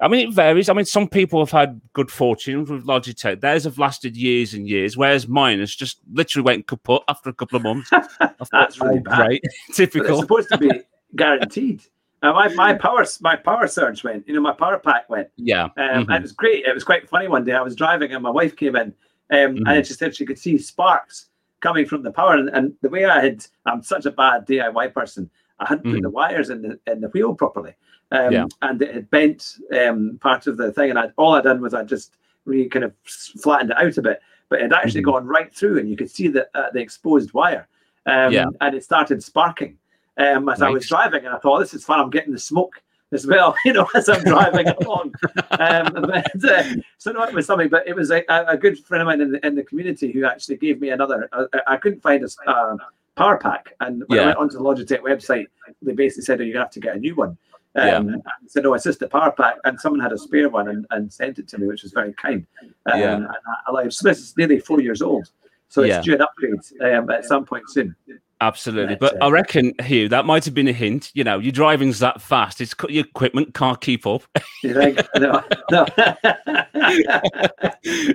I 0.00 0.08
mean, 0.08 0.28
it 0.28 0.34
varies. 0.34 0.68
I 0.68 0.72
mean, 0.72 0.84
some 0.84 1.06
people 1.06 1.38
have 1.38 1.52
had 1.52 1.80
good 1.92 2.10
fortune 2.10 2.64
with 2.64 2.84
Logitech. 2.84 3.40
Theirs 3.40 3.62
have 3.64 3.78
lasted 3.78 4.16
years 4.16 4.52
and 4.52 4.68
years, 4.68 4.96
whereas 4.96 5.28
mine 5.28 5.60
has 5.60 5.72
just 5.72 6.00
literally 6.12 6.44
went 6.44 6.66
kaput 6.66 7.02
after 7.06 7.30
a 7.30 7.32
couple 7.32 7.56
of 7.56 7.62
months. 7.62 7.88
That's 8.50 8.80
really 8.80 8.98
bad. 8.98 9.26
Great. 9.26 9.44
Typical. 9.72 10.08
But 10.08 10.12
it's 10.12 10.20
supposed 10.22 10.48
to 10.48 10.58
be 10.58 10.82
guaranteed. 11.14 11.82
Uh, 12.22 12.32
my 12.32 12.48
my 12.54 12.72
power 12.72 13.04
my 13.20 13.34
power 13.34 13.66
surge 13.66 14.04
went. 14.04 14.26
You 14.28 14.34
know, 14.34 14.40
my 14.40 14.52
power 14.52 14.78
pack 14.78 15.10
went. 15.10 15.28
Yeah, 15.36 15.64
um, 15.64 15.70
mm-hmm. 15.76 16.10
and 16.10 16.16
it 16.18 16.22
was 16.22 16.32
great. 16.32 16.64
It 16.64 16.74
was 16.74 16.84
quite 16.84 17.08
funny. 17.08 17.26
One 17.26 17.44
day 17.44 17.52
I 17.52 17.62
was 17.62 17.74
driving 17.74 18.12
and 18.12 18.22
my 18.22 18.30
wife 18.30 18.54
came 18.54 18.76
in, 18.76 18.94
um, 19.30 19.56
mm-hmm. 19.56 19.66
and 19.66 19.86
she 19.86 19.92
said 19.94 20.14
she 20.14 20.24
could 20.24 20.38
see 20.38 20.56
sparks 20.56 21.26
coming 21.60 21.84
from 21.84 22.02
the 22.02 22.12
power. 22.12 22.34
And, 22.34 22.48
and, 22.50 22.74
the 22.80 22.88
way 22.88 23.06
I 23.06 23.20
had, 23.20 23.46
I'm 23.66 23.82
such 23.82 24.06
a 24.06 24.10
bad 24.10 24.46
DIY 24.46 24.92
person. 24.94 25.30
I 25.58 25.68
hadn't 25.68 25.84
mm-hmm. 25.84 25.94
put 25.94 26.02
the 26.02 26.10
wires 26.10 26.50
in 26.50 26.62
the 26.62 26.78
in 26.86 27.00
the 27.00 27.08
wheel 27.08 27.34
properly, 27.34 27.74
um, 28.12 28.32
yeah. 28.32 28.46
and 28.62 28.80
it 28.80 28.94
had 28.94 29.10
bent 29.10 29.56
um, 29.76 30.18
part 30.20 30.46
of 30.46 30.56
the 30.56 30.70
thing. 30.72 30.90
And 30.90 30.98
I, 31.00 31.10
all 31.16 31.34
I'd 31.34 31.44
done 31.44 31.60
was 31.60 31.74
I 31.74 31.82
just 31.82 32.14
really 32.44 32.68
kind 32.68 32.84
of 32.84 32.92
flattened 33.04 33.70
it 33.70 33.78
out 33.78 33.98
a 33.98 34.02
bit, 34.02 34.20
but 34.48 34.60
it 34.60 34.62
had 34.62 34.72
actually 34.74 35.00
mm-hmm. 35.00 35.10
gone 35.10 35.26
right 35.26 35.52
through, 35.52 35.80
and 35.80 35.88
you 35.88 35.96
could 35.96 36.10
see 36.10 36.28
the 36.28 36.48
uh, 36.54 36.70
the 36.72 36.80
exposed 36.80 37.32
wire. 37.32 37.68
Um, 38.06 38.32
yeah. 38.32 38.46
and 38.60 38.74
it 38.74 38.82
started 38.82 39.22
sparking 39.22 39.78
um, 40.18 40.48
as 40.48 40.62
I 40.62 40.68
was 40.68 40.86
driving, 40.86 41.24
and 41.24 41.34
I 41.34 41.38
thought, 41.38 41.60
this 41.60 41.74
is 41.74 41.84
fun. 41.84 42.00
I'm 42.00 42.10
getting 42.10 42.32
the 42.32 42.38
smoke 42.38 42.82
as 43.12 43.26
well, 43.26 43.54
you 43.64 43.72
know, 43.72 43.88
as 43.94 44.08
I'm 44.08 44.22
driving 44.24 44.68
along. 44.80 45.14
Um, 45.50 45.92
but, 45.92 46.44
uh, 46.44 46.64
so 46.98 47.12
no, 47.12 47.22
it 47.24 47.34
was 47.34 47.46
something, 47.46 47.68
but 47.68 47.86
it 47.86 47.94
was 47.94 48.10
a, 48.10 48.24
a 48.28 48.56
good 48.56 48.78
friend 48.84 49.02
of 49.02 49.06
mine 49.06 49.20
in 49.20 49.32
the, 49.32 49.46
in 49.46 49.54
the 49.54 49.62
community 49.62 50.10
who 50.10 50.24
actually 50.24 50.56
gave 50.56 50.80
me 50.80 50.90
another. 50.90 51.28
Uh, 51.32 51.46
I 51.66 51.76
couldn't 51.76 52.00
find 52.00 52.24
a 52.24 52.50
uh, 52.50 52.76
power 53.16 53.38
pack, 53.38 53.74
and 53.80 54.04
when 54.06 54.18
yeah. 54.18 54.24
I 54.24 54.26
went 54.28 54.38
onto 54.38 54.58
the 54.58 54.64
Logitech 54.64 55.00
website, 55.00 55.46
they 55.82 55.92
basically 55.92 56.24
said, 56.24 56.40
"Oh, 56.40 56.44
you 56.44 56.58
have 56.58 56.70
to 56.70 56.80
get 56.80 56.96
a 56.96 56.98
new 56.98 57.14
one." 57.14 57.38
Um, 57.74 58.10
yeah. 58.10 58.16
So 58.48 58.60
no, 58.60 58.74
it's 58.74 58.84
just 58.84 59.02
a 59.02 59.08
power 59.08 59.32
pack, 59.32 59.56
and 59.64 59.80
someone 59.80 60.00
had 60.00 60.12
a 60.12 60.18
spare 60.18 60.48
one 60.48 60.68
and, 60.68 60.86
and 60.90 61.12
sent 61.12 61.38
it 61.38 61.48
to 61.48 61.58
me, 61.58 61.66
which 61.66 61.82
was 61.82 61.92
very 61.92 62.12
kind. 62.14 62.46
Um, 62.86 63.00
yeah. 63.00 63.14
And 63.16 63.26
I, 63.26 63.72
I 63.72 63.88
so 63.88 64.08
this 64.08 64.18
is 64.18 64.36
nearly 64.36 64.58
four 64.58 64.80
years 64.80 65.00
old, 65.00 65.30
so 65.68 65.82
it's 65.82 65.88
yeah. 65.88 66.02
due 66.02 66.14
an 66.14 66.22
upgrade 66.22 66.60
um, 66.82 67.10
at 67.10 67.24
some 67.24 67.44
point 67.44 67.64
soon. 67.68 67.94
Absolutely, 68.43 68.97
but 68.97 69.22
I 69.22 69.30
reckon 69.30 69.72
Hugh 69.80 70.09
that 70.09 70.26
might 70.26 70.45
have 70.47 70.53
been 70.53 70.66
a 70.66 70.72
hint. 70.72 71.12
You 71.14 71.22
know, 71.22 71.38
your 71.38 71.53
driving's 71.53 72.01
that 72.01 72.20
fast; 72.20 72.61
it's 72.61 72.74
your 72.88 73.05
equipment 73.05 73.55
can't 73.55 73.80
keep 73.80 74.05
up. 74.05 74.22
you 74.64 74.74
think? 74.74 75.01
No, 75.16 75.45
no. 75.70 75.86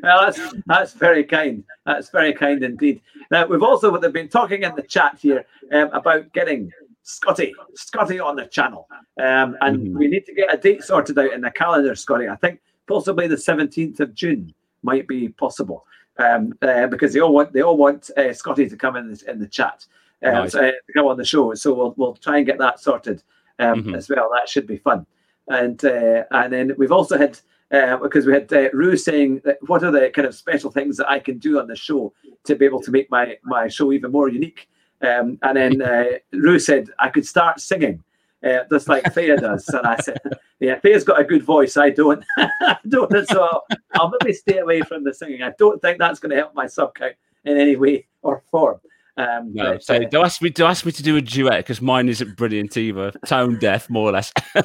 well, 0.03 0.21
that's 0.21 0.41
that's 0.65 0.93
very 0.93 1.23
kind. 1.23 1.63
That's 1.85 2.09
very 2.09 2.33
kind 2.33 2.61
indeed. 2.61 2.99
Now 3.31 3.45
we've 3.45 3.63
also 3.63 3.97
been 4.09 4.27
talking 4.27 4.63
in 4.63 4.75
the 4.75 4.81
chat 4.81 5.17
here 5.17 5.45
um, 5.71 5.91
about 5.93 6.33
getting 6.33 6.73
Scotty, 7.03 7.55
Scotty 7.75 8.19
on 8.19 8.35
the 8.35 8.47
channel, 8.47 8.89
um, 9.21 9.55
and 9.61 9.77
mm-hmm. 9.77 9.97
we 9.97 10.07
need 10.09 10.25
to 10.25 10.33
get 10.33 10.53
a 10.53 10.57
date 10.57 10.83
sorted 10.83 11.17
out 11.17 11.31
in 11.31 11.39
the 11.39 11.51
calendar, 11.51 11.95
Scotty. 11.95 12.27
I 12.27 12.35
think 12.35 12.59
possibly 12.85 13.27
the 13.27 13.37
seventeenth 13.37 14.01
of 14.01 14.13
June 14.13 14.53
might 14.83 15.07
be 15.07 15.29
possible 15.29 15.85
um, 16.17 16.53
uh, 16.61 16.87
because 16.87 17.13
they 17.13 17.21
all 17.21 17.33
want 17.33 17.53
they 17.53 17.61
all 17.61 17.77
want 17.77 18.09
uh, 18.17 18.33
Scotty 18.33 18.67
to 18.67 18.75
come 18.75 18.97
in 18.97 19.13
the, 19.13 19.31
in 19.31 19.39
the 19.39 19.47
chat 19.47 19.85
um, 20.23 20.33
nice. 20.33 20.51
so, 20.51 20.59
uh, 20.59 20.71
to 20.71 20.93
come 20.93 21.05
on 21.05 21.17
the 21.17 21.25
show. 21.25 21.53
So 21.53 21.73
we'll 21.73 21.93
we'll 21.97 22.15
try 22.15 22.37
and 22.37 22.45
get 22.45 22.57
that 22.59 22.79
sorted 22.79 23.23
um, 23.59 23.83
mm-hmm. 23.83 23.95
as 23.95 24.09
well. 24.09 24.29
That 24.33 24.49
should 24.49 24.67
be 24.67 24.77
fun. 24.77 25.05
And 25.47 25.83
uh, 25.85 26.23
and 26.31 26.51
then 26.51 26.73
we've 26.77 26.91
also 26.91 27.17
had 27.17 27.39
uh, 27.71 27.97
because 27.97 28.25
we 28.25 28.33
had 28.33 28.51
uh, 28.51 28.69
Rue 28.73 28.97
saying 28.97 29.41
that 29.45 29.57
what 29.67 29.83
are 29.83 29.91
the 29.91 30.09
kind 30.09 30.27
of 30.27 30.35
special 30.35 30.71
things 30.71 30.97
that 30.97 31.09
I 31.09 31.19
can 31.19 31.37
do 31.37 31.59
on 31.59 31.67
the 31.67 31.75
show 31.75 32.13
to 32.45 32.55
be 32.55 32.65
able 32.65 32.81
to 32.81 32.91
make 32.91 33.09
my 33.11 33.37
my 33.43 33.67
show 33.67 33.91
even 33.91 34.11
more 34.11 34.29
unique. 34.29 34.69
Um, 35.01 35.37
and 35.43 35.57
then 35.57 35.81
uh, 35.83 36.05
Rue 36.31 36.59
said 36.59 36.89
I 36.99 37.09
could 37.09 37.25
start 37.25 37.59
singing. 37.59 38.03
Uh, 38.43 38.59
just 38.69 38.87
like 38.87 39.03
Thea 39.13 39.35
does. 39.35 39.67
And 39.69 39.87
I 39.87 39.97
said, 39.97 40.19
Yeah, 40.59 40.79
Thea's 40.79 41.03
got 41.03 41.19
a 41.19 41.23
good 41.23 41.43
voice. 41.43 41.75
I 41.75 41.89
don't. 41.89 42.23
I 42.37 42.77
don't. 42.87 43.11
So 43.27 43.43
I'll, 43.43 43.65
I'll 43.93 44.13
maybe 44.21 44.33
stay 44.33 44.57
away 44.59 44.81
from 44.81 45.03
the 45.03 45.13
singing. 45.13 45.41
I 45.43 45.53
don't 45.57 45.81
think 45.81 45.99
that's 45.99 46.19
going 46.19 46.29
to 46.31 46.35
help 46.35 46.55
my 46.55 46.67
sub 46.67 46.95
count 46.95 47.13
in 47.45 47.57
any 47.57 47.75
way 47.75 48.05
or 48.21 48.43
form. 48.51 48.79
Um, 49.17 49.51
No, 49.53 49.73
but, 49.73 49.83
so 49.83 49.95
uh, 49.95 49.99
don't 50.09 50.25
ask 50.25 50.41
me. 50.41 50.49
Don't 50.49 50.69
ask 50.69 50.85
me 50.85 50.91
to 50.91 51.03
do 51.03 51.17
a 51.17 51.21
duet 51.21 51.57
because 51.59 51.81
mine 51.81 52.07
isn't 52.09 52.35
brilliant 52.37 52.77
either. 52.77 53.11
Tone 53.25 53.57
deaf, 53.59 53.89
more 53.89 54.09
or 54.09 54.11
less. 54.13 54.31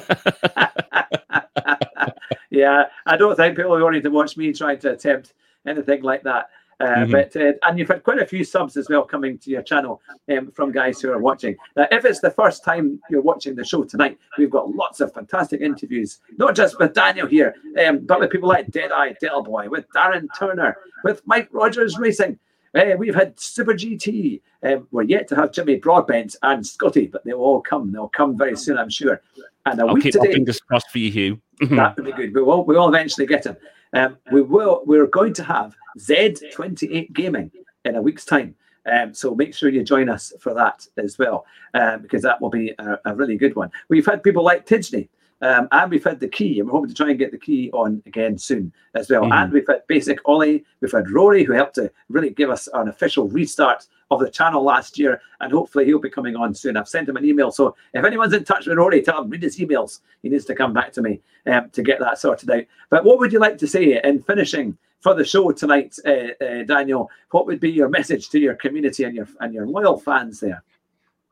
yeah, 2.49 2.83
I 3.05 3.17
don't 3.17 3.35
think 3.35 3.55
people 3.57 3.75
are 3.75 3.83
wanting 3.83 4.03
to 4.03 4.09
watch 4.09 4.37
me 4.37 4.53
trying 4.53 4.79
to 4.79 4.91
attempt 4.91 5.33
anything 5.65 6.03
like 6.03 6.23
that. 6.23 6.49
Uh, 6.79 6.85
Mhm. 7.05 7.11
But 7.11 7.35
uh, 7.35 7.53
and 7.63 7.77
you've 7.79 7.87
had 7.87 8.03
quite 8.03 8.19
a 8.19 8.25
few 8.25 8.43
subs 8.43 8.75
as 8.77 8.89
well 8.89 9.03
coming 9.03 9.37
to 9.39 9.49
your 9.49 9.61
channel 9.61 10.01
um, 10.31 10.51
from 10.51 10.71
guys 10.71 10.99
who 10.99 11.11
are 11.11 11.19
watching. 11.19 11.55
Now, 11.77 11.87
if 11.91 12.03
it's 12.03 12.19
the 12.19 12.31
first 12.31 12.63
time 12.63 12.99
you're 13.09 13.21
watching 13.21 13.55
the 13.55 13.63
show 13.63 13.83
tonight, 13.83 14.17
we've 14.37 14.49
got 14.49 14.69
lots 14.75 14.99
of 14.99 15.13
fantastic 15.13 15.61
interviews, 15.61 16.19
not 16.37 16.55
just 16.55 16.79
with 16.79 16.93
Daniel 16.93 17.27
here, 17.27 17.55
um, 17.85 17.99
but 17.99 18.19
with 18.19 18.31
people 18.31 18.49
like 18.49 18.71
Deadeye 18.71 19.13
Delboy, 19.21 19.69
with 19.69 19.85
Darren 19.95 20.27
Turner, 20.37 20.75
with 21.03 21.21
Mike 21.25 21.47
Rogers 21.51 21.97
Racing. 21.97 22.37
Uh, 22.75 22.95
we've 22.97 23.15
had 23.15 23.39
Super 23.39 23.73
GT. 23.73 24.41
Um, 24.63 24.87
we're 24.91 25.03
yet 25.03 25.27
to 25.27 25.35
have 25.35 25.51
Jimmy 25.51 25.75
Broadbent 25.75 26.35
and 26.41 26.65
Scotty, 26.65 27.07
but 27.07 27.23
they'll 27.23 27.35
all 27.39 27.61
come. 27.61 27.91
They'll 27.91 28.09
come 28.09 28.37
very 28.37 28.55
soon, 28.55 28.77
I'm 28.77 28.89
sure. 28.89 29.21
And 29.65 29.79
a 29.79 29.85
I'll 29.85 29.93
week 29.93 30.05
keep 30.05 30.13
today, 30.13 30.33
fingers 30.33 30.59
crossed 30.59 30.89
for 30.89 30.99
you, 30.99 31.11
Hugh. 31.11 31.41
that 31.71 31.95
would 31.95 32.05
be 32.05 32.11
good. 32.11 32.33
We 32.33 32.41
will. 32.41 32.63
We 32.65 32.75
will 32.75 32.89
eventually 32.89 33.27
get 33.27 33.45
him. 33.45 33.57
Um, 33.93 34.17
we 34.31 34.41
will. 34.41 34.81
We're 34.85 35.07
going 35.07 35.33
to 35.33 35.43
have 35.43 35.75
Z28 35.99 37.13
Gaming 37.13 37.51
in 37.85 37.95
a 37.95 38.01
week's 38.01 38.25
time. 38.25 38.55
Um, 38.91 39.13
so 39.13 39.33
make 39.33 39.53
sure 39.53 39.69
you 39.69 39.83
join 39.83 40.09
us 40.09 40.33
for 40.39 40.53
that 40.55 40.85
as 40.97 41.17
well, 41.17 41.45
um, 41.73 42.01
because 42.01 42.21
that 42.23 42.41
will 42.41 42.49
be 42.49 42.73
a, 42.79 42.97
a 43.05 43.15
really 43.15 43.37
good 43.37 43.55
one. 43.55 43.71
We've 43.87 44.05
had 44.05 44.23
people 44.23 44.43
like 44.43 44.65
Tidney, 44.65 45.07
um, 45.43 45.67
and 45.71 45.91
we've 45.91 46.03
had 46.03 46.19
the 46.19 46.27
key, 46.27 46.59
and 46.59 46.67
we're 46.67 46.71
hoping 46.71 46.89
to 46.89 46.95
try 46.95 47.09
and 47.09 47.19
get 47.19 47.31
the 47.31 47.37
key 47.37 47.69
on 47.73 48.01
again 48.05 48.37
soon 48.37 48.71
as 48.95 49.09
well. 49.09 49.23
Mhm. 49.23 49.33
And 49.33 49.53
we've 49.53 49.67
had 49.67 49.85
Basic 49.87 50.19
Ollie, 50.25 50.63
we've 50.79 50.91
had 50.91 51.09
Rory, 51.11 51.43
who 51.43 51.53
helped 51.53 51.75
to 51.75 51.91
really 52.09 52.29
give 52.29 52.49
us 52.49 52.69
an 52.73 52.87
official 52.87 53.27
restart 53.27 53.85
of 54.09 54.19
the 54.19 54.29
channel 54.29 54.63
last 54.63 54.97
year, 54.97 55.21
and 55.41 55.51
hopefully 55.51 55.85
he'll 55.85 55.99
be 55.99 56.09
coming 56.09 56.35
on 56.35 56.53
soon. 56.53 56.77
I've 56.77 56.87
sent 56.87 57.09
him 57.09 57.17
an 57.17 57.25
email, 57.25 57.51
so 57.51 57.75
if 57.93 58.05
anyone's 58.05 58.33
in 58.33 58.43
touch 58.43 58.67
with 58.67 58.77
Rory, 58.77 59.01
tell 59.01 59.21
him 59.21 59.29
read 59.29 59.43
his 59.43 59.57
emails. 59.59 59.99
He 60.21 60.29
needs 60.29 60.45
to 60.45 60.55
come 60.55 60.73
back 60.73 60.93
to 60.93 61.01
me 61.01 61.19
um, 61.45 61.69
to 61.71 61.81
get 61.83 61.99
that 61.99 62.19
sorted 62.19 62.49
out. 62.49 62.63
But 62.89 63.03
what 63.03 63.19
would 63.19 63.33
you 63.33 63.39
like 63.39 63.57
to 63.59 63.67
say 63.67 63.99
in 64.01 64.21
finishing 64.21 64.77
for 65.01 65.13
the 65.13 65.25
show 65.25 65.51
tonight, 65.51 65.97
uh, 66.05 66.43
uh, 66.43 66.63
Daniel? 66.63 67.09
What 67.31 67.45
would 67.47 67.59
be 67.59 67.71
your 67.71 67.89
message 67.89 68.29
to 68.29 68.39
your 68.39 68.55
community 68.55 69.03
and 69.03 69.15
your 69.15 69.27
and 69.41 69.53
your 69.53 69.67
loyal 69.67 69.97
fans 69.97 70.39
there? 70.39 70.63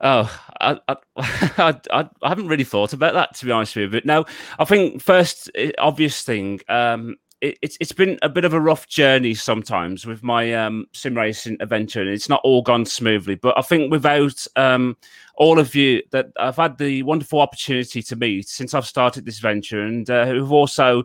Oh, 0.02 0.41
I, 0.60 0.80
I, 1.18 1.80
I, 1.91 2.10
I 2.24 2.30
haven't 2.30 2.47
really 2.47 2.64
thought 2.64 2.93
about 2.93 3.14
that 3.14 3.36
to 3.36 3.45
be 3.45 3.52
honest 3.52 3.76
with 3.76 3.84
you. 3.84 3.99
But 3.99 4.06
no, 4.06 4.26
I 4.58 4.66
think 4.66 5.02
first 5.02 5.49
eh, 5.56 5.72
obvious 5.78 6.24
thing, 6.24 6.60
um, 6.70 7.18
it, 7.39 7.58
it's 7.62 7.78
it's 7.80 7.91
been 7.91 8.18
a 8.24 8.30
bit 8.30 8.45
of 8.45 8.54
a 8.54 8.60
rough 8.60 8.88
journey 8.88 9.36
sometimes 9.36 10.06
with 10.06 10.24
my 10.24 10.54
um, 10.54 10.88
sim 10.93 11.16
racing 11.16 11.58
adventure, 11.60 12.02
and 12.02 12.10
it's 12.10 12.30
not 12.30 12.41
all 12.43 12.64
gone 12.64 12.86
smoothly. 12.86 13.36
But 13.36 13.58
I 13.58 13.62
think 13.62 13.91
without 13.91 14.45
um, 14.56 14.97
all 15.36 15.60
of 15.60 15.76
you 15.76 16.02
that 16.12 16.32
I've 16.39 16.58
had 16.58 16.78
the 16.78 17.04
wonderful 17.04 17.39
opportunity 17.39 18.02
to 18.02 18.16
meet 18.16 18.47
since 18.47 18.74
I've 18.74 18.88
started 18.88 19.26
this 19.26 19.39
venture, 19.39 19.82
and 19.82 20.10
uh, 20.10 20.26
who've 20.26 20.52
also 20.52 21.04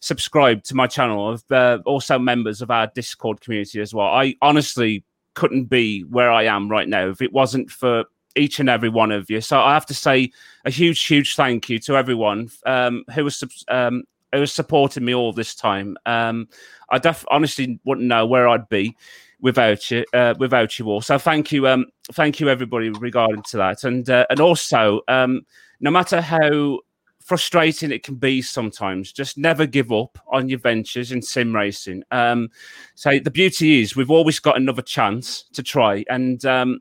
subscribed 0.00 0.64
to 0.66 0.74
my 0.74 0.86
channel, 0.86 1.38
uh, 1.50 1.78
also 1.84 2.18
members 2.18 2.62
of 2.62 2.70
our 2.70 2.86
Discord 2.94 3.40
community 3.40 3.80
as 3.80 3.92
well. 3.92 4.06
I 4.06 4.36
honestly 4.40 5.04
couldn't 5.34 5.64
be 5.64 6.02
where 6.02 6.30
I 6.32 6.44
am 6.44 6.68
right 6.68 6.88
now 6.88 7.08
if 7.08 7.20
it 7.20 7.32
wasn't 7.32 7.70
for 7.70 8.04
each 8.36 8.60
and 8.60 8.68
every 8.68 8.88
one 8.88 9.10
of 9.10 9.30
you. 9.30 9.40
So 9.40 9.58
I 9.58 9.74
have 9.74 9.86
to 9.86 9.94
say 9.94 10.30
a 10.64 10.70
huge, 10.70 11.04
huge 11.04 11.34
thank 11.34 11.68
you 11.68 11.78
to 11.80 11.96
everyone 11.96 12.50
um, 12.66 13.04
who 13.14 13.24
was 13.24 13.42
um, 13.68 14.04
who 14.32 14.40
was 14.40 14.52
supporting 14.52 15.04
me 15.04 15.14
all 15.14 15.32
this 15.32 15.54
time. 15.54 15.96
Um, 16.06 16.48
I 16.90 16.98
def- 16.98 17.24
honestly 17.30 17.80
wouldn't 17.84 18.06
know 18.06 18.26
where 18.26 18.48
I'd 18.48 18.68
be 18.68 18.96
without 19.40 19.90
you, 19.90 20.04
uh, 20.12 20.34
without 20.38 20.78
you 20.78 20.86
all. 20.86 21.00
So 21.00 21.18
thank 21.18 21.52
you, 21.52 21.68
um, 21.68 21.86
thank 22.12 22.40
you 22.40 22.48
everybody 22.48 22.90
regarding 22.90 23.42
to 23.50 23.56
that, 23.58 23.84
and 23.84 24.08
uh, 24.08 24.26
and 24.30 24.40
also 24.40 25.00
um, 25.08 25.42
no 25.80 25.90
matter 25.90 26.20
how 26.20 26.80
frustrating 27.20 27.92
it 27.92 28.02
can 28.02 28.14
be 28.14 28.40
sometimes, 28.40 29.12
just 29.12 29.36
never 29.36 29.66
give 29.66 29.92
up 29.92 30.18
on 30.28 30.48
your 30.48 30.58
ventures 30.58 31.12
in 31.12 31.20
sim 31.20 31.54
racing. 31.54 32.02
Um, 32.10 32.48
so 32.94 33.18
the 33.18 33.30
beauty 33.30 33.82
is 33.82 33.94
we've 33.94 34.10
always 34.10 34.40
got 34.40 34.56
another 34.56 34.82
chance 34.82 35.44
to 35.52 35.62
try, 35.62 36.04
and 36.08 36.44
um, 36.44 36.80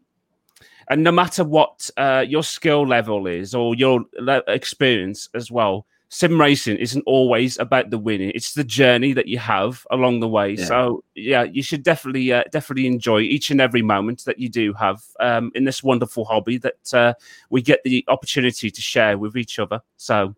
and 0.89 1.03
no 1.03 1.11
matter 1.11 1.43
what 1.43 1.89
uh, 1.97 2.23
your 2.27 2.43
skill 2.43 2.88
level 2.88 3.27
is 3.27 3.53
or 3.53 3.75
your 3.75 4.05
le- 4.19 4.43
experience 4.47 5.29
as 5.33 5.51
well, 5.51 5.85
sim 6.09 6.39
racing 6.39 6.77
isn't 6.77 7.03
always 7.05 7.57
about 7.59 7.89
the 7.89 7.97
winning. 7.97 8.31
It's 8.33 8.53
the 8.53 8.63
journey 8.63 9.13
that 9.13 9.27
you 9.27 9.38
have 9.39 9.85
along 9.91 10.21
the 10.21 10.27
way. 10.27 10.53
Yeah. 10.53 10.65
So 10.65 11.03
yeah, 11.15 11.43
you 11.43 11.61
should 11.61 11.83
definitely 11.83 12.31
uh, 12.31 12.43
definitely 12.51 12.88
enjoy 12.88 13.21
each 13.21 13.51
and 13.51 13.59
every 13.59 13.81
moment 13.81 14.23
that 14.25 14.39
you 14.39 14.49
do 14.49 14.73
have 14.73 15.03
um, 15.19 15.51
in 15.55 15.65
this 15.65 15.83
wonderful 15.83 16.25
hobby 16.25 16.57
that 16.59 16.93
uh, 16.93 17.13
we 17.49 17.61
get 17.61 17.83
the 17.83 18.05
opportunity 18.07 18.71
to 18.71 18.81
share 18.81 19.17
with 19.17 19.35
each 19.35 19.59
other. 19.59 19.81
So 19.97 20.35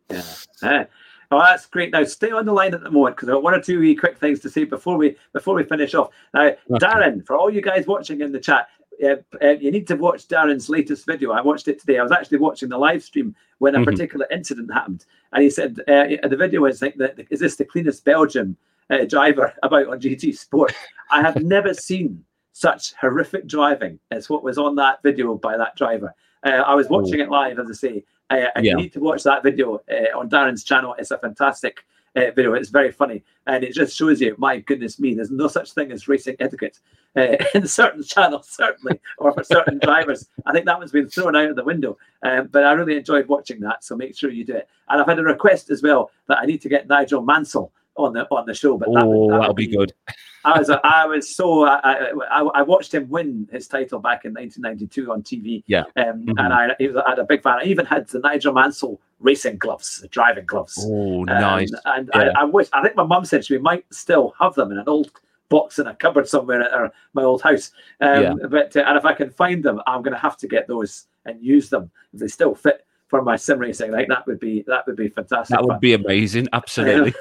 Yeah. 0.63 0.85
Oh, 1.31 1.39
that's 1.39 1.67
great. 1.67 1.91
Now 1.91 2.03
stay 2.05 2.31
on 2.31 2.45
the 2.45 2.53
line 2.53 2.73
at 2.73 2.81
the 2.81 2.89
moment 2.89 3.15
because 3.15 3.29
I've 3.29 3.35
got 3.35 3.43
one 3.43 3.53
or 3.53 3.61
two 3.61 3.79
wee 3.79 3.95
quick 3.95 4.17
things 4.17 4.39
to 4.39 4.49
say 4.49 4.63
before 4.63 4.97
we 4.97 5.15
before 5.31 5.53
we 5.53 5.63
finish 5.63 5.93
off. 5.93 6.09
Now, 6.33 6.53
Darren, 6.71 7.23
for 7.23 7.37
all 7.37 7.51
you 7.51 7.61
guys 7.61 7.85
watching 7.85 8.21
in 8.21 8.31
the 8.31 8.39
chat, 8.39 8.67
uh, 9.03 9.15
uh, 9.41 9.49
you 9.51 9.71
need 9.71 9.87
to 9.87 9.95
watch 9.95 10.27
Darren's 10.27 10.69
latest 10.69 11.05
video. 11.05 11.31
I 11.31 11.41
watched 11.41 11.67
it 11.67 11.79
today. 11.79 11.97
I 11.99 12.03
was 12.03 12.11
actually 12.11 12.39
watching 12.39 12.69
the 12.69 12.77
live 12.77 13.03
stream 13.03 13.35
when 13.59 13.75
a 13.75 13.79
Mhm. 13.79 13.85
particular 13.85 14.27
incident 14.31 14.71
happened, 14.73 15.05
and 15.33 15.43
he 15.43 15.49
said 15.49 15.79
uh, 15.87 16.27
the 16.27 16.35
video 16.37 16.65
is 16.65 16.81
like, 16.81 16.95
the, 16.95 17.25
"Is 17.29 17.39
this 17.39 17.55
the 17.55 17.65
cleanest 17.65 18.03
Belgium 18.05 18.57
uh, 18.89 19.05
driver 19.05 19.53
about 19.63 19.87
on 19.87 19.99
GT 19.99 20.31
Sport?" 20.35 20.73
I 21.11 21.21
have 21.21 21.35
never 21.43 21.73
seen 21.73 22.23
such 22.53 22.93
horrific 22.95 23.47
driving 23.47 23.99
as 24.11 24.29
what 24.29 24.43
was 24.43 24.57
on 24.57 24.75
that 24.75 25.01
video 25.03 25.35
by 25.35 25.55
that 25.57 25.75
driver. 25.77 26.13
Uh, 26.43 26.49
I 26.65 26.73
was 26.75 26.89
watching 26.89 27.19
it 27.19 27.29
live, 27.29 27.59
as 27.59 27.69
I 27.69 27.73
say, 27.73 28.03
uh, 28.29 28.47
and 28.55 28.65
Yeah. 28.65 28.71
you 28.71 28.77
need 28.77 28.93
to 28.93 28.99
watch 28.99 29.23
that 29.23 29.43
video 29.43 29.81
uh, 29.89 30.17
on 30.17 30.29
Darren's 30.29 30.63
channel. 30.63 30.95
It's 30.97 31.11
a 31.11 31.17
fantastic 31.17 31.85
uh, 32.15 32.31
video. 32.35 32.53
It's 32.53 32.69
very 32.69 32.91
funny, 32.91 33.23
and 33.47 33.63
it 33.63 33.73
just 33.73 33.95
shows 33.95 34.19
you, 34.21 34.35
my 34.37 34.59
goodness 34.59 34.99
me, 34.99 35.13
there's 35.13 35.31
no 35.31 35.47
such 35.47 35.71
thing 35.73 35.91
as 35.91 36.07
racing 36.07 36.35
etiquette 36.39 36.79
uh, 37.15 37.35
in 37.55 37.67
certain 37.67 38.03
channels, 38.03 38.47
certainly, 38.49 38.99
or 39.17 39.31
for 39.33 39.43
certain 39.43 39.79
drivers. 39.83 40.27
I 40.45 40.51
think 40.51 40.65
that 40.65 40.77
one's 40.77 40.91
been 40.91 41.09
thrown 41.09 41.35
out 41.35 41.49
of 41.49 41.55
the 41.55 41.63
window. 41.63 41.97
Um, 42.23 42.47
but 42.51 42.63
I 42.63 42.73
really 42.73 42.97
enjoyed 42.97 43.27
watching 43.27 43.59
that, 43.61 43.83
so 43.83 43.95
make 43.95 44.15
sure 44.17 44.29
you 44.31 44.45
do 44.45 44.55
it. 44.55 44.67
And 44.89 45.01
I've 45.01 45.07
had 45.07 45.19
a 45.19 45.23
request 45.23 45.69
as 45.69 45.81
well 45.83 46.11
that 46.27 46.39
I 46.39 46.45
need 46.45 46.61
to 46.61 46.69
get 46.69 46.87
Nigel 46.87 47.21
Mansell 47.21 47.71
on 47.95 48.13
the 48.13 48.25
on 48.31 48.45
the 48.45 48.53
show. 48.53 48.77
But 48.77 48.89
that, 48.93 49.03
oh, 49.03 49.07
would- 49.09 49.31
that 49.33 49.37
that'll 49.39 49.47
would 49.49 49.55
be 49.55 49.67
good. 49.67 49.93
I 50.45 50.57
was 50.57 50.69
I 50.69 51.05
was 51.05 51.35
so 51.35 51.65
I, 51.65 52.11
I 52.31 52.41
I 52.55 52.61
watched 52.61 52.93
him 52.93 53.09
win 53.09 53.45
his 53.51 53.67
title 53.67 53.99
back 53.99 54.23
in 54.23 54.33
1992 54.33 55.11
on 55.11 55.21
TV. 55.21 55.63
Yeah. 55.67 55.83
um, 55.97 56.25
Mhm. 56.25 56.35
and 56.37 56.53
I, 56.53 56.75
he 56.79 56.87
was, 56.87 56.95
I 57.05 57.09
had 57.09 57.19
a 57.19 57.25
big 57.25 57.43
fan. 57.43 57.59
I 57.59 57.65
even 57.65 57.85
had 57.85 58.07
the 58.07 58.19
Nigel 58.19 58.53
Mansell 58.53 59.01
racing 59.19 59.57
gloves, 59.57 60.05
driving 60.11 60.45
gloves. 60.45 60.77
Oh, 60.87 61.19
Um, 61.21 61.25
nice. 61.25 61.71
And 61.85 62.09
Yeah. 62.13 62.31
I, 62.37 62.41
I 62.41 62.43
wish 62.45 62.67
I 62.73 62.81
think 62.81 62.95
my 62.95 63.03
mum 63.03 63.25
said 63.25 63.45
she 63.45 63.57
might 63.57 63.85
still 63.91 64.33
have 64.39 64.55
them 64.55 64.71
in 64.71 64.77
an 64.77 64.87
old 64.87 65.11
box 65.49 65.79
in 65.79 65.87
a 65.87 65.95
cupboard 65.95 66.27
somewhere 66.27 66.61
at 66.61 66.71
our, 66.73 66.91
my 67.13 67.23
old 67.23 67.41
house. 67.41 67.71
Um, 68.01 68.21
Yeah. 68.23 68.33
But 68.49 68.75
uh, 68.75 68.83
and 68.87 68.97
if 68.97 69.05
I 69.05 69.13
can 69.13 69.29
find 69.31 69.63
them, 69.63 69.81
I'm 69.87 70.01
going 70.01 70.13
to 70.13 70.19
have 70.19 70.37
to 70.37 70.47
get 70.47 70.67
those 70.67 71.07
and 71.25 71.43
use 71.43 71.69
them 71.69 71.91
if 72.13 72.19
they 72.21 72.27
still 72.27 72.55
fit 72.55 72.85
for 73.07 73.21
my 73.23 73.35
sim 73.35 73.59
racing. 73.59 73.91
Like 73.91 74.07
that 74.07 74.25
would 74.27 74.39
be 74.39 74.63
that 74.67 74.85
would 74.87 74.95
be 74.95 75.09
fantastic. 75.09 75.55
That 75.55 75.61
fun. 75.61 75.67
would 75.67 75.79
be 75.81 75.93
amazing. 75.93 76.47
Absolutely. 76.53 77.13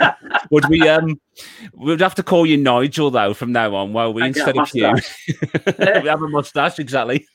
would 0.50 0.66
we 0.70 0.88
um 0.88 1.20
we'd 1.74 2.00
have 2.00 2.14
to 2.14 2.22
call 2.22 2.46
you 2.46 2.56
Nigel 2.56 3.10
though 3.10 3.34
from 3.34 3.52
now 3.52 3.74
on, 3.74 3.92
will 3.92 4.14
we? 4.14 4.22
I 4.22 4.28
Instead 4.28 4.56
of 4.58 4.70
you. 4.74 4.92
we 6.02 6.08
have 6.08 6.22
a 6.22 6.28
mustache, 6.28 6.78
exactly. 6.78 7.26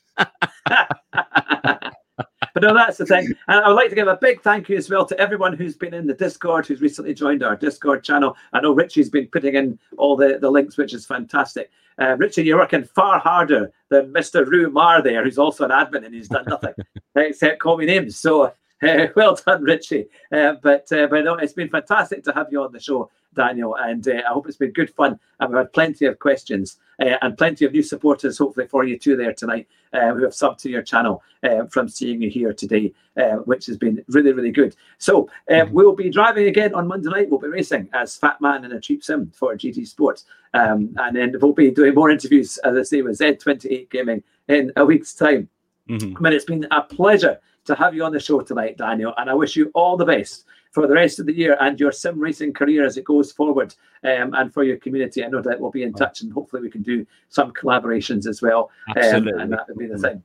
But 2.54 2.62
no, 2.62 2.74
that's 2.74 2.98
the 2.98 3.06
thing. 3.06 3.32
And 3.48 3.64
I 3.64 3.68
would 3.68 3.74
like 3.74 3.90
to 3.90 3.94
give 3.94 4.08
a 4.08 4.16
big 4.16 4.42
thank 4.42 4.68
you 4.68 4.76
as 4.76 4.90
well 4.90 5.04
to 5.06 5.18
everyone 5.18 5.56
who's 5.56 5.76
been 5.76 5.94
in 5.94 6.06
the 6.06 6.14
Discord, 6.14 6.66
who's 6.66 6.80
recently 6.80 7.14
joined 7.14 7.42
our 7.42 7.56
Discord 7.56 8.04
channel. 8.04 8.36
I 8.52 8.60
know 8.60 8.72
Richie's 8.72 9.10
been 9.10 9.26
putting 9.26 9.54
in 9.54 9.78
all 9.96 10.16
the, 10.16 10.38
the 10.40 10.50
links, 10.50 10.76
which 10.76 10.94
is 10.94 11.06
fantastic. 11.06 11.70
Uh, 12.00 12.16
Richie, 12.16 12.44
you're 12.44 12.58
working 12.58 12.84
far 12.84 13.18
harder 13.18 13.72
than 13.90 14.12
Mr. 14.12 14.46
Rue 14.46 14.70
Mar 14.70 15.02
there, 15.02 15.22
who's 15.22 15.38
also 15.38 15.64
an 15.64 15.70
admin 15.70 16.06
and 16.06 16.14
he's 16.14 16.28
done 16.28 16.46
nothing 16.46 16.72
except 17.14 17.60
call 17.60 17.76
me 17.76 17.84
names. 17.84 18.16
So 18.16 18.54
uh, 18.82 19.06
well 19.16 19.38
done, 19.46 19.62
Richie. 19.62 20.06
Uh, 20.32 20.54
but 20.62 20.90
uh, 20.92 21.06
but 21.08 21.24
no, 21.24 21.34
it's 21.34 21.52
been 21.52 21.68
fantastic 21.68 22.24
to 22.24 22.32
have 22.32 22.48
you 22.50 22.62
on 22.62 22.72
the 22.72 22.80
show, 22.80 23.10
Daniel, 23.34 23.76
and 23.76 24.06
uh, 24.08 24.22
I 24.28 24.32
hope 24.32 24.48
it's 24.48 24.56
been 24.56 24.72
good 24.72 24.90
fun. 24.94 25.18
And 25.38 25.50
we've 25.50 25.58
had 25.58 25.72
plenty 25.72 26.06
of 26.06 26.18
questions 26.18 26.78
uh, 27.00 27.16
and 27.22 27.36
plenty 27.36 27.64
of 27.64 27.72
new 27.72 27.82
supporters, 27.82 28.38
hopefully 28.38 28.66
for 28.66 28.84
you 28.84 28.98
too 28.98 29.16
there 29.16 29.32
tonight, 29.32 29.68
uh, 29.92 30.12
who 30.12 30.22
have 30.24 30.32
subbed 30.32 30.58
to 30.58 30.70
your 30.70 30.82
channel 30.82 31.22
uh, 31.42 31.64
from 31.66 31.88
seeing 31.88 32.22
you 32.22 32.30
here 32.30 32.52
today, 32.52 32.92
uh, 33.16 33.36
which 33.46 33.66
has 33.66 33.76
been 33.76 34.04
really 34.08 34.32
really 34.32 34.50
good. 34.50 34.76
So 34.98 35.30
uh, 35.50 35.66
we'll 35.70 35.94
be 35.94 36.10
driving 36.10 36.48
again 36.48 36.74
on 36.74 36.86
Monday 36.86 37.10
night. 37.10 37.30
We'll 37.30 37.40
be 37.40 37.48
racing 37.48 37.88
as 37.92 38.16
Fat 38.16 38.40
Man 38.40 38.64
in 38.64 38.72
a 38.72 38.80
cheap 38.80 39.02
sim 39.02 39.32
for 39.34 39.54
GT 39.54 39.86
Sports, 39.86 40.24
um, 40.54 40.94
and 40.98 41.16
then 41.16 41.34
we'll 41.40 41.52
be 41.52 41.70
doing 41.70 41.94
more 41.94 42.10
interviews, 42.10 42.58
as 42.58 42.76
I 42.76 42.82
say, 42.82 43.02
with 43.02 43.18
Z28 43.18 43.90
Gaming 43.90 44.22
in 44.48 44.72
a 44.76 44.84
week's 44.84 45.14
time. 45.14 45.48
Mhm. 45.88 46.16
I 46.16 46.20
mean, 46.20 46.32
it's 46.32 46.44
been 46.44 46.66
a 46.70 46.82
pleasure 46.82 47.38
to 47.64 47.74
have 47.74 47.94
you 47.94 48.04
on 48.04 48.12
the 48.12 48.20
show 48.20 48.40
tonight, 48.40 48.76
Daniel, 48.78 49.14
and 49.16 49.28
I 49.30 49.34
wish 49.34 49.56
you 49.56 49.70
all 49.74 49.96
the 49.96 50.04
best 50.04 50.44
for 50.70 50.86
the 50.86 50.94
rest 50.94 51.18
of 51.18 51.26
the 51.26 51.32
year 51.32 51.56
and 51.60 51.78
your 51.80 51.92
sim 51.92 52.18
racing 52.18 52.52
career 52.52 52.84
as 52.84 52.96
it 52.96 53.04
goes 53.04 53.32
forward, 53.32 53.74
um, 54.04 54.34
and 54.34 54.52
for 54.52 54.62
your 54.62 54.76
community. 54.76 55.24
I 55.24 55.28
know 55.28 55.42
that 55.42 55.60
we'll 55.60 55.70
be 55.70 55.82
in 55.82 55.92
touch, 55.92 56.22
and 56.22 56.32
hopefully 56.32 56.62
we 56.62 56.70
can 56.70 56.82
do 56.82 57.06
some 57.28 57.52
collaborations 57.52 58.26
as 58.26 58.40
well. 58.40 58.70
Absolutely. 58.96 59.32
Um, 59.32 59.40
and 59.40 59.52
that 59.52 59.68
would 59.68 59.78
be 59.78 59.86
the 59.86 59.98
thing. 59.98 60.22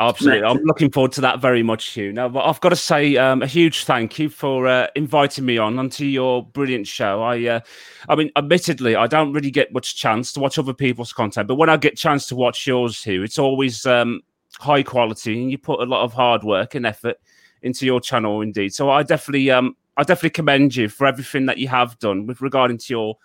Absolutely. 0.00 0.44
I'm 0.44 0.58
looking 0.64 0.90
forward 0.90 1.12
to 1.12 1.20
that 1.20 1.38
very 1.38 1.62
much, 1.62 1.90
Hugh. 1.90 2.12
Now, 2.12 2.28
but 2.28 2.44
I've 2.44 2.60
got 2.60 2.70
to 2.70 2.76
say 2.76 3.16
um, 3.16 3.42
a 3.42 3.46
huge 3.46 3.84
thank 3.84 4.18
you 4.18 4.28
for 4.28 4.66
uh, 4.66 4.88
inviting 4.96 5.44
me 5.44 5.56
on 5.56 5.78
onto 5.78 6.04
your 6.04 6.44
brilliant 6.44 6.88
show. 6.88 7.22
I, 7.22 7.44
uh, 7.46 7.60
I 8.08 8.16
mean, 8.16 8.30
admittedly, 8.34 8.96
I 8.96 9.06
don't 9.06 9.32
really 9.32 9.52
get 9.52 9.72
much 9.72 9.94
chance 9.94 10.32
to 10.32 10.40
watch 10.40 10.58
other 10.58 10.74
people's 10.74 11.12
content, 11.12 11.46
but 11.46 11.54
when 11.54 11.70
I 11.70 11.76
get 11.76 11.96
chance 11.96 12.26
to 12.26 12.34
watch 12.34 12.66
yours, 12.66 13.00
Hugh, 13.04 13.22
it's 13.22 13.38
always 13.38 13.86
um, 13.86 14.22
high 14.58 14.82
quality, 14.82 15.40
and 15.40 15.50
you 15.50 15.58
put 15.58 15.78
a 15.78 15.84
lot 15.84 16.02
of 16.02 16.12
hard 16.12 16.42
work 16.42 16.74
and 16.74 16.84
effort 16.84 17.16
into 17.62 17.86
your 17.86 18.00
channel, 18.00 18.40
indeed. 18.40 18.74
So 18.74 18.90
I 18.90 19.04
definitely, 19.04 19.52
um, 19.52 19.76
I 19.96 20.02
definitely 20.02 20.30
commend 20.30 20.74
you 20.74 20.88
for 20.88 21.06
everything 21.06 21.46
that 21.46 21.58
you 21.58 21.68
have 21.68 21.98
done 21.98 22.26
with 22.26 22.40
regarding 22.40 22.78
to 22.78 22.92
your 22.92 23.16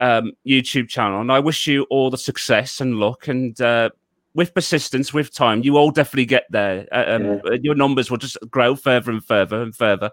um, 0.00 0.32
YouTube 0.46 0.88
channel, 0.88 1.20
and 1.20 1.30
I 1.30 1.40
wish 1.40 1.66
you 1.66 1.84
all 1.90 2.10
the 2.10 2.18
success 2.18 2.80
and 2.80 2.96
luck 2.96 3.28
and. 3.28 3.60
Uh, 3.60 3.90
with 4.34 4.52
persistence, 4.52 5.14
with 5.14 5.32
time, 5.32 5.62
you 5.62 5.76
all 5.76 5.92
definitely 5.92 6.26
get 6.26 6.44
there. 6.50 6.88
Uh, 6.90 7.04
um, 7.06 7.24
yeah. 7.24 7.56
Your 7.62 7.76
numbers 7.76 8.10
will 8.10 8.18
just 8.18 8.36
grow 8.50 8.74
further 8.74 9.12
and 9.12 9.24
further 9.24 9.62
and 9.62 9.74
further. 9.74 10.10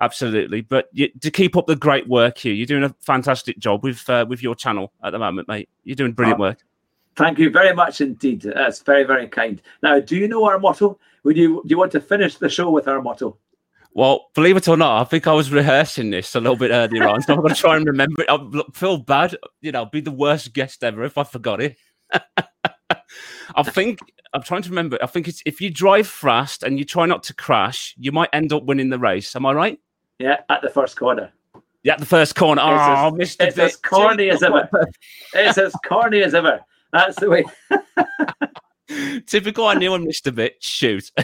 Absolutely, 0.00 0.60
but 0.60 0.88
you, 0.92 1.08
to 1.20 1.30
keep 1.30 1.56
up 1.56 1.66
the 1.66 1.74
great 1.74 2.06
work 2.06 2.38
here, 2.38 2.52
you're 2.52 2.66
doing 2.66 2.84
a 2.84 2.94
fantastic 3.00 3.58
job 3.58 3.82
with 3.82 4.08
uh, 4.08 4.24
with 4.28 4.42
your 4.42 4.54
channel 4.54 4.92
at 5.02 5.10
the 5.10 5.18
moment, 5.18 5.48
mate. 5.48 5.68
You're 5.82 5.96
doing 5.96 6.12
brilliant 6.12 6.38
oh, 6.38 6.44
work. 6.44 6.58
Thank 7.16 7.38
you 7.40 7.50
very 7.50 7.74
much 7.74 8.00
indeed. 8.00 8.42
That's 8.42 8.80
very 8.80 9.02
very 9.02 9.26
kind. 9.26 9.60
Now, 9.82 9.98
do 9.98 10.16
you 10.16 10.28
know 10.28 10.44
our 10.44 10.60
motto? 10.60 10.98
Would 11.24 11.36
you 11.36 11.62
do 11.66 11.70
you 11.70 11.78
want 11.78 11.90
to 11.92 12.00
finish 12.00 12.36
the 12.36 12.48
show 12.48 12.70
with 12.70 12.86
our 12.86 13.02
motto? 13.02 13.36
Well, 13.98 14.30
believe 14.32 14.56
it 14.56 14.68
or 14.68 14.76
not, 14.76 15.00
I 15.00 15.04
think 15.04 15.26
I 15.26 15.32
was 15.32 15.50
rehearsing 15.50 16.10
this 16.10 16.36
a 16.36 16.40
little 16.40 16.54
bit 16.54 16.70
earlier 16.70 17.08
on, 17.08 17.20
so 17.20 17.34
I'm 17.34 17.40
going 17.40 17.52
to 17.52 17.60
try 17.60 17.74
and 17.74 17.84
remember 17.84 18.22
it. 18.22 18.30
I 18.30 18.38
feel 18.72 18.98
bad, 18.98 19.34
you 19.60 19.72
know, 19.72 19.80
I'll 19.80 19.90
be 19.90 20.00
the 20.00 20.12
worst 20.12 20.52
guest 20.52 20.84
ever 20.84 21.02
if 21.02 21.18
I 21.18 21.24
forgot 21.24 21.60
it. 21.60 21.76
I 22.12 23.64
think 23.64 23.98
I'm 24.32 24.44
trying 24.44 24.62
to 24.62 24.68
remember. 24.68 24.98
I 25.02 25.06
think 25.06 25.26
it's 25.26 25.42
if 25.44 25.60
you 25.60 25.68
drive 25.68 26.06
fast 26.06 26.62
and 26.62 26.78
you 26.78 26.84
try 26.84 27.06
not 27.06 27.24
to 27.24 27.34
crash, 27.34 27.96
you 27.98 28.12
might 28.12 28.28
end 28.32 28.52
up 28.52 28.62
winning 28.62 28.90
the 28.90 29.00
race. 29.00 29.34
Am 29.34 29.44
I 29.44 29.52
right? 29.52 29.80
Yeah, 30.20 30.42
at 30.48 30.62
the 30.62 30.70
first 30.70 30.96
corner. 30.96 31.32
Yeah, 31.82 31.94
at 31.94 31.98
the 31.98 32.06
first 32.06 32.36
corner. 32.36 32.62
Oh, 32.64 33.16
it's 33.18 33.34
as, 33.40 33.48
it's 33.48 33.58
as 33.58 33.76
corny 33.78 34.30
as 34.30 34.44
ever. 34.44 34.68
it's 35.34 35.58
as 35.58 35.74
corny 35.84 36.22
as 36.22 36.34
ever. 36.34 36.60
That's 36.92 37.18
the 37.18 37.30
way. 37.30 37.44
Typical. 39.26 39.66
I 39.66 39.74
knew 39.74 39.92
I 39.92 39.98
missed 39.98 40.28
a 40.28 40.32
bit. 40.32 40.62
Shoot. 40.62 41.10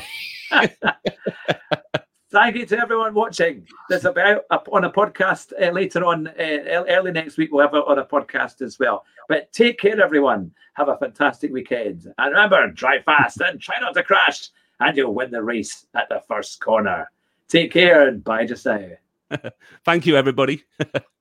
Thank 2.35 2.57
you 2.57 2.67
to 2.67 2.79
everyone 2.81 3.15
watching. 3.15 3.65
This 3.89 4.03
about 4.03 4.45
on 4.51 4.83
a 4.83 4.91
podcast 4.91 5.53
uh, 5.63 5.71
later 5.71 6.05
on, 6.05 6.27
uh, 6.27 6.33
early 6.89 7.13
next 7.13 7.37
week. 7.37 7.53
We'll 7.53 7.65
have 7.65 7.75
it 7.75 7.85
on 7.87 8.01
a 8.01 8.05
podcast 8.05 8.61
as 8.61 8.77
well. 8.77 9.05
But 9.29 9.53
take 9.53 9.79
care, 9.79 10.03
everyone. 10.03 10.51
Have 10.73 10.89
a 10.89 10.97
fantastic 10.97 11.53
weekend. 11.53 12.13
And 12.19 12.33
remember, 12.33 12.69
drive 12.73 13.05
fast 13.05 13.41
and 13.41 13.61
try 13.61 13.77
not 13.81 13.95
to 13.95 14.03
crash, 14.03 14.49
and 14.81 14.97
you'll 14.97 15.15
win 15.15 15.31
the 15.31 15.45
race 15.45 15.87
at 15.95 16.09
the 16.09 16.25
first 16.27 16.61
corner. 16.61 17.09
Take 17.47 17.71
care 17.71 18.09
and 18.09 18.25
bye 18.25 18.49
now. 18.65 18.89
Thank 19.85 20.05
you, 20.05 20.17
everybody. 20.17 20.65